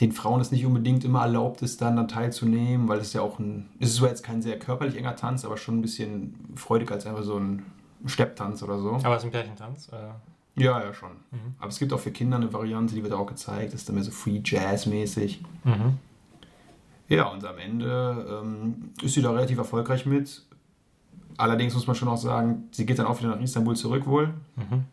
Den 0.00 0.12
Frauen 0.12 0.40
es 0.40 0.50
nicht 0.52 0.64
unbedingt 0.64 1.04
immer 1.04 1.20
erlaubt 1.20 1.60
ist, 1.60 1.82
dann, 1.82 1.96
dann 1.96 2.08
teilzunehmen, 2.08 2.88
weil 2.88 3.00
es 3.00 3.12
ja 3.12 3.20
auch 3.20 3.38
ein, 3.38 3.68
es 3.78 3.90
ist 3.90 3.96
zwar 3.96 4.08
jetzt 4.08 4.22
kein 4.22 4.40
sehr 4.40 4.58
körperlich 4.58 4.96
enger 4.96 5.16
Tanz, 5.16 5.44
aber 5.44 5.58
schon 5.58 5.80
ein 5.80 5.82
bisschen 5.82 6.34
freudiger 6.56 6.94
als 6.94 7.04
einfach 7.06 7.24
so 7.24 7.36
ein 7.36 7.62
Stepptanz 8.06 8.62
oder 8.62 8.78
so. 8.78 8.94
Aber 8.94 9.16
es 9.16 9.22
ist 9.22 9.26
ein 9.26 9.30
Pärchentanz. 9.32 9.88
Äh, 9.92 10.60
Ja, 10.62 10.82
ja, 10.82 10.92
schon. 10.92 11.10
Aber 11.58 11.68
es 11.68 11.78
gibt 11.78 11.92
auch 11.92 12.00
für 12.00 12.10
Kinder 12.10 12.36
eine 12.36 12.52
Variante, 12.52 12.94
die 12.94 13.02
wird 13.02 13.12
auch 13.14 13.26
gezeigt, 13.26 13.72
das 13.72 13.80
ist 13.80 13.88
dann 13.88 13.94
mehr 13.96 14.04
so 14.04 14.10
Free 14.10 14.40
Jazz-mäßig. 14.44 15.42
mhm. 15.64 15.98
Ja, 17.08 17.26
und 17.28 17.44
am 17.44 17.58
Ende 17.58 18.40
ähm, 18.42 18.90
ist 19.02 19.14
sie 19.14 19.20
da 19.22 19.32
relativ 19.32 19.58
erfolgreich 19.58 20.06
mit. 20.06 20.42
Allerdings 21.36 21.74
muss 21.74 21.86
man 21.86 21.94
schon 21.96 22.08
auch 22.08 22.16
sagen, 22.16 22.68
sie 22.70 22.86
geht 22.86 22.98
dann 22.98 23.06
auch 23.06 23.18
wieder 23.18 23.28
nach 23.34 23.40
Istanbul 23.40 23.76
zurück 23.76 24.06
wohl. 24.06 24.28
Mhm. 24.56 24.84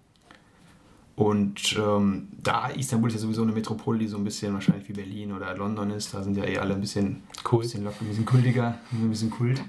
Und 1.16 1.78
ähm, 1.78 2.30
da 2.42 2.70
Istanbul 2.70 3.10
ist 3.10 3.16
ja 3.16 3.20
sowieso 3.22 3.42
eine 3.44 3.52
Metropole, 3.52 4.00
die 4.00 4.08
so 4.08 4.18
ein 4.18 4.24
bisschen 4.24 4.54
wahrscheinlich 4.54 4.88
wie 4.88 4.94
Berlin 4.94 5.34
oder 5.34 5.54
London 5.56 5.92
ist, 5.92 6.14
da 6.14 6.24
sind 6.24 6.38
ja 6.38 6.46
eh 6.46 6.58
alle 6.58 6.74
ein 6.76 6.82
bisschen, 6.82 7.24
Cool. 7.50 7.62
bisschen 7.62 7.84
locker, 7.84 7.98
ein 8.02 8.08
bisschen 8.08 8.26
kultiger, 8.26 8.76
ein 8.94 9.10
bisschen 9.10 9.30
Kult. 9.30 9.62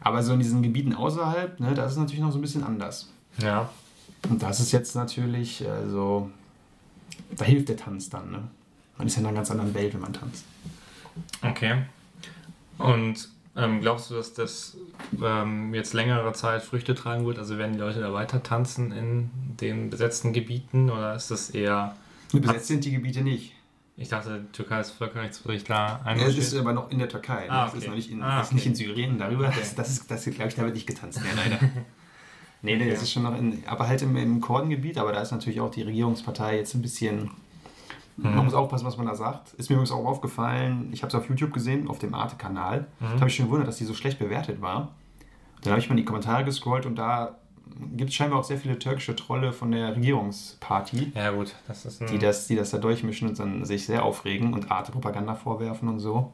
Aber 0.00 0.22
so 0.22 0.32
in 0.32 0.40
diesen 0.40 0.62
Gebieten 0.62 0.94
außerhalb, 0.94 1.58
ne, 1.60 1.74
da 1.74 1.84
ist 1.84 1.92
es 1.92 1.98
natürlich 1.98 2.20
noch 2.20 2.32
so 2.32 2.38
ein 2.38 2.42
bisschen 2.42 2.64
anders. 2.64 3.10
Ja. 3.38 3.68
Und 4.28 4.42
das 4.42 4.60
ist 4.60 4.72
jetzt 4.72 4.94
natürlich, 4.94 5.68
also, 5.68 6.30
da 7.36 7.44
hilft 7.44 7.68
der 7.68 7.76
Tanz 7.76 8.08
dann, 8.08 8.30
ne? 8.30 8.48
Man 8.96 9.06
ist 9.06 9.14
ja 9.14 9.20
in 9.20 9.26
einer 9.26 9.36
ganz 9.36 9.50
anderen 9.50 9.74
Welt, 9.74 9.94
wenn 9.94 10.00
man 10.00 10.12
tanzt. 10.12 10.44
Okay. 11.42 11.82
Und 12.78 13.28
ähm, 13.56 13.80
glaubst 13.80 14.10
du, 14.10 14.14
dass 14.14 14.34
das 14.34 14.76
ähm, 15.22 15.74
jetzt 15.74 15.92
längere 15.94 16.32
Zeit 16.32 16.62
Früchte 16.62 16.94
tragen 16.94 17.26
wird? 17.26 17.38
Also 17.38 17.58
werden 17.58 17.72
die 17.72 17.78
Leute 17.78 18.00
da 18.00 18.12
weiter 18.12 18.42
tanzen 18.42 18.92
in 18.92 19.30
den 19.60 19.90
besetzten 19.90 20.32
Gebieten 20.32 20.90
oder 20.90 21.14
ist 21.14 21.30
das 21.30 21.50
eher. 21.50 21.96
Besetzt 22.32 22.66
sind 22.66 22.84
die 22.84 22.92
Gebiete 22.92 23.22
nicht. 23.22 23.54
Ich 24.00 24.08
dachte, 24.08 24.46
Türkei 24.52 24.80
ist 24.80 24.92
völkerrechtswidrig 24.92 25.64
da 25.64 26.00
Ja, 26.06 26.12
es 26.14 26.38
ist 26.38 26.54
aber 26.56 26.72
noch 26.72 26.90
in 26.90 26.98
der 27.00 27.08
Türkei. 27.08 27.50
Ah, 27.50 27.64
Das 27.64 27.74
ist 27.74 27.78
okay. 27.80 27.88
noch 27.88 27.96
nicht 27.96 28.10
in, 28.12 28.22
Ah, 28.22 28.40
ist 28.40 28.52
nicht 28.52 28.62
okay. 28.62 28.68
in 28.70 28.74
Syrien. 28.76 29.18
Darüber, 29.18 29.48
Okay. 29.48 29.56
das, 29.58 29.74
das 29.74 29.90
ist, 29.90 30.10
das 30.10 30.24
glaube 30.24 30.48
ich, 30.48 30.54
da 30.54 30.62
wird 30.62 30.74
nicht 30.74 30.86
getanzt 30.86 31.20
mehr, 31.22 31.32
leider. 31.34 31.58
Nee, 32.62 32.76
nee, 32.76 32.82
Okay. 32.82 32.90
das 32.90 33.02
ist 33.02 33.12
schon 33.12 33.24
noch 33.24 33.36
in, 33.36 33.62
aber 33.66 33.88
halt 33.88 34.00
im, 34.02 34.16
im 34.16 34.40
Kurdengebiet, 34.40 34.98
aber 34.98 35.12
da 35.12 35.20
ist 35.20 35.32
natürlich 35.32 35.60
auch 35.60 35.70
die 35.70 35.82
Regierungspartei 35.82 36.56
jetzt 36.56 36.74
ein 36.74 36.82
bisschen. 36.82 37.30
Mhm. 38.16 38.34
Man 38.34 38.44
muss 38.44 38.54
aufpassen, 38.54 38.86
was 38.86 38.96
man 38.96 39.06
da 39.06 39.16
sagt. 39.16 39.54
Ist 39.54 39.68
mir 39.68 39.74
übrigens 39.74 39.90
auch 39.92 40.04
aufgefallen, 40.04 40.90
ich 40.92 41.02
habe 41.02 41.08
es 41.08 41.14
auf 41.16 41.28
YouTube 41.28 41.52
gesehen, 41.52 41.88
auf 41.88 41.98
dem 41.98 42.14
Arte-Kanal. 42.14 42.86
Mhm. 43.00 43.04
Da 43.04 43.10
habe 43.20 43.28
ich 43.28 43.34
schon 43.36 43.46
gewundert, 43.46 43.66
dass 43.68 43.78
die 43.78 43.84
so 43.84 43.94
schlecht 43.94 44.18
bewertet 44.20 44.60
war. 44.60 44.92
Dann 45.62 45.72
habe 45.72 45.80
ich 45.80 45.88
mal 45.88 45.94
in 45.94 45.98
die 45.98 46.04
Kommentare 46.04 46.44
gescrollt 46.44 46.86
und 46.86 46.94
da 46.96 47.36
gibt 47.96 48.10
es 48.10 48.16
scheinbar 48.16 48.38
auch 48.40 48.44
sehr 48.44 48.58
viele 48.58 48.78
türkische 48.78 49.14
Trolle 49.16 49.52
von 49.52 49.70
der 49.70 49.96
Regierungsparty, 49.96 51.12
Ja, 51.14 51.30
gut, 51.30 51.54
das 51.66 51.84
ist 51.84 52.00
die 52.10 52.18
das, 52.18 52.46
die 52.46 52.56
das 52.56 52.70
da 52.70 52.78
durchmischen 52.78 53.28
und 53.28 53.38
dann 53.38 53.64
sich 53.64 53.86
sehr 53.86 54.04
aufregen 54.04 54.52
und 54.52 54.70
Arte-Propaganda 54.70 55.34
vorwerfen 55.34 55.88
und 55.88 55.98
so. 56.00 56.32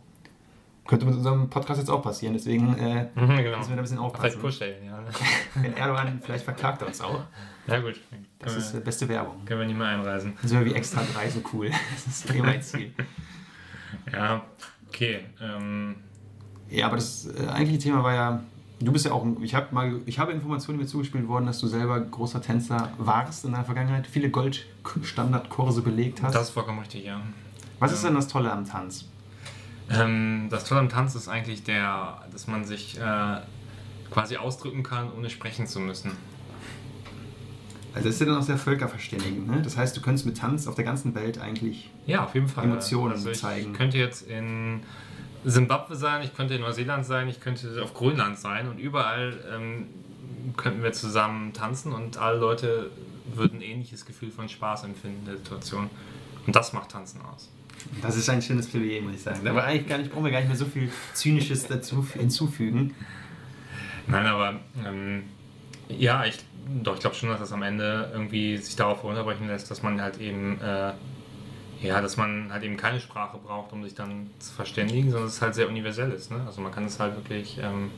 Könnte 0.87 1.07
mit 1.07 1.15
unserem 1.15 1.49
Podcast 1.49 1.81
jetzt 1.81 1.89
auch 1.89 2.03
passieren, 2.03 2.35
deswegen 2.35 2.77
äh, 2.77 3.05
Mhm, 3.15 3.37
genau. 3.39 3.57
müssen 3.57 3.71
wir 3.71 3.77
da 3.77 3.81
ein 3.81 3.83
bisschen 3.83 3.97
Vielleicht 3.97 4.01
aufpassen. 4.01 4.41
Push-Stellen, 4.41 4.85
ja. 4.85 5.03
Wenn 5.55 5.75
Erdogan, 5.77 6.21
vielleicht 6.23 6.45
verklagt 6.45 6.83
er 6.83 6.89
uns 6.89 7.01
auch. 7.01 7.21
Ja, 7.67 7.81
gut. 7.81 7.99
Das 8.39 8.53
können, 8.53 8.59
ist 8.65 8.75
äh, 8.75 8.81
beste 8.81 9.09
Werbung. 9.09 9.43
können 9.47 9.61
wir 9.61 9.67
nicht 9.67 9.79
mehr 9.79 9.87
einreisen. 9.89 10.35
Dann 10.41 10.49
sind 10.49 10.59
wir 10.59 10.67
wie 10.67 10.75
extra 10.75 11.03
drei 11.15 11.31
so 11.31 11.41
cool. 11.55 11.71
Das 11.95 12.07
ist 12.07 12.35
eh 12.35 12.43
mein 12.43 12.61
Ziel. 12.61 12.93
Ja, 14.13 14.43
okay. 14.89 15.21
Ähm, 15.41 15.97
Ja, 16.69 16.87
aber 16.87 16.97
das 16.97 17.27
äh, 17.27 17.47
eigentliche 17.49 17.79
Thema 17.79 18.03
war 18.03 18.13
ja, 18.15 18.43
du 18.81 18.93
bist 18.93 19.05
ja 19.05 19.13
auch, 19.13 19.27
ich 19.41 19.55
habe 19.55 19.75
mal, 19.75 20.01
ich 20.07 20.19
habe 20.19 20.33
Informationen 20.33 20.79
mir 20.79 20.87
zugespielt 20.87 21.29
worden, 21.29 21.47
dass 21.47 21.61
du 21.61 21.67
selber 21.67 22.01
großer 22.01 22.43
Tänzer 22.43 22.91
warst 22.99 23.45
in 23.45 23.53
der 23.53 23.65
Vergangenheit, 23.65 24.07
viele 24.07 24.31
Goldstandardkurse 24.31 25.83
belegt 25.83 26.23
hast. 26.23 26.35
das 26.35 26.49
ist 26.49 26.51
vollkommen 26.51 26.81
richtig, 26.81 27.05
ja. 27.05 27.21
Was 27.79 27.93
ist 27.93 28.05
denn 28.05 28.15
das 28.15 28.29
Tolle 28.29 28.53
am 28.53 28.65
Tanz? 28.65 29.07
Ähm, 29.91 30.49
das 30.51 30.65
Tolle 30.65 30.81
am 30.81 30.89
Tanz 30.89 31.15
ist 31.15 31.29
eigentlich 31.29 31.65
der, 31.65 32.23
dass 32.33 32.47
man 32.47 32.65
sich 32.65 32.99
äh, 32.99 33.41
quasi 34.11 34.37
ausdrücken 34.37 34.83
kann, 34.83 35.13
ohne 35.13 35.29
sprechen 35.29 35.67
zu 35.67 35.81
müssen. 35.81 36.13
Also 37.95 38.09
das 38.09 38.17
ist 38.17 38.21
ja 38.21 38.27
dann 38.27 38.39
auch 38.39 38.43
sehr 38.43 38.59
völkerverständigend, 38.59 39.49
ne? 39.49 39.63
Das 39.63 39.77
heißt, 39.77 39.97
du 39.97 40.01
könntest 40.01 40.27
mit 40.27 40.37
Tanz 40.37 40.67
auf 40.67 40.75
der 40.75 40.85
ganzen 40.85 41.15
Welt 41.15 41.39
eigentlich 41.39 41.91
Ja, 42.07 42.25
auf 42.25 42.35
jeden 42.35 42.49
Fall. 42.49 42.65
Emotionen 42.65 43.13
also 43.13 43.31
ich 43.31 43.39
zeigen. 43.39 43.73
könnte 43.73 43.99
jetzt 43.99 44.23
in 44.29 44.81
Simbabwe 45.45 45.97
sein, 45.97 46.23
ich 46.23 46.35
könnte 46.35 46.55
in 46.55 46.61
Neuseeland 46.63 47.05
sein, 47.05 47.29
ich 47.29 47.41
könnte 47.41 47.83
auf 47.83 47.95
Grönland 47.95 48.39
sein 48.39 48.69
und 48.69 48.79
überall 48.79 49.39
ähm, 49.55 49.87
könnten 50.57 50.83
wir 50.83 50.93
zusammen 50.93 51.53
tanzen 51.53 51.93
und 51.93 52.17
alle 52.17 52.39
Leute 52.39 52.91
würden 53.35 53.59
ein 53.59 53.63
ähnliches 53.63 54.07
Gefühl 54.07 54.31
von 54.31 54.49
Spaß 54.49 54.85
empfinden 54.85 55.21
in 55.21 55.25
der 55.27 55.37
Situation. 55.37 55.91
Und 56.47 56.55
das 56.55 56.73
macht 56.73 56.91
Tanzen 56.91 57.21
aus. 57.23 57.51
Das 58.03 58.17
ist 58.17 58.29
ein 58.29 58.41
schönes 58.41 58.69
Plädoyer, 58.69 59.03
muss 59.03 59.15
ich 59.15 59.23
sagen. 59.23 59.47
Aber 59.47 59.65
eigentlich 59.65 59.89
gar 59.89 59.99
nicht, 59.99 60.11
brauchen 60.11 60.25
wir 60.25 60.33
gar 60.33 60.41
nicht 60.41 60.49
mehr 60.49 60.57
so 60.57 60.67
viel 60.67 60.91
Zynisches 61.13 61.67
dazu 61.67 62.07
hinzufügen. 62.13 62.95
Nein, 64.07 64.27
aber 64.27 64.61
ähm, 64.87 65.25
ja, 65.89 66.25
ich, 66.25 66.39
doch, 66.83 66.95
ich 66.95 67.01
glaube 67.01 67.17
schon, 67.17 67.29
dass 67.31 67.41
das 67.41 67.53
am 67.53 67.63
Ende 67.63 68.11
irgendwie 68.13 68.57
sich 68.59 68.77
darauf 68.77 69.03
runterbrechen 69.05 69.49
lässt, 69.49 69.71
dass 69.71 69.83
man 69.83 70.01
halt 70.01 70.21
eben, 70.21 70.61
äh, 70.61 70.93
ja, 71.85 72.01
dass 72.01 72.17
man 72.17 72.53
halt 72.53 72.63
eben 72.63 72.77
keine 72.77 73.01
Sprache 73.01 73.39
braucht, 73.39 73.73
um 73.73 73.83
sich 73.83 73.95
dann 73.95 74.31
zu 74.39 74.53
verständigen, 74.53 75.11
sondern 75.11 75.29
es 75.29 75.41
halt 75.43 75.55
sehr 75.55 75.69
universell 75.69 76.11
ist. 76.11 76.31
Ne? 76.31 76.43
Also 76.47 76.61
man 76.61 76.73
kann 76.73 76.85
es 76.85 76.99
halt 76.99 77.17
wirklich, 77.17 77.59
ähm, 77.63 77.91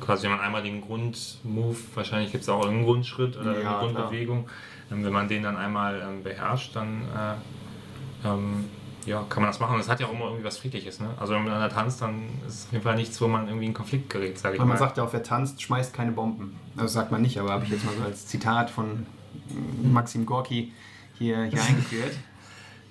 quasi 0.00 0.24
wenn 0.24 0.32
man 0.32 0.40
einmal 0.40 0.62
den 0.62 0.80
Grundmove, 0.80 1.78
wahrscheinlich 1.94 2.32
gibt 2.32 2.42
es 2.42 2.48
auch 2.48 2.66
einen 2.66 2.84
Grundschritt 2.84 3.36
oder 3.36 3.60
Ja, 3.60 3.80
eine. 3.80 3.92
Grundbewegung, 3.92 4.48
ähm, 4.90 5.04
wenn 5.04 5.12
man 5.12 5.28
den 5.28 5.42
dann 5.42 5.56
einmal 5.56 6.00
ähm, 6.00 6.22
beherrscht, 6.22 6.76
dann 6.76 7.02
äh, 7.02 8.28
ähm, 8.28 8.64
ja, 9.06 9.22
kann 9.28 9.42
man 9.42 9.50
das 9.50 9.60
machen. 9.60 9.74
Und 9.74 9.80
es 9.80 9.88
hat 9.88 10.00
ja 10.00 10.06
auch 10.06 10.12
immer 10.12 10.26
irgendwie 10.26 10.44
was 10.44 10.56
Friedliches. 10.58 11.00
Ne? 11.00 11.08
Also 11.18 11.34
wenn 11.34 11.40
man 11.40 11.52
miteinander 11.52 11.74
tanzt, 11.74 12.00
dann 12.00 12.22
ist 12.46 12.54
es 12.54 12.66
auf 12.66 12.72
jeden 12.72 12.84
Fall 12.84 12.96
nichts, 12.96 13.20
wo 13.20 13.28
man 13.28 13.48
irgendwie 13.48 13.66
in 13.66 13.74
Konflikt 13.74 14.08
gerät, 14.08 14.38
sage 14.38 14.54
ich 14.54 14.60
Weil 14.60 14.66
mal. 14.66 14.72
man 14.72 14.78
sagt 14.78 14.96
ja 14.96 15.04
auch, 15.04 15.12
wer 15.12 15.22
tanzt, 15.22 15.60
schmeißt 15.60 15.92
keine 15.92 16.12
Bomben. 16.12 16.56
Also 16.76 16.94
sagt 16.94 17.10
man 17.10 17.20
nicht, 17.20 17.38
aber 17.38 17.50
habe 17.50 17.64
ich 17.64 17.70
jetzt 17.70 17.84
mal 17.84 17.94
so 17.94 18.02
als 18.02 18.26
Zitat 18.26 18.70
von 18.70 19.04
Maxim 19.82 20.24
Gorki 20.24 20.72
hier, 21.18 21.44
hier 21.44 21.62
eingeführt. 21.62 22.12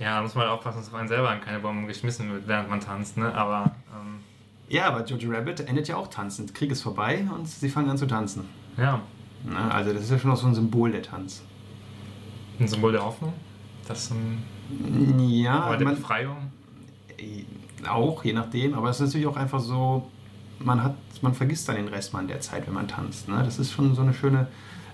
Ja, 0.03 0.17
da 0.17 0.21
muss 0.21 0.35
man 0.35 0.43
halt 0.45 0.53
aufpassen, 0.53 0.79
dass 0.79 0.89
auf 0.89 0.95
einen 0.95 1.07
selber 1.07 1.33
keine 1.37 1.59
Bomben 1.59 1.87
geschmissen 1.87 2.29
wird, 2.31 2.47
während 2.47 2.69
man 2.69 2.79
tanzt, 2.81 3.15
ne? 3.17 3.33
Aber 3.33 3.71
ähm, 3.95 4.19
Ja, 4.67 4.87
aber 4.87 5.05
Jojo 5.05 5.31
Rabbit 5.31 5.61
endet 5.61 5.87
ja 5.87 5.95
auch 5.95 6.07
tanzend. 6.09 6.53
Krieg 6.53 6.71
ist 6.71 6.81
vorbei 6.81 7.25
und 7.33 7.47
sie 7.47 7.69
fangen 7.69 7.89
an 7.89 7.97
zu 7.97 8.05
tanzen. 8.05 8.49
ja, 8.77 8.99
Na, 9.45 9.69
also 9.71 9.93
das 9.93 10.03
ist 10.03 10.11
ja 10.11 10.19
schon 10.19 10.31
auch 10.31 10.35
so 10.37 10.47
ein 10.47 10.55
Symbol 10.55 10.91
der 10.91 11.03
Tanz. 11.03 11.41
ein 12.59 12.67
Symbol 12.67 12.91
der 12.91 13.03
Hoffnung. 13.05 13.33
Das 13.87 14.11
ähm, 14.11 14.39
Ja, 15.19 15.61
aber 15.61 15.77
der 15.77 15.85
man, 15.87 15.95
Befreiung. 15.95 16.51
auch, 17.87 18.23
je 18.23 18.33
nachdem, 18.33 18.73
aber 18.73 18.89
es 18.89 18.99
ist 18.99 19.07
natürlich 19.07 19.27
auch 19.27 19.35
einfach 19.37 19.59
so, 19.59 20.09
man 20.59 20.83
hat, 20.83 20.95
man 21.21 21.33
vergisst 21.33 21.67
dann 21.69 21.75
den 21.75 21.87
Rest 21.89 22.13
mal 22.13 22.21
in 22.21 22.27
der 22.27 22.39
Zeit, 22.41 22.65
wenn 22.67 22.73
man 22.73 22.87
tanzt. 22.87 23.27
Ne? 23.27 23.41
Das 23.43 23.59
ist 23.59 23.71
schon 23.71 23.95
so 23.95 24.01
eine 24.01 24.13
schöne 24.13 24.47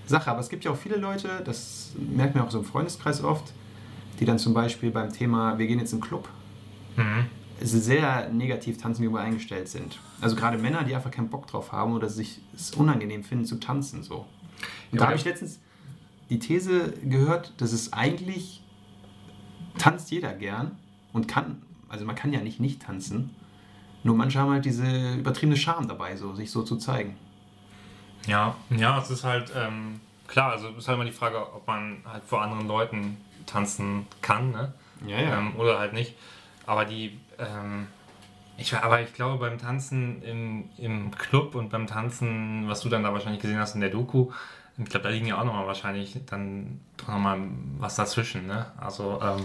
Sache. 0.06 0.30
Aber 0.30 0.40
es 0.40 0.48
gibt 0.48 0.64
ja 0.64 0.70
auch 0.72 0.76
viele 0.76 0.96
Leute, 0.96 1.28
das 1.44 1.92
merkt 1.96 2.34
man 2.34 2.44
auch 2.44 2.50
so 2.50 2.58
im 2.58 2.64
Freundeskreis 2.64 3.22
oft, 3.22 3.52
die 4.20 4.24
dann 4.24 4.38
zum 4.38 4.54
Beispiel 4.54 4.90
beim 4.90 5.12
Thema, 5.12 5.58
wir 5.58 5.66
gehen 5.66 5.78
jetzt 5.78 5.92
in 5.92 5.98
den 5.98 6.04
Club, 6.06 6.28
Mhm. 6.96 7.26
sehr 7.62 8.28
negativ 8.30 8.78
tanzen 8.78 9.02
gegenüber 9.02 9.20
eingestellt 9.22 9.68
sind. 9.68 9.98
Also 10.20 10.34
gerade 10.36 10.58
Männer, 10.58 10.82
die 10.84 10.94
einfach 10.94 11.10
keinen 11.10 11.28
Bock 11.28 11.46
drauf 11.46 11.72
haben 11.72 11.92
oder 11.94 12.08
sich 12.08 12.40
es 12.54 12.72
unangenehm 12.74 13.22
finden 13.24 13.44
zu 13.44 13.56
tanzen 13.60 14.02
so. 14.02 14.16
Und 14.18 14.26
Ja, 14.92 14.98
da 14.98 15.04
habe 15.06 15.16
ich 15.16 15.24
letztens 15.24 15.60
die 16.30 16.38
These 16.38 16.92
gehört, 17.04 17.52
dass 17.58 17.72
es 17.72 17.92
eigentlich 17.92 18.62
tanzt 19.78 20.10
jeder 20.10 20.32
gern 20.32 20.72
und 21.12 21.28
kann, 21.28 21.62
also 21.88 22.04
man 22.04 22.14
kann 22.16 22.32
ja 22.32 22.40
nicht 22.40 22.60
nicht 22.60 22.82
tanzen. 22.82 23.30
Nur 24.02 24.16
manche 24.16 24.38
haben 24.38 24.50
halt 24.50 24.64
diese 24.64 25.14
übertriebene 25.14 25.56
Scham 25.56 25.86
dabei, 25.88 26.16
so 26.16 26.34
sich 26.34 26.50
so 26.50 26.62
zu 26.62 26.76
zeigen. 26.76 27.16
Ja, 28.26 28.54
ja, 28.70 28.98
es 28.98 29.10
ist 29.10 29.24
halt 29.24 29.52
ähm, 29.56 30.00
klar, 30.26 30.52
also 30.52 30.68
es 30.68 30.78
ist 30.78 30.88
halt 30.88 30.96
immer 30.96 31.04
die 31.04 31.12
Frage, 31.12 31.38
ob 31.54 31.66
man 31.66 31.98
halt 32.04 32.24
vor 32.24 32.42
anderen 32.42 32.66
Leuten 32.66 33.16
tanzen 33.50 34.06
kann, 34.22 34.50
ne? 34.52 34.72
Ja, 35.06 35.38
Ähm, 35.38 35.56
oder 35.56 35.78
halt 35.78 35.92
nicht. 35.92 36.14
Aber 36.66 36.84
die, 36.84 37.18
ähm, 37.38 37.86
ich, 38.56 38.74
aber 38.74 39.00
ich 39.00 39.14
glaube 39.14 39.38
beim 39.38 39.58
Tanzen 39.58 40.22
im, 40.22 40.70
im 40.76 41.10
Club 41.12 41.54
und 41.54 41.70
beim 41.70 41.86
Tanzen, 41.86 42.68
was 42.68 42.80
du 42.80 42.88
dann 42.88 43.02
da 43.02 43.12
wahrscheinlich 43.12 43.40
gesehen 43.42 43.58
hast 43.58 43.74
in 43.74 43.80
der 43.80 43.90
Doku, 43.90 44.30
ich 44.78 44.84
glaube, 44.86 45.04
da 45.04 45.10
liegen 45.10 45.26
ja 45.26 45.38
auch 45.38 45.44
nochmal 45.44 45.66
wahrscheinlich 45.66 46.18
dann 46.26 46.80
doch 46.96 47.08
nochmal 47.08 47.40
was 47.78 47.96
dazwischen, 47.96 48.46
ne? 48.46 48.72
Also, 48.78 49.20
ähm, 49.22 49.44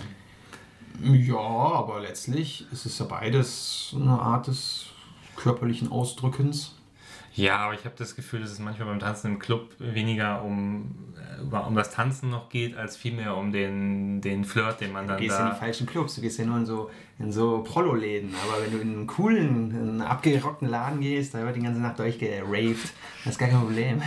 ja, 1.01 1.35
aber 1.37 1.99
letztlich 1.99 2.71
ist 2.71 2.85
es 2.85 2.99
ja 2.99 3.05
beides 3.05 3.93
eine 3.95 4.19
Art 4.19 4.47
des 4.47 4.87
körperlichen 5.35 5.91
Ausdrückens. 5.91 6.74
Ja, 7.35 7.57
aber 7.57 7.73
ich 7.73 7.83
habe 7.83 7.95
das 7.97 8.15
Gefühl, 8.15 8.41
dass 8.41 8.51
es 8.51 8.59
manchmal 8.59 8.87
beim 8.87 8.99
Tanzen 8.99 9.33
im 9.33 9.39
Club 9.39 9.75
weniger 9.79 10.41
um, 10.41 11.13
äh, 11.51 11.55
um 11.55 11.75
das 11.75 11.91
Tanzen 11.91 12.29
noch 12.29 12.49
geht, 12.49 12.77
als 12.77 12.95
vielmehr 12.95 13.35
um 13.35 13.51
den, 13.51 14.21
den 14.21 14.45
Flirt, 14.45 14.79
den 14.81 14.93
man 14.93 15.05
Du 15.05 15.13
dann 15.13 15.21
gehst 15.21 15.37
in 15.37 15.45
da... 15.45 15.51
die 15.51 15.59
falschen 15.59 15.85
Clubs, 15.85 16.15
du 16.15 16.21
gehst 16.21 16.39
ja 16.39 16.45
nur 16.45 16.57
in 16.57 16.65
so, 16.65 16.89
in 17.19 17.31
so 17.31 17.61
Prollo-Läden. 17.63 18.33
Aber 18.43 18.63
wenn 18.63 18.71
du 18.71 18.77
in 18.79 18.93
einen 18.93 19.07
coolen, 19.07 19.71
in 19.71 19.77
einen 19.77 20.01
abgerockten 20.01 20.69
Laden 20.69 21.01
gehst, 21.01 21.33
da 21.33 21.43
wird 21.45 21.57
die 21.57 21.61
ganze 21.61 21.81
Nacht 21.81 21.99
durchgeraved. 21.99 22.93
Das 23.23 23.33
ist 23.33 23.37
gar 23.39 23.49
kein 23.49 23.59
Problem. 23.59 24.01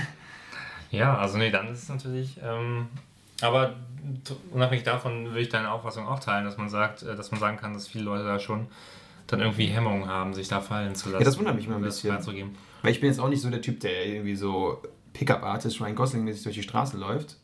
Ja, 0.91 1.19
also 1.19 1.37
nee, 1.37 1.51
dann 1.51 1.69
ist 1.69 1.83
es 1.83 1.89
natürlich. 1.91 2.41
Ähm, 2.43 2.89
aber 3.43 3.77
unabhängig 4.53 4.85
davon 4.85 5.27
würde 5.27 5.41
ich 5.41 5.49
deine 5.49 5.71
Auffassung 5.71 6.07
auch 6.09 6.19
teilen, 6.19 6.45
dass 6.45 6.57
man 6.57 6.69
sagt, 6.69 7.03
äh, 7.03 7.15
dass 7.15 7.31
man 7.31 7.41
sagen 7.41 7.59
kann, 7.59 7.75
dass 7.75 7.89
viele 7.89 8.05
Leute 8.05 8.25
da 8.25 8.39
schon 8.39 8.69
dann 9.29 9.41
irgendwie 9.41 9.67
Hemmungen 9.67 10.09
haben, 10.09 10.35
sich 10.35 10.49
da 10.49 10.61
fallen 10.61 10.95
zu 10.97 11.11
lassen. 11.11 11.25
das 11.25 11.39
wundert 11.39 11.55
mich 11.55 11.67
immer 11.67 11.77
ein 11.77 11.83
bisschen. 11.83 12.11
Weil 12.83 12.93
ich 12.93 13.01
bin 13.01 13.09
jetzt 13.09 13.21
auch 13.21 13.29
nicht 13.29 13.41
so 13.41 13.49
der 13.51 13.63
Typ, 13.63 13.79
der 13.81 14.07
irgendwie 14.07 14.35
so 14.35 14.83
Pickup-Artist, 15.13 15.81
Ryan 15.81 15.95
Gosling-mäßig 15.95 16.43
durch 16.45 16.57
die 16.57 16.63
Straße 16.63 16.97
läuft. 16.97 17.37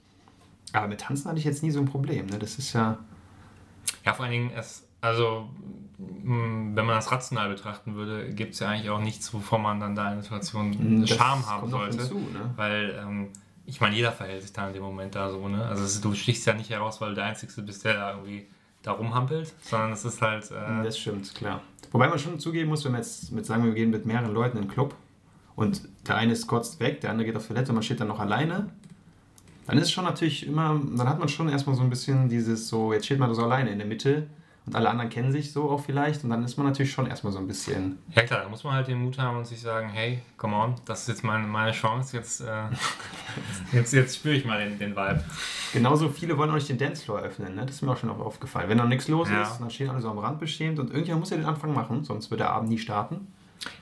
Aber 0.72 0.88
mit 0.88 1.00
Tanzen 1.02 1.28
hatte 1.28 1.38
ich 1.38 1.44
jetzt 1.44 1.62
nie 1.62 1.70
so 1.70 1.78
ein 1.80 1.84
Problem. 1.86 2.26
Ne? 2.26 2.38
Das 2.38 2.58
ist 2.58 2.72
ja. 2.72 2.98
Ja, 4.04 4.12
vor 4.14 4.24
allen 4.24 4.32
Dingen, 4.32 4.50
es, 4.56 4.86
also 5.00 5.48
mh, 5.98 6.74
wenn 6.76 6.86
man 6.86 6.96
das 6.96 7.12
rational 7.12 7.48
betrachten 7.48 7.94
würde, 7.94 8.32
gibt 8.32 8.54
es 8.54 8.60
ja 8.60 8.68
eigentlich 8.68 8.90
auch 8.90 9.00
nichts, 9.00 9.32
wovon 9.34 9.62
man 9.62 9.78
dann 9.80 9.94
da 9.94 10.08
in 10.08 10.14
der 10.16 10.22
Situation 10.22 11.00
das 11.02 11.10
Scham 11.10 11.46
haben 11.46 11.68
sollte. 11.70 11.98
hinzu, 11.98 12.14
ne? 12.18 12.50
Weil, 12.56 12.98
ähm, 13.00 13.28
ich 13.66 13.80
meine, 13.80 13.94
jeder 13.94 14.12
verhält 14.12 14.42
sich 14.42 14.52
da 14.52 14.66
in 14.68 14.74
dem 14.74 14.82
Moment 14.82 15.14
da 15.14 15.30
so, 15.30 15.48
ne? 15.48 15.64
Also 15.66 15.84
es, 15.84 16.00
du 16.00 16.14
stichst 16.14 16.46
ja 16.46 16.54
nicht 16.54 16.70
heraus, 16.70 17.00
weil 17.00 17.10
du 17.10 17.14
der 17.16 17.24
Einzige 17.24 17.60
bist, 17.62 17.84
der 17.84 17.94
da 17.94 18.10
irgendwie 18.12 18.46
da 18.82 18.92
rumhampelt, 18.92 19.52
sondern 19.62 19.92
es 19.92 20.04
ist 20.04 20.20
halt. 20.20 20.50
Äh, 20.50 20.82
Das 20.84 20.98
stimmt, 20.98 21.34
klar. 21.34 21.60
Wobei 21.94 22.08
man 22.08 22.18
schon 22.18 22.40
zugeben 22.40 22.70
muss, 22.70 22.84
wenn 22.84 22.90
wir 22.90 22.98
jetzt 22.98 23.30
mit 23.30 23.46
sagen, 23.46 23.64
wir 23.64 23.72
gehen 23.72 23.90
mit 23.90 24.04
mehreren 24.04 24.34
Leuten 24.34 24.56
in 24.56 24.64
den 24.64 24.68
Club 24.68 24.96
und 25.54 25.82
der 26.08 26.16
eine 26.16 26.32
ist 26.32 26.48
kurz 26.48 26.80
weg, 26.80 27.00
der 27.00 27.10
andere 27.10 27.24
geht 27.24 27.36
auf 27.36 27.46
Toilette 27.46 27.72
man 27.72 27.84
steht 27.84 28.00
dann 28.00 28.08
noch 28.08 28.18
alleine, 28.18 28.68
dann 29.68 29.78
ist 29.78 29.92
schon 29.92 30.02
natürlich 30.02 30.44
immer, 30.44 30.80
dann 30.96 31.08
hat 31.08 31.20
man 31.20 31.28
schon 31.28 31.48
erstmal 31.48 31.76
so 31.76 31.82
ein 31.82 31.90
bisschen 31.90 32.28
dieses 32.28 32.66
so, 32.66 32.92
jetzt 32.92 33.04
steht 33.04 33.20
man 33.20 33.32
so 33.32 33.44
alleine 33.44 33.70
in 33.70 33.78
der 33.78 33.86
Mitte 33.86 34.26
und 34.66 34.74
alle 34.74 34.88
anderen 34.88 35.10
kennen 35.10 35.30
sich 35.30 35.52
so 35.52 35.70
auch 35.70 35.80
vielleicht 35.80 36.24
und 36.24 36.30
dann 36.30 36.42
ist 36.44 36.56
man 36.56 36.66
natürlich 36.66 36.90
schon 36.92 37.06
erstmal 37.06 37.32
so 37.32 37.38
ein 37.38 37.46
bisschen, 37.46 37.98
Ja 38.14 38.22
klar, 38.22 38.42
da 38.42 38.48
muss 38.48 38.64
man 38.64 38.72
halt 38.74 38.86
den 38.88 39.02
Mut 39.02 39.18
haben 39.18 39.36
und 39.38 39.46
sich 39.46 39.60
sagen, 39.60 39.88
hey, 39.90 40.20
come 40.38 40.56
on, 40.56 40.74
das 40.86 41.02
ist 41.02 41.08
jetzt 41.08 41.24
meine, 41.24 41.46
meine 41.46 41.72
Chance, 41.72 42.16
jetzt, 42.16 42.40
äh, 42.40 42.46
jetzt, 43.72 43.92
jetzt 43.92 44.16
spüre 44.16 44.34
ich 44.34 44.44
mal 44.44 44.58
den, 44.58 44.78
den 44.78 44.96
Vibe. 44.96 45.22
genauso 45.72 46.08
viele 46.08 46.38
wollen 46.38 46.50
auch 46.50 46.54
nicht 46.54 46.68
den 46.68 46.78
Dancefloor 46.78 47.20
öffnen, 47.20 47.54
ne? 47.54 47.66
das 47.66 47.76
ist 47.76 47.82
mir 47.82 47.92
auch 47.92 47.96
schon 47.98 48.10
aufgefallen. 48.10 48.68
Wenn 48.68 48.78
noch 48.78 48.88
nichts 48.88 49.08
los 49.08 49.28
Ja. 49.30 49.42
ist, 49.42 49.58
dann 49.58 49.70
stehen 49.70 49.90
alle 49.90 50.00
so 50.00 50.08
am 50.10 50.18
Rand 50.18 50.38
beschämt 50.40 50.78
und 50.78 50.88
irgendjemand 50.90 51.20
muss 51.20 51.30
ja 51.30 51.36
den 51.36 51.46
Anfang 51.46 51.74
machen, 51.74 52.04
sonst 52.04 52.30
wird 52.30 52.40
der 52.40 52.50
Abend 52.50 52.70
nie 52.70 52.78
starten. 52.78 53.26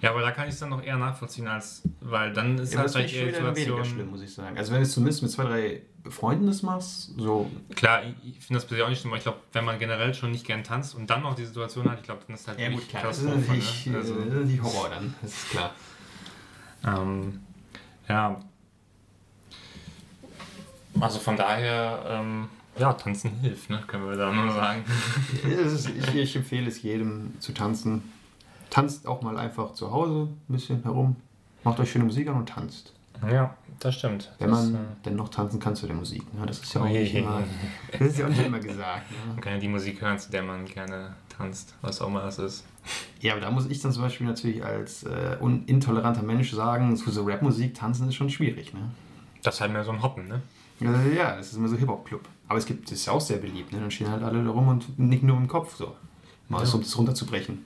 Ja, 0.01 0.11
aber 0.11 0.21
da 0.23 0.31
kann 0.31 0.49
ich 0.49 0.55
es 0.55 0.61
dann 0.61 0.69
noch 0.71 0.83
eher 0.83 0.97
nachvollziehen, 0.97 1.47
als 1.49 1.83
weil 2.01 2.33
dann 2.33 2.59
ist 2.59 2.73
Ja, 2.73 2.81
halt 2.81 2.91
vielleicht 2.91 3.15
ich 3.15 3.21
eher 3.21 3.33
Situation. 3.55 3.85
schlimm, 3.85 4.11
muss 4.11 4.23
ich 4.23 4.33
sagen. 4.35 4.57
Also 4.57 4.73
wenn 4.73 4.79
du 4.81 4.85
es 4.87 4.93
zumindest 4.93 5.23
mit 5.23 5.31
zwei, 5.31 5.45
drei 5.45 5.83
Freunden 6.11 6.47
das 6.47 6.63
machst, 6.63 7.13
so 7.17 7.51
Klar, 7.77 8.03
ich, 8.05 8.35
finde 8.41 8.55
das 8.55 8.65
persönlich 8.67 8.85
auch 8.85 8.89
nicht 8.91 9.01
schlimm, 9.01 9.13
aber 9.13 9.19
ich 9.19 9.23
glaube, 9.25 9.39
wenn 9.53 9.65
man 9.65 9.79
generell 9.79 10.13
schon 10.15 10.33
nicht 10.33 10.47
gern 10.47 10.65
tanzt 10.65 10.95
und 10.95 11.09
dann 11.11 11.23
noch 11.23 11.35
die 11.35 11.45
Situation 11.45 11.89
hat, 11.91 11.99
ich 12.01 12.05
glaube, 12.05 12.23
dann 12.27 12.35
ist 12.37 12.49
halt 12.49 12.59
Ja 12.59 12.71
gut, 12.71 12.89
klar, 12.89 13.03
das 13.05 13.19
ist 13.19 13.27
Katastrophe, 13.27 13.49
natürlich, 13.59 13.87
ne? 13.87 13.93
äh, 13.93 13.97
Also, 13.99 14.15
das 14.15 14.25
ist 14.27 14.33
natürlich 14.35 14.63
Horror 14.63 14.91
dann, 14.91 15.15
das 15.23 15.31
ist 15.33 15.51
klar. 15.51 15.71
ähm, 16.87 17.41
ja. 18.09 18.41
Also 21.01 21.19
von 21.19 21.37
daher, 21.37 22.05
ähm, 22.07 22.49
ja, 22.79 22.93
tanzen 22.93 23.31
hilft, 23.41 23.71
ne? 23.71 23.83
können 23.87 24.09
wir 24.09 24.17
da 24.17 24.33
nur 24.33 24.53
sagen. 24.53 24.85
Ich, 25.45 26.15
ich 26.15 26.37
empfehle 26.37 26.69
es 26.69 26.83
jedem 26.83 27.39
zu 27.41 27.53
tanzen. 27.53 28.12
Tanzt 28.73 29.07
auch 29.07 29.21
mal 29.21 29.37
einfach 29.37 29.75
zu 29.75 29.93
Hause 29.93 30.29
ein 30.49 30.53
bisschen 30.53 30.83
herum, 30.83 31.17
macht 31.63 31.79
euch 31.79 31.93
schöne 31.93 32.07
Musik 32.07 32.27
an 32.29 32.37
und 32.37 32.49
tanzt. 32.49 32.95
Ja, 33.31 33.55
das 33.81 33.97
stimmt. 33.97 34.33
Wenn 34.39 34.51
das, 34.51 34.71
man 34.71 34.75
äh, 34.75 34.79
denn 35.05 35.17
noch 35.17 35.29
tanzen 35.29 35.61
kann 35.61 35.77
zu 35.77 35.87
der 35.87 35.95
Musik. 35.95 36.23
Ne? 36.35 36.47
Das 36.47 36.59
ist 36.59 36.73
ja 36.73 36.81
auch 36.83 36.89
nicht 36.89 37.15
immer, 37.15 37.43
das 37.93 38.01
ist 38.01 38.19
ja 38.19 38.25
auch 38.25 38.31
nicht 38.31 38.47
immer 38.47 38.59
gesagt. 38.61 39.11
Ne? 39.11 39.17
man 39.35 39.41
kann 39.43 39.53
ja 39.53 39.59
die 39.59 39.69
Musik 39.69 40.01
hören, 40.01 40.19
zu 40.19 40.31
der 40.31 40.43
man 40.43 40.65
gerne 40.65 41.15
tanzt, 41.29 41.75
was 41.83 42.01
auch 42.01 42.09
immer 42.09 42.23
das 42.23 42.39
ist. 42.39 42.65
Ja, 43.21 43.33
aber 43.33 43.43
da 43.43 43.51
muss 43.51 43.67
ich 43.67 43.81
dann 43.81 43.93
zum 43.93 44.03
Beispiel 44.03 44.27
natürlich 44.27 44.65
als 44.65 45.05
äh, 45.05 45.37
intoleranter 45.67 46.23
Mensch 46.23 46.51
sagen, 46.53 46.97
zu 46.97 47.11
so 47.11 47.25
Rapmusik 47.25 47.75
tanzen 47.75 48.09
ist 48.09 48.15
schon 48.15 48.31
schwierig. 48.31 48.73
Ne? 48.73 48.81
Das 49.43 49.57
ist 49.57 49.61
halt 49.61 49.73
mehr 49.73 49.85
so 49.85 49.93
ein 49.93 50.03
Hoppen, 50.03 50.27
ne? 50.29 50.41
Also, 50.81 51.11
ja, 51.11 51.37
das 51.37 51.49
ist 51.49 51.57
immer 51.57 51.69
so 51.69 51.77
Hip-Hop-Club. 51.77 52.23
Aber 52.49 52.59
es 52.59 52.67
gibt, 52.67 52.87
das 52.91 52.99
ist 52.99 53.07
ja 53.07 53.13
auch 53.13 53.21
sehr 53.21 53.37
beliebt. 53.37 53.73
Ne? 53.73 53.79
Dann 53.79 53.91
stehen 53.91 54.11
halt 54.11 54.23
alle 54.25 54.43
da 54.43 54.51
rum 54.51 54.67
und 54.67 54.99
nicken 54.99 55.29
nur 55.29 55.37
im 55.37 55.47
Kopf 55.47 55.77
so. 55.77 55.95
Mal 56.49 56.61
Ja. 56.61 56.67
so, 56.67 56.79
um 56.79 56.83
das 56.83 56.99
runterzubrechen. 56.99 57.65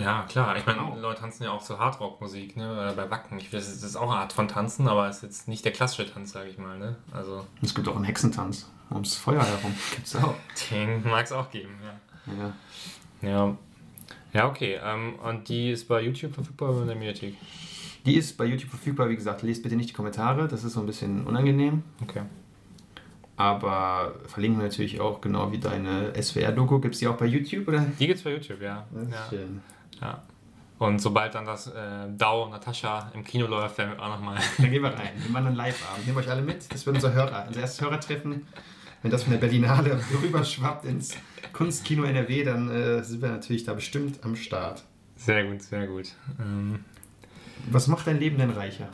Ja, 0.00 0.22
klar. 0.28 0.56
Ich 0.56 0.66
meine, 0.66 0.78
Genau. 0.80 0.96
Leute 0.98 1.20
tanzen 1.20 1.44
ja 1.44 1.50
auch 1.52 1.62
zu 1.62 1.78
Hardrock-Musik, 1.78 2.56
ne? 2.56 2.72
Oder 2.72 2.92
bei 2.94 3.10
Wacken. 3.10 3.38
Ich 3.38 3.52
weiß, 3.52 3.64
das 3.66 3.82
ist 3.82 3.96
auch 3.96 4.10
eine 4.10 4.20
Art 4.20 4.32
von 4.32 4.48
Tanzen, 4.48 4.88
aber 4.88 5.08
es 5.08 5.16
ist 5.18 5.22
jetzt 5.22 5.48
nicht 5.48 5.64
der 5.64 5.72
klassische 5.72 6.10
Tanz, 6.12 6.32
sage 6.32 6.48
ich 6.50 6.58
mal, 6.58 6.78
ne? 6.78 6.96
Also, 7.12 7.46
es 7.62 7.74
gibt 7.74 7.88
auch 7.88 7.96
einen 7.96 8.04
Hexentanz. 8.04 8.70
Ums 8.90 9.16
Feuer 9.16 9.42
herum. 9.44 9.74
Gibt's 9.94 10.14
auch. 10.22 10.34
den 10.70 11.02
mag 11.04 11.24
es 11.24 11.32
auch 11.32 11.50
geben, 11.50 11.74
ja. 11.82 12.34
Ja. 13.22 13.28
Ja. 13.28 13.56
Ja, 14.32 14.48
okay. 14.48 14.78
Ähm, 14.84 15.14
und 15.20 15.48
die 15.48 15.70
ist 15.70 15.86
bei 15.88 16.00
YouTube 16.02 16.34
verfügbar 16.34 16.70
oder 16.70 16.82
in 16.82 16.86
der 16.88 16.96
Mediathek? 16.96 17.34
Die 18.04 18.16
ist 18.16 18.36
bei 18.36 18.44
YouTube 18.44 18.70
verfügbar, 18.70 19.08
wie 19.08 19.16
gesagt, 19.16 19.42
lest 19.42 19.62
bitte 19.62 19.76
nicht 19.76 19.90
die 19.90 19.94
Kommentare, 19.94 20.48
das 20.48 20.64
ist 20.64 20.74
so 20.74 20.80
ein 20.80 20.86
bisschen 20.86 21.24
unangenehm. 21.26 21.82
Okay. 22.02 22.22
Aber 23.36 24.14
verlinken 24.26 24.60
wir 24.60 24.68
natürlich 24.68 25.00
auch, 25.00 25.20
genau 25.20 25.50
wie 25.50 25.58
deine 25.58 26.12
SWR-Doku. 26.20 26.78
Gibt 26.80 26.94
es 26.94 27.00
die 27.00 27.08
auch 27.08 27.16
bei 27.16 27.26
YouTube, 27.26 27.66
oder? 27.66 27.80
Die 27.98 28.06
gibt's 28.06 28.22
bei 28.22 28.30
YouTube, 28.32 28.60
ja. 28.60 28.86
Ja. 29.10 29.26
schön. 29.30 29.60
Ja. 30.00 30.22
Und 30.78 31.00
sobald 31.00 31.34
dann 31.34 31.46
das 31.46 31.68
äh, 31.68 31.72
Dau 32.18 32.48
Natascha 32.48 33.10
im 33.14 33.22
Kino 33.24 33.46
läuft, 33.46 33.78
werden 33.78 33.92
wir 33.96 34.02
auch 34.02 34.08
nochmal. 34.08 34.38
Dann 34.58 34.70
gehen 34.70 34.82
wir 34.82 34.90
rein. 34.92 35.12
Wir 35.16 35.30
machen 35.30 35.46
einen 35.46 35.56
Live-Abend. 35.56 36.04
Nehmen 36.04 36.18
euch 36.18 36.28
alle 36.28 36.42
mit. 36.42 36.70
Das 36.72 36.84
wird 36.84 36.96
unser 36.96 37.12
Hörer, 37.12 37.44
unser 37.46 37.60
erstes 37.60 37.80
Hörertreffen. 37.80 38.44
Wenn 39.00 39.10
das 39.10 39.22
von 39.22 39.32
der 39.32 39.38
Berlinale 39.38 40.00
rüberschwappt 40.22 40.84
ins 40.84 41.16
Kunstkino 41.52 42.02
NRW, 42.04 42.42
dann 42.42 42.70
äh, 42.70 43.02
sind 43.04 43.22
wir 43.22 43.28
natürlich 43.28 43.64
da 43.64 43.72
bestimmt 43.74 44.18
am 44.24 44.34
Start. 44.34 44.82
Sehr 45.16 45.44
gut, 45.44 45.62
sehr 45.62 45.86
gut. 45.86 46.08
Ähm, 46.40 46.84
Was 47.70 47.86
macht 47.86 48.06
dein 48.08 48.18
Leben 48.18 48.36
denn 48.36 48.50
reicher? 48.50 48.88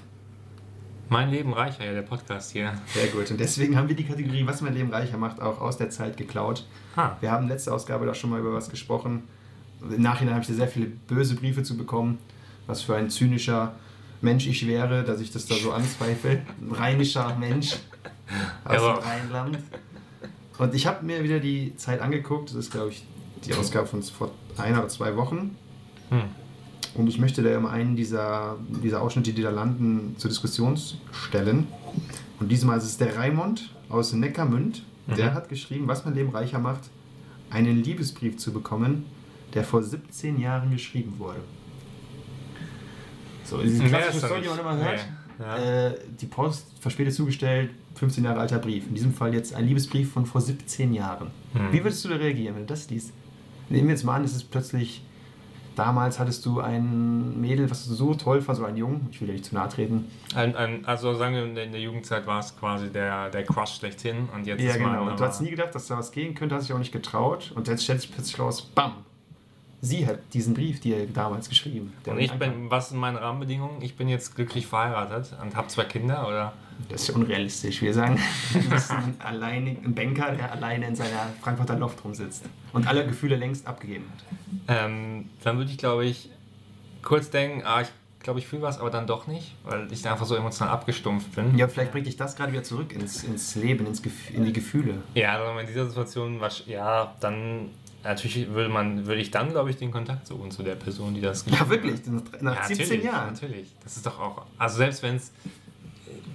mein 1.09 1.31
Leben 1.31 1.53
reicher, 1.53 1.85
ja, 1.85 1.93
der 1.93 2.03
Podcast 2.03 2.53
hier. 2.53 2.73
Sehr 2.87 3.09
gut. 3.09 3.33
Und 3.33 3.41
deswegen 3.41 3.77
haben 3.77 3.89
wir 3.89 3.97
die 3.97 4.05
Kategorie, 4.05 4.47
was 4.47 4.61
mein 4.61 4.75
Leben 4.75 4.91
reicher 4.91 5.17
macht, 5.19 5.43
auch 5.43 5.61
aus 5.61 5.77
der 5.77 5.91
Zeit 5.91 6.17
geklaut. 6.17 6.67
Ah, 6.95 7.17
Wir 7.21 7.33
haben 7.33 7.49
letzte 7.49 7.75
Ausgabe 7.75 8.07
da 8.07 8.15
schon 8.15 8.31
mal 8.31 8.39
über 8.39 8.53
was 8.53 8.71
gesprochen. 8.71 9.25
Im 9.89 10.03
Nachhinein 10.03 10.35
habe 10.35 10.43
ich 10.43 10.49
da 10.49 10.55
sehr 10.55 10.69
viele 10.69 10.87
böse 10.87 11.35
Briefe 11.35 11.63
zu 11.63 11.77
bekommen, 11.77 12.19
was 12.67 12.83
für 12.83 12.97
ein 12.97 13.11
zynischer 13.11 13.75
Mensch 14.21 14.47
ich 14.47 14.67
wäre, 14.67 15.03
dass 15.05 15.21
ich 15.21 15.31
das 15.33 15.47
da 15.47 15.55
so 15.55 15.73
anzweifle. 15.73 16.43
Ein 16.61 16.73
rheinischer 16.73 17.35
Mensch 17.37 17.77
aus 18.65 18.75
Ja, 18.75 18.95
dem 18.95 19.03
Rheinland. 19.03 19.59
Und 20.59 20.75
ich 20.75 20.87
habe 20.87 21.05
mir 21.07 21.25
wieder 21.25 21.41
die 21.41 21.75
Zeit 21.77 22.01
angeguckt. 22.03 22.51
Das 22.51 22.57
ist, 22.57 22.71
glaube 22.71 22.91
ich, 22.91 23.05
die 23.47 23.55
Ausgabe 23.55 23.87
von 23.87 24.03
vor 24.03 24.31
einer 24.59 24.79
oder 24.81 24.89
zwei 24.89 25.17
Wochen. 25.17 25.57
hm. 26.11 26.23
Und 26.93 27.07
ich 27.07 27.19
möchte 27.21 27.41
da 27.45 27.51
immer 27.57 27.71
einen 27.71 27.95
dieser, 27.95 28.57
dieser 28.83 29.01
Ausschnitte, 29.01 29.33
die 29.33 29.43
da 29.43 29.51
landen, 29.51 30.17
zur 30.19 30.29
Diskussion 30.29 30.77
stellen. 31.13 31.69
Und 32.41 32.51
diesmal 32.51 32.79
ist 32.79 32.85
es 32.85 32.97
der 32.99 33.17
Raimund 33.17 33.73
aus 33.89 34.13
Neckarmünd. 34.13 34.83
Der 35.07 35.31
Mhm. 35.31 35.35
hat 35.35 35.49
geschrieben, 35.49 35.87
was 35.87 36.05
mein 36.05 36.15
Leben 36.15 36.31
reicher 36.31 36.59
macht, 36.59 36.91
einen 37.49 37.83
Liebesbrief 37.85 38.39
zu 38.39 38.53
bekommen, 38.53 39.05
der 39.55 39.65
vor 39.65 39.83
17 39.83 40.41
Jahren 40.41 40.71
geschrieben 40.71 41.15
wurde. 41.19 41.41
So, 43.45 43.59
diese 43.59 43.83
Mehr 43.83 43.89
klassische 43.89 44.17
ist 44.17 44.23
da 44.23 44.27
Story, 44.29 44.43
die 44.43 44.49
man 44.49 44.59
immer 44.59 44.77
hört. 44.77 45.01
Nee. 45.39 45.45
Ja. 45.45 45.57
Äh, 45.57 45.95
die 46.21 46.27
Post 46.27 46.67
verspätet 46.81 47.15
zugestellt, 47.15 47.71
15 47.95 48.25
Jahre 48.25 48.41
alter 48.41 48.59
Brief. 48.59 48.87
In 48.87 48.95
diesem 48.95 49.15
Fall 49.15 49.35
jetzt 49.35 49.55
ein 49.55 49.67
Liebesbrief 49.67 50.13
von 50.13 50.27
vor 50.27 50.41
17 50.41 50.93
Jahren. 50.93 51.31
Hm. 51.55 51.73
Wie 51.73 51.83
würdest 51.83 52.05
du 52.05 52.11
da 52.11 52.17
reagieren, 52.17 52.57
wenn 52.57 52.67
du 52.67 52.75
das 52.75 52.91
liest? 52.91 53.13
Nehmen 53.71 53.89
wir 53.89 53.95
jetzt 53.95 54.05
mal 54.05 54.17
an, 54.17 54.25
es 54.25 54.35
ist 54.35 54.51
plötzlich, 54.51 55.03
damals 55.77 56.19
hattest 56.19 56.45
du 56.45 56.61
ein 56.61 57.41
Mädel, 57.41 57.71
was 57.71 57.87
du 57.87 57.95
so 57.95 58.15
toll 58.15 58.43
fandst, 58.43 58.61
oder 58.61 58.69
ein 58.69 58.77
Jungen, 58.77 59.09
ich 59.11 59.21
will 59.21 59.29
dir 59.29 59.33
nicht 59.33 59.47
zu 59.47 59.55
nahe 59.55 59.69
treten. 59.69 60.11
Ein, 60.35 60.57
ein, 60.57 60.85
also 60.85 61.15
sagen 61.15 61.35
wir, 61.35 61.45
in 61.45 61.55
der, 61.55 61.81
Jugendzeit 61.81 62.27
war 62.27 62.41
es 62.41 62.57
quasi 62.57 62.91
der, 62.91 63.31
der 63.31 63.45
Crush 63.45 63.77
schlechthin 63.77 64.29
und 64.35 64.47
jetzt 64.47 64.63
Ja, 64.63 64.77
genau. 64.77 65.09
Und 65.09 65.19
du 65.19 65.25
hast 65.25 65.41
nie 65.41 65.51
gedacht, 65.51 65.75
dass 65.75 65.87
da 65.87 65.97
was 65.97 66.13
gehen 66.13 66.35
könnte, 66.35 66.55
hast 66.55 66.69
dich 66.69 66.75
auch 66.75 66.79
nicht 66.79 66.93
getraut. 66.93 67.53
Und 67.55 67.69
jetzt 67.69 67.85
stellt 67.85 68.01
sich 68.01 68.13
plötzlich 68.13 68.39
raus, 68.39 68.61
bam, 68.63 68.93
sie 69.81 70.07
hat 70.07 70.19
diesen 70.33 70.55
Brief 70.55 70.81
dir 70.81 71.07
damals 71.07 71.49
geschrieben. 71.49 71.93
Und 72.07 72.19
ich 72.19 72.33
bin, 72.33 72.71
was 72.71 72.91
sind 72.91 72.99
meine 72.99 73.21
Rahmenbedingungen? 73.21 73.83
Ich 73.83 73.97
bin 73.97 74.09
jetzt 74.09 74.37
glücklich 74.37 74.67
verheiratet 74.67 75.37
und 75.43 75.57
habe 75.57 75.69
zwei 75.69 75.85
Kinder, 75.85 76.27
oder? 76.27 76.53
Das 76.89 77.03
ist 77.03 77.09
ja 77.09 77.15
unrealistisch. 77.15 77.83
Wir 77.83 77.93
sagen, 77.93 78.19
du 78.53 78.71
bist 78.71 78.91
ein, 78.91 79.15
alleinig, 79.19 79.79
ein 79.85 79.95
Banker, 79.95 80.33
der 80.33 80.53
alleine 80.53 80.87
in 80.87 80.97
seiner 80.97 81.31
Frankfurter 81.41 81.79
Loft 81.79 82.03
rumsitzt 82.05 82.45
und 82.73 82.87
alle 82.87 83.07
Gefühle 83.07 83.37
längst 83.37 83.67
abgegeben 83.67 84.07
hat. 84.67 84.85
Ähm, 84.85 85.29
dann 85.43 85.59
würde 85.59 85.71
ich, 85.71 85.79
glaube 85.79 86.05
ich, 86.07 86.31
kurz 87.03 87.31
denken, 87.31 87.63
ah, 87.65 87.83
ich 87.83 87.89
glaube, 88.23 88.39
ich 88.39 88.47
fühle 88.47 88.63
was, 88.63 88.79
aber 88.79 88.91
dann 88.91 89.07
doch 89.07 89.27
nicht, 89.27 89.55
weil 89.65 89.91
ich 89.91 90.07
einfach 90.07 90.27
so 90.27 90.35
emotional 90.37 90.73
abgestumpft 90.73 91.35
bin. 91.35 91.57
Ja, 91.57 91.69
vielleicht 91.69 91.93
bringt 91.93 92.07
dich 92.07 92.17
das 92.17 92.37
gerade 92.37 92.53
wieder 92.53 92.63
zurück 92.63 92.93
ins, 92.93 93.25
ins 93.25 93.55
Leben, 93.55 93.87
ins 93.87 94.03
Gef 94.03 94.31
in 94.35 94.45
die 94.45 94.53
Gefühle. 94.53 95.03
Ja, 95.15 95.39
also 95.39 95.59
in 95.59 95.67
dieser 95.67 95.87
Situation, 95.87 96.41
ja, 96.67 97.15
dann 97.21 97.71
natürlich 98.05 98.49
würde 98.49 98.69
man, 98.69 99.07
würde 99.07 99.21
ich 99.21 99.31
dann, 99.31 99.51
glaube 99.51 99.71
ich, 99.71 99.77
den 99.77 99.91
Kontakt 99.91 100.27
suchen 100.27 100.51
zu 100.51 100.63
der 100.63 100.75
Person, 100.77 101.15
die 101.15 101.21
das 101.21 101.45
Ja, 101.47 101.69
wirklich, 101.69 102.01
nach 102.41 102.55
Ja, 102.57 102.65
17 102.65 102.87
natürlich, 102.87 103.05
Jahren. 103.05 103.33
Natürlich. 103.33 103.75
Das 103.83 103.97
ist 103.97 104.07
doch 104.07 104.19
auch, 104.19 104.47
also 104.59 104.77
selbst 104.79 105.03
wenn 105.03 105.17
es, 105.17 105.33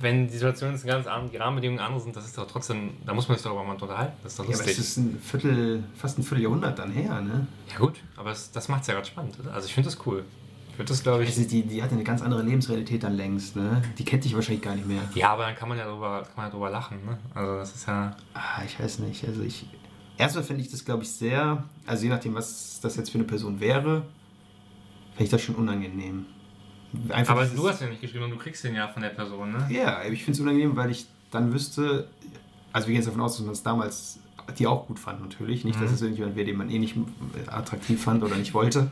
wenn 0.02 0.28
die 0.28 0.34
Situation 0.34 0.74
ist 0.74 0.86
ganz 0.86 1.08
anders, 1.08 1.32
die 1.32 1.38
Rahmenbedingungen 1.38 1.80
andere 1.84 2.02
sind, 2.02 2.16
das 2.16 2.26
ist 2.26 2.38
doch 2.38 2.48
trotzdem, 2.48 2.92
da 3.06 3.14
muss 3.14 3.28
man 3.28 3.38
sich 3.38 3.44
darüber 3.44 3.64
mal 3.64 3.74
unterhalten. 3.74 4.14
Das 4.24 4.34
ist 4.34 4.40
doch 4.40 4.44
Ja, 4.46 4.56
aber 4.56 4.58
lustig. 4.66 4.78
es 4.80 4.88
ist 4.90 4.98
ein 4.98 5.20
Viertel, 5.20 5.84
fast 5.96 6.20
ein 6.20 6.24
Vierteljahrhundert 6.24 6.78
dann 6.78 6.92
her, 6.92 7.22
ne? 7.22 7.48
Ja 7.72 7.78
gut, 7.78 7.96
aber 8.18 8.32
es, 8.32 8.52
das 8.52 8.68
macht 8.68 8.82
es 8.82 8.88
ja 8.88 8.94
gerade 8.96 9.08
spannend, 9.08 9.40
oder? 9.40 9.54
Also 9.54 9.68
ich 9.68 9.74
finde 9.74 9.90
das 9.90 10.06
cool. 10.06 10.24
Ich 10.72 10.78
würde 10.80 10.90
das, 10.90 11.04
glaube 11.04 11.24
ich... 11.24 11.30
Also 11.30 11.48
die, 11.48 11.64
die 11.64 11.82
hat 11.82 11.94
eine 11.94 12.04
ganz 12.04 12.22
andere 12.22 12.44
Lebensrealität 12.44 13.02
dann 13.04 13.14
längst, 13.14 13.56
ne? 13.56 13.82
Die 13.98 14.04
kennt 14.04 14.26
dich 14.26 14.36
wahrscheinlich 14.36 14.62
gar 14.62 14.76
nicht 14.76 14.86
mehr. 14.86 15.02
Ja, 15.14 15.30
aber 15.30 15.44
dann 15.44 15.56
kann 15.56 15.70
man 15.70 15.78
ja 15.78 15.86
drüber, 15.90 16.24
kann 16.24 16.34
man 16.36 16.46
ja 16.48 16.52
drüber 16.52 16.70
lachen, 16.70 16.98
ne? 17.06 17.18
Also 17.34 17.56
das 17.56 17.74
ist 17.76 17.88
ja... 17.88 18.14
Ah, 18.34 18.62
ich 18.66 18.78
weiß 18.78 19.00
nicht. 19.00 19.26
Also 19.26 19.42
ich. 19.42 19.66
Erstmal 20.18 20.44
finde 20.44 20.62
ich 20.64 20.72
das, 20.72 20.86
glaube 20.86 21.04
ich, 21.04 21.10
sehr. 21.12 21.64
Also 21.86 22.04
je 22.04 22.10
nachdem, 22.10 22.36
was 22.36 22.80
das 22.82 22.96
jetzt 22.96 23.10
für 23.10 23.18
eine 23.18 23.26
Person 23.26 23.60
wäre, 23.60 24.04
finde 25.14 25.24
ich 25.24 25.30
das 25.30 25.42
schon 25.42 25.56
unangenehm. 25.56 26.26
Einfach 27.10 27.34
Aber 27.36 27.46
du 27.46 27.68
hast 27.68 27.82
ja 27.82 27.88
nicht 27.88 28.02
geschrieben 28.02 28.24
und 28.26 28.32
du 28.32 28.38
kriegst 28.38 28.64
den 28.64 28.76
ja 28.76 28.88
von 28.88 29.02
der 29.02 29.10
Person, 29.10 29.52
ne? 29.52 29.68
Ja, 29.70 30.04
ich 30.04 30.24
finde 30.24 30.38
es 30.38 30.40
unangenehm, 30.40 30.76
weil 30.78 30.92
ich 30.92 31.08
dann 31.32 31.52
wüsste, 31.52 32.08
also 32.72 32.88
wir 32.88 32.94
gehen 32.94 33.02
jetzt 33.02 33.08
davon 33.08 33.22
aus, 33.22 33.36
dass 33.36 33.46
man 33.46 33.54
es 33.54 33.64
damals 33.64 34.20
die 34.60 34.68
auch 34.68 34.88
gut 34.88 35.00
fand 35.00 35.22
natürlich. 35.22 35.66
Nicht, 35.66 35.82
dass 35.82 35.90
Mhm. 35.90 35.96
es 35.96 36.02
irgendjemand 36.04 36.36
wäre, 36.36 36.46
den 36.46 36.58
man 36.58 36.70
eh 36.70 36.78
nicht 36.80 36.96
attraktiv 37.48 38.02
fand 38.02 38.24
oder 38.24 38.36
nicht 38.36 38.54
wollte. 38.54 38.92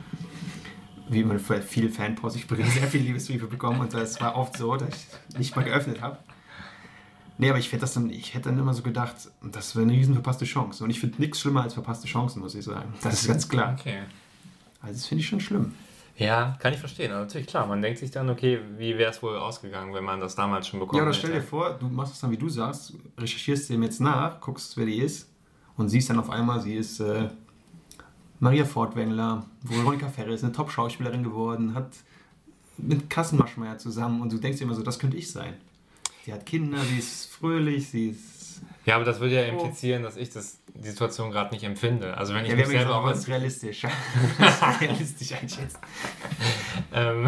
Wie 1.10 1.24
man 1.24 1.38
für 1.40 1.62
viele 1.62 1.90
Fanpost, 1.90 2.36
ich 2.36 2.50
habe 2.50 2.64
sehr 2.64 2.88
viele 2.88 3.04
Liebesbriefe 3.04 3.46
bekommen 3.46 3.80
und 3.82 3.94
das 3.94 4.20
war 4.20 4.36
oft 4.36 4.58
so, 4.58 4.76
dass 4.76 4.90
ich 4.90 5.38
nicht 5.38 5.56
mal 5.56 5.64
geöffnet 5.64 6.02
habe. 6.02 6.18
Nee, 7.38 7.50
aber 7.50 7.60
ich, 7.60 7.68
hätte 7.72 7.82
das 7.82 7.94
dann, 7.94 8.10
ich 8.10 8.34
hätte 8.36 8.50
dann 8.50 8.60
immer 8.60 8.74
so 8.74 8.84
gedacht, 8.84 9.16
das 9.42 9.76
wäre 9.76 9.84
eine 9.86 9.94
riesen 9.94 10.14
verpasste 10.14 10.46
Chance. 10.46 10.84
Und 10.84 10.90
ich 10.90 11.00
finde 11.00 11.20
nichts 11.20 11.40
schlimmer 11.40 11.64
als 11.64 11.74
verpasste 11.74 12.08
Chancen, 12.08 12.42
muss 12.42 12.54
ich 12.56 12.64
sagen. 12.64 12.94
Das 13.02 13.22
ist 13.22 13.28
ganz 13.28 13.50
klar. 13.50 13.76
Okay. 13.80 14.04
Also 14.82 14.94
das 14.94 15.08
finde 15.08 15.22
ich 15.22 15.28
schon 15.28 15.40
schlimm. 15.40 15.74
Ja, 16.16 16.56
kann 16.60 16.74
ich 16.74 16.80
verstehen. 16.80 17.12
Aber 17.12 17.22
natürlich, 17.22 17.48
klar, 17.48 17.66
man 17.66 17.82
denkt 17.82 17.98
sich 18.00 18.12
dann, 18.12 18.30
okay, 18.30 18.60
wie 18.78 18.98
wäre 19.00 19.10
es 19.10 19.24
wohl 19.24 19.36
ausgegangen, 19.36 19.94
wenn 19.96 20.04
man 20.04 20.20
das 20.20 20.36
damals 20.36 20.68
schon 20.68 20.80
bekommen 20.80 20.98
Ja, 20.98 21.04
oder 21.04 21.12
hätte. 21.12 21.28
stell 21.28 21.40
dir 21.40 21.42
vor, 21.46 21.72
du 21.74 21.88
machst 21.88 22.14
es 22.14 22.20
dann, 22.20 22.30
wie 22.30 22.38
du 22.38 22.50
sagst, 22.50 22.94
recherchierst 23.18 23.70
dem 23.70 23.82
jetzt 23.82 24.00
nach, 24.00 24.40
guckst, 24.40 24.78
wer 24.78 24.86
die 24.86 25.00
ist 25.00 25.28
und 25.76 25.90
siehst 25.90 26.12
dann 26.12 26.20
auf 26.20 26.30
einmal, 26.30 26.62
sie 26.62 26.76
ist 26.76 27.00
äh, 27.00 27.30
Maria 28.40 28.66
Fortwängler, 28.66 29.46
Veronika 29.64 30.08
Ferris, 30.08 30.44
eine 30.44 30.52
Top-Schauspielerin 30.52 31.24
geworden, 31.24 31.74
hat 31.74 31.90
mit 32.78 33.10
Kassenmaschmeyer 33.10 33.80
zusammen 33.80 34.22
und 34.22 34.32
du 34.32 34.38
denkst 34.38 34.60
dir 34.60 34.66
immer 34.66 34.76
so, 34.76 34.84
das 34.84 35.00
könnte 35.00 35.18
ich 35.18 35.32
sein. 35.32 35.56
Sie 36.26 36.32
hat 36.32 36.46
Kinder, 36.46 36.80
sie 36.80 37.00
ist 37.00 37.30
fröhlich, 37.32 37.90
sie 37.90 38.10
ist 38.10 38.62
Ja, 38.86 38.96
aber 38.96 39.04
das 39.04 39.20
würde 39.20 39.36
ja 39.36 39.44
implizieren, 39.44 40.04
dass 40.04 40.16
ich 40.16 40.30
das, 40.30 40.60
die 40.74 40.88
Situation 40.88 41.32
gerade 41.32 41.54
nicht 41.54 41.64
empfinde. 41.64 42.16
Also 42.16 42.34
wenn 42.34 42.46
ich 42.46 42.52
Ja, 42.52 42.56
mich 42.56 42.68
selber 42.68 42.96
auch 42.96 43.06
ganz 43.06 43.28
realistisch. 43.28 43.84
Realistisch 44.82 45.34
einschätzen. 45.34 45.80
ähm, 46.94 47.28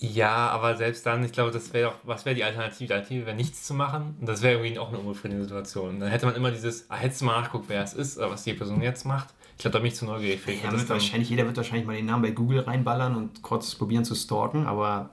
ja, 0.00 0.48
aber 0.50 0.76
selbst 0.76 1.06
dann, 1.06 1.24
ich 1.24 1.32
glaube, 1.32 1.50
das 1.52 1.72
wäre 1.72 1.90
doch, 1.90 1.96
was 2.04 2.24
wäre 2.24 2.34
die 2.34 2.42
Alternative? 2.44 2.86
Die 2.86 2.92
Alternative 2.92 3.26
wäre 3.26 3.36
nichts 3.36 3.64
zu 3.64 3.74
machen 3.74 4.16
und 4.20 4.28
das 4.28 4.42
wäre 4.42 4.54
irgendwie 4.54 4.78
auch 4.78 4.88
eine 4.88 4.98
unbefriedigende 4.98 5.44
Situation. 5.44 6.00
Dann 6.00 6.10
hätte 6.10 6.26
man 6.26 6.34
immer 6.34 6.50
dieses, 6.50 6.90
ah, 6.90 6.96
hättest 6.96 7.20
du 7.20 7.24
mal 7.26 7.40
nachguckt, 7.40 7.68
wer 7.68 7.82
es 7.82 7.94
ist, 7.94 8.18
oder 8.18 8.30
was 8.30 8.44
die 8.44 8.54
Person 8.54 8.82
jetzt 8.82 9.04
macht. 9.04 9.28
Ich 9.56 9.62
glaube, 9.62 9.72
da 9.72 9.78
bin 9.80 9.88
ich 9.88 9.96
zu 9.96 10.04
neugierig. 10.04 10.40
Ja, 10.62 10.70
wird 10.70 10.88
wahrscheinlich, 10.88 11.30
jeder 11.30 11.46
wird 11.46 11.56
wahrscheinlich 11.56 11.84
mal 11.86 11.96
den 11.96 12.06
Namen 12.06 12.22
bei 12.22 12.30
Google 12.30 12.60
reinballern 12.60 13.16
und 13.16 13.42
kurz 13.42 13.74
probieren 13.74 14.04
zu 14.04 14.14
stalken, 14.14 14.66
aber 14.66 15.10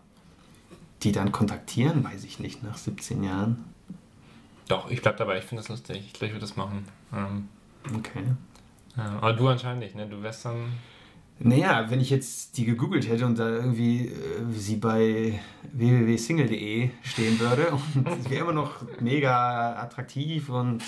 die 1.06 1.12
dann 1.12 1.32
kontaktieren, 1.32 2.04
weiß 2.04 2.24
ich 2.26 2.40
nicht, 2.40 2.64
nach 2.64 2.78
17 2.78 3.24
Jahren. 3.24 3.64
Doch, 4.68 4.90
ich 4.90 5.02
bleib 5.02 5.18
dabei, 5.18 5.38
ich 5.38 5.46
finde 5.46 5.62
das 5.62 5.70
lustig. 5.70 5.98
Ich 6.08 6.14
glaube, 6.14 6.26
ich 6.28 6.32
würde 6.34 6.42
das 6.46 6.56
machen. 6.58 6.86
Ähm, 7.14 7.48
Okay. 7.96 8.24
ja, 8.98 9.18
aber 9.18 9.34
du 9.34 9.48
anscheinend 9.48 9.82
nicht, 9.84 9.96
ne? 9.96 10.08
Du 10.08 10.24
wärst 10.24 10.44
dann. 10.46 10.74
Naja, 11.38 11.90
wenn 11.92 12.00
ich 12.00 12.10
jetzt 12.10 12.58
die 12.58 12.66
gegoogelt 12.66 13.08
hätte 13.08 13.26
und 13.28 13.38
da 13.38 13.48
irgendwie 13.48 14.08
äh, 14.08 14.12
sie 14.52 14.78
bei 14.78 15.40
www.single.de 15.74 16.90
stehen 17.04 17.40
würde 17.40 17.68
und 17.96 18.24
sie 18.24 18.30
wäre 18.32 18.42
immer 18.42 18.54
noch 18.54 18.82
mega 19.02 19.76
attraktiv 19.76 20.50
und 20.50 20.82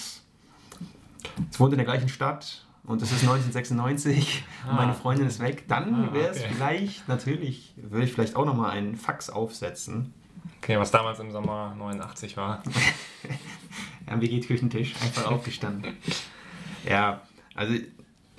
es 1.51 1.59
wohnt 1.59 1.74
in 1.74 1.78
der 1.78 1.86
gleichen 1.86 2.09
Stadt 2.09 2.65
und 2.88 3.01
es 3.03 3.11
ist 3.11 3.21
1996 3.21 4.43
und 4.67 4.75
meine 4.75 4.91
Ah. 4.91 4.95
Freundin 4.95 5.27
ist 5.27 5.39
weg, 5.39 5.65
dann 5.67 5.93
Ah, 6.09 6.13
wäre 6.13 6.29
es 6.31 6.39
okay. 6.39 6.49
vielleicht, 6.53 7.07
natürlich, 7.07 7.73
würde 7.77 8.05
ich 8.05 8.13
vielleicht 8.13 8.35
auch 8.35 8.45
nochmal 8.45 8.71
einen 8.71 8.95
Fax 8.95 9.29
aufsetzen. 9.29 10.13
Okay, 10.61 10.79
was 10.79 10.89
damals 10.89 11.19
im 11.19 11.31
Sommer 11.31 11.75
89 11.77 12.35
war. 12.38 12.63
am 14.07 14.21
WG-Küchentisch 14.21 14.95
einfach 15.01 15.27
aufgestanden. 15.31 15.93
Ja, 16.88 17.21
also 17.53 17.73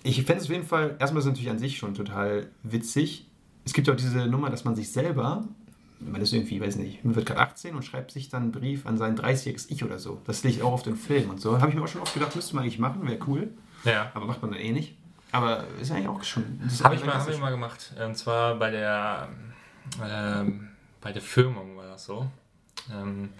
ich 0.03 0.17
fände 0.23 0.41
es 0.41 0.45
auf 0.45 0.51
jeden 0.51 0.65
Fall, 0.67 0.97
erstmal 0.99 1.19
ist 1.21 1.27
es 1.27 1.31
natürlich 1.33 1.51
an 1.51 1.59
sich 1.59 1.77
schon 1.77 1.93
total 1.93 2.49
witzig. 2.63 3.27
Es 3.67 3.75
gibt 3.75 3.87
ja 3.89 3.93
auch 3.93 3.99
diese 3.99 4.27
Nummer, 4.27 4.49
dass 4.49 4.65
man 4.65 4.75
sich 4.75 4.91
selber, 4.91 5.47
man 6.01 6.23
ist 6.23 6.33
irgendwie, 6.33 6.59
weiß 6.59 6.77
nicht, 6.77 7.05
man 7.05 7.15
wird 7.15 7.27
gerade 7.27 7.41
18 7.41 7.75
und 7.75 7.85
schreibt 7.85 8.11
sich 8.13 8.31
dann 8.31 8.45
einen 8.45 8.53
Brief 8.53 8.87
an 8.87 8.97
sein 8.97 9.19
30-jähriges 9.19 9.67
Ich 9.69 9.85
oder 9.85 9.99
so. 9.99 10.23
Das 10.25 10.45
liegt 10.45 10.63
auch 10.63 10.73
auf 10.73 10.83
den 10.83 10.97
Film 10.97 11.29
und 11.29 11.43
so. 11.43 11.61
Habe 11.61 11.69
ich 11.71 11.75
mir 11.77 11.83
auch 11.83 11.89
schon 11.89 12.01
oft 12.01 12.15
gedacht, 12.15 12.35
müsste 12.35 12.55
man 12.55 12.65
eigentlich 12.65 12.79
machen, 12.79 13.07
wäre 13.07 13.19
cool. 13.27 13.51
Ja. 13.89 14.11
Aber 14.15 14.27
macht 14.27 14.43
man 14.43 14.51
dann 14.53 14.61
eh 14.61 14.73
nicht. 14.73 14.97
Aber 15.33 15.65
ist 15.81 15.91
eigentlich 15.91 16.09
auch 16.09 16.23
schon. 16.23 16.45
Habe 16.83 16.95
ich, 16.95 17.05
mal- 17.05 17.15
hab 17.15 17.29
ich 17.29 17.39
mal 17.39 17.51
gemacht. 17.51 17.93
Und 18.05 18.17
zwar 18.17 18.55
bei 18.57 18.71
der, 18.71 19.29
ähm, 20.03 20.69
bei 21.01 21.13
der 21.13 21.23
Firmung 21.23 21.77
war 21.77 21.87
das 21.87 22.05
so. 22.05 22.27
Ähm, 22.93 23.31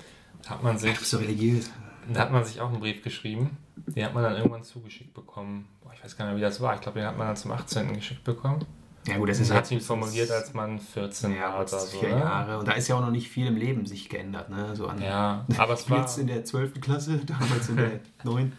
da 0.43 0.51
hat 0.51 0.63
man 0.63 0.79
sich 0.79 0.93
Du 0.93 0.99
bist 0.99 1.11
so 1.11 1.19
religiös. 1.19 1.71
Da 2.13 2.21
hat 2.21 2.33
man 2.33 2.45
sich 2.45 2.61
auch 2.61 2.69
einen 2.69 2.81
Brief 2.81 3.03
geschrieben. 3.03 3.57
Den 3.77 4.05
hat 4.05 4.15
man 4.15 4.23
dann 4.23 4.37
irgendwann 4.37 4.65
zugeschickt 4.65 5.15
bekommen. 5.15 5.69
Boah, 5.83 5.93
ich 5.95 6.03
weiß 6.05 6.17
gar 6.17 6.25
nicht 6.27 6.33
mehr, 6.35 6.39
wie 6.41 6.45
das 6.49 6.61
war. 6.61 6.75
Ich 6.75 6.81
glaube, 6.81 6.99
den 7.01 7.09
hat 7.09 7.17
man 7.17 7.27
dann 7.27 7.37
zum 7.37 7.53
18. 7.53 7.95
geschickt 7.95 8.25
bekommen. 8.25 8.65
Ja, 9.07 9.17
gut, 9.17 9.29
das 9.31 9.41
ist 9.41 9.51
hat 9.53 9.71
ihn 9.71 9.79
jetzt- 9.79 9.87
formuliert, 9.87 10.31
als 10.31 10.53
man 10.53 10.79
14 10.81 11.35
ja, 11.37 11.45
war 11.55 11.57
oder 11.61 11.69
so. 11.69 11.99
vier 11.99 12.11
Ne? 12.15 12.21
Jahre. 12.21 12.59
Und 12.59 12.69
da 12.69 12.73
ist 12.73 12.89
ja 12.89 12.97
auch 12.97 13.01
noch 13.01 13.11
nicht 13.11 13.29
viel 13.31 13.47
im 13.47 13.57
Leben 13.57 13.87
sich 13.87 14.09
geändert. 14.11 14.51
Ne? 14.51 14.77
So 14.77 14.87
an 14.89 15.01
Ja, 15.01 15.47
aber 15.57 15.75
es 15.75 15.89
war, 15.91 16.01
Jetzt 16.01 16.19
in 16.19 16.27
der 16.27 16.45
12. 16.45 16.81
Klasse, 16.81 17.19
damals 17.25 17.69
in 17.71 17.77
der 17.77 18.01
9. 18.25 18.53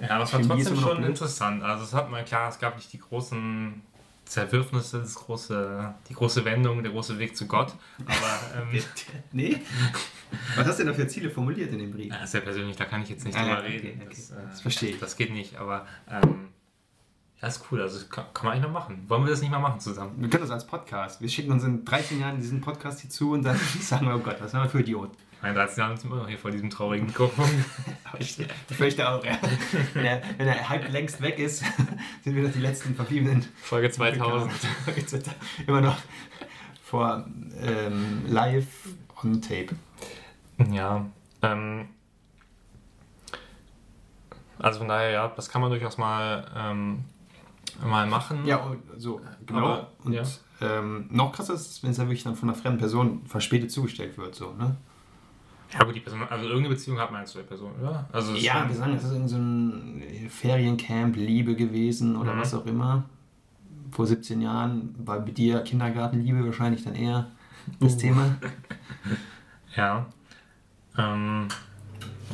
ja, 0.00 0.10
aber 0.10 0.24
es 0.24 0.32
war 0.32 0.42
trotzdem 0.42 0.76
schon 0.76 0.96
blöd. 0.98 1.08
interessant. 1.10 1.62
Also 1.62 1.84
es 1.84 1.92
hat 1.94 2.10
man, 2.10 2.24
klar, 2.24 2.48
es 2.48 2.58
gab 2.58 2.76
nicht 2.76 2.92
die 2.92 2.98
großen 2.98 3.82
Zerwürfnisse, 4.24 5.00
das 5.00 5.14
große, 5.14 5.94
die 6.08 6.14
große 6.14 6.44
Wendung, 6.44 6.82
der 6.82 6.92
große 6.92 7.18
Weg 7.18 7.36
zu 7.36 7.46
Gott. 7.46 7.72
Aber 8.06 8.62
ähm, 8.72 8.82
Nee? 9.32 9.60
Was 10.56 10.66
hast 10.66 10.78
du 10.78 10.84
denn 10.84 10.92
da 10.92 10.98
für 10.98 11.08
Ziele 11.08 11.30
formuliert 11.30 11.72
in 11.72 11.78
dem 11.78 11.92
Brief? 11.92 12.12
das 12.12 12.24
ist 12.24 12.34
ja 12.34 12.40
persönlich, 12.40 12.76
da 12.76 12.84
kann 12.84 13.02
ich 13.02 13.08
jetzt 13.08 13.24
nicht 13.24 13.36
Ah, 13.38 13.44
drüber 13.44 13.58
okay, 13.60 13.76
reden. 13.78 14.00
okay. 14.02 14.08
Das, 14.10 14.30
äh, 14.30 14.34
Das 14.50 14.60
verstehe 14.60 14.90
ich. 14.90 14.98
Das 15.00 15.16
geht 15.16 15.32
nicht, 15.32 15.56
aber 15.56 15.86
ähm, 16.10 16.48
ja, 17.40 17.48
ist 17.48 17.64
cool. 17.70 17.80
Also 17.80 17.98
das 18.00 18.10
kann, 18.10 18.26
kann 18.34 18.44
man 18.46 18.52
eigentlich 18.54 18.64
noch 18.66 18.72
machen. 18.72 19.04
Wollen 19.08 19.24
wir 19.24 19.30
das 19.30 19.40
nicht 19.40 19.50
mal 19.50 19.60
machen 19.60 19.80
zusammen? 19.80 20.12
Wir 20.18 20.28
können 20.28 20.42
das 20.42 20.50
als 20.50 20.66
Podcast. 20.66 21.20
Wir 21.22 21.28
schicken 21.30 21.50
uns 21.52 21.64
in 21.64 21.84
13 21.84 22.20
Jahren 22.20 22.36
diesen 22.36 22.60
Podcast 22.60 23.00
hier 23.00 23.08
zu 23.10 23.32
und 23.32 23.44
dann 23.44 23.56
sagen 23.80 24.06
wir, 24.06 24.14
oh 24.16 24.18
Gott, 24.18 24.36
was 24.40 24.52
haben 24.52 24.64
wir 24.64 24.70
für 24.70 24.80
Idioten. 24.80 25.16
Mein 25.40 25.54
13 25.54 25.78
Jahre 25.78 25.96
sind 25.96 26.10
wir 26.10 26.16
noch 26.16 26.28
hier 26.28 26.38
vor 26.38 26.50
diesem 26.50 26.70
traurigen 26.70 27.06
Mikrofon. 27.06 27.48
Ich, 28.18 28.38
fürchte 28.68 29.08
auch, 29.08 29.22
ja. 29.22 29.38
Wenn 29.92 30.04
er, 30.04 30.22
wenn 30.38 30.48
er 30.48 30.68
halb 30.68 30.90
längst 30.90 31.20
weg 31.20 31.38
ist, 31.38 31.62
sind 32.24 32.34
wir 32.34 32.42
noch 32.42 32.52
die 32.52 32.58
letzten 32.58 32.94
verbliebenen. 32.94 33.44
Folge 33.62 33.90
2000. 33.90 34.50
Immer 35.66 35.82
noch 35.82 35.96
vor 36.82 37.26
ähm, 37.60 38.22
live 38.26 38.66
on 39.22 39.42
tape. 39.42 39.76
Ja. 40.72 41.06
Ähm, 41.42 41.90
also 44.58 44.78
von 44.80 44.88
daher, 44.88 45.10
ja, 45.10 45.28
das 45.28 45.50
kann 45.50 45.60
man 45.60 45.70
durchaus 45.70 45.98
mal, 45.98 46.50
ähm, 46.56 47.04
mal 47.84 48.06
machen. 48.06 48.46
Ja, 48.46 48.74
so, 48.96 49.20
genau. 49.46 49.58
Aber, 49.58 49.92
und 50.02 50.14
ja. 50.14 50.22
ähm, 50.62 51.08
noch 51.10 51.32
krasser 51.32 51.54
ist 51.54 51.70
es, 51.70 51.82
wenn 51.82 51.90
es 51.90 51.98
ja 51.98 52.04
wirklich 52.04 52.24
dann 52.24 52.36
von 52.36 52.48
einer 52.48 52.58
fremden 52.58 52.78
Person 52.78 53.26
verspätet 53.26 53.70
zugestellt 53.70 54.16
wird. 54.16 54.34
So, 54.34 54.54
ne? 54.54 54.76
Ja, 55.72 55.84
gut, 55.84 55.94
die 55.94 56.00
Person, 56.00 56.22
also 56.28 56.44
irgendeine 56.46 56.74
Beziehung 56.74 56.98
hat 56.98 57.12
man 57.12 57.26
zu 57.26 57.38
der 57.38 57.44
Person, 57.44 57.72
oder? 57.80 58.08
Also 58.12 58.34
es 58.34 58.42
Ja, 58.42 58.66
wir 58.66 58.74
sagen, 58.74 58.94
das 58.94 59.04
ist 59.04 59.12
in 59.12 59.28
so 59.28 59.36
ein 59.36 60.02
Feriencamp 60.30 61.14
Liebe 61.16 61.54
gewesen 61.54 62.16
oder 62.16 62.34
Mhm. 62.34 62.40
was 62.40 62.54
auch 62.54 62.64
immer. 62.66 63.04
Vor 63.90 64.06
17 64.06 64.40
Jahren 64.40 64.94
war 65.04 65.20
bei 65.20 65.30
dir 65.30 65.60
Kindergartenliebe 65.60 66.44
wahrscheinlich 66.44 66.84
dann 66.84 66.94
eher 66.94 67.26
das 67.80 67.94
Uh. 67.96 67.98
Thema. 67.98 68.36
Ja. 69.76 70.06
Ähm, 70.96 71.46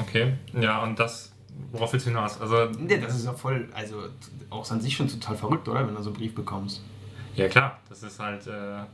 okay. 0.01 0.35
Ja, 0.55 0.83
und 0.83 0.99
das, 0.99 1.33
worauf 1.73 1.93
willst 1.93 2.07
du 2.07 2.11
hinaus? 2.11 2.41
Also, 2.41 2.71
Nee, 2.79 2.99
das 2.99 3.15
ist 3.17 3.27
ja 3.27 3.33
voll, 3.35 3.69
also 3.75 4.05
auch 4.51 4.71
an 4.71 4.81
sich 4.81 4.97
schon 4.97 5.09
total 5.09 5.37
verrückt, 5.37 5.69
oder? 5.69 5.87
Wenn 5.87 5.95
du 5.95 6.03
so 6.03 6.11
einen 6.11 6.17
Brief 6.19 6.35
bekommst. 6.35 6.83
ja 7.35 7.49
klar, 7.49 7.79
das 7.89 8.03
ist 8.03 8.19
halt, 8.19 8.47
äh, 8.47 8.85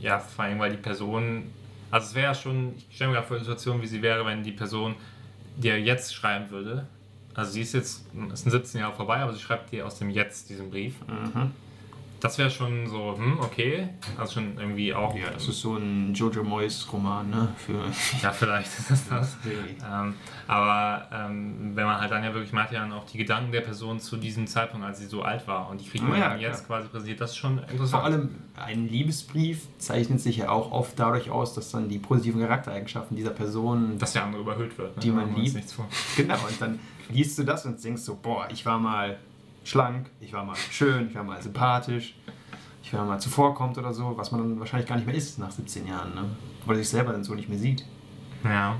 ja, 0.00 0.18
vor 0.20 0.44
allem, 0.44 0.58
weil 0.60 0.70
die 0.70 0.76
Person, 0.76 1.44
also 1.90 2.06
es 2.08 2.14
wäre 2.14 2.34
schon, 2.34 2.74
ich 2.76 2.96
stelle 2.96 3.10
mir 3.10 3.16
gerade 3.16 3.26
vor 3.26 3.36
die 3.36 3.44
Situation, 3.44 3.80
wie 3.82 3.86
sie 3.86 4.02
wäre, 4.02 4.24
wenn 4.26 4.42
die 4.42 4.52
Person 4.52 4.94
dir 5.56 5.80
jetzt 5.80 6.14
schreiben 6.14 6.50
würde. 6.50 6.86
Also 7.34 7.52
sie 7.52 7.62
ist 7.62 7.72
jetzt, 7.72 8.06
es 8.32 8.40
sind 8.40 8.50
17 8.50 8.80
Jahre 8.80 8.94
vorbei, 8.94 9.18
aber 9.18 9.32
sie 9.32 9.40
schreibt 9.40 9.72
dir 9.72 9.86
aus 9.86 9.98
dem 9.98 10.10
Jetzt 10.10 10.48
diesen 10.50 10.70
Brief. 10.70 10.94
Mhm. 11.06 11.52
Das 12.24 12.38
wäre 12.38 12.48
schon 12.48 12.86
so, 12.86 13.18
hm, 13.18 13.38
okay. 13.40 13.86
Also 14.16 14.40
schon 14.40 14.56
irgendwie 14.56 14.94
auch. 14.94 15.14
Ja, 15.14 15.28
das 15.28 15.46
ist 15.46 15.60
so 15.60 15.76
ein 15.76 16.14
Jojo 16.14 16.42
Moyes 16.42 16.90
Roman, 16.90 17.28
ne? 17.28 17.48
Für 17.58 17.84
Ja, 18.22 18.32
vielleicht 18.32 18.78
ist 18.78 18.90
das 18.90 19.08
das. 19.10 19.36
Ähm, 19.46 20.14
aber 20.46 21.06
ähm, 21.12 21.72
wenn 21.74 21.84
man 21.84 22.00
halt 22.00 22.10
dann 22.10 22.24
ja 22.24 22.32
wirklich, 22.32 22.52
man 22.54 22.64
hat 22.64 22.72
ja 22.72 22.80
dann 22.80 22.92
auch 22.92 23.04
die 23.04 23.18
Gedanken 23.18 23.52
der 23.52 23.60
Person 23.60 24.00
zu 24.00 24.16
diesem 24.16 24.46
Zeitpunkt, 24.46 24.86
als 24.86 25.00
sie 25.00 25.06
so 25.06 25.20
alt 25.20 25.46
war 25.46 25.68
und 25.68 25.82
die 25.82 25.86
kriegt 25.86 26.02
man 26.02 26.18
Ja, 26.18 26.30
dann 26.30 26.40
jetzt 26.40 26.66
quasi 26.66 26.88
präsentiert, 26.88 27.20
das 27.20 27.32
ist 27.32 27.36
schon 27.36 27.58
interessant. 27.58 27.90
Vor 27.90 28.04
allem 28.04 28.30
ein 28.56 28.88
Liebesbrief 28.88 29.66
zeichnet 29.76 30.22
sich 30.22 30.38
ja 30.38 30.48
auch 30.48 30.72
oft 30.72 30.98
dadurch 30.98 31.28
aus, 31.28 31.52
dass 31.52 31.70
dann 31.72 31.90
die 31.90 31.98
positiven 31.98 32.40
Charaktereigenschaften 32.40 33.16
dieser 33.16 33.30
Person 33.30 33.98
dass 33.98 34.14
der 34.14 34.24
andere 34.24 34.40
überhöht 34.40 34.78
wird. 34.78 34.96
Ne? 34.96 35.02
Die 35.02 35.10
man 35.10 35.34
liebt. 35.34 35.56
Genau, 36.16 36.36
und 36.36 36.60
dann 36.60 36.78
liest 37.10 37.38
du 37.38 37.44
das 37.44 37.66
und 37.66 37.84
denkst 37.84 38.02
so, 38.02 38.18
boah, 38.20 38.48
ich 38.50 38.64
war 38.64 38.78
mal 38.78 39.18
schlank, 39.64 40.10
ich 40.20 40.32
war 40.32 40.44
mal 40.44 40.56
schön, 40.70 41.08
ich 41.08 41.14
war 41.14 41.24
mal 41.24 41.42
sympathisch, 41.42 42.14
ich 42.82 42.92
war 42.92 43.04
mal 43.04 43.18
zuvorkommt 43.18 43.78
oder 43.78 43.92
so, 43.92 44.16
was 44.16 44.30
man 44.30 44.40
dann 44.42 44.60
wahrscheinlich 44.60 44.88
gar 44.88 44.96
nicht 44.96 45.06
mehr 45.06 45.14
ist 45.14 45.38
nach 45.38 45.50
17 45.50 45.86
Jahren, 45.86 46.14
ne? 46.14 46.24
Oder 46.66 46.76
sich 46.76 46.88
selber 46.88 47.12
dann 47.12 47.24
so 47.24 47.34
nicht 47.34 47.48
mehr 47.48 47.58
sieht. 47.58 47.84
Ja. 48.44 48.76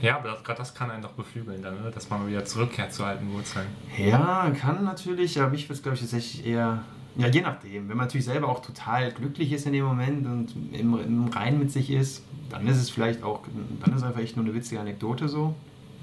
Ja, 0.00 0.18
aber 0.18 0.38
gerade 0.44 0.58
das 0.58 0.74
kann 0.74 0.90
einen 0.90 1.02
doch 1.02 1.12
beflügeln, 1.12 1.60
dann, 1.62 1.82
ne? 1.82 1.90
dass 1.90 2.08
man 2.08 2.22
mal 2.22 2.28
wieder 2.28 2.44
zurückkehrt 2.44 2.92
zu 2.92 3.04
alten 3.04 3.32
Wurzeln. 3.32 3.66
Ja, 3.96 4.48
kann 4.50 4.84
natürlich, 4.84 5.40
aber 5.40 5.54
ich 5.54 5.64
würde 5.64 5.74
es, 5.74 5.82
glaube 5.82 5.96
ich, 5.96 6.00
tatsächlich 6.00 6.46
eher, 6.46 6.82
ja, 7.16 7.26
je 7.26 7.40
nachdem. 7.40 7.88
Wenn 7.88 7.96
man 7.96 8.06
natürlich 8.06 8.26
selber 8.26 8.48
auch 8.48 8.62
total 8.62 9.10
glücklich 9.12 9.52
ist 9.52 9.66
in 9.66 9.72
dem 9.72 9.84
Moment 9.84 10.24
und 10.26 10.54
im, 10.72 10.98
im 11.00 11.28
Rein 11.28 11.58
mit 11.58 11.72
sich 11.72 11.90
ist, 11.90 12.22
dann 12.48 12.66
ist 12.68 12.76
es 12.76 12.90
vielleicht 12.90 13.24
auch, 13.24 13.40
dann 13.80 13.92
ist 13.92 13.98
es 13.98 14.04
einfach 14.04 14.20
echt 14.20 14.36
nur 14.36 14.44
eine 14.44 14.54
witzige 14.54 14.80
Anekdote 14.80 15.28
so. 15.28 15.54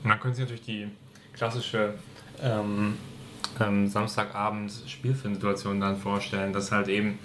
Und 0.04 0.10
dann 0.10 0.20
können 0.20 0.34
Sie 0.34 0.42
natürlich 0.42 0.64
die 0.64 0.88
klassische 1.34 1.94
ähm, 2.42 2.98
ähm, 3.60 3.88
Samstagabend-Spielfilmsituation 3.88 5.80
dann 5.80 5.98
vorstellen, 5.98 6.54
dass 6.54 6.72
halt 6.72 6.88
eben 6.88 7.20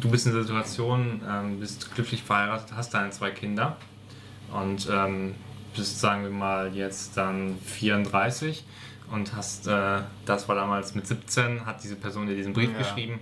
du 0.00 0.10
bist 0.10 0.26
in 0.26 0.32
der 0.32 0.42
Situation, 0.42 1.20
ähm, 1.28 1.60
bist 1.60 1.94
glücklich 1.94 2.22
verheiratet, 2.22 2.72
hast 2.76 2.92
deine 2.94 3.10
zwei 3.10 3.30
Kinder 3.30 3.76
und 4.52 4.88
ähm, 4.90 5.34
bist, 5.74 6.00
sagen 6.00 6.22
wir 6.24 6.30
mal, 6.30 6.74
jetzt 6.74 7.16
dann 7.16 7.56
34 7.64 8.64
und 9.12 9.34
hast, 9.36 9.66
äh, 9.68 10.00
das 10.24 10.48
war 10.48 10.56
damals 10.56 10.94
mit 10.94 11.06
17, 11.06 11.66
hat 11.66 11.82
diese 11.84 11.96
Person 11.96 12.26
dir 12.26 12.34
diesen 12.34 12.52
Brief 12.52 12.72
Ja. 12.72 12.78
geschrieben 12.78 13.20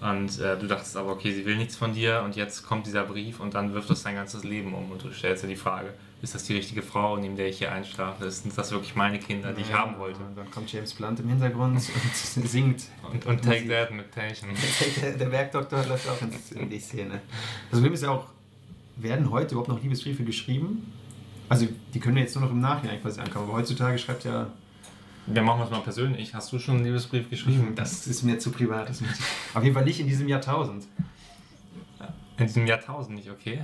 und 0.00 0.38
äh, 0.38 0.56
du 0.56 0.66
dachtest 0.68 0.96
aber, 0.96 1.10
okay, 1.10 1.32
sie 1.32 1.44
will 1.44 1.56
nichts 1.56 1.74
von 1.76 1.92
dir 1.92 2.22
und 2.24 2.36
jetzt 2.36 2.64
kommt 2.66 2.86
dieser 2.86 3.04
Brief 3.04 3.40
und 3.40 3.54
dann 3.54 3.74
wirft 3.74 3.90
das 3.90 4.02
dein 4.04 4.14
ganzes 4.14 4.44
Leben 4.44 4.74
um 4.74 4.92
und 4.92 5.02
du 5.02 5.10
stellst 5.12 5.42
dir 5.42 5.48
die 5.48 5.56
Frage, 5.56 5.94
ist 6.20 6.34
das 6.34 6.44
die 6.44 6.54
richtige 6.54 6.82
Frau, 6.82 7.16
neben 7.16 7.36
der 7.36 7.48
ich 7.48 7.58
hier 7.58 7.70
einschlafe? 7.70 8.28
Sind 8.30 8.56
das 8.58 8.72
wirklich 8.72 8.96
meine 8.96 9.20
Kinder, 9.20 9.52
die 9.52 9.62
ich 9.62 9.72
haben 9.72 9.98
wollte? 9.98 10.18
Und 10.20 10.36
dann 10.36 10.50
kommt 10.50 10.72
James 10.72 10.92
Blunt 10.94 11.20
im 11.20 11.28
Hintergrund 11.28 11.76
und 11.76 12.16
singt. 12.48 12.86
Und, 13.02 13.24
und 13.26 13.42
Take 13.42 13.60
Musik. 13.60 13.68
That 13.68 13.90
mit 13.92 14.10
Passion. 14.10 14.50
Der, 15.02 15.12
der 15.12 15.26
Bergdoktor 15.26 15.84
läuft 15.86 16.08
auch 16.08 16.20
in 16.56 16.68
die 16.68 16.80
Szene. 16.80 17.20
Das 17.70 17.78
Problem 17.78 17.92
ist 17.92 18.02
ja 18.02 18.10
auch, 18.10 18.26
werden 18.96 19.30
heute 19.30 19.52
überhaupt 19.52 19.68
noch 19.68 19.80
Liebesbriefe 19.80 20.24
geschrieben? 20.24 20.92
Also 21.48 21.68
die 21.94 22.00
können 22.00 22.16
jetzt 22.16 22.34
nur 22.34 22.44
noch 22.44 22.50
im 22.50 22.60
Nachhinein 22.60 23.00
quasi 23.00 23.20
ankommen. 23.20 23.48
Aber 23.48 23.58
heutzutage 23.58 23.96
schreibt 23.98 24.24
ja. 24.24 24.48
Wir 25.26 25.42
machen 25.42 25.60
das 25.60 25.70
mal 25.70 25.80
persönlich. 25.80 26.34
Hast 26.34 26.52
du 26.52 26.58
schon 26.58 26.76
einen 26.76 26.84
Liebesbrief 26.86 27.30
geschrieben? 27.30 27.72
Das 27.76 28.06
ist 28.06 28.22
mir 28.24 28.38
zu 28.38 28.50
privat. 28.50 28.90
Auf 29.54 29.62
jeden 29.62 29.74
Fall 29.74 29.84
nicht 29.84 30.00
in 30.00 30.06
diesem 30.08 30.26
Jahrtausend. 30.28 30.86
In 32.38 32.46
diesem 32.46 32.66
Jahrtausend 32.66 33.16
nicht, 33.16 33.30
okay? 33.30 33.60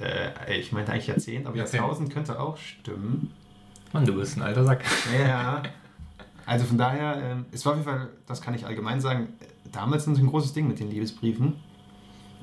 Äh, 0.00 0.58
ich 0.58 0.72
meinte 0.72 0.92
eigentlich 0.92 1.06
Jahrzehnt, 1.08 1.46
aber 1.46 1.56
Jahrzehnt. 1.56 1.82
Jahrtausend 1.82 2.12
könnte 2.12 2.38
auch 2.40 2.56
stimmen. 2.56 3.32
Mann, 3.92 4.04
du 4.04 4.14
bist 4.14 4.36
ein 4.36 4.42
alter 4.42 4.64
Sack. 4.64 4.84
Ja. 5.18 5.62
Also 6.46 6.64
von 6.64 6.78
daher, 6.78 7.16
ähm, 7.22 7.46
es 7.52 7.64
war 7.66 7.72
auf 7.72 7.78
jeden 7.78 7.88
Fall, 7.90 8.08
das 8.26 8.40
kann 8.40 8.54
ich 8.54 8.64
allgemein 8.66 9.00
sagen, 9.00 9.28
damals 9.72 10.06
ein 10.06 10.26
großes 10.26 10.52
Ding 10.52 10.66
mit 10.68 10.80
den 10.80 10.90
Liebesbriefen. 10.90 11.54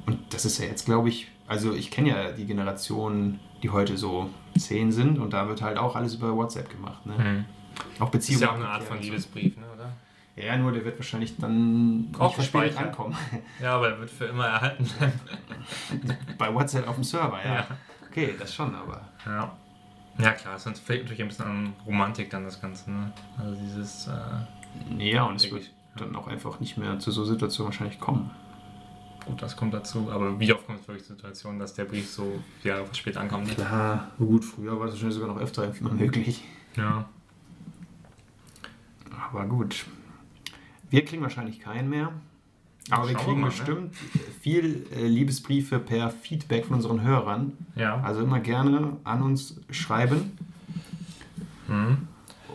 Und 0.06 0.20
das 0.32 0.46
ist 0.46 0.60
ja 0.60 0.66
jetzt, 0.66 0.86
glaube 0.86 1.10
ich, 1.10 1.28
also 1.48 1.74
ich 1.74 1.90
kenne 1.92 2.10
ja 2.10 2.32
die 2.32 2.46
Generation, 2.46 3.40
die 3.64 3.70
heute 3.72 3.98
so 3.98 4.30
zehn 4.58 4.92
sind 4.92 5.18
und 5.18 5.34
da 5.34 5.48
wird 5.48 5.62
halt 5.62 5.78
auch 5.78 5.96
alles 5.96 6.16
über 6.16 6.36
WhatsApp 6.36 6.70
gemacht. 6.70 7.04
Ne? 7.06 7.14
Mhm. 7.18 7.46
Auch 8.00 8.10
Das 8.12 8.22
ist 8.22 8.28
Beziehungen. 8.30 8.42
ja 8.42 8.50
auch 8.52 8.56
eine 8.56 8.68
Art 8.68 8.84
von 8.84 9.02
Liebesbrief, 9.02 9.58
ne, 9.58 9.64
oder? 9.74 9.92
Ja, 10.36 10.58
nur 10.58 10.72
der 10.74 10.84
wird 10.84 10.98
wahrscheinlich 11.00 11.38
dann 11.38 12.10
Auch 12.20 12.36
gespeichert. 12.36 12.78
ankommen. 12.78 13.16
Ja, 13.62 13.76
aber 13.78 13.90
er 13.92 14.00
wird 14.00 14.10
für 14.12 14.26
immer 14.26 14.48
erhalten 14.48 14.86
bleiben. 14.98 15.20
Bei 16.38 16.54
WhatsApp 16.54 16.88
auf 16.88 16.96
dem 16.96 17.04
Server, 17.06 17.40
ja. 17.44 17.56
Ja. 17.56 17.68
Okay, 18.10 18.34
das 18.38 18.54
schon, 18.54 18.76
aber. 18.76 19.02
Ja. 19.26 19.56
Ja, 20.18 20.32
klar, 20.32 20.56
es 20.56 20.64
fehlt 20.80 21.04
natürlich 21.04 21.22
ein 21.22 21.28
bisschen 21.28 21.46
an 21.46 21.74
Romantik 21.86 22.30
dann 22.30 22.44
das 22.46 22.60
Ganze, 22.62 22.90
ne? 22.92 23.12
Also 23.38 23.56
dieses. 23.62 24.08
Äh, 24.08 25.12
Ja, 25.12 25.24
und 25.24 25.36
es 25.38 25.50
wird 25.52 25.72
dann 25.98 26.16
auch 26.16 26.28
einfach 26.28 26.60
nicht 26.60 26.78
mehr 26.78 27.00
zu 27.00 27.12
so 27.12 27.24
Situationen 27.26 27.72
wahrscheinlich 27.72 28.00
kommen. 28.00 28.30
gut, 29.26 29.42
das 29.42 29.56
kommt 29.56 29.74
dazu, 29.74 30.12
aber 30.12 30.38
wie 30.40 30.52
oft 30.54 30.66
kommt 30.68 30.82
es 30.82 30.88
wirklich 30.88 31.06
zur 31.06 31.16
Situation, 31.16 31.60
dass 31.60 31.74
der 31.74 31.86
Brief 31.86 32.10
so 32.10 32.42
Jahre 32.64 32.86
später 32.94 33.22
ankommt? 33.22 33.48
Ne? 33.48 33.56
Klar, 33.56 34.12
gut, 34.18 34.44
früher 34.46 34.78
war 34.78 34.86
das 34.86 34.96
wahrscheinlich 34.96 35.16
sogar 35.18 35.34
noch 35.34 35.42
öfter 35.42 35.72
möglich. 35.82 36.44
Ja. 36.76 37.06
Aber 39.30 39.46
gut. 39.46 39.86
Wir 40.96 41.04
kriegen 41.04 41.22
wahrscheinlich 41.22 41.60
keinen 41.60 41.90
mehr. 41.90 42.14
Aber 42.90 43.10
wir 43.10 43.16
Schauen 43.16 43.26
wir 43.26 43.26
kriegen 43.26 43.42
mal, 43.42 43.48
ne? 43.48 43.52
bestimmt 43.52 43.96
viel 44.42 44.88
äh, 44.96 45.06
Liebesbriefe 45.06 45.80
per 45.80 46.10
Feedback 46.10 46.66
von 46.66 46.76
unseren 46.78 47.02
Hörern. 47.02 47.52
Ja. 47.76 48.00
Also 48.02 48.22
immer 48.22 48.40
gerne 48.40 48.96
an 49.04 49.22
uns 49.22 49.60
schreiben. 49.72 50.38
Mhm. 51.68 52.08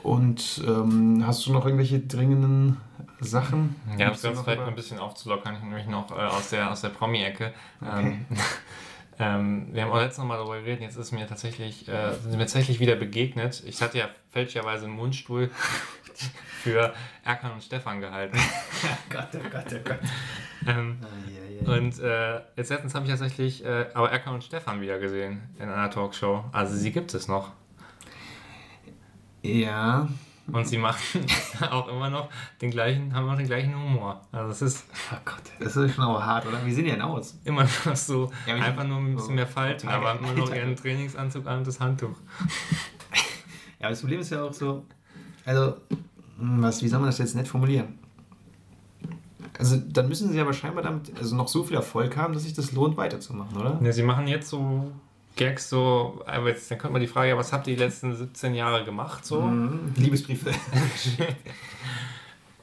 Und 0.03 0.63
ähm, 0.67 1.23
hast 1.27 1.45
du 1.47 1.53
noch 1.53 1.65
irgendwelche 1.67 2.01
dringenden 2.01 2.79
Sachen? 3.21 3.77
Ja, 3.99 4.07
um 4.07 4.13
das 4.13 4.21
vielleicht 4.21 4.47
über- 4.47 4.57
mal 4.57 4.69
ein 4.69 4.75
bisschen 4.75 4.99
aufzulockern, 4.99 5.57
ich 5.57 5.63
nämlich 5.63 5.87
noch 5.87 6.11
äh, 6.11 6.15
aus 6.15 6.49
der, 6.49 6.71
aus 6.71 6.81
der 6.81 6.89
Promi-Ecke. 6.89 7.53
Okay. 7.83 7.91
Ähm, 8.01 8.27
ähm, 9.19 9.69
wir 9.73 9.83
haben 9.83 9.91
auch 9.91 9.99
letztes 10.01 10.25
Mal 10.25 10.39
darüber 10.39 10.59
geredet, 10.61 10.81
jetzt 10.81 10.97
ist 10.97 11.13
mir 11.13 11.27
tatsächlich, 11.27 11.87
äh, 11.89 12.15
sind 12.15 12.33
mir 12.33 12.39
tatsächlich 12.39 12.81
wieder 12.81 12.97
begegnet. 12.97 13.63
Ich 13.67 13.83
hatte 13.83 13.99
ja 13.99 14.09
fälschlicherweise 14.31 14.87
einen 14.87 14.95
Mundstuhl 14.95 15.51
für 16.63 16.93
Erkan 17.25 17.53
und 17.53 17.63
Stefan 17.63 18.01
gehalten. 18.01 18.39
Gott, 19.11 19.29
oh 19.35 19.49
Gott, 19.51 19.65
oh 19.73 19.79
Gott. 19.85 19.99
ähm, 20.67 20.99
Ah, 21.03 21.07
ja, 21.29 21.67
ja. 21.73 21.79
und 21.79 21.99
äh, 22.01 22.41
jetzt 22.57 22.71
letztens 22.71 22.95
habe 22.95 23.05
ich 23.07 23.11
tatsächlich 23.11 23.65
äh, 23.65 23.87
aber 23.95 24.11
Erkan 24.11 24.35
und 24.35 24.45
Stefan 24.45 24.81
wieder 24.81 24.99
gesehen 24.99 25.43
in 25.59 25.69
einer 25.69 25.91
Talkshow. 25.91 26.45
Also 26.53 26.77
sie 26.77 26.93
gibt 26.93 27.15
es 27.15 27.29
noch. 27.29 27.53
ja, 29.43 30.09
Und 30.53 30.67
sie 30.67 30.79
machen 30.79 31.25
auch 31.71 31.89
immer 31.89 32.11
noch 32.11 32.29
den 32.61 32.71
gleichen, 32.71 33.15
haben 33.15 33.27
noch 33.27 33.37
den 33.37 33.47
gleichen 33.47 33.75
Humor. 33.75 34.21
Also 34.33 34.51
es 34.51 34.63
ist 34.63 34.87
oh 35.13 35.17
Gott, 35.25 35.43
das 35.61 35.77
ist 35.77 35.95
schon 35.95 36.05
auch 36.05 36.21
hart, 36.21 36.47
oder? 36.47 36.65
Wie 36.67 36.73
sehen 36.73 36.85
die 36.85 36.91
denn 36.91 37.03
aus? 37.03 37.39
immer 37.45 37.63
noch 37.85 37.97
so, 37.97 38.31
Ja, 38.47 38.55
aber 38.57 38.65
einfach 38.65 38.85
nur 38.85 38.99
ein 38.99 39.15
bisschen 39.15 39.35
mehr 39.37 39.47
Falten, 39.47 39.87
Tage 39.89 40.07
aber 40.07 40.19
immer 40.19 40.33
noch 40.33 40.53
ihren 40.55 40.77
Trainingsanzug 40.77 41.47
an 41.47 41.59
und 41.59 41.67
das 41.67 41.81
Handtuch. 41.81 42.17
Ja, 43.79 43.87
aber 43.87 43.91
das 43.91 44.01
Problem 44.01 44.21
ist 44.21 44.31
ja 44.31 44.43
auch 44.43 44.53
so, 44.53 44.85
also, 45.47 45.77
was, 46.41 46.83
wie 46.83 46.89
soll 46.89 47.01
man 47.01 47.09
das 47.09 47.19
jetzt 47.19 47.35
nett 47.35 47.49
formulieren? 47.49 47.99
Also, 49.59 49.77
dann 49.77 50.09
müssen 50.09 50.33
sie 50.33 50.41
aber 50.41 50.53
scheinbar 50.53 50.83
damit 50.83 51.13
also 51.19 51.37
noch 51.37 51.49
so 51.49 51.65
viel 51.65 51.77
Erfolg 51.77 52.17
haben, 52.17 52.33
dass 52.33 52.45
sich 52.45 52.55
das 52.55 52.73
lohnt, 52.73 52.97
weiterzumachen, 52.97 53.57
oder? 53.57 53.79
Ja, 53.83 53.93
sie 53.93 54.03
machen 54.03 54.27
jetzt 54.27 54.49
so 54.49 54.91
Gags 55.37 55.69
so, 55.69 56.23
aber 56.27 56.49
jetzt 56.49 56.71
dann 56.71 56.79
kommt 56.79 56.93
mal 56.93 56.99
die 56.99 57.07
Frage, 57.07 57.31
ja, 57.31 57.37
was 57.37 57.53
habt 57.53 57.67
ihr 57.67 57.77
die 57.77 57.83
letzten 57.83 58.15
17 58.15 58.55
Jahre 58.55 58.85
gemacht 58.85 59.25
so? 59.25 59.41
Mhm. 59.41 59.93
Liebesbriefe. 59.97 60.51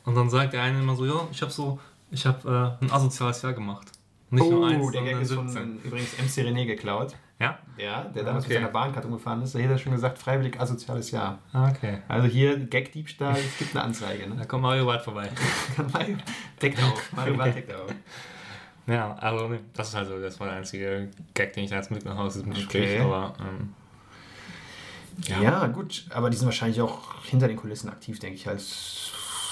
Und 0.06 0.16
dann 0.16 0.30
sagt 0.30 0.54
der 0.54 0.64
eine 0.64 0.80
immer 0.80 0.96
so, 0.96 1.06
ja, 1.06 1.28
ich 1.32 1.42
habe 1.42 1.52
so, 1.52 1.80
ich 2.12 2.26
habe 2.26 2.78
äh, 2.82 2.86
ein 2.86 2.92
asoziales 2.92 3.42
Jahr 3.42 3.54
gemacht. 3.54 3.88
Nicht 4.30 4.44
oh, 4.44 4.52
nur 4.52 4.68
eins, 4.68 4.92
der 4.92 5.04
Gag 5.04 5.22
ist 5.22 5.30
17. 5.30 5.50
von 5.50 5.80
übrigens 5.84 6.14
MC 6.18 6.46
René 6.46 6.66
geklaut. 6.66 7.16
Ja? 7.40 7.60
Ja, 7.78 8.04
der 8.06 8.24
damals 8.24 8.46
Okay. 8.46 8.54
mit 8.56 8.62
seiner 8.64 8.74
Bahnkarte 8.74 9.08
umgefahren 9.08 9.42
ist. 9.44 9.54
Da 9.54 9.60
hat 9.60 9.70
er 9.70 9.78
schon 9.78 9.92
gesagt, 9.92 10.18
freiwillig 10.18 10.60
asoziales 10.60 11.12
Jahr. 11.12 11.38
Ah, 11.54 11.70
Okay. 11.70 12.00
Also 12.08 12.28
hier 12.28 12.58
Gag-Diebstahl, 12.58 13.36
es 13.38 13.58
gibt 13.60 13.76
eine 13.76 13.84
Anzeige. 13.86 14.28
Da 14.28 14.34
Ne? 14.36 14.46
kommt 14.48 14.64
Mario 14.64 14.86
Bart 14.86 15.04
vorbei. 15.04 15.30
Mario 15.94 16.18
deckt 16.62 16.82
auf. 16.82 17.14
Mario 17.14 17.36
Barth 17.38 17.56
deckt 17.56 17.74
auf. 17.74 17.94
Ja, 18.88 19.14
also 19.16 19.50
ne, 19.50 19.60
das 19.74 19.90
ist 19.90 19.96
also, 19.96 20.20
das 20.20 20.40
war 20.40 20.48
der 20.48 20.56
einzige 20.58 21.10
Gag, 21.34 21.54
den 21.54 21.66
ich 21.66 21.70
da 21.70 21.76
jetzt 21.76 21.92
habe 21.92 22.20
aus 22.20 22.34
diesem 22.34 22.54
Gespräch, 22.54 22.92
Okay. 22.96 23.02
aber 23.02 23.34
ähm, 23.42 23.74
Ja. 25.28 25.68
gut, 25.68 26.06
aber 26.12 26.30
die 26.30 26.38
sind 26.38 26.46
wahrscheinlich 26.48 26.80
auch 26.82 27.24
hinter 27.26 27.48
den 27.48 27.58
Kulissen 27.58 27.90
aktiv, 27.90 28.18
denke 28.20 28.36
ich, 28.38 28.48
als 28.48 29.12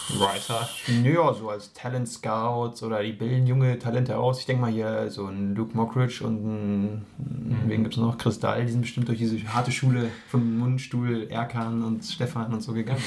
Writer. 0.10 0.70
Naja, 0.88 1.34
so 1.34 1.49
als 1.49 1.74
Talent 1.74 2.08
Scouts 2.08 2.84
oder 2.84 3.01
die 3.03 3.12
bilden 3.14 3.47
junge 3.47 3.78
Talente 3.80 4.18
aus. 4.18 4.39
Ich 4.39 4.45
denke 4.45 4.62
mal 4.62 4.72
hier 4.72 5.10
so 5.10 5.26
ein 5.28 5.56
Luke 5.56 5.76
Mockridge 5.76 6.24
und 6.26 6.36
ein, 6.45 7.06
Mhm. 7.18 7.58
wen 7.68 7.84
gibt 7.84 7.95
es 7.95 8.01
noch? 8.01 8.18
Kristall, 8.18 8.66
die 8.66 8.72
sind 8.72 8.82
bestimmt 8.82 9.08
durch 9.08 9.18
diese 9.18 9.38
harte 9.53 9.72
Schule 9.72 10.10
vom 10.30 10.58
Mundstuhl 10.60 11.28
Erkan 11.30 11.84
und 11.84 12.03
Stefan 12.03 12.53
und 12.53 12.62
so 12.62 12.74
gegangen. 12.74 13.01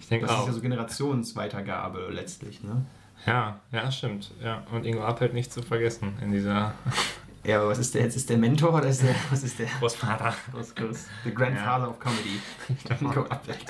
Ich 0.00 0.08
denke 0.08 0.26
Das 0.26 0.34
ist 0.36 0.42
auch. 0.42 0.46
ja 0.46 0.52
so 0.52 0.60
Generationsweitergabe 0.60 2.08
letztlich, 2.10 2.62
ne? 2.62 2.84
Ja, 3.26 3.60
ja, 3.72 3.90
stimmt. 3.92 4.30
Ja. 4.42 4.62
Und 4.72 4.86
Ingo 4.86 5.02
Appelt 5.04 5.34
nicht 5.34 5.52
zu 5.52 5.62
vergessen 5.62 6.14
in 6.22 6.32
dieser 6.32 6.72
Ja, 7.44 7.60
aber 7.60 7.70
was 7.70 7.78
ist 7.78 7.94
der 7.94 8.02
jetzt? 8.02 8.16
Ist 8.16 8.28
der 8.28 8.36
Mentor 8.36 8.74
oder 8.74 8.86
ist 8.88 9.02
der, 9.02 9.14
was 9.30 9.42
ist 9.42 9.58
der? 9.58 9.66
Großvater. 9.78 10.34
Groß? 10.52 10.74
The 11.24 11.32
Grandfather 11.34 11.88
of 11.88 11.98
Comedy. 11.98 12.38
Nico 13.00 13.22
Appelt. 13.22 13.64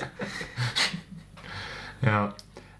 Ja. 2.01 2.33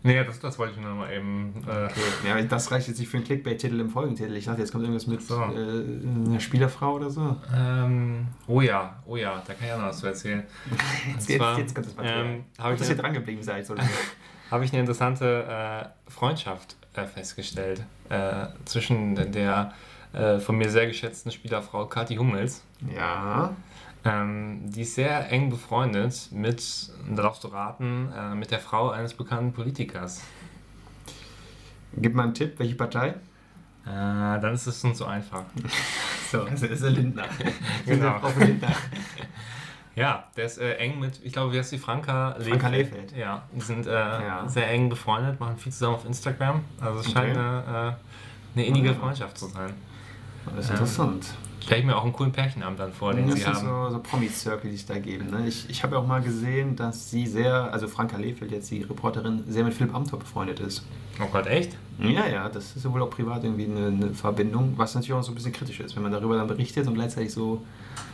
Nee, 0.04 0.24
das, 0.24 0.40
das 0.40 0.58
wollte 0.58 0.74
ich 0.74 0.80
nur 0.82 0.90
noch 0.90 0.98
mal 0.98 1.12
eben. 1.14 1.54
Äh, 1.68 1.86
Okay. 1.86 2.28
Ja, 2.28 2.42
das 2.42 2.72
reicht 2.72 2.88
jetzt 2.88 3.00
nicht 3.00 3.10
für 3.10 3.18
einen 3.18 3.26
Clickbait-Titel 3.26 3.80
im 3.80 3.90
Folgentitel. 3.90 4.36
Ich 4.36 4.46
dachte, 4.46 4.62
jetzt 4.62 4.72
kommt 4.72 4.84
irgendwas 4.84 5.06
mit 5.08 5.22
So. 5.22 5.36
äh, 5.36 5.46
einer 5.46 6.40
Spielerfrau 6.40 6.96
oder 6.96 7.10
so. 7.10 7.36
ähm, 7.56 8.28
oh 8.48 8.62
ja, 8.62 9.02
oh 9.06 9.16
ja, 9.16 9.42
da 9.46 9.54
kann 9.54 9.68
ich 9.68 9.74
auch 9.74 9.78
noch 9.78 9.86
was 9.90 10.00
zu 10.00 10.08
erzählen. 10.08 10.44
Jetzt, 11.14 11.30
zwar, 11.38 11.52
jetzt, 11.52 11.60
jetzt 11.60 11.76
kommt 11.76 11.88
das 11.88 11.96
Material. 11.96 12.26
ähm, 12.26 12.44
habe 12.58 12.74
ich, 12.76 12.82
ihr 12.82 12.86
eine- 12.88 12.96
dran 12.96 13.14
geblieben 13.14 13.44
seid. 13.44 13.66
So. 13.66 13.76
habe 14.52 14.66
ich 14.66 14.72
eine 14.72 14.80
interessante 14.82 15.44
äh, 16.08 16.12
Freundschaft 16.12 16.76
äh, 16.96 17.06
festgestellt 17.06 17.84
äh, 18.10 18.48
zwischen 18.66 19.16
der 19.32 19.74
äh, 20.14 20.40
von 20.40 20.58
mir 20.58 20.70
sehr 20.70 20.88
geschätzten 20.88 21.32
Spielerfrau 21.32 21.86
Kathi 21.86 22.16
Hummels. 22.16 22.64
ja. 22.96 23.56
Ähm, 24.04 24.62
die 24.72 24.82
ist 24.82 24.96
sehr 24.96 25.32
eng 25.32 25.50
befreundet 25.52 26.30
mit, 26.32 26.92
da 27.10 27.22
darfst 27.22 27.44
du 27.44 27.50
raten, 27.50 28.12
äh, 28.18 28.34
mit 28.34 28.50
der 28.52 28.60
Frau 28.60 28.90
eines 28.90 29.14
bekannten 29.14 29.54
Politikers. 29.54 30.22
Gib 31.98 32.16
mal 32.16 32.24
einen 32.24 32.34
Tipp, 32.34 32.56
welche 32.58 32.76
Partei? 32.76 33.10
Äh, 33.10 33.86
dann 33.86 34.54
ist 34.54 34.66
es 34.68 34.84
uns 34.84 34.98
so 34.98 35.06
einfach. 35.06 35.44
So, 36.32 36.46
das 36.46 36.62
ist 36.64 36.82
der 36.82 36.92
Lindner. 36.92 37.26
Genau. 37.86 38.18
Von 38.20 38.40
Lindner. 38.42 38.72
Ja, 39.94 40.24
der 40.38 40.46
ist 40.46 40.58
äh, 40.60 40.76
eng 40.76 41.02
mit, 41.02 41.20
ich 41.22 41.34
glaube, 41.34 41.52
wie 41.52 41.60
heißt 41.60 41.74
die? 41.74 41.78
Franka 41.78 42.30
Lefeld. 42.38 42.48
Franka 42.50 42.68
Lefeld. 42.70 43.18
Ja, 43.18 43.44
die 43.54 43.60
sind 43.60 43.86
äh, 43.86 43.92
Ja. 43.92 44.48
sehr 44.48 44.70
eng 44.72 44.88
befreundet, 44.88 45.38
machen 45.42 45.58
viel 45.58 45.74
zusammen 45.74 45.96
auf 45.96 46.06
Instagram. 46.06 46.64
Also 46.80 47.02
es 47.02 47.12
scheint 47.12 47.36
Okay. 47.36 47.46
eine, 47.46 47.98
äh, 48.56 48.58
eine 48.60 48.66
innige. 48.66 48.94
Freundschaft 48.96 49.38
zu 49.38 49.48
sein. 49.48 49.74
Das 50.46 50.64
ist 50.64 50.70
Ähm, 50.70 50.76
interessant. 50.78 51.26
Stelle 51.62 51.82
ich 51.82 51.86
mir 51.86 51.96
auch 51.96 52.04
einen 52.04 52.14
coolen 52.14 52.32
Pärchenabend 52.32 52.80
dann 52.80 52.92
vor, 52.92 53.14
den 53.14 53.28
das 53.30 53.40
sie 53.40 53.46
haben. 53.46 53.66
so, 53.68 53.90
so 53.92 54.00
Promi-Circle, 54.00 54.70
die 54.70 54.76
es 54.76 54.86
da 54.86 54.98
geben. 54.98 55.30
Ne? 55.30 55.48
Ich, 55.48 55.70
ich 55.70 55.84
habe 55.84 55.96
ja 55.96 56.02
auch 56.02 56.08
mal 56.08 56.22
gesehen, 56.22 56.76
dass 56.76 57.10
sie 57.12 57.28
sehr, 57.28 57.72
also 57.72 57.88
Franka 57.88 58.18
Lefeld, 58.18 58.52
jetzt 58.52 58.72
die 58.72 58.82
Reporterin, 58.82 59.44
sehr 59.48 59.64
mit 59.64 59.74
Philipp 59.74 59.94
Amthor 59.94 60.20
befreundet 60.20 60.60
ist. 60.60 60.84
Oh 61.22 61.28
Gott, 61.32 61.46
echt? 61.48 61.78
Ja, 62.00 62.26
ja, 62.28 62.50
das 62.50 62.76
ist 62.76 62.84
ja 62.84 62.92
wohl 62.92 63.02
auch 63.04 63.10
privat 63.12 63.44
irgendwie 63.44 63.66
eine, 63.66 63.88
eine 63.88 64.14
Verbindung, 64.14 64.74
was 64.76 64.96
natürlich 64.96 65.14
auch 65.14 65.22
so 65.24 65.32
ein 65.32 65.36
bisschen 65.36 65.52
kritisch 65.54 65.80
ist, 65.80 65.96
wenn 65.96 66.02
man 66.04 66.12
darüber 66.12 66.36
dann 66.36 66.48
berichtet 66.48 66.88
und 66.88 66.96
gleichzeitig 66.96 67.32
so, 67.32 67.64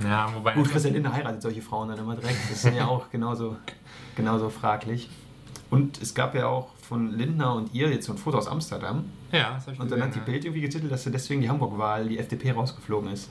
Ja, 0.04 0.30
wobei. 0.36 0.54
gut, 0.54 0.70
Christian 0.70 0.94
Lindner 0.94 1.14
heiratet 1.14 1.42
solche 1.42 1.62
Frauen 1.62 1.88
dann 1.88 2.00
immer 2.00 2.16
direkt. 2.16 2.38
Das 2.52 2.66
ist 2.66 2.76
ja 2.76 2.86
auch 2.88 3.10
genauso, 3.12 3.56
genauso 4.18 4.50
fraglich. 4.50 5.10
Und 5.70 6.02
es 6.02 6.14
gab 6.14 6.36
ja 6.36 6.48
auch 6.48 6.70
von 6.82 7.12
Lindner 7.12 7.54
und 7.56 7.74
ihr 7.74 7.90
jetzt 7.90 8.06
so 8.08 8.14
ein 8.14 8.18
Foto 8.18 8.38
aus 8.38 8.48
Amsterdam. 8.48 9.06
Ja, 9.32 9.54
das 9.56 9.64
habe 9.64 9.74
ich 9.74 9.80
Und 9.80 9.86
gesehen. 9.86 10.00
dann 10.00 10.02
hat 10.10 10.16
die 10.16 10.20
ja. 10.20 10.26
Bild 10.26 10.46
irgendwie 10.46 10.62
getitelt, 10.62 10.92
dass 10.92 11.04
deswegen 11.04 11.42
die 11.42 11.50
Hamburg-Wahl, 11.50 12.08
die 12.08 12.18
FDP 12.20 12.52
rausgeflogen 12.52 13.12
ist. 13.12 13.30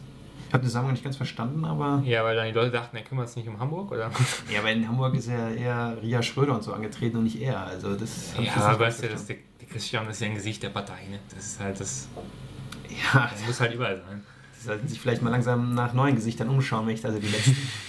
Ich 0.48 0.52
habe 0.52 0.62
den 0.62 0.68
Zusammenhang 0.68 0.92
nicht 0.92 1.02
ganz 1.04 1.16
verstanden, 1.16 1.64
aber. 1.64 2.02
Ja, 2.04 2.22
weil 2.22 2.36
dann 2.36 2.46
die 2.46 2.52
Leute 2.52 2.70
dachten, 2.70 2.96
er 2.96 3.02
kümmert 3.02 3.28
sich 3.28 3.38
nicht 3.44 3.48
um 3.48 3.58
Hamburg, 3.58 3.90
oder? 3.90 4.10
Ja, 4.52 4.60
aber 4.60 4.70
in 4.70 4.86
Hamburg 4.86 5.14
ist 5.16 5.28
ja 5.28 5.50
eher 5.50 5.96
Ria 6.00 6.22
Schröder 6.22 6.54
und 6.54 6.62
so 6.62 6.72
angetreten 6.72 7.16
und 7.16 7.24
nicht 7.24 7.40
er. 7.40 7.66
Also 7.66 7.94
das 7.96 8.34
Ja, 8.36 8.40
nicht 8.42 8.56
weißt 8.80 9.02
du, 9.02 9.08
das, 9.08 9.26
der, 9.26 9.36
der 9.60 9.68
Christian 9.68 10.06
ist 10.08 10.20
ja 10.20 10.28
ein 10.28 10.34
Gesicht 10.34 10.62
der 10.62 10.68
Partei, 10.70 11.02
ne? 11.10 11.18
Das 11.34 11.44
ist 11.44 11.60
halt 11.60 11.80
das. 11.80 12.08
Ja, 13.12 13.28
Das 13.32 13.44
muss 13.46 13.60
halt 13.60 13.74
überall 13.74 13.96
sein. 13.96 14.22
sie 14.56 14.66
sollten 14.68 14.86
sich 14.86 15.00
vielleicht 15.00 15.20
mal 15.22 15.30
langsam 15.30 15.74
nach 15.74 15.92
neuen 15.94 16.14
Gesichtern 16.14 16.48
umschauen, 16.48 16.86
wenn 16.86 16.94
ich 16.94 17.00
da 17.02 17.10
so 17.12 17.18
die 17.18 17.26
letzten 17.26 17.56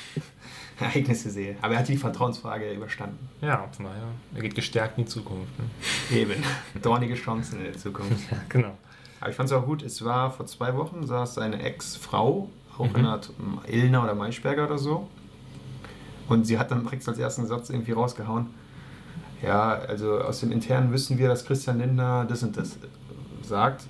Ereignisse 0.79 1.29
sehe. 1.29 1.55
Aber 1.61 1.73
er 1.73 1.79
hat 1.79 1.87
die 1.87 1.97
Vertrauensfrage 1.97 2.71
überstanden. 2.71 3.17
Ja, 3.41 3.67
von 3.71 3.85
daher, 3.85 4.03
er 4.35 4.41
geht 4.41 4.55
gestärkt 4.55 4.97
in 4.97 5.05
die 5.05 5.09
Zukunft. 5.09 5.51
Ne? 5.57 6.17
Eben. 6.17 6.43
Dornige 6.81 7.15
Chancen 7.15 7.59
in 7.59 7.65
der 7.65 7.77
Zukunft. 7.77 8.11
Ja, 8.31 8.37
genau. 8.49 8.77
Aber 9.19 9.29
ich 9.31 9.35
fand 9.35 9.49
es 9.49 9.53
auch 9.55 9.65
gut, 9.65 9.81
es 9.81 10.05
war 10.05 10.29
vor 10.31 10.45
zwei 10.45 10.75
Wochen, 10.75 11.05
saß 11.07 11.33
seine 11.35 11.61
Ex-Frau, 11.63 12.49
auch 12.77 12.83
Mhm. 12.85 12.89
in 12.91 12.95
einer 12.97 13.09
Art 13.13 13.31
Ilna 13.67 14.03
oder 14.03 14.13
Maischberger 14.13 14.65
oder 14.65 14.77
so. 14.77 15.07
Und 16.27 16.45
sie 16.45 16.59
hat 16.59 16.69
dann 16.71 16.83
direkt 16.83 17.07
als 17.07 17.17
ersten 17.17 17.47
Satz 17.47 17.69
irgendwie 17.69 17.93
rausgehauen. 17.93 18.47
Ja, 19.41 19.69
also 19.73 20.19
aus 20.19 20.39
dem 20.41 20.51
Internen 20.51 20.91
wissen 20.91 21.17
wir, 21.17 21.27
dass 21.29 21.45
Christian 21.45 21.79
Lindner 21.79 22.25
das 22.25 22.43
und 22.43 22.57
das 22.57 22.77
sagt. 23.43 23.85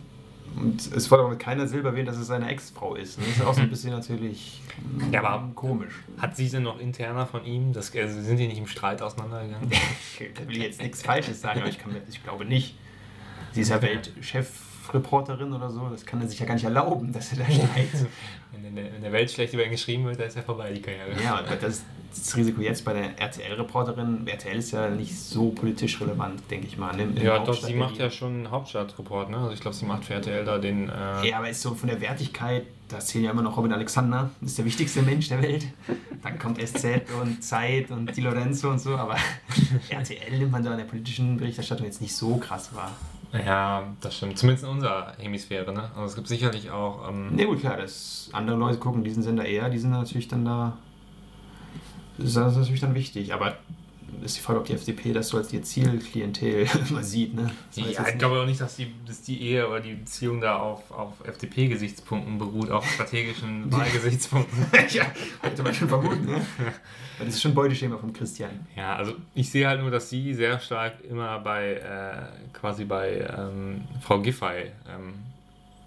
Und 0.60 0.92
es 0.96 1.12
wurde 1.12 1.24
aber 1.24 1.32
mit 1.32 1.40
keiner 1.40 1.68
Silbe 1.68 1.90
erwähnt, 1.90 2.08
dass 2.08 2.18
es 2.18 2.28
seine 2.28 2.50
Ex-Frau 2.50 2.96
ist. 2.96 3.20
Das 3.20 3.28
ist 3.28 3.42
auch 3.46 3.54
so 3.54 3.62
ein 3.62 3.70
bisschen 3.72 3.92
natürlich 3.92 4.62
mm, 4.82 5.14
Ja, 5.14 5.24
aber- 5.24 5.52
komisch. 5.54 5.94
Hat 6.18 6.36
sie 6.36 6.50
denn 6.50 6.64
noch 6.64 6.80
interner 6.80 7.26
von 7.28 7.46
ihm? 7.46 7.74
Das, 7.74 7.96
also 7.96 8.22
sind 8.22 8.38
die 8.38 8.48
nicht 8.48 8.58
im 8.58 8.68
Streit 8.68 9.02
auseinandergegangen? 9.02 9.70
Ich 10.20 10.48
will 10.48 10.58
jetzt 10.64 10.82
nichts 10.82 11.04
Falsches 11.04 11.42
sagen, 11.42 11.60
aber 11.60 11.70
ich, 11.70 11.78
kann 11.78 11.96
ich 12.10 12.24
glaube 12.24 12.44
nicht. 12.44 12.76
Sie 13.52 13.62
ist 13.62 13.70
ja 13.70 13.80
Weltchefreporterin 13.82 15.54
oder 15.54 15.70
so, 15.70 15.90
das 15.90 16.06
kann 16.06 16.22
er 16.22 16.28
sich 16.28 16.40
ja 16.40 16.46
gar 16.48 16.56
nicht 16.56 16.64
erlauben, 16.64 17.12
dass 17.14 17.32
er 17.34 17.40
da 17.40 17.46
streitet. 17.52 18.08
Wenn 18.52 18.78
in 18.78 19.02
der, 19.02 19.12
Welt 19.12 19.30
schlecht 19.30 19.54
über 19.54 19.64
ihn 19.64 19.72
geschrieben 19.72 20.06
wird, 20.06 20.20
dann 20.20 20.28
ist 20.28 20.36
ja 20.38 20.42
vorbei 20.42 20.72
die 20.72 20.82
Karriere. 20.82 21.12
Ja, 21.24 21.44
das, 21.60 21.84
das 22.16 22.36
Risiko 22.36 22.62
jetzt 22.62 22.84
bei 22.86 22.94
der 22.94 23.20
RTL-Reporterin, 23.20 24.28
RTL 24.28 24.58
ist 24.58 24.72
ja 24.72 24.90
nicht 24.90 25.18
so 25.18 25.50
politisch 25.50 26.00
relevant, 26.02 26.42
denke 26.50 26.68
ich 26.68 26.78
mal. 26.78 26.96
Ne? 26.96 27.22
Ja, 27.22 27.40
doch, 27.40 27.54
sie 27.62 27.74
macht 27.74 27.98
ja 27.98 28.10
schon 28.10 28.50
Hauptstadtreport, 28.52 29.30
ne? 29.30 29.38
Also 29.38 29.52
ich 29.52 29.60
glaube, 29.62 29.76
sie 29.76 29.86
macht 29.86 30.06
für 30.06 30.14
RTL 30.16 30.46
da 30.46 30.58
den. 30.58 30.90
Äh, 30.90 31.28
Ja, 31.30 31.38
aber 31.38 31.50
ist 31.50 31.62
so 31.62 31.74
von 31.74 31.90
der 31.90 32.00
Wertigkeit, 32.02 32.66
da 32.90 33.00
zählen 33.00 33.26
ja 33.26 33.32
immer 33.32 33.42
noch 33.42 33.58
Robin 33.58 33.74
Alexander, 33.74 34.30
ist 34.42 34.58
der 34.58 34.66
wichtigste 34.66 35.02
Mensch 35.02 35.28
der 35.30 35.42
Welt. 35.42 35.68
Dann 36.24 36.40
kommt 36.40 36.60
SZ 36.66 36.86
und 37.22 37.44
Zeit 37.44 37.92
und 37.92 38.16
Di 38.16 38.22
Lorenzo 38.22 38.70
und 38.70 38.80
so, 38.80 38.96
aber 38.96 39.16
RTL 39.90 40.38
nimmt 40.38 40.52
man 40.52 40.64
da 40.64 40.72
in 40.72 40.78
der 40.78 40.86
politischen 40.86 41.38
Berichterstattung 41.38 41.86
jetzt 41.86 42.02
nicht 42.02 42.16
so 42.16 42.38
krass 42.38 42.74
wahr. 42.74 42.92
ja, 43.34 43.84
das 44.02 44.16
stimmt. 44.18 44.38
Zumindest 44.38 44.64
in 44.66 44.72
unserer 44.72 45.14
Hemisphäre, 45.18 45.74
ne? 45.74 45.92
Also 45.96 46.06
es 46.06 46.16
gibt 46.16 46.28
sicherlich 46.30 46.72
auch. 46.72 47.10
Ähm, 47.10 47.36
Ne, 47.36 47.46
gut, 47.46 47.60
klar, 47.60 47.76
dass 47.78 48.30
andere 48.32 48.56
Leute 48.58 48.78
gucken 48.80 49.04
diesen 49.04 49.22
Sender 49.22 49.46
eher, 49.46 49.70
die 49.70 49.78
sind 49.78 49.92
natürlich 49.92 50.28
dann 50.30 50.46
da. 50.46 50.78
Das 52.18 52.28
ist 52.28 52.36
natürlich 52.36 52.82
dann 52.82 52.96
wichtig, 52.96 53.34
aber 53.34 53.58
ist 54.24 54.38
die 54.38 54.42
Frage, 54.42 54.60
ob 54.60 54.66
die 54.66 54.74
FDP 54.74 55.14
das 55.14 55.30
so 55.30 55.38
als 55.38 55.52
ihr 55.54 55.62
Zielklientel 55.62 56.68
immer 56.90 57.04
sieht, 57.04 57.36
ne? 57.36 57.52
Das 57.76 57.94
Ja, 57.94 58.08
ich 58.08 58.18
glaube 58.18 58.42
auch 58.42 58.46
nicht, 58.46 58.60
dass 58.60 58.76
die, 58.76 58.94
dass 59.06 59.22
die 59.22 59.42
Ehe 59.42 59.68
oder 59.68 59.80
die 59.80 59.94
Beziehung 59.94 60.42
da 60.42 60.58
auf, 60.58 60.92
auf 60.92 61.14
FDP-Gesichtspunkten 61.26 62.38
beruht, 62.38 62.70
auf 62.70 62.90
strategischen 62.90 63.72
Wahlgesichtspunkten. 63.72 64.66
ja, 64.90 65.06
hätte 65.42 65.64
man 65.64 65.74
schon 65.74 65.90
vermuten, 65.90 66.26
ne? 66.26 66.42
Das 67.20 67.30
ist 67.30 67.42
schon 67.42 67.54
Beuteschema 67.54 67.98
von 67.98 68.14
Christian. 68.14 68.68
Ja, 68.76 68.96
also 68.96 69.14
ich 69.34 69.50
sehe 69.50 69.68
halt 69.68 69.82
nur, 69.82 69.92
dass 69.92 70.10
sie 70.10 70.34
sehr 70.34 70.60
stark 70.60 71.04
immer 71.10 71.40
bei 71.40 71.74
äh, 71.74 72.54
quasi 72.54 72.86
bei 72.86 73.28
ähm, 73.38 73.84
Frau 74.02 74.20
Giffey 74.20 74.72
ähm, 74.88 75.14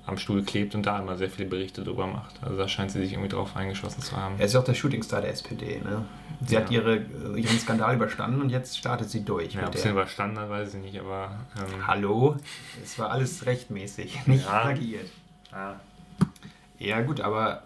am 0.06 0.16
Stuhl 0.18 0.43
klebt 0.43 0.74
und 0.74 0.86
da 0.86 0.98
immer 0.98 1.16
sehr 1.16 1.31
viele 1.31 1.48
Berichte 1.48 1.85
drüber 1.85 2.06
macht. 2.06 2.43
Also 2.43 2.56
da 2.56 2.66
scheint 2.68 2.90
sie 2.90 3.01
sich 3.01 3.12
irgendwie 3.12 3.28
drauf 3.28 3.55
eingeschossen 3.56 4.02
zu 4.02 4.16
haben. 4.16 4.35
Er 4.39 4.47
ist 4.47 4.55
ja 4.55 4.60
auch 4.60 4.64
der 4.64 4.74
Shootingstar 4.74 5.20
der 5.20 5.31
SPD, 5.31 5.81
ne? 5.85 6.05
Sie 6.47 6.56
hat 6.56 6.70
Ja. 6.70 6.81
ihre, 6.81 6.97
äh, 6.97 7.40
ihren 7.40 7.59
Skandal 7.59 7.94
überstanden 7.94 8.40
und 8.40 8.48
jetzt 8.51 8.78
startet 8.78 9.10
sie 9.10 9.24
durch. 9.24 9.55
Ja, 9.55 9.66
ein 9.66 9.70
bisschen 9.70 9.93
überstanden, 9.93 10.39
hat, 10.39 10.48
weiß 10.48 10.74
ich 10.74 10.81
nicht, 10.82 10.98
aber 10.98 11.39
ähm, 11.59 11.86
Hallo? 11.86 12.36
Es 12.82 12.98
war 12.98 13.10
alles 13.10 13.44
rechtmäßig, 13.47 14.18
nicht 14.27 14.44
Ja. 14.47 14.60
plagiiert. 14.60 15.06
ja. 15.52 15.78
Ja, 16.78 17.02
gut, 17.02 17.20
aber 17.20 17.62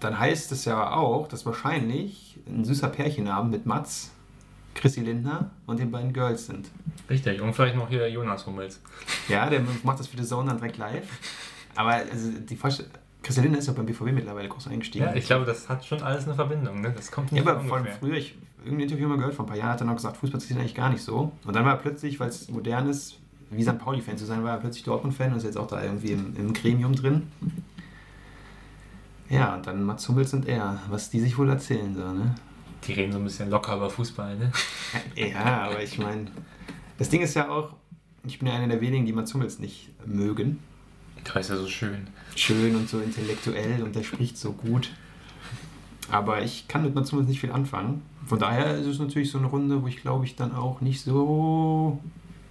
dann 0.00 0.18
heißt 0.18 0.50
es 0.50 0.64
ja 0.64 0.90
auch, 0.92 1.28
dass 1.28 1.46
wahrscheinlich 1.46 2.38
ein 2.48 2.64
süßer 2.64 2.88
Pärchenabend 2.88 3.52
mit 3.52 3.64
Mats, 3.64 4.10
Chrissy 4.74 5.00
Lindner 5.02 5.50
und 5.66 5.78
den 5.78 5.90
beiden 5.92 6.12
Girls 6.12 6.46
sind. 6.46 6.68
richtig. 7.08 7.40
Und 7.40 7.54
vielleicht 7.54 7.76
noch 7.76 7.88
hier 7.88 8.10
Jonas 8.10 8.44
Hummels. 8.44 8.80
Ja, 9.28 9.48
der 9.48 9.62
macht 9.84 10.00
das 10.00 10.08
für 10.08 10.16
die 10.16 10.24
Zone 10.24 10.48
dann 10.48 10.58
direkt 10.58 10.78
live. 10.78 11.06
Aber 11.76 11.92
also 11.92 12.30
die 12.32 12.56
Vorstellung, 12.56 12.90
Lindner 13.36 13.58
ist 13.58 13.66
ja 13.66 13.72
beim 13.72 13.86
BVB 13.86 14.12
mittlerweile 14.12 14.48
groß 14.48 14.68
eingestiegen. 14.68 15.04
Ja, 15.04 15.14
ich 15.14 15.26
glaube, 15.26 15.44
das 15.44 15.68
hat 15.68 15.84
schon 15.84 16.02
alles 16.02 16.24
eine 16.24 16.34
Verbindung. 16.34 16.80
Ne? 16.80 16.92
Das 16.96 17.10
kommt 17.10 17.30
Ja, 17.30 17.38
nicht 17.38 17.46
aber 17.48 17.60
von 17.60 17.86
früher, 17.86 18.14
ich 18.14 18.36
irgendein 18.64 18.88
Interview 18.88 19.08
mal 19.08 19.16
gehört, 19.16 19.34
vor 19.34 19.44
ein 19.44 19.48
paar 19.48 19.56
Jahren 19.56 19.70
hat 19.70 19.80
er 19.80 19.86
noch 19.86 19.96
gesagt, 19.96 20.16
Fußball 20.16 20.38
interessiert 20.40 20.60
eigentlich 20.60 20.74
gar 20.74 20.90
nicht 20.90 21.02
so. 21.02 21.32
Und 21.44 21.54
dann 21.56 21.64
war 21.64 21.72
er 21.72 21.78
plötzlich, 21.78 22.18
weil 22.20 22.28
es 22.28 22.48
modern 22.50 22.88
ist, 22.88 23.18
wie 23.50 23.62
St. 23.62 23.78
Pauli-Fan 23.78 24.18
zu 24.18 24.24
sein, 24.26 24.42
war 24.42 24.52
er 24.52 24.58
plötzlich 24.58 24.84
Dortmund-Fan 24.84 25.30
und 25.32 25.38
ist 25.38 25.44
jetzt 25.44 25.56
auch 25.56 25.68
da 25.68 25.82
irgendwie 25.82 26.12
im, 26.12 26.34
im 26.36 26.52
Gremium 26.52 26.94
drin. 26.94 27.28
Ja, 29.28 29.54
und 29.54 29.66
dann 29.66 29.82
Mats 29.84 30.08
Hummels 30.08 30.32
und 30.34 30.46
er, 30.46 30.80
was 30.88 31.10
die 31.10 31.20
sich 31.20 31.36
wohl 31.38 31.48
erzählen, 31.48 31.94
so, 31.94 32.12
ne? 32.12 32.34
Die 32.86 32.92
reden 32.92 33.12
so 33.12 33.18
ein 33.18 33.24
bisschen 33.24 33.50
locker 33.50 33.76
über 33.76 33.90
Fußball, 33.90 34.36
ne? 34.36 34.52
Ja, 35.16 35.62
aber 35.64 35.82
ich 35.82 35.98
meine, 35.98 36.26
das 36.98 37.08
Ding 37.08 37.22
ist 37.22 37.34
ja 37.34 37.48
auch, 37.48 37.74
ich 38.24 38.38
bin 38.38 38.48
ja 38.48 38.54
einer 38.54 38.68
der 38.68 38.80
wenigen, 38.80 39.06
die 39.06 39.12
Mats 39.12 39.34
Hummels 39.34 39.58
nicht 39.58 39.90
mögen. 40.06 40.58
Der 41.26 41.40
ist 41.40 41.50
ja 41.50 41.56
so 41.56 41.66
schön. 41.66 42.06
Schön 42.34 42.76
und 42.76 42.88
so 42.88 43.00
intellektuell 43.00 43.82
und 43.82 43.94
der 43.94 44.02
spricht 44.02 44.38
so 44.38 44.52
gut. 44.52 44.90
Aber 46.10 46.42
ich 46.42 46.68
kann 46.68 46.82
mit 46.82 46.94
Mats 46.94 47.12
Hummels 47.12 47.28
nicht 47.28 47.40
viel 47.40 47.50
anfangen. 47.50 48.02
Von 48.26 48.38
daher 48.38 48.76
ist 48.76 48.86
es 48.86 48.98
natürlich 48.98 49.30
so 49.30 49.38
eine 49.38 49.48
Runde, 49.48 49.82
wo 49.82 49.86
ich 49.86 50.02
glaube 50.02 50.24
ich 50.24 50.36
dann 50.36 50.54
auch 50.54 50.80
nicht 50.80 51.02
so 51.02 52.00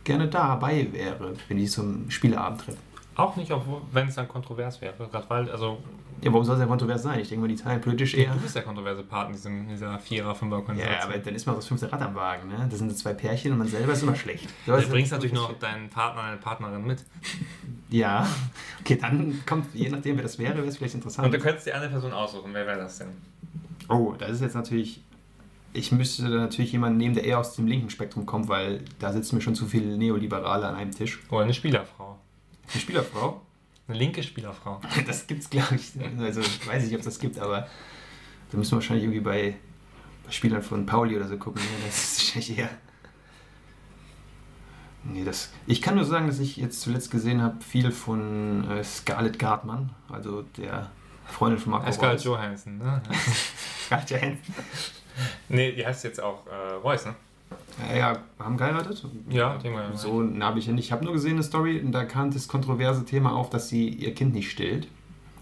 gerne 0.04 0.28
dabei 0.28 0.88
wäre, 0.92 1.34
wenn 1.48 1.58
die 1.58 1.66
zum 1.66 2.10
Spieleabend 2.10 2.62
treffen. 2.62 2.80
Auch 3.16 3.36
nicht, 3.38 3.52
wenn 3.94 4.08
es 4.10 4.16
dann 4.16 4.28
kontrovers 4.28 4.82
wäre. 4.82 4.94
Gerade 5.10 5.30
weil, 5.30 5.50
also, 5.50 5.78
Ja, 6.22 6.32
warum 6.34 6.44
soll 6.44 6.56
es 6.56 6.62
ja 6.62 6.68
kontrovers 6.68 7.02
sein? 7.02 7.22
Ich 7.22 7.30
denke 7.30 7.42
mal, 7.44 7.48
die 7.48 7.56
teilen 7.56 7.80
politisch 7.80 8.14
eher. 8.14 8.34
du 8.34 8.40
bist 8.42 8.56
der 8.56 8.64
kontroverse 8.64 9.04
Part 9.04 9.28
in 9.30 9.34
diesem, 9.34 9.70
dieser 9.70 9.98
Vierer, 10.00 10.36
Fünfer 10.36 10.62
Ja, 10.76 11.04
aber 11.04 11.18
dann 11.18 11.34
ist 11.34 11.46
man 11.46 11.56
das 11.56 11.66
fünfte 11.66 11.90
Rad 11.90 12.02
am 12.02 12.14
Wagen, 12.14 12.50
ne? 12.50 12.68
Das 12.70 12.80
sind 12.80 12.90
so 12.90 12.96
zwei 12.96 13.14
Pärchen 13.14 13.54
und 13.54 13.60
man 13.60 13.68
selber 13.68 13.94
ist 13.94 14.04
immer 14.04 14.16
schlecht. 14.16 14.50
So, 14.66 14.76
Du 14.76 14.88
bringst 14.90 15.14
natürlich 15.14 15.34
noch 15.34 15.58
deinen 15.58 15.90
Partner, 15.90 16.24
deine 16.24 16.38
Partnerin 16.38 16.86
mit. 16.86 17.06
Ja. 17.96 18.28
Okay, 18.82 19.00
dann 19.02 19.42
kommt, 19.48 19.74
je 19.74 19.90
nachdem, 19.90 20.16
wer 20.18 20.22
das 20.22 20.38
wäre, 20.38 20.58
wäre 20.58 20.68
es 20.68 20.78
vielleicht 20.78 20.94
interessant. 20.94 21.26
Und 21.26 21.34
du 21.34 21.40
könntest 21.40 21.66
die 21.66 21.74
andere 21.74 21.90
Person 21.90 22.14
aussuchen. 22.14 22.54
Wer 22.54 22.68
wäre 22.68 22.78
das 22.78 23.00
denn? 23.00 23.08
Oh, 23.90 24.14
das 24.16 24.30
ist 24.30 24.42
jetzt 24.42 24.54
natürlich. 24.54 25.02
Ich 25.74 25.92
müsste 25.92 26.30
da 26.30 26.30
natürlich 26.30 26.72
jemanden 26.72 27.00
nehmen, 27.00 27.16
der 27.16 27.24
eher 27.24 27.40
aus 27.40 27.56
dem 27.56 27.66
linken 27.66 27.90
Spektrum 27.90 28.28
kommt, 28.28 28.48
weil 28.48 28.86
da 29.00 29.12
sitzen 29.12 29.38
mir 29.38 29.42
schon 29.42 29.56
zu 29.56 29.66
viele 29.66 29.98
Neoliberale 29.98 30.68
an 30.68 30.76
einem 30.76 30.92
Tisch. 30.92 31.20
Oder 31.32 31.46
eine 31.46 31.56
Spielerfrau. 31.56 32.20
Eine 32.72 32.80
Spielerfrau? 32.80 33.42
Eine 33.88 33.98
linke 33.98 34.22
Spielerfrau. 34.22 34.80
Das 35.08 35.26
gibt's, 35.26 35.50
glaube 35.50 35.74
ich. 35.74 35.94
Also, 36.20 36.42
ich 36.42 36.68
weiß 36.68 36.84
nicht, 36.84 36.96
ob 36.96 37.02
das 37.02 37.18
gibt, 37.18 37.40
aber 37.40 37.68
da 38.52 38.58
müssen 38.60 38.74
wir 38.74 38.76
wahrscheinlich 38.76 39.06
irgendwie 39.06 39.22
bei, 39.22 39.56
bei 40.26 40.32
Spielern 40.32 40.62
von 40.62 40.86
Pauli 40.86 41.16
oder 41.16 41.28
so 41.28 41.38
gucken. 41.38 41.60
Ja, 41.64 41.88
das 41.88 42.20
ist 42.20 42.36
wahrscheinlich 42.36 42.60
eher. 42.60 42.70
Nee, 45.06 45.24
das. 45.24 45.52
Ich 45.68 45.82
kann 45.82 45.96
nur 45.96 46.06
sagen, 46.06 46.28
dass 46.28 46.40
ich 46.40 46.58
jetzt 46.58 46.82
zuletzt 46.82 47.12
gesehen 47.12 47.42
habe, 47.42 47.62
viel 47.62 47.92
von 47.92 48.70
äh, 48.70 48.84
Scarlett 48.84 49.38
Gartmann, 49.38 49.92
also 50.10 50.44
der 50.58 50.90
Freundin 51.26 51.60
von 51.60 51.72
Marco 51.74 51.92
Scarlett. 51.92 52.24
Johansson, 52.24 52.78
ne? 52.78 53.02
Scarlett 53.86 54.10
Johansson. 54.10 54.56
nee, 55.50 55.72
die 55.72 55.86
heißt 55.86 56.04
jetzt 56.04 56.22
auch 56.22 56.46
äh, 56.48 56.74
Reus, 56.74 57.06
ne? 57.06 57.16
Ja, 57.90 57.96
ja, 57.96 58.20
haben 58.40 58.58
geheiratet. 58.58 59.06
Ja, 59.30 59.58
denke 59.58 59.78
mal. 59.78 59.96
So 59.96 60.24
habe 60.40 60.60
ich 60.60 60.66
ja 60.66 60.74
nicht. 60.74 60.86
Ich 60.86 60.92
habe 60.92 61.04
nur 61.04 61.14
gesehen 61.14 61.34
eine 61.34 61.44
Story, 61.44 61.80
und 61.80 61.92
da 61.92 62.06
kam 62.06 62.32
das 62.32 62.48
kontroverse 62.48 63.06
Thema 63.06 63.34
auf, 63.34 63.50
dass 63.50 63.70
sie 63.70 63.90
ihr 63.90 64.14
Kind 64.16 64.34
nicht 64.34 64.50
stillt. 64.50 64.88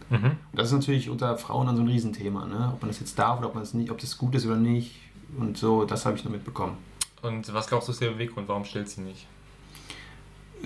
Mhm. 0.09 0.25
Und 0.25 0.37
das 0.51 0.67
ist 0.67 0.73
natürlich 0.73 1.09
unter 1.09 1.37
Frauen 1.37 1.67
dann 1.67 1.77
so 1.77 1.83
ein 1.83 1.87
Riesenthema, 1.87 2.45
ne? 2.45 2.71
Ob 2.73 2.81
man 2.81 2.89
das 2.89 2.99
jetzt 2.99 3.17
darf 3.17 3.39
oder 3.39 3.47
ob 3.47 3.55
man 3.55 3.63
das 3.63 3.73
nicht, 3.73 3.91
ob 3.91 3.99
das 3.99 4.17
gut 4.17 4.35
ist 4.35 4.45
oder 4.45 4.57
nicht. 4.57 4.99
Und 5.37 5.57
so, 5.57 5.85
das 5.85 6.05
habe 6.05 6.17
ich 6.17 6.23
nur 6.23 6.33
mitbekommen. 6.33 6.77
Und 7.21 7.51
was 7.53 7.67
glaubst 7.67 7.87
du 7.87 7.93
ist 7.93 8.01
der 8.01 8.11
Beweggrund? 8.11 8.47
Warum 8.49 8.65
stillt 8.65 8.89
sie 8.89 9.01
nicht? 9.01 9.27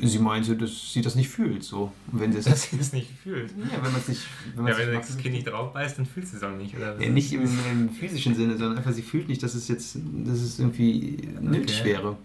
Sie 0.02 0.20
meinte, 0.20 0.56
dass 0.56 0.94
sie 0.94 1.02
das 1.02 1.16
nicht 1.16 1.30
fühlt, 1.30 1.64
so. 1.64 1.92
Und 2.12 2.20
wenn 2.20 2.32
sie 2.32 2.38
es. 2.40 2.46
Dass 2.46 2.64
sie 2.70 2.78
es 2.80 2.94
nicht 2.94 3.10
fühlt. 3.24 3.52
ja, 3.52 3.76
wenn 3.84 3.92
man 3.92 4.02
es 4.02 4.08
nicht. 4.08 4.22
Wenn 4.56 4.64
man 4.66 4.74
Ja, 4.74 4.80
wenn 4.80 4.94
das 4.94 5.18
Kind 5.18 5.34
nicht 5.34 5.48
drauf 5.48 5.74
beißt, 5.74 5.98
dann 5.98 6.06
fühlt 6.06 6.28
sie 6.28 6.38
es 6.38 6.44
auch 6.44 6.56
nicht, 6.56 6.76
oder? 6.76 7.02
Ja, 7.02 7.10
nicht 7.10 7.32
im, 7.34 7.42
im 7.72 7.90
physischen 7.90 8.36
Sinne, 8.36 8.58
sondern 8.58 8.78
einfach, 8.78 8.92
sie 8.92 9.02
fühlt 9.02 9.28
nicht, 9.28 9.42
dass 9.42 9.56
es 9.56 9.68
jetzt, 9.68 9.98
dass 10.26 10.40
es 10.40 10.60
irgendwie 10.60 11.18
nötig 11.42 11.80
Okay. 11.82 11.90
wäre. 11.90 12.18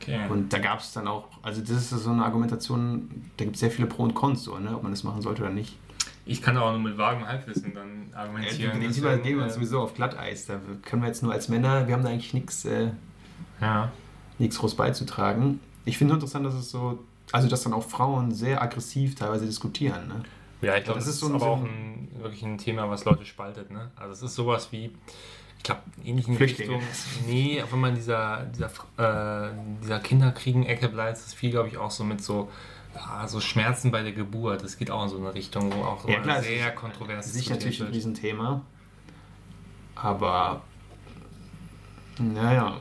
Okay. 0.00 0.20
Und 0.30 0.52
da 0.52 0.58
gab 0.58 0.80
es 0.80 0.92
dann 0.92 1.06
auch, 1.06 1.28
also 1.42 1.60
das 1.60 1.70
ist 1.70 1.90
so 1.90 2.10
eine 2.10 2.24
Argumentation, 2.24 3.08
da 3.36 3.44
gibt 3.44 3.56
es 3.56 3.60
sehr 3.60 3.70
viele 3.70 3.86
Pro 3.88 4.04
und 4.04 4.14
Cons, 4.14 4.42
so, 4.44 4.58
ne? 4.58 4.74
ob 4.74 4.82
man 4.82 4.92
das 4.92 5.04
machen 5.04 5.22
sollte 5.22 5.42
oder 5.42 5.52
nicht. 5.52 5.76
Ich 6.24 6.42
kann 6.42 6.56
auch 6.56 6.70
nur 6.72 6.80
mit 6.80 6.98
vagem 6.98 7.26
Halbwissen 7.26 7.72
dann 7.74 8.12
argumentieren. 8.14 8.80
Übergeben 8.82 9.38
wir 9.38 9.44
uns 9.44 9.52
äh, 9.52 9.56
sowieso 9.56 9.80
auf 9.80 9.94
Glatteis. 9.94 10.46
Da 10.46 10.60
können 10.82 11.02
wir 11.02 11.06
jetzt 11.08 11.22
nur 11.22 11.32
als 11.32 11.48
Männer, 11.48 11.86
wir 11.86 11.94
haben 11.94 12.02
da 12.02 12.10
eigentlich 12.10 12.34
nichts 12.34 12.64
äh, 12.64 12.90
Ja. 13.60 13.90
nichts 14.38 14.58
groß 14.58 14.74
beizutragen. 14.76 15.60
Ich 15.88 15.98
finde 15.98 16.14
nur 16.14 16.16
interessant, 16.22 16.44
dass 16.46 16.54
es 16.54 16.70
so, 16.70 16.98
also 17.32 17.48
dass 17.48 17.62
dann 17.62 17.72
auch 17.72 17.82
Frauen 17.88 18.32
sehr 18.32 18.60
aggressiv 18.62 19.14
teilweise 19.14 19.46
diskutieren. 19.46 20.08
Ne? 20.08 20.22
Ja, 20.60 20.76
ich 20.76 20.84
glaube, 20.84 20.98
das 20.98 21.06
das, 21.06 21.14
ist 21.14 21.20
so 21.20 21.26
ein- 21.28 21.34
aber 21.34 21.46
auch 21.46 21.62
ein- 21.62 22.08
wirklich 22.20 22.42
ein 22.42 22.58
Thema, 22.58 22.88
was 22.90 23.04
Leute 23.04 23.24
spaltet. 23.24 23.70
Ne? 23.70 23.90
Also 23.96 24.12
es 24.12 24.22
ist 24.22 24.34
sowas 24.34 24.68
wie, 24.72 24.90
ich 25.56 25.62
glaube, 25.62 25.80
ähnlich 26.04 26.26
in 26.26 26.32
die 26.32 26.36
Flüchtlinge. 26.36 26.76
Richtung. 26.76 27.26
Nee, 27.26 27.62
auch 27.62 27.72
wenn 27.72 27.80
man 27.80 27.90
in 27.90 27.96
dieser, 27.96 28.44
dieser, 28.46 28.66
äh, 29.46 29.50
dieser 29.82 29.98
Kinderkriegen-Ecke 30.00 30.88
bleibt, 30.88 31.18
ist 31.18 31.26
es 31.28 31.34
viel, 31.34 31.50
glaube 31.50 31.68
ich, 31.68 31.78
auch 31.78 31.90
so 31.90 32.04
mit 32.04 32.22
so, 32.22 32.48
ja, 32.94 33.26
so 33.28 33.40
Schmerzen 33.40 33.90
bei 33.90 34.02
der 34.02 34.12
Geburt. 34.12 34.62
Das 34.64 34.76
geht 34.76 34.90
auch 34.90 35.04
in 35.04 35.08
so 35.10 35.16
eine 35.18 35.32
Richtung, 35.34 35.72
wo 35.72 35.84
auch 35.84 36.08
Ja, 36.08 36.20
klar, 36.20 36.38
es 36.38 36.46
sehr 36.46 36.70
kontrovers 36.74 37.26
ist 37.26 37.34
diskutiert 37.36 37.60
natürlich 37.60 37.80
ein. 37.82 37.88
Riesenthema. 37.92 38.62
Aber 39.94 40.62
Naja, 42.20 42.78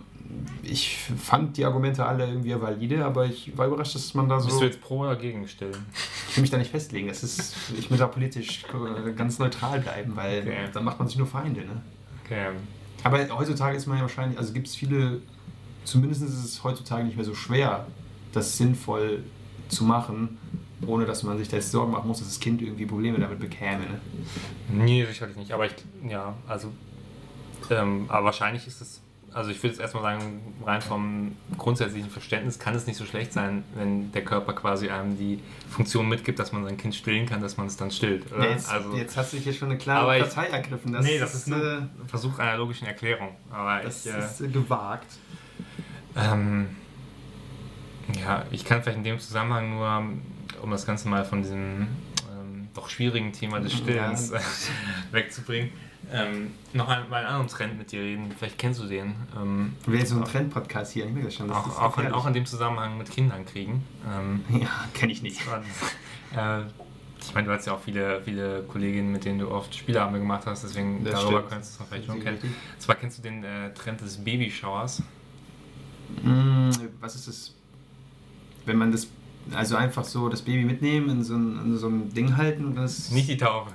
ich 0.64 0.98
fand 0.98 1.58
die 1.58 1.66
Argumente 1.66 2.06
alle 2.06 2.28
irgendwie 2.28 2.54
valide, 2.60 3.06
aber 3.06 3.26
ich 3.26 3.58
war 3.58 3.68
überrascht, 3.68 3.96
dass 3.96 4.14
man 4.14 4.28
da 4.28 4.40
so. 4.40 4.48
Bist 4.48 4.62
du 4.62 4.66
jetzt 4.66 4.82
pro 4.82 5.00
oder 5.00 5.16
gegen 5.16 5.48
Stillen? 5.48 5.86
Ich 6.30 6.36
will 6.38 6.42
mich 6.42 6.52
da 6.52 6.58
nicht 6.58 6.72
festlegen. 6.72 7.08
Das 7.08 7.24
ist, 7.24 7.56
ich 7.78 7.90
will 7.90 7.98
da 7.98 8.08
politisch 8.08 8.64
ganz 9.16 9.40
neutral 9.40 9.80
bleiben, 9.80 10.16
weil 10.16 10.40
Okay. 10.42 10.70
dann 10.74 10.84
macht 10.84 11.00
man 11.00 11.08
sich 11.08 11.18
nur 11.18 11.28
Feinde. 11.28 11.62
Ne? 11.62 11.82
Okay. 12.26 12.48
Aber 13.04 13.20
heutzutage 13.38 13.78
ist 13.78 13.86
man 13.88 13.98
ja 13.98 14.04
wahrscheinlich, 14.04 14.38
also 14.38 14.54
gibt 14.54 14.68
es 14.68 14.76
viele, 14.76 15.22
zumindest 15.84 16.24
ist 16.24 16.44
es 16.44 16.64
heutzutage 16.64 17.04
nicht 17.06 17.16
mehr 17.16 17.26
so 17.26 17.36
schwer, 17.36 17.88
das 18.34 18.58
sinnvoll 18.58 19.24
zu 19.70 19.84
machen, 19.84 20.38
ohne 20.86 21.06
dass 21.06 21.24
man 21.24 21.38
sich 21.38 21.48
da 21.48 21.58
jetzt 21.58 21.72
Sorgen 21.72 21.92
machen 21.92 22.08
muss, 22.08 22.20
dass 22.20 22.28
das 22.28 22.40
Kind 22.40 22.62
irgendwie 22.62 22.86
Probleme 22.86 23.20
damit 23.20 23.40
bekäme. 23.40 23.80
Ne? 23.86 24.02
Nee, 24.70 25.06
sicherlich 25.06 25.38
nicht. 25.38 25.52
Aber 25.52 25.66
ich, 25.66 25.74
ja, 26.08 26.34
also, 26.48 26.72
ähm, 27.70 28.06
aber 28.10 28.26
wahrscheinlich 28.26 28.68
ist 28.68 28.82
es, 28.82 29.02
also 29.38 29.52
ich 29.52 29.58
würde 29.58 29.70
jetzt 29.70 29.80
erstmal 29.80 30.02
sagen, 30.04 30.42
rein 30.66 30.82
vom 30.82 31.36
grundsätzlichen 31.58 32.10
Verständnis 32.10 32.58
kann 32.58 32.74
es 32.76 32.88
nicht 32.88 32.98
so 32.98 33.06
schlecht 33.06 33.32
sein, 33.32 33.64
wenn 33.76 34.12
der 34.12 34.24
Körper 34.26 34.54
quasi 34.54 34.90
einem 34.90 35.18
die 35.18 35.40
Funktion 35.70 36.10
mitgibt, 36.10 36.40
dass 36.40 36.52
man 36.52 36.64
sein 36.66 36.76
Kind 36.76 36.96
stillen 36.96 37.26
kann, 37.28 37.40
dass 37.42 37.56
man 37.56 37.68
es 37.68 37.78
dann 37.78 37.92
stillt. 37.92 38.32
Oder? 38.34 38.46
Ja, 38.46 38.52
jetzt, 38.52 38.70
also, 38.72 38.96
jetzt 38.96 39.16
hast 39.16 39.34
du 39.34 39.38
hier 39.38 39.54
schon 39.54 39.70
eine 39.70 39.78
klare 39.78 40.18
ich- 40.18 40.24
Partei 40.24 40.48
ergriffen. 40.48 40.92
Das 40.92 41.06
nee, 41.06 41.20
das 41.20 41.36
ist 41.36 41.48
nur 41.48 41.64
äh, 41.64 41.78
ein 41.78 41.90
Versuch 42.08 42.40
einer 42.40 42.58
logischen 42.58 42.88
Erklärung. 42.88 43.30
Aber 43.52 43.82
das 43.84 44.06
ich, 44.06 44.12
äh, 44.12 44.20
ist 44.20 44.42
äh, 44.42 44.48
gewagt. 44.48 45.08
Ähm, 46.16 46.68
ja, 48.20 48.44
ich 48.52 48.66
kann 48.66 48.82
vielleicht 48.82 48.98
in 48.98 49.04
dem 49.04 49.20
Zusammenhang 49.20 49.70
nur, 49.72 50.04
um 50.62 50.72
das 50.72 50.86
Ganze 50.86 51.08
mal 51.10 51.26
von 51.26 51.44
diesem 51.44 51.88
ähm, 52.32 52.68
doch 52.74 52.90
schwierigen 52.90 53.32
Thema 53.34 53.60
des 53.60 53.74
Stillens 53.74 54.32
Ja. 54.32 54.40
wegzubringen, 55.12 55.70
ähm, 56.12 56.52
noch 56.74 56.88
ein, 56.88 57.10
mal 57.10 57.18
einen 57.18 57.28
anderen 57.28 57.48
Trend 57.48 57.78
mit 57.78 57.92
dir 57.92 58.02
reden. 58.02 58.32
Vielleicht 58.38 58.58
kennst 58.58 58.80
du 58.82 58.86
den. 58.88 59.16
Ähm, 59.36 59.74
Wir 59.86 59.98
sind 60.00 60.08
so 60.08 60.16
ein 60.18 60.26
Trend-Podcast 60.26 60.94
hier, 60.94 61.06
ich 61.06 61.12
merke 61.12 61.32
schon. 61.32 61.48
Das 61.48 61.58
auch, 61.58 61.68
ist 61.68 61.78
auch, 61.80 61.98
in, 61.98 62.12
auch 62.14 62.26
in 62.28 62.34
dem 62.34 62.46
Zusammenhang 62.46 62.98
mit 62.98 63.10
Kindern 63.12 63.46
kriegen. 63.46 63.84
Ähm, 64.10 64.44
Ja, 64.62 64.70
kenne 64.94 65.12
ich 65.12 65.22
nicht. 65.22 65.42
äh, 66.36 66.62
ich 67.20 67.34
meine, 67.34 67.48
du 67.48 67.54
hast 67.54 67.66
ja 67.66 67.74
auch 67.74 67.82
viele, 67.82 68.22
viele 68.22 68.64
Kolleginnen, 68.64 69.12
mit 69.12 69.26
denen 69.26 69.40
du 69.40 69.50
oft 69.52 69.76
Spieleabende 69.76 70.20
gemacht 70.20 70.44
hast, 70.46 70.64
deswegen 70.64 71.04
Das 71.04 71.16
darüber 71.16 71.40
stimmt. 71.40 71.50
könntest 71.50 71.80
du 71.80 71.84
es 71.84 71.90
vielleicht 71.90 72.06
schon 72.06 72.20
kennen. 72.22 72.36
richtig. 72.38 72.52
Zwar 72.80 72.96
kennst 72.96 73.18
du 73.18 73.22
den 73.24 73.44
äh, 73.44 73.74
Trend 73.74 74.00
des 74.02 74.18
Babyshowers. 74.24 75.02
Mm, 76.24 76.70
Was 77.02 77.16
ist 77.16 77.28
das? 77.28 77.54
Wenn 78.66 78.78
man 78.78 78.92
das, 78.92 79.08
also 79.54 79.76
einfach 79.76 80.04
so 80.04 80.30
das 80.30 80.42
Baby 80.42 80.66
mitnehmen, 80.66 81.10
in 81.10 81.24
so 81.24 81.36
ein, 81.36 81.60
in 81.66 81.78
so 81.78 81.88
ein 81.88 82.14
Ding 82.14 82.36
halten 82.38 82.76
das. 82.76 83.12
Nicht 83.12 83.30
die 83.30 83.38
Taufe. 83.38 83.72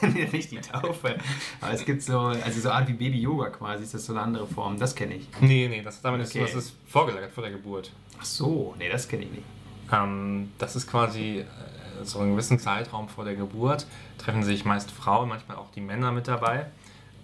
Nicht 0.32 0.50
die 0.50 0.58
Taufe. 0.60 1.16
Aber 1.60 1.72
es 1.72 1.84
gibt 1.84 2.02
so, 2.02 2.18
also 2.18 2.60
so 2.60 2.70
Art 2.70 2.88
wie 2.88 2.92
Baby-Yoga 2.94 3.50
quasi, 3.50 3.84
ist 3.84 3.94
das 3.94 4.06
so 4.06 4.12
eine 4.12 4.22
andere 4.22 4.46
Form. 4.46 4.78
Das 4.78 4.94
kenne 4.94 5.14
ich. 5.16 5.28
Nee, 5.40 5.68
nee, 5.68 5.82
das, 5.82 6.00
damit 6.02 6.26
Okay. 6.26 6.44
ist, 6.44 6.54
das 6.54 6.64
ist 6.66 6.76
vorgelagert 6.86 7.32
vor 7.32 7.42
der 7.42 7.52
Geburt. 7.52 7.90
Ach 8.20 8.24
so, 8.24 8.74
nee, 8.78 8.88
das 8.88 9.08
kenne 9.08 9.24
ich 9.24 9.30
nicht. 9.30 9.44
Ähm, 9.92 10.50
das 10.58 10.76
ist 10.76 10.86
quasi 10.90 11.40
äh, 11.40 11.44
so 12.04 12.18
einen 12.20 12.32
gewissen 12.32 12.58
Zeitraum 12.58 13.08
vor 13.08 13.24
der 13.24 13.34
Geburt, 13.34 13.86
treffen 14.18 14.42
sich 14.42 14.64
meist 14.64 14.90
Frauen, 14.90 15.28
manchmal 15.28 15.56
auch 15.58 15.70
die 15.72 15.80
Männer 15.80 16.12
mit 16.12 16.26
dabei. 16.28 16.66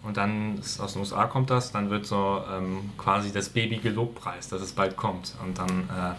Und 0.03 0.17
dann, 0.17 0.57
ist, 0.59 0.81
aus 0.81 0.95
den 0.95 1.01
USA 1.01 1.27
kommt 1.27 1.51
das, 1.51 1.73
dann 1.73 1.91
wird 1.91 2.07
so 2.07 2.43
ähm, 2.51 2.91
quasi 2.97 3.33
das 3.33 3.51
Baby 3.51 3.77
gelobpreist, 3.77 4.51
dass 4.51 4.63
es 4.63 4.73
bald 4.73 4.97
kommt. 4.97 5.35
Und 5.45 5.59
dann 5.59 5.69
äh, 5.91 6.15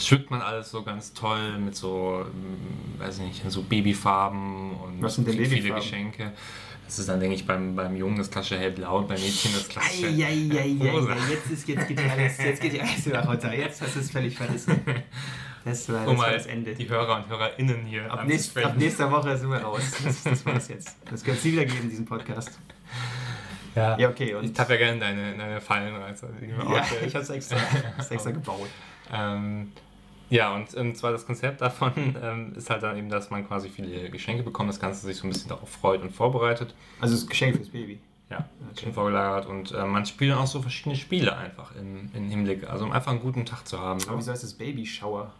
schmückt 0.00 0.30
man 0.30 0.40
alles 0.42 0.70
so 0.70 0.82
ganz 0.82 1.12
toll 1.12 1.58
mit 1.58 1.74
so, 1.76 2.24
ähm, 2.26 3.00
weiß 3.00 3.18
ich 3.18 3.24
nicht, 3.24 3.50
so 3.50 3.62
Babyfarben 3.62 4.72
und 4.72 5.02
Was 5.02 5.14
sind 5.16 5.26
denn 5.26 5.34
viele, 5.34 5.46
viele 5.46 5.62
Babyfarben? 5.74 5.82
Geschenke. 6.12 6.32
Das 6.84 7.00
ist 7.00 7.08
dann, 7.08 7.18
denke 7.18 7.34
ich, 7.34 7.44
beim, 7.46 7.74
beim 7.74 7.96
Jungen 7.96 8.16
das 8.16 8.30
klassische 8.30 8.58
hellblau 8.58 8.98
und 8.98 9.08
beim 9.08 9.20
Mädchen 9.20 9.50
das 9.52 9.66
klassische 9.68 10.06
rosa. 10.06 11.16
jetzt, 11.28 11.50
ist, 11.50 11.66
jetzt 11.68 11.88
geht 11.88 11.98
ja 12.00 12.08
alles, 12.12 12.38
jetzt 12.38 12.62
geht 12.62 12.74
ja 12.74 12.82
alles 12.84 13.06
wieder 13.06 13.24
runter. 13.26 13.52
Jetzt 13.52 13.82
hast 13.82 13.96
du 13.96 14.00
es 14.00 14.10
völlig 14.10 14.36
verrissen. 14.36 14.80
Das 15.64 15.88
war, 15.88 16.04
das 16.04 16.08
Um 16.08 16.16
war 16.18 16.26
mal 16.28 16.34
das 16.34 16.46
Ende. 16.46 16.74
die 16.76 16.88
Hörer 16.88 17.16
und 17.16 17.28
Hörerinnen 17.28 17.86
hier 17.86 18.08
Ab, 18.12 18.24
nächst, 18.24 18.56
ab 18.56 18.76
nächster 18.76 19.10
Woche 19.10 19.36
sind 19.36 19.50
wir 19.50 19.58
raus. 19.58 19.82
Das, 20.04 20.22
das 20.22 20.46
war's 20.46 20.68
jetzt. 20.68 20.96
Das 21.10 21.24
könnte 21.24 21.38
es 21.40 21.44
nie 21.44 21.52
wieder 21.54 21.64
geben, 21.64 21.90
diesen 21.90 22.04
Podcast. 22.04 22.56
Ja. 23.74 23.98
Ja, 23.98 24.08
okay. 24.08 24.34
Und 24.34 24.44
Ich 24.44 24.52
tappe 24.52 24.74
ja 24.74 24.78
gerne 24.78 25.00
deine, 25.00 25.36
deine 25.36 25.60
Fallen 25.60 25.94
rein. 25.96 26.12
also 26.12 26.28
ja, 26.72 26.84
ich 27.04 27.14
habe 27.14 27.24
es 27.24 27.30
extra, 27.30 27.56
extra 28.08 28.30
gebaut. 28.30 28.68
ähm, 29.12 29.72
ja, 30.30 30.54
und, 30.54 30.74
und 30.74 30.96
zwar 30.96 31.12
das 31.12 31.26
Konzept 31.26 31.60
davon 31.60 31.92
ähm, 32.22 32.52
ist 32.56 32.70
halt 32.70 32.82
dann 32.82 32.96
eben, 32.96 33.08
dass 33.08 33.30
man 33.30 33.46
quasi 33.46 33.68
viele 33.68 34.10
Geschenke 34.10 34.42
bekommt, 34.42 34.68
das 34.68 34.80
Ganze 34.80 35.06
sich 35.06 35.16
so 35.16 35.26
ein 35.26 35.30
bisschen 35.30 35.48
darauf 35.48 35.68
freut 35.68 36.02
und 36.02 36.10
vorbereitet. 36.10 36.74
Also 37.00 37.14
das 37.14 37.26
Geschenk 37.26 37.56
fürs 37.56 37.68
Baby. 37.68 37.98
Ja, 38.28 38.44
Okay. 38.72 38.84
schon 38.86 38.92
vorgelagert 38.92 39.46
und 39.46 39.70
äh, 39.72 39.84
man 39.84 40.04
spielt 40.04 40.32
dann 40.32 40.38
auch 40.40 40.46
so 40.48 40.60
verschiedene 40.60 40.96
Spiele 40.96 41.36
einfach 41.36 41.74
im, 41.76 42.10
im 42.12 42.28
Hinblick, 42.28 42.68
also 42.68 42.84
um 42.84 42.90
einfach 42.90 43.12
einen 43.12 43.20
guten 43.20 43.44
Tag 43.46 43.66
zu 43.68 43.78
haben. 43.80 44.00
Aber 44.08 44.18
wieso 44.18 44.32
heißt 44.32 44.42
das 44.42 44.54
Baby-Shower? 44.54 45.32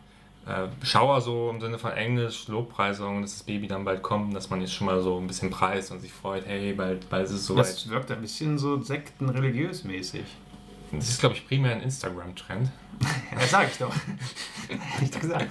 Äh, 0.47 0.69
Schauer 0.87 1.21
so 1.21 1.51
im 1.51 1.61
Sinne 1.61 1.77
von 1.79 1.91
Englisch, 1.91 2.47
Lobpreisung, 2.47 3.23
dass 3.23 3.33
das 3.33 3.43
Baby 3.43 3.67
dann 3.67 3.85
bald 3.85 4.03
kommt, 4.05 4.37
dass 4.37 4.49
man 4.51 4.61
jetzt 4.61 4.73
schon 4.73 4.87
mal 4.87 5.01
so 5.03 5.19
ein 5.19 5.27
bisschen 5.27 5.51
preist 5.51 5.91
und 5.91 5.99
sich 5.99 6.13
freut, 6.13 6.47
hey, 6.47 6.73
bald, 6.75 7.11
bald 7.11 7.25
ist 7.27 7.33
es 7.33 7.47
soweit. 7.47 7.67
Das 7.67 7.89
wirkt 7.89 8.13
ein 8.13 8.21
bisschen 8.21 8.57
so 8.57 8.81
sektenreligiös 8.81 9.83
mäßig. 9.83 10.23
Das 10.93 11.09
ist, 11.09 11.21
glaube 11.21 11.35
ich, 11.35 11.47
primär 11.47 11.73
ein 11.73 11.83
Instagram-Trend. 11.83 12.71
Ja, 13.31 13.41
das 13.41 13.51
sag 13.51 13.71
ich 13.71 13.77
doch. 13.77 13.93
Hab 14.95 15.03
ich 15.03 15.11
doch 15.11 15.21
gesagt. 15.21 15.47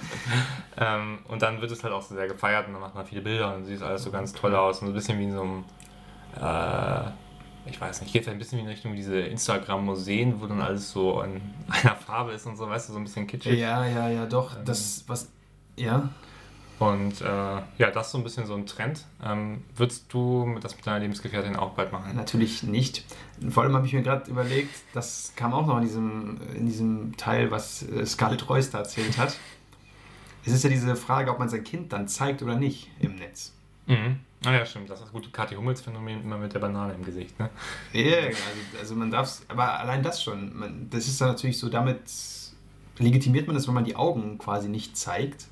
Ähm, 0.76 1.20
und 1.28 1.42
dann 1.42 1.60
wird 1.60 1.70
es 1.70 1.84
halt 1.84 1.92
auch 1.92 2.02
sehr 2.02 2.26
gefeiert 2.26 2.66
und 2.66 2.72
dann 2.72 2.82
macht 2.82 2.96
man 2.96 3.06
viele 3.06 3.20
Bilder 3.20 3.54
und 3.54 3.64
sieht 3.64 3.80
alles 3.82 4.02
so 4.02 4.10
ganz 4.10 4.32
toll 4.32 4.56
aus 4.56 4.80
und 4.80 4.88
so 4.88 4.92
ein 4.92 4.94
bisschen 4.94 5.18
wie 5.20 5.24
in 5.24 5.32
so 5.32 5.42
einem, 5.42 5.64
äh, 6.34 7.10
ich 7.70 7.80
weiß 7.80 8.00
nicht, 8.00 8.12
geht 8.12 8.28
ein 8.28 8.38
bisschen 8.38 8.58
wie 8.58 8.62
in 8.62 8.68
Richtung 8.68 8.96
diese 8.96 9.20
Instagram-Museen, 9.20 10.40
wo 10.40 10.46
dann 10.46 10.60
alles 10.60 10.90
so 10.90 11.22
in 11.22 11.40
einer 11.68 11.94
Farbe 11.94 12.32
ist 12.32 12.46
und 12.46 12.56
so, 12.56 12.68
weißt 12.68 12.88
du, 12.88 12.94
so 12.94 12.98
ein 12.98 13.04
bisschen 13.04 13.28
kitschig. 13.28 13.60
Ja, 13.60 13.86
ja, 13.86 14.08
ja, 14.08 14.26
doch. 14.26 14.56
Das, 14.64 15.04
was. 15.06 15.30
Ja. 15.76 16.08
Und 16.78 17.22
äh, 17.22 17.24
ja, 17.24 17.90
das 17.92 18.06
ist 18.06 18.12
so 18.12 18.18
ein 18.18 18.24
bisschen 18.24 18.46
so 18.46 18.54
ein 18.54 18.66
Trend. 18.66 19.06
Ähm, 19.24 19.64
würdest 19.74 20.12
du 20.12 20.58
das 20.60 20.76
mit 20.76 20.86
deiner 20.86 20.98
Lebensgefährtin 20.98 21.56
auch 21.56 21.70
bald 21.70 21.90
machen? 21.90 22.14
Natürlich 22.14 22.62
nicht. 22.62 23.04
Vor 23.48 23.62
allem 23.62 23.74
habe 23.74 23.86
ich 23.86 23.94
mir 23.94 24.02
gerade 24.02 24.30
überlegt, 24.30 24.74
das 24.92 25.32
kam 25.36 25.54
auch 25.54 25.66
noch 25.66 25.78
in 25.78 25.84
diesem, 25.84 26.40
in 26.54 26.66
diesem 26.66 27.16
Teil, 27.16 27.50
was 27.50 27.82
äh, 27.82 28.04
Scarlett 28.04 28.48
Royce 28.48 28.70
da 28.70 28.78
erzählt 28.78 29.16
hat. 29.16 29.38
Es 30.44 30.52
ist 30.52 30.64
ja 30.64 30.70
diese 30.70 30.94
Frage, 30.96 31.30
ob 31.30 31.38
man 31.38 31.48
sein 31.48 31.64
Kind 31.64 31.92
dann 31.92 32.08
zeigt 32.08 32.42
oder 32.42 32.56
nicht 32.56 32.90
im 33.00 33.16
Netz. 33.16 33.52
Mhm. 33.86 34.20
Ah 34.44 34.52
ja, 34.52 34.66
stimmt. 34.66 34.90
Das 34.90 34.98
ist 34.98 35.06
das 35.06 35.12
gute 35.12 35.30
Kathi 35.30 35.54
Hummels-Phänomen 35.54 36.22
immer 36.22 36.36
mit 36.36 36.52
der 36.52 36.58
Banane 36.58 36.94
im 36.94 37.04
Gesicht. 37.04 37.38
Ne? 37.40 37.50
Ja, 37.92 38.18
also, 38.18 38.36
also 38.78 38.94
man 38.94 39.10
darf 39.10 39.26
es, 39.26 39.46
aber 39.48 39.80
allein 39.80 40.02
das 40.02 40.22
schon, 40.22 40.56
man, 40.56 40.90
das 40.90 41.08
ist 41.08 41.20
dann 41.20 41.28
natürlich 41.28 41.58
so, 41.58 41.68
damit 41.68 42.00
legitimiert 42.98 43.46
man 43.46 43.56
das, 43.56 43.66
wenn 43.66 43.74
man 43.74 43.84
die 43.84 43.96
Augen 43.96 44.38
quasi 44.38 44.68
nicht 44.68 44.96
zeigt. 44.96 45.46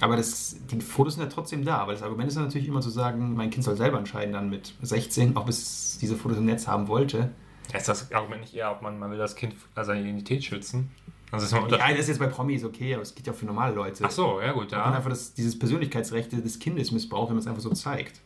Aber 0.00 0.16
das, 0.16 0.56
die 0.70 0.80
Fotos 0.80 1.14
sind 1.14 1.22
ja 1.22 1.28
trotzdem 1.28 1.64
da, 1.64 1.78
aber 1.78 1.92
das 1.92 2.02
Argument 2.02 2.28
ist 2.28 2.36
natürlich 2.36 2.68
immer 2.68 2.80
zu 2.80 2.90
sagen, 2.90 3.34
mein 3.34 3.50
Kind 3.50 3.64
soll 3.64 3.76
selber 3.76 3.98
entscheiden 3.98 4.34
dann 4.34 4.50
mit 4.50 4.74
16, 4.82 5.36
ob 5.36 5.48
es 5.48 5.98
diese 6.00 6.16
Fotos 6.16 6.38
im 6.38 6.44
Netz 6.44 6.66
haben 6.66 6.88
wollte. 6.88 7.30
Ja, 7.72 7.78
ist 7.78 7.88
das 7.88 8.12
Argument 8.12 8.42
nicht 8.42 8.54
eher, 8.54 8.70
ob 8.70 8.82
man, 8.82 8.98
man 8.98 9.10
will 9.10 9.18
das 9.18 9.34
Kind 9.34 9.54
seine 9.74 10.00
Identität 10.00 10.44
schützen? 10.44 10.90
Also 11.30 11.44
ist 11.46 11.72
Ja, 11.72 11.88
das 11.90 12.00
ist 12.00 12.08
jetzt 12.08 12.18
bei 12.18 12.26
Promis 12.26 12.64
okay, 12.64 12.94
aber 12.94 13.02
es 13.02 13.14
geht 13.14 13.26
ja 13.26 13.32
auch 13.32 13.36
für 13.36 13.46
normale 13.46 13.74
Leute. 13.74 14.04
Ach 14.04 14.10
so, 14.10 14.40
ja 14.40 14.52
gut, 14.52 14.66
Ob 14.66 14.72
man 14.72 14.80
ja. 14.80 14.92
einfach 14.92 15.10
das, 15.10 15.34
dieses 15.34 15.58
Persönlichkeitsrechte 15.58 16.40
des 16.40 16.58
Kindes 16.58 16.92
missbraucht, 16.92 17.28
wenn 17.28 17.36
man 17.36 17.40
es 17.40 17.46
einfach 17.46 17.62
so 17.62 17.70
zeigt. 17.70 18.20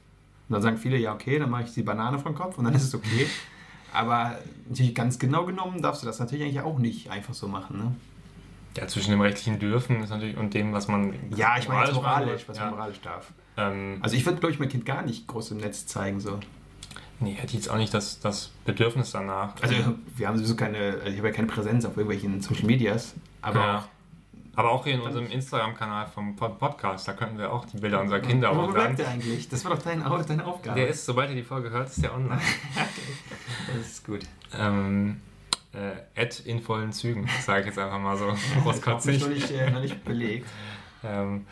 Und 0.48 0.54
dann 0.54 0.62
sagen 0.62 0.76
viele, 0.76 0.98
ja 0.98 1.14
okay, 1.14 1.38
dann 1.38 1.48
mache 1.50 1.62
ich 1.64 1.72
die 1.72 1.82
Banane 1.82 2.18
vom 2.18 2.34
Kopf 2.34 2.58
und 2.58 2.64
dann 2.64 2.74
ist 2.74 2.82
es 2.82 2.94
okay. 2.94 3.26
Aber 3.92 4.38
natürlich 4.68 4.94
ganz 4.94 5.18
genau 5.18 5.46
genommen 5.46 5.82
darfst 5.82 6.02
du 6.02 6.06
das 6.06 6.18
natürlich 6.18 6.44
eigentlich 6.44 6.60
auch 6.60 6.78
nicht 6.78 7.10
einfach 7.10 7.34
so 7.34 7.48
machen. 7.48 7.78
Ne? 7.78 7.94
Ja, 8.76 8.86
zwischen 8.86 9.10
dem 9.10 9.20
rechtlichen 9.20 9.58
Dürfen 9.58 10.02
ist 10.02 10.10
natürlich 10.10 10.36
und 10.36 10.54
dem, 10.54 10.72
was 10.72 10.86
man 10.86 11.14
Ja, 11.34 11.56
ich 11.58 11.68
meine 11.68 11.86
jetzt 11.86 11.94
moralisch, 11.94 12.44
was 12.46 12.56
ja. 12.56 12.64
man 12.64 12.74
moralisch 12.74 13.00
darf. 13.00 13.32
Ähm, 13.56 13.98
Also 14.00 14.16
ich 14.16 14.24
würde, 14.24 14.38
glaube 14.38 14.52
ich, 14.52 14.60
mein 14.60 14.68
Kind 14.68 14.86
gar 14.86 15.02
nicht 15.02 15.26
groß 15.26 15.52
im 15.52 15.58
Netz 15.58 15.86
zeigen. 15.86 16.20
So. 16.20 16.38
nee, 17.18 17.32
hätte 17.32 17.48
ich 17.48 17.54
jetzt 17.54 17.70
auch 17.70 17.76
nicht 17.76 17.92
das, 17.92 18.20
das 18.20 18.52
Bedürfnis 18.64 19.10
danach. 19.10 19.54
Also 19.60 19.74
wir 20.16 20.28
haben 20.28 20.36
sowieso 20.36 20.56
keine, 20.56 20.98
also 21.00 21.08
ich 21.08 21.18
habe 21.18 21.28
ja 21.28 21.34
keine 21.34 21.48
Präsenz 21.48 21.84
auf 21.84 21.96
irgendwelchen 21.96 22.40
Social 22.40 22.66
Medias, 22.66 23.14
aber 23.42 23.60
ja. 23.60 23.88
Aber 24.56 24.72
auch 24.72 24.84
hier 24.84 24.94
in 24.94 25.00
unserem 25.00 25.30
Instagram-Kanal 25.30 26.08
vom 26.08 26.36
Pod 26.36 26.58
Podcast, 26.58 27.06
da 27.06 27.12
könnten 27.12 27.38
wir 27.38 27.52
auch 27.52 27.64
die 27.64 27.78
Bilder 27.78 28.00
unserer 28.00 28.20
Kinder 28.20 28.54
wo 28.54 28.66
bleibt 28.66 28.98
der 28.98 29.08
eigentlich? 29.08 29.48
Das 29.48 29.64
war 29.64 29.74
doch 29.74 29.82
dein, 29.82 30.02
deine 30.02 30.44
Aufgabe. 30.44 30.78
Der 30.78 30.88
ist, 30.88 31.06
sobald 31.06 31.30
ihr 31.30 31.36
die 31.36 31.44
Folge 31.44 31.70
hört, 31.70 31.88
ist 31.88 32.02
der 32.02 32.12
online. 32.14 32.40
das 33.74 33.86
ist 33.86 34.04
gut. 34.04 34.20
ähm, 34.58 35.20
äh, 35.72 36.20
Ad 36.20 36.36
in 36.44 36.60
vollen 36.60 36.92
Zügen, 36.92 37.28
sage 37.42 37.60
ich 37.60 37.66
jetzt 37.66 37.78
einfach 37.78 37.98
mal 37.98 38.16
so 38.16 38.28
Das 38.28 38.38
ist 38.40 38.62
großkotzig. 38.62 39.20
noch 39.20 39.28
nicht, 39.28 39.50
äh, 39.50 39.70
noch 39.70 39.80
nicht 39.80 40.04
belegt. 40.04 40.46
Ähm, 41.02 41.46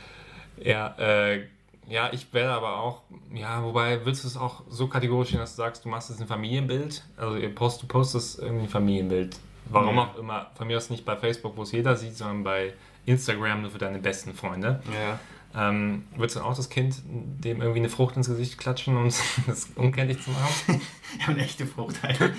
ja, 0.62 0.94
äh, 0.98 1.44
ja, 1.88 2.10
ich 2.12 2.30
werde 2.34 2.50
aber 2.50 2.76
auch, 2.80 3.00
ja, 3.32 3.62
wobei 3.64 4.04
willst 4.04 4.24
du 4.24 4.28
es 4.28 4.36
auch 4.36 4.62
so 4.68 4.88
kategorisch 4.88 5.30
sehen, 5.30 5.38
dass 5.38 5.52
du 5.56 5.62
sagst, 5.62 5.86
du 5.86 5.88
machst 5.88 6.10
jetzt 6.10 6.20
ein 6.20 6.26
Familienbild, 6.26 7.02
also 7.16 7.36
ihr 7.36 7.54
post, 7.54 7.80
du 7.82 7.86
postest 7.86 8.40
irgendwie 8.40 8.64
ein 8.64 8.68
Familienbild. 8.68 9.38
Warum 9.70 9.96
Ja. 9.96 10.02
auch 10.02 10.18
immer, 10.18 10.50
von 10.54 10.66
mir 10.66 10.76
aus 10.76 10.90
nicht 10.90 11.06
bei 11.06 11.16
Facebook, 11.16 11.56
wo 11.56 11.62
es 11.62 11.72
jeder 11.72 11.96
sieht, 11.96 12.14
sondern 12.14 12.44
bei 12.44 12.74
Instagram 13.06 13.62
nur 13.62 13.70
für 13.70 13.78
deine 13.78 14.00
besten 14.00 14.34
Freunde. 14.34 14.82
Ja. 14.92 15.18
Ähm, 15.54 16.04
würdest 16.14 16.36
du 16.36 16.40
dann 16.40 16.48
auch 16.48 16.56
das 16.56 16.68
Kind 16.68 16.96
dem 17.06 17.60
irgendwie 17.60 17.80
eine 17.80 17.88
Frucht 17.88 18.16
ins 18.16 18.28
Gesicht 18.28 18.58
klatschen, 18.58 18.96
um 18.96 19.10
das 19.46 19.68
unkenntlich 19.74 20.22
zu 20.22 20.30
machen? 20.30 20.80
ja, 21.20 21.26
eine 21.28 21.42
echte 21.42 21.66
Frucht 21.66 22.02
halt. 22.02 22.18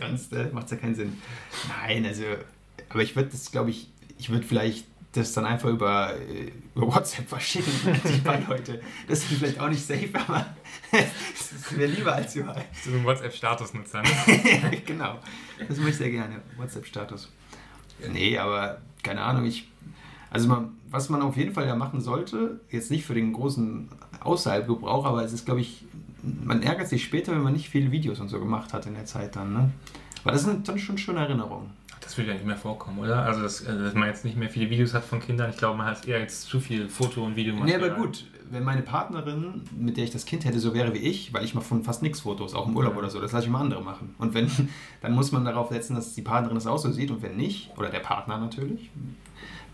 Sonst 0.00 0.32
äh, 0.32 0.48
macht 0.52 0.66
es 0.66 0.70
ja 0.72 0.76
keinen 0.78 0.94
Sinn. 0.94 1.18
Nein, 1.68 2.06
also, 2.06 2.24
aber 2.88 3.02
ich 3.02 3.14
würde 3.14 3.28
das, 3.30 3.50
glaube 3.50 3.70
ich, 3.70 3.88
ich 4.18 4.30
würde 4.30 4.46
vielleicht 4.46 4.86
das 5.12 5.32
dann 5.34 5.44
einfach 5.44 5.68
über, 5.68 6.14
äh, 6.16 6.50
über 6.74 6.94
WhatsApp 6.94 7.28
verschicken 7.28 7.72
die 8.04 8.20
paar 8.20 8.40
Leute. 8.48 8.80
Das 9.06 9.18
ist 9.18 9.26
vielleicht 9.26 9.60
auch 9.60 9.68
nicht 9.68 9.86
safe, 9.86 10.08
aber 10.14 10.46
es 10.90 11.52
ist 11.52 11.72
mir 11.72 11.86
lieber 11.86 12.14
als 12.14 12.34
überall. 12.34 12.64
So 12.82 12.90
ein 12.92 13.04
WhatsApp-Status-Nutzer, 13.04 14.02
ne? 14.02 14.82
genau. 14.86 15.18
Das 15.68 15.76
mache 15.76 15.90
ich 15.90 15.96
sehr 15.96 16.10
gerne. 16.10 16.40
WhatsApp-Status. 16.56 17.30
Nee, 18.10 18.38
aber 18.38 18.80
keine 19.02 19.20
Ahnung, 19.20 19.44
ich. 19.44 19.68
Also 20.32 20.48
man, 20.48 20.70
was 20.90 21.10
man 21.10 21.20
auf 21.20 21.36
jeden 21.36 21.52
Fall 21.52 21.66
ja 21.66 21.76
machen 21.76 22.00
sollte, 22.00 22.60
jetzt 22.70 22.90
nicht 22.90 23.04
für 23.04 23.14
den 23.14 23.34
großen 23.34 23.88
Außerhalb-Gebrauch, 24.20 25.04
aber 25.04 25.24
es 25.24 25.32
ist, 25.32 25.44
glaube 25.44 25.60
ich, 25.60 25.84
man 26.22 26.62
ärgert 26.62 26.88
sich 26.88 27.04
später, 27.04 27.32
wenn 27.32 27.42
man 27.42 27.52
nicht 27.52 27.68
viele 27.68 27.90
Videos 27.90 28.18
und 28.18 28.28
so 28.28 28.40
gemacht 28.40 28.72
hat 28.72 28.86
in 28.86 28.94
der 28.94 29.04
Zeit 29.04 29.36
dann, 29.36 29.52
ne? 29.52 29.70
Aber 30.22 30.32
das 30.32 30.44
sind 30.44 30.68
dann 30.68 30.78
schon 30.78 30.96
schöne 30.96 31.20
Erinnerungen. 31.20 31.70
Das 32.00 32.16
würde 32.16 32.30
ja 32.30 32.34
nicht 32.34 32.46
mehr 32.46 32.56
vorkommen, 32.56 32.98
oder? 33.00 33.24
Also, 33.24 33.42
dass, 33.42 33.60
äh, 33.62 33.76
dass 33.76 33.94
man 33.94 34.08
jetzt 34.08 34.24
nicht 34.24 34.36
mehr 34.36 34.48
viele 34.48 34.70
Videos 34.70 34.94
hat 34.94 35.04
von 35.04 35.20
Kindern. 35.20 35.50
Ich 35.50 35.56
glaube, 35.56 35.76
man 35.76 35.86
hat 35.86 36.06
eher 36.06 36.20
jetzt 36.20 36.42
zu 36.42 36.60
viel 36.60 36.88
Foto- 36.88 37.24
und 37.24 37.36
Video 37.36 37.54
Nee, 37.62 37.74
aber 37.74 37.90
gut, 37.90 38.26
wenn 38.50 38.64
meine 38.64 38.82
Partnerin, 38.82 39.62
mit 39.76 39.96
der 39.96 40.04
ich 40.04 40.10
das 40.10 40.24
Kind 40.24 40.44
hätte, 40.44 40.58
so 40.60 40.74
wäre 40.74 40.94
wie 40.94 40.98
ich, 40.98 41.32
weil 41.32 41.44
ich 41.44 41.54
mache 41.54 41.64
von 41.64 41.82
fast 41.84 42.02
nichts 42.02 42.20
Fotos, 42.20 42.54
auch 42.54 42.68
im 42.68 42.76
Urlaub 42.76 42.96
oder 42.96 43.10
so, 43.10 43.20
das 43.20 43.32
lasse 43.32 43.46
ich 43.46 43.50
mal 43.50 43.60
andere 43.60 43.82
machen. 43.82 44.14
Und 44.18 44.34
wenn, 44.34 44.50
dann 45.00 45.12
muss 45.12 45.32
man 45.32 45.44
darauf 45.44 45.70
setzen, 45.70 45.94
dass 45.94 46.14
die 46.14 46.22
Partnerin 46.22 46.54
das 46.54 46.66
auch 46.66 46.78
so 46.78 46.90
sieht 46.90 47.10
und 47.10 47.22
wenn 47.22 47.36
nicht, 47.36 47.70
oder 47.76 47.88
der 47.88 48.00
Partner 48.00 48.38
natürlich, 48.38 48.90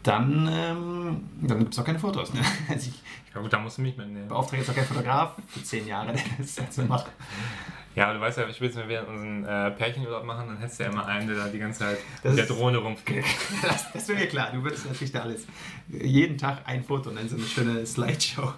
dann, 0.03 0.49
ähm, 0.53 1.29
dann 1.43 1.59
gibt 1.61 1.73
es 1.75 1.79
auch 1.79 1.85
keine 1.85 1.99
Fotos. 1.99 2.33
Ne? 2.33 2.41
Also 2.69 2.91
ich 2.91 3.03
Ja, 3.35 3.41
gut, 3.41 3.53
da 3.53 3.59
musst 3.59 3.79
du 3.79 3.83
mich 3.83 3.97
mitnehmen. 3.97 4.29
beauftrage 4.29 4.62
jetzt 4.62 4.70
auch 4.70 4.75
keinen 4.75 4.87
Fotograf 4.87 5.37
für 5.49 5.62
zehn 5.62 5.87
Jahre, 5.87 6.12
der 6.12 6.23
das 6.39 6.55
dazu 6.55 6.83
macht. 6.83 7.07
Ja, 7.95 8.12
du 8.15 8.20
weißt 8.20 8.39
ja, 8.39 8.47
ich 8.49 8.61
will 8.61 8.69
jetzt 8.69 8.77
mal 8.77 8.89
wieder 8.89 9.07
unseren 9.09 9.45
äh, 9.45 9.70
Pärchenurlaub 9.73 10.25
machen, 10.25 10.47
dann 10.47 10.59
hättest 10.59 10.79
du 10.79 10.85
ja 10.85 10.91
immer 10.91 11.05
einen, 11.07 11.27
der 11.27 11.37
da 11.37 11.49
die 11.49 11.59
ganze 11.59 11.81
Zeit 11.81 11.99
Das 12.23 12.35
mit 12.37 12.49
der 12.49 12.57
Drohne 12.57 12.79
rumfliegt. 12.79 13.27
Das, 13.62 13.93
das 13.93 14.09
wäre 14.09 14.20
mir 14.20 14.27
klar, 14.29 14.53
du 14.53 14.62
würdest 14.62 14.87
natürlich 14.87 15.11
da 15.12 15.20
alles, 15.23 15.47
jeden 15.89 16.39
Tag 16.39 16.62
ein 16.66 16.85
Foto 16.85 17.11
und 17.11 17.16
dann 17.16 17.29
so 17.29 17.37
eine 17.37 17.45
schöne 17.45 17.85
Slideshow. 17.85 18.53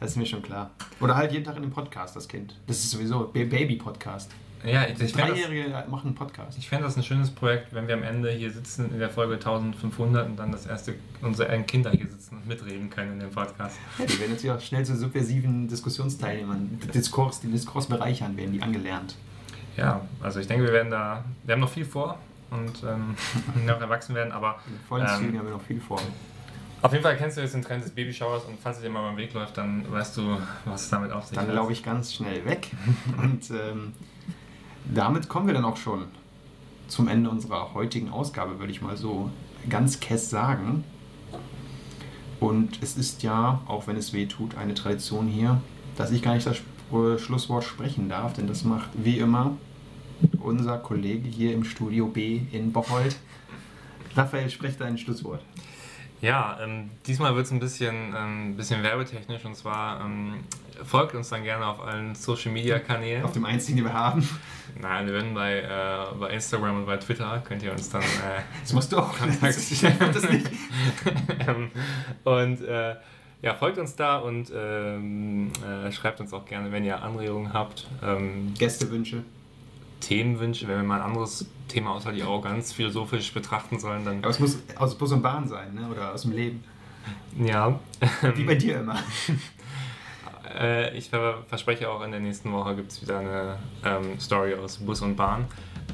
Das 0.00 0.10
ist 0.10 0.16
mir 0.16 0.26
schon 0.26 0.42
klar. 0.42 0.70
Oder 1.00 1.16
halt 1.16 1.32
jeden 1.32 1.44
Tag 1.44 1.56
in 1.56 1.62
dem 1.62 1.70
Podcast, 1.70 2.16
das 2.16 2.28
Kind. 2.28 2.58
Das 2.66 2.78
ist 2.78 2.90
sowieso 2.90 3.20
Ba- 3.28 3.44
Baby-Podcast. 3.44 4.30
Ja, 4.64 4.84
ich, 4.84 5.00
ich 5.00 5.12
fände 5.12 5.32
das, 5.32 5.40
Dreijährige 5.42 5.84
machen 5.88 6.06
einen 6.08 6.14
Podcast. 6.14 6.58
ich 6.58 6.68
fänd 6.68 6.82
das 6.84 6.96
ein 6.96 7.02
schönes 7.02 7.30
Projekt, 7.30 7.72
wenn 7.74 7.86
wir 7.86 7.94
am 7.94 8.02
Ende 8.02 8.30
hier 8.32 8.50
sitzen 8.50 8.90
in 8.92 8.98
der 8.98 9.10
Folge 9.10 9.34
1500 9.34 10.26
und 10.26 10.36
dann 10.36 10.50
das 10.50 10.66
erste, 10.66 10.94
unsere 11.22 11.48
eigenen 11.50 11.66
Kinder 11.66 11.90
hier 11.90 12.06
sitzen 12.08 12.36
und 12.38 12.46
mitreden 12.48 12.90
können 12.90 13.12
in 13.14 13.20
dem 13.20 13.30
Podcast. 13.30 13.76
Ja, 13.98 14.06
die 14.06 14.18
werden 14.18 14.32
natürlich 14.32 14.56
auch 14.56 14.60
schnell 14.60 14.84
zu 14.84 14.96
subversiven 14.96 15.68
Diskussionsteilnehmern. 15.68 16.80
Diskurs, 16.94 17.40
den 17.40 17.52
Diskurs 17.52 17.86
bereichern, 17.86 18.36
werden 18.36 18.52
die 18.52 18.62
angelernt. 18.62 19.14
Ja, 19.76 20.00
also 20.22 20.40
ich 20.40 20.46
denke, 20.46 20.64
wir 20.64 20.72
werden 20.72 20.90
da, 20.90 21.24
wir 21.44 21.52
haben 21.54 21.60
noch 21.60 21.68
viel 21.70 21.84
vor 21.84 22.18
und 22.50 22.82
ähm, 22.82 23.14
noch 23.66 23.80
erwachsen 23.80 24.14
werden, 24.14 24.32
aber 24.32 24.58
In 24.66 24.78
vollen 24.88 25.06
Ähm, 25.06 25.18
Zügen 25.18 25.38
haben 25.38 25.46
wir 25.46 25.52
noch 25.54 25.62
viel 25.62 25.80
vor. 25.80 26.00
auf 26.82 26.92
jeden 26.92 27.04
Fall 27.04 27.16
kennst 27.16 27.36
du 27.36 27.42
jetzt 27.42 27.54
den 27.54 27.62
Trend 27.62 27.84
des 27.84 27.90
Babyshowers 27.90 28.44
und 28.44 28.58
falls 28.60 28.78
es 28.78 28.82
dir 28.82 28.88
mal 28.88 29.02
beim 29.02 29.16
Weg 29.18 29.32
läuft, 29.34 29.58
dann 29.58 29.84
weißt 29.92 30.16
du, 30.16 30.38
was 30.64 30.84
es 30.84 30.88
damit 30.90 31.12
auf 31.12 31.26
sich 31.26 31.36
Dann 31.36 31.46
hat. 31.48 31.54
laufe 31.54 31.72
ich 31.72 31.82
ganz 31.84 32.14
schnell 32.14 32.44
weg. 32.46 32.68
Und 33.18 33.50
ähm, 33.50 33.92
damit 34.94 35.28
kommen 35.28 35.46
wir 35.46 35.54
dann 35.54 35.64
auch 35.64 35.76
schon 35.76 36.06
zum 36.88 37.08
Ende 37.08 37.30
unserer 37.30 37.74
heutigen 37.74 38.10
Ausgabe, 38.10 38.58
würde 38.58 38.72
ich 38.72 38.82
mal 38.82 38.96
so 38.96 39.30
ganz 39.68 40.00
kess 40.00 40.30
sagen. 40.30 40.84
Und 42.38 42.82
es 42.82 42.96
ist 42.96 43.22
ja, 43.22 43.62
auch 43.66 43.86
wenn 43.86 43.96
es 43.96 44.12
weh 44.12 44.26
tut, 44.26 44.56
eine 44.56 44.74
Tradition 44.74 45.26
hier, 45.26 45.60
dass 45.96 46.10
ich 46.12 46.22
gar 46.22 46.34
nicht 46.34 46.46
das 46.46 46.58
Schlusswort 47.20 47.64
sprechen 47.64 48.08
darf, 48.08 48.34
denn 48.34 48.46
das 48.46 48.64
macht 48.64 48.90
wie 48.94 49.18
immer 49.18 49.56
unser 50.40 50.78
Kollege 50.78 51.28
hier 51.28 51.52
im 51.52 51.64
Studio 51.64 52.06
B 52.06 52.42
in 52.52 52.72
Bocholt. 52.72 53.16
Raphael, 54.14 54.48
sprech 54.48 54.76
dein 54.78 54.96
Schlusswort. 54.96 55.42
Ja, 56.22 56.58
ähm, 56.62 56.90
diesmal 57.06 57.34
wird 57.34 57.46
es 57.46 57.52
ein 57.52 57.60
bisschen, 57.60 58.14
ähm, 58.16 58.56
bisschen 58.56 58.82
werbetechnisch 58.82 59.44
und 59.44 59.54
zwar 59.54 60.00
ähm, 60.00 60.44
folgt 60.84 61.14
uns 61.14 61.28
dann 61.28 61.42
gerne 61.42 61.66
auf 61.66 61.80
allen 61.82 62.14
Social 62.14 62.52
Media 62.52 62.78
Kanälen. 62.78 63.22
Auf 63.24 63.32
dem 63.32 63.44
einzigen, 63.44 63.76
den 63.76 63.86
wir 63.86 63.92
haben. 63.92 64.26
Nein, 64.80 65.06
wir 65.06 65.14
werden 65.14 65.34
bei, 65.34 65.60
äh, 65.60 66.14
bei 66.18 66.30
Instagram 66.30 66.78
und 66.78 66.86
bei 66.86 66.96
Twitter 66.98 67.42
könnt 67.44 67.62
ihr 67.62 67.72
uns 67.72 67.88
dann 67.88 68.02
äh, 68.02 68.42
Das 68.62 68.72
musst 68.72 68.92
du 68.92 68.98
auch. 68.98 69.14
Mach 69.40 69.48
das 69.48 69.70
nicht. 70.30 70.50
ähm, 71.46 71.70
und 72.24 72.60
äh, 72.62 72.96
ja, 73.42 73.54
folgt 73.54 73.78
uns 73.78 73.96
da 73.96 74.18
und 74.18 74.52
ähm, 74.54 75.50
äh, 75.64 75.90
schreibt 75.92 76.20
uns 76.20 76.32
auch 76.32 76.44
gerne, 76.44 76.72
wenn 76.72 76.84
ihr 76.84 77.02
Anregungen 77.02 77.52
habt, 77.52 77.86
ähm, 78.02 78.54
Gästewünsche. 78.58 79.22
Themenwünsche, 80.00 80.68
wenn 80.68 80.76
wir 80.76 80.84
mal 80.84 81.00
ein 81.00 81.06
anderes 81.06 81.46
Thema 81.68 81.92
außer 81.92 82.12
die 82.12 82.22
Arroganz 82.22 82.72
philosophisch 82.72 83.32
betrachten 83.32 83.78
sollen, 83.78 84.04
dann 84.04 84.18
Aber 84.18 84.28
es 84.28 84.38
muss 84.38 84.58
aus 84.76 84.96
Bus 84.96 85.12
und 85.12 85.22
Bahn 85.22 85.48
sein, 85.48 85.74
ne? 85.74 85.88
oder 85.88 86.12
aus 86.12 86.22
dem 86.22 86.32
Leben. 86.32 86.62
ja. 87.38 87.80
Wie 88.34 88.44
bei 88.44 88.54
dir 88.54 88.80
immer. 88.80 88.98
Äh, 90.58 90.96
ich 90.96 91.10
ver 91.10 91.42
verspreche 91.48 91.90
auch, 91.90 92.02
in 92.02 92.10
der 92.10 92.20
nächsten 92.20 92.52
Woche 92.52 92.76
gibt 92.76 92.92
es 92.92 93.02
wieder 93.02 93.18
eine 93.18 93.58
ähm, 93.84 94.18
Story 94.18 94.54
aus 94.54 94.78
Bus 94.78 95.02
und 95.02 95.16
Bahn 95.16 95.44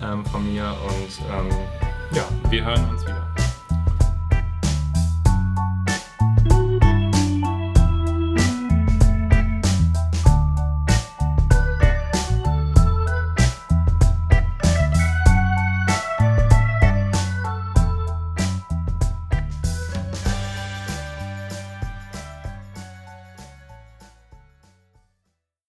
ähm, 0.02 0.24
von 0.26 0.52
mir 0.52 0.74
und 0.86 1.20
ähm, 1.30 1.50
ja, 2.12 2.24
wir 2.50 2.64
hören 2.64 2.88
uns 2.90 3.02
wieder. 3.02 3.51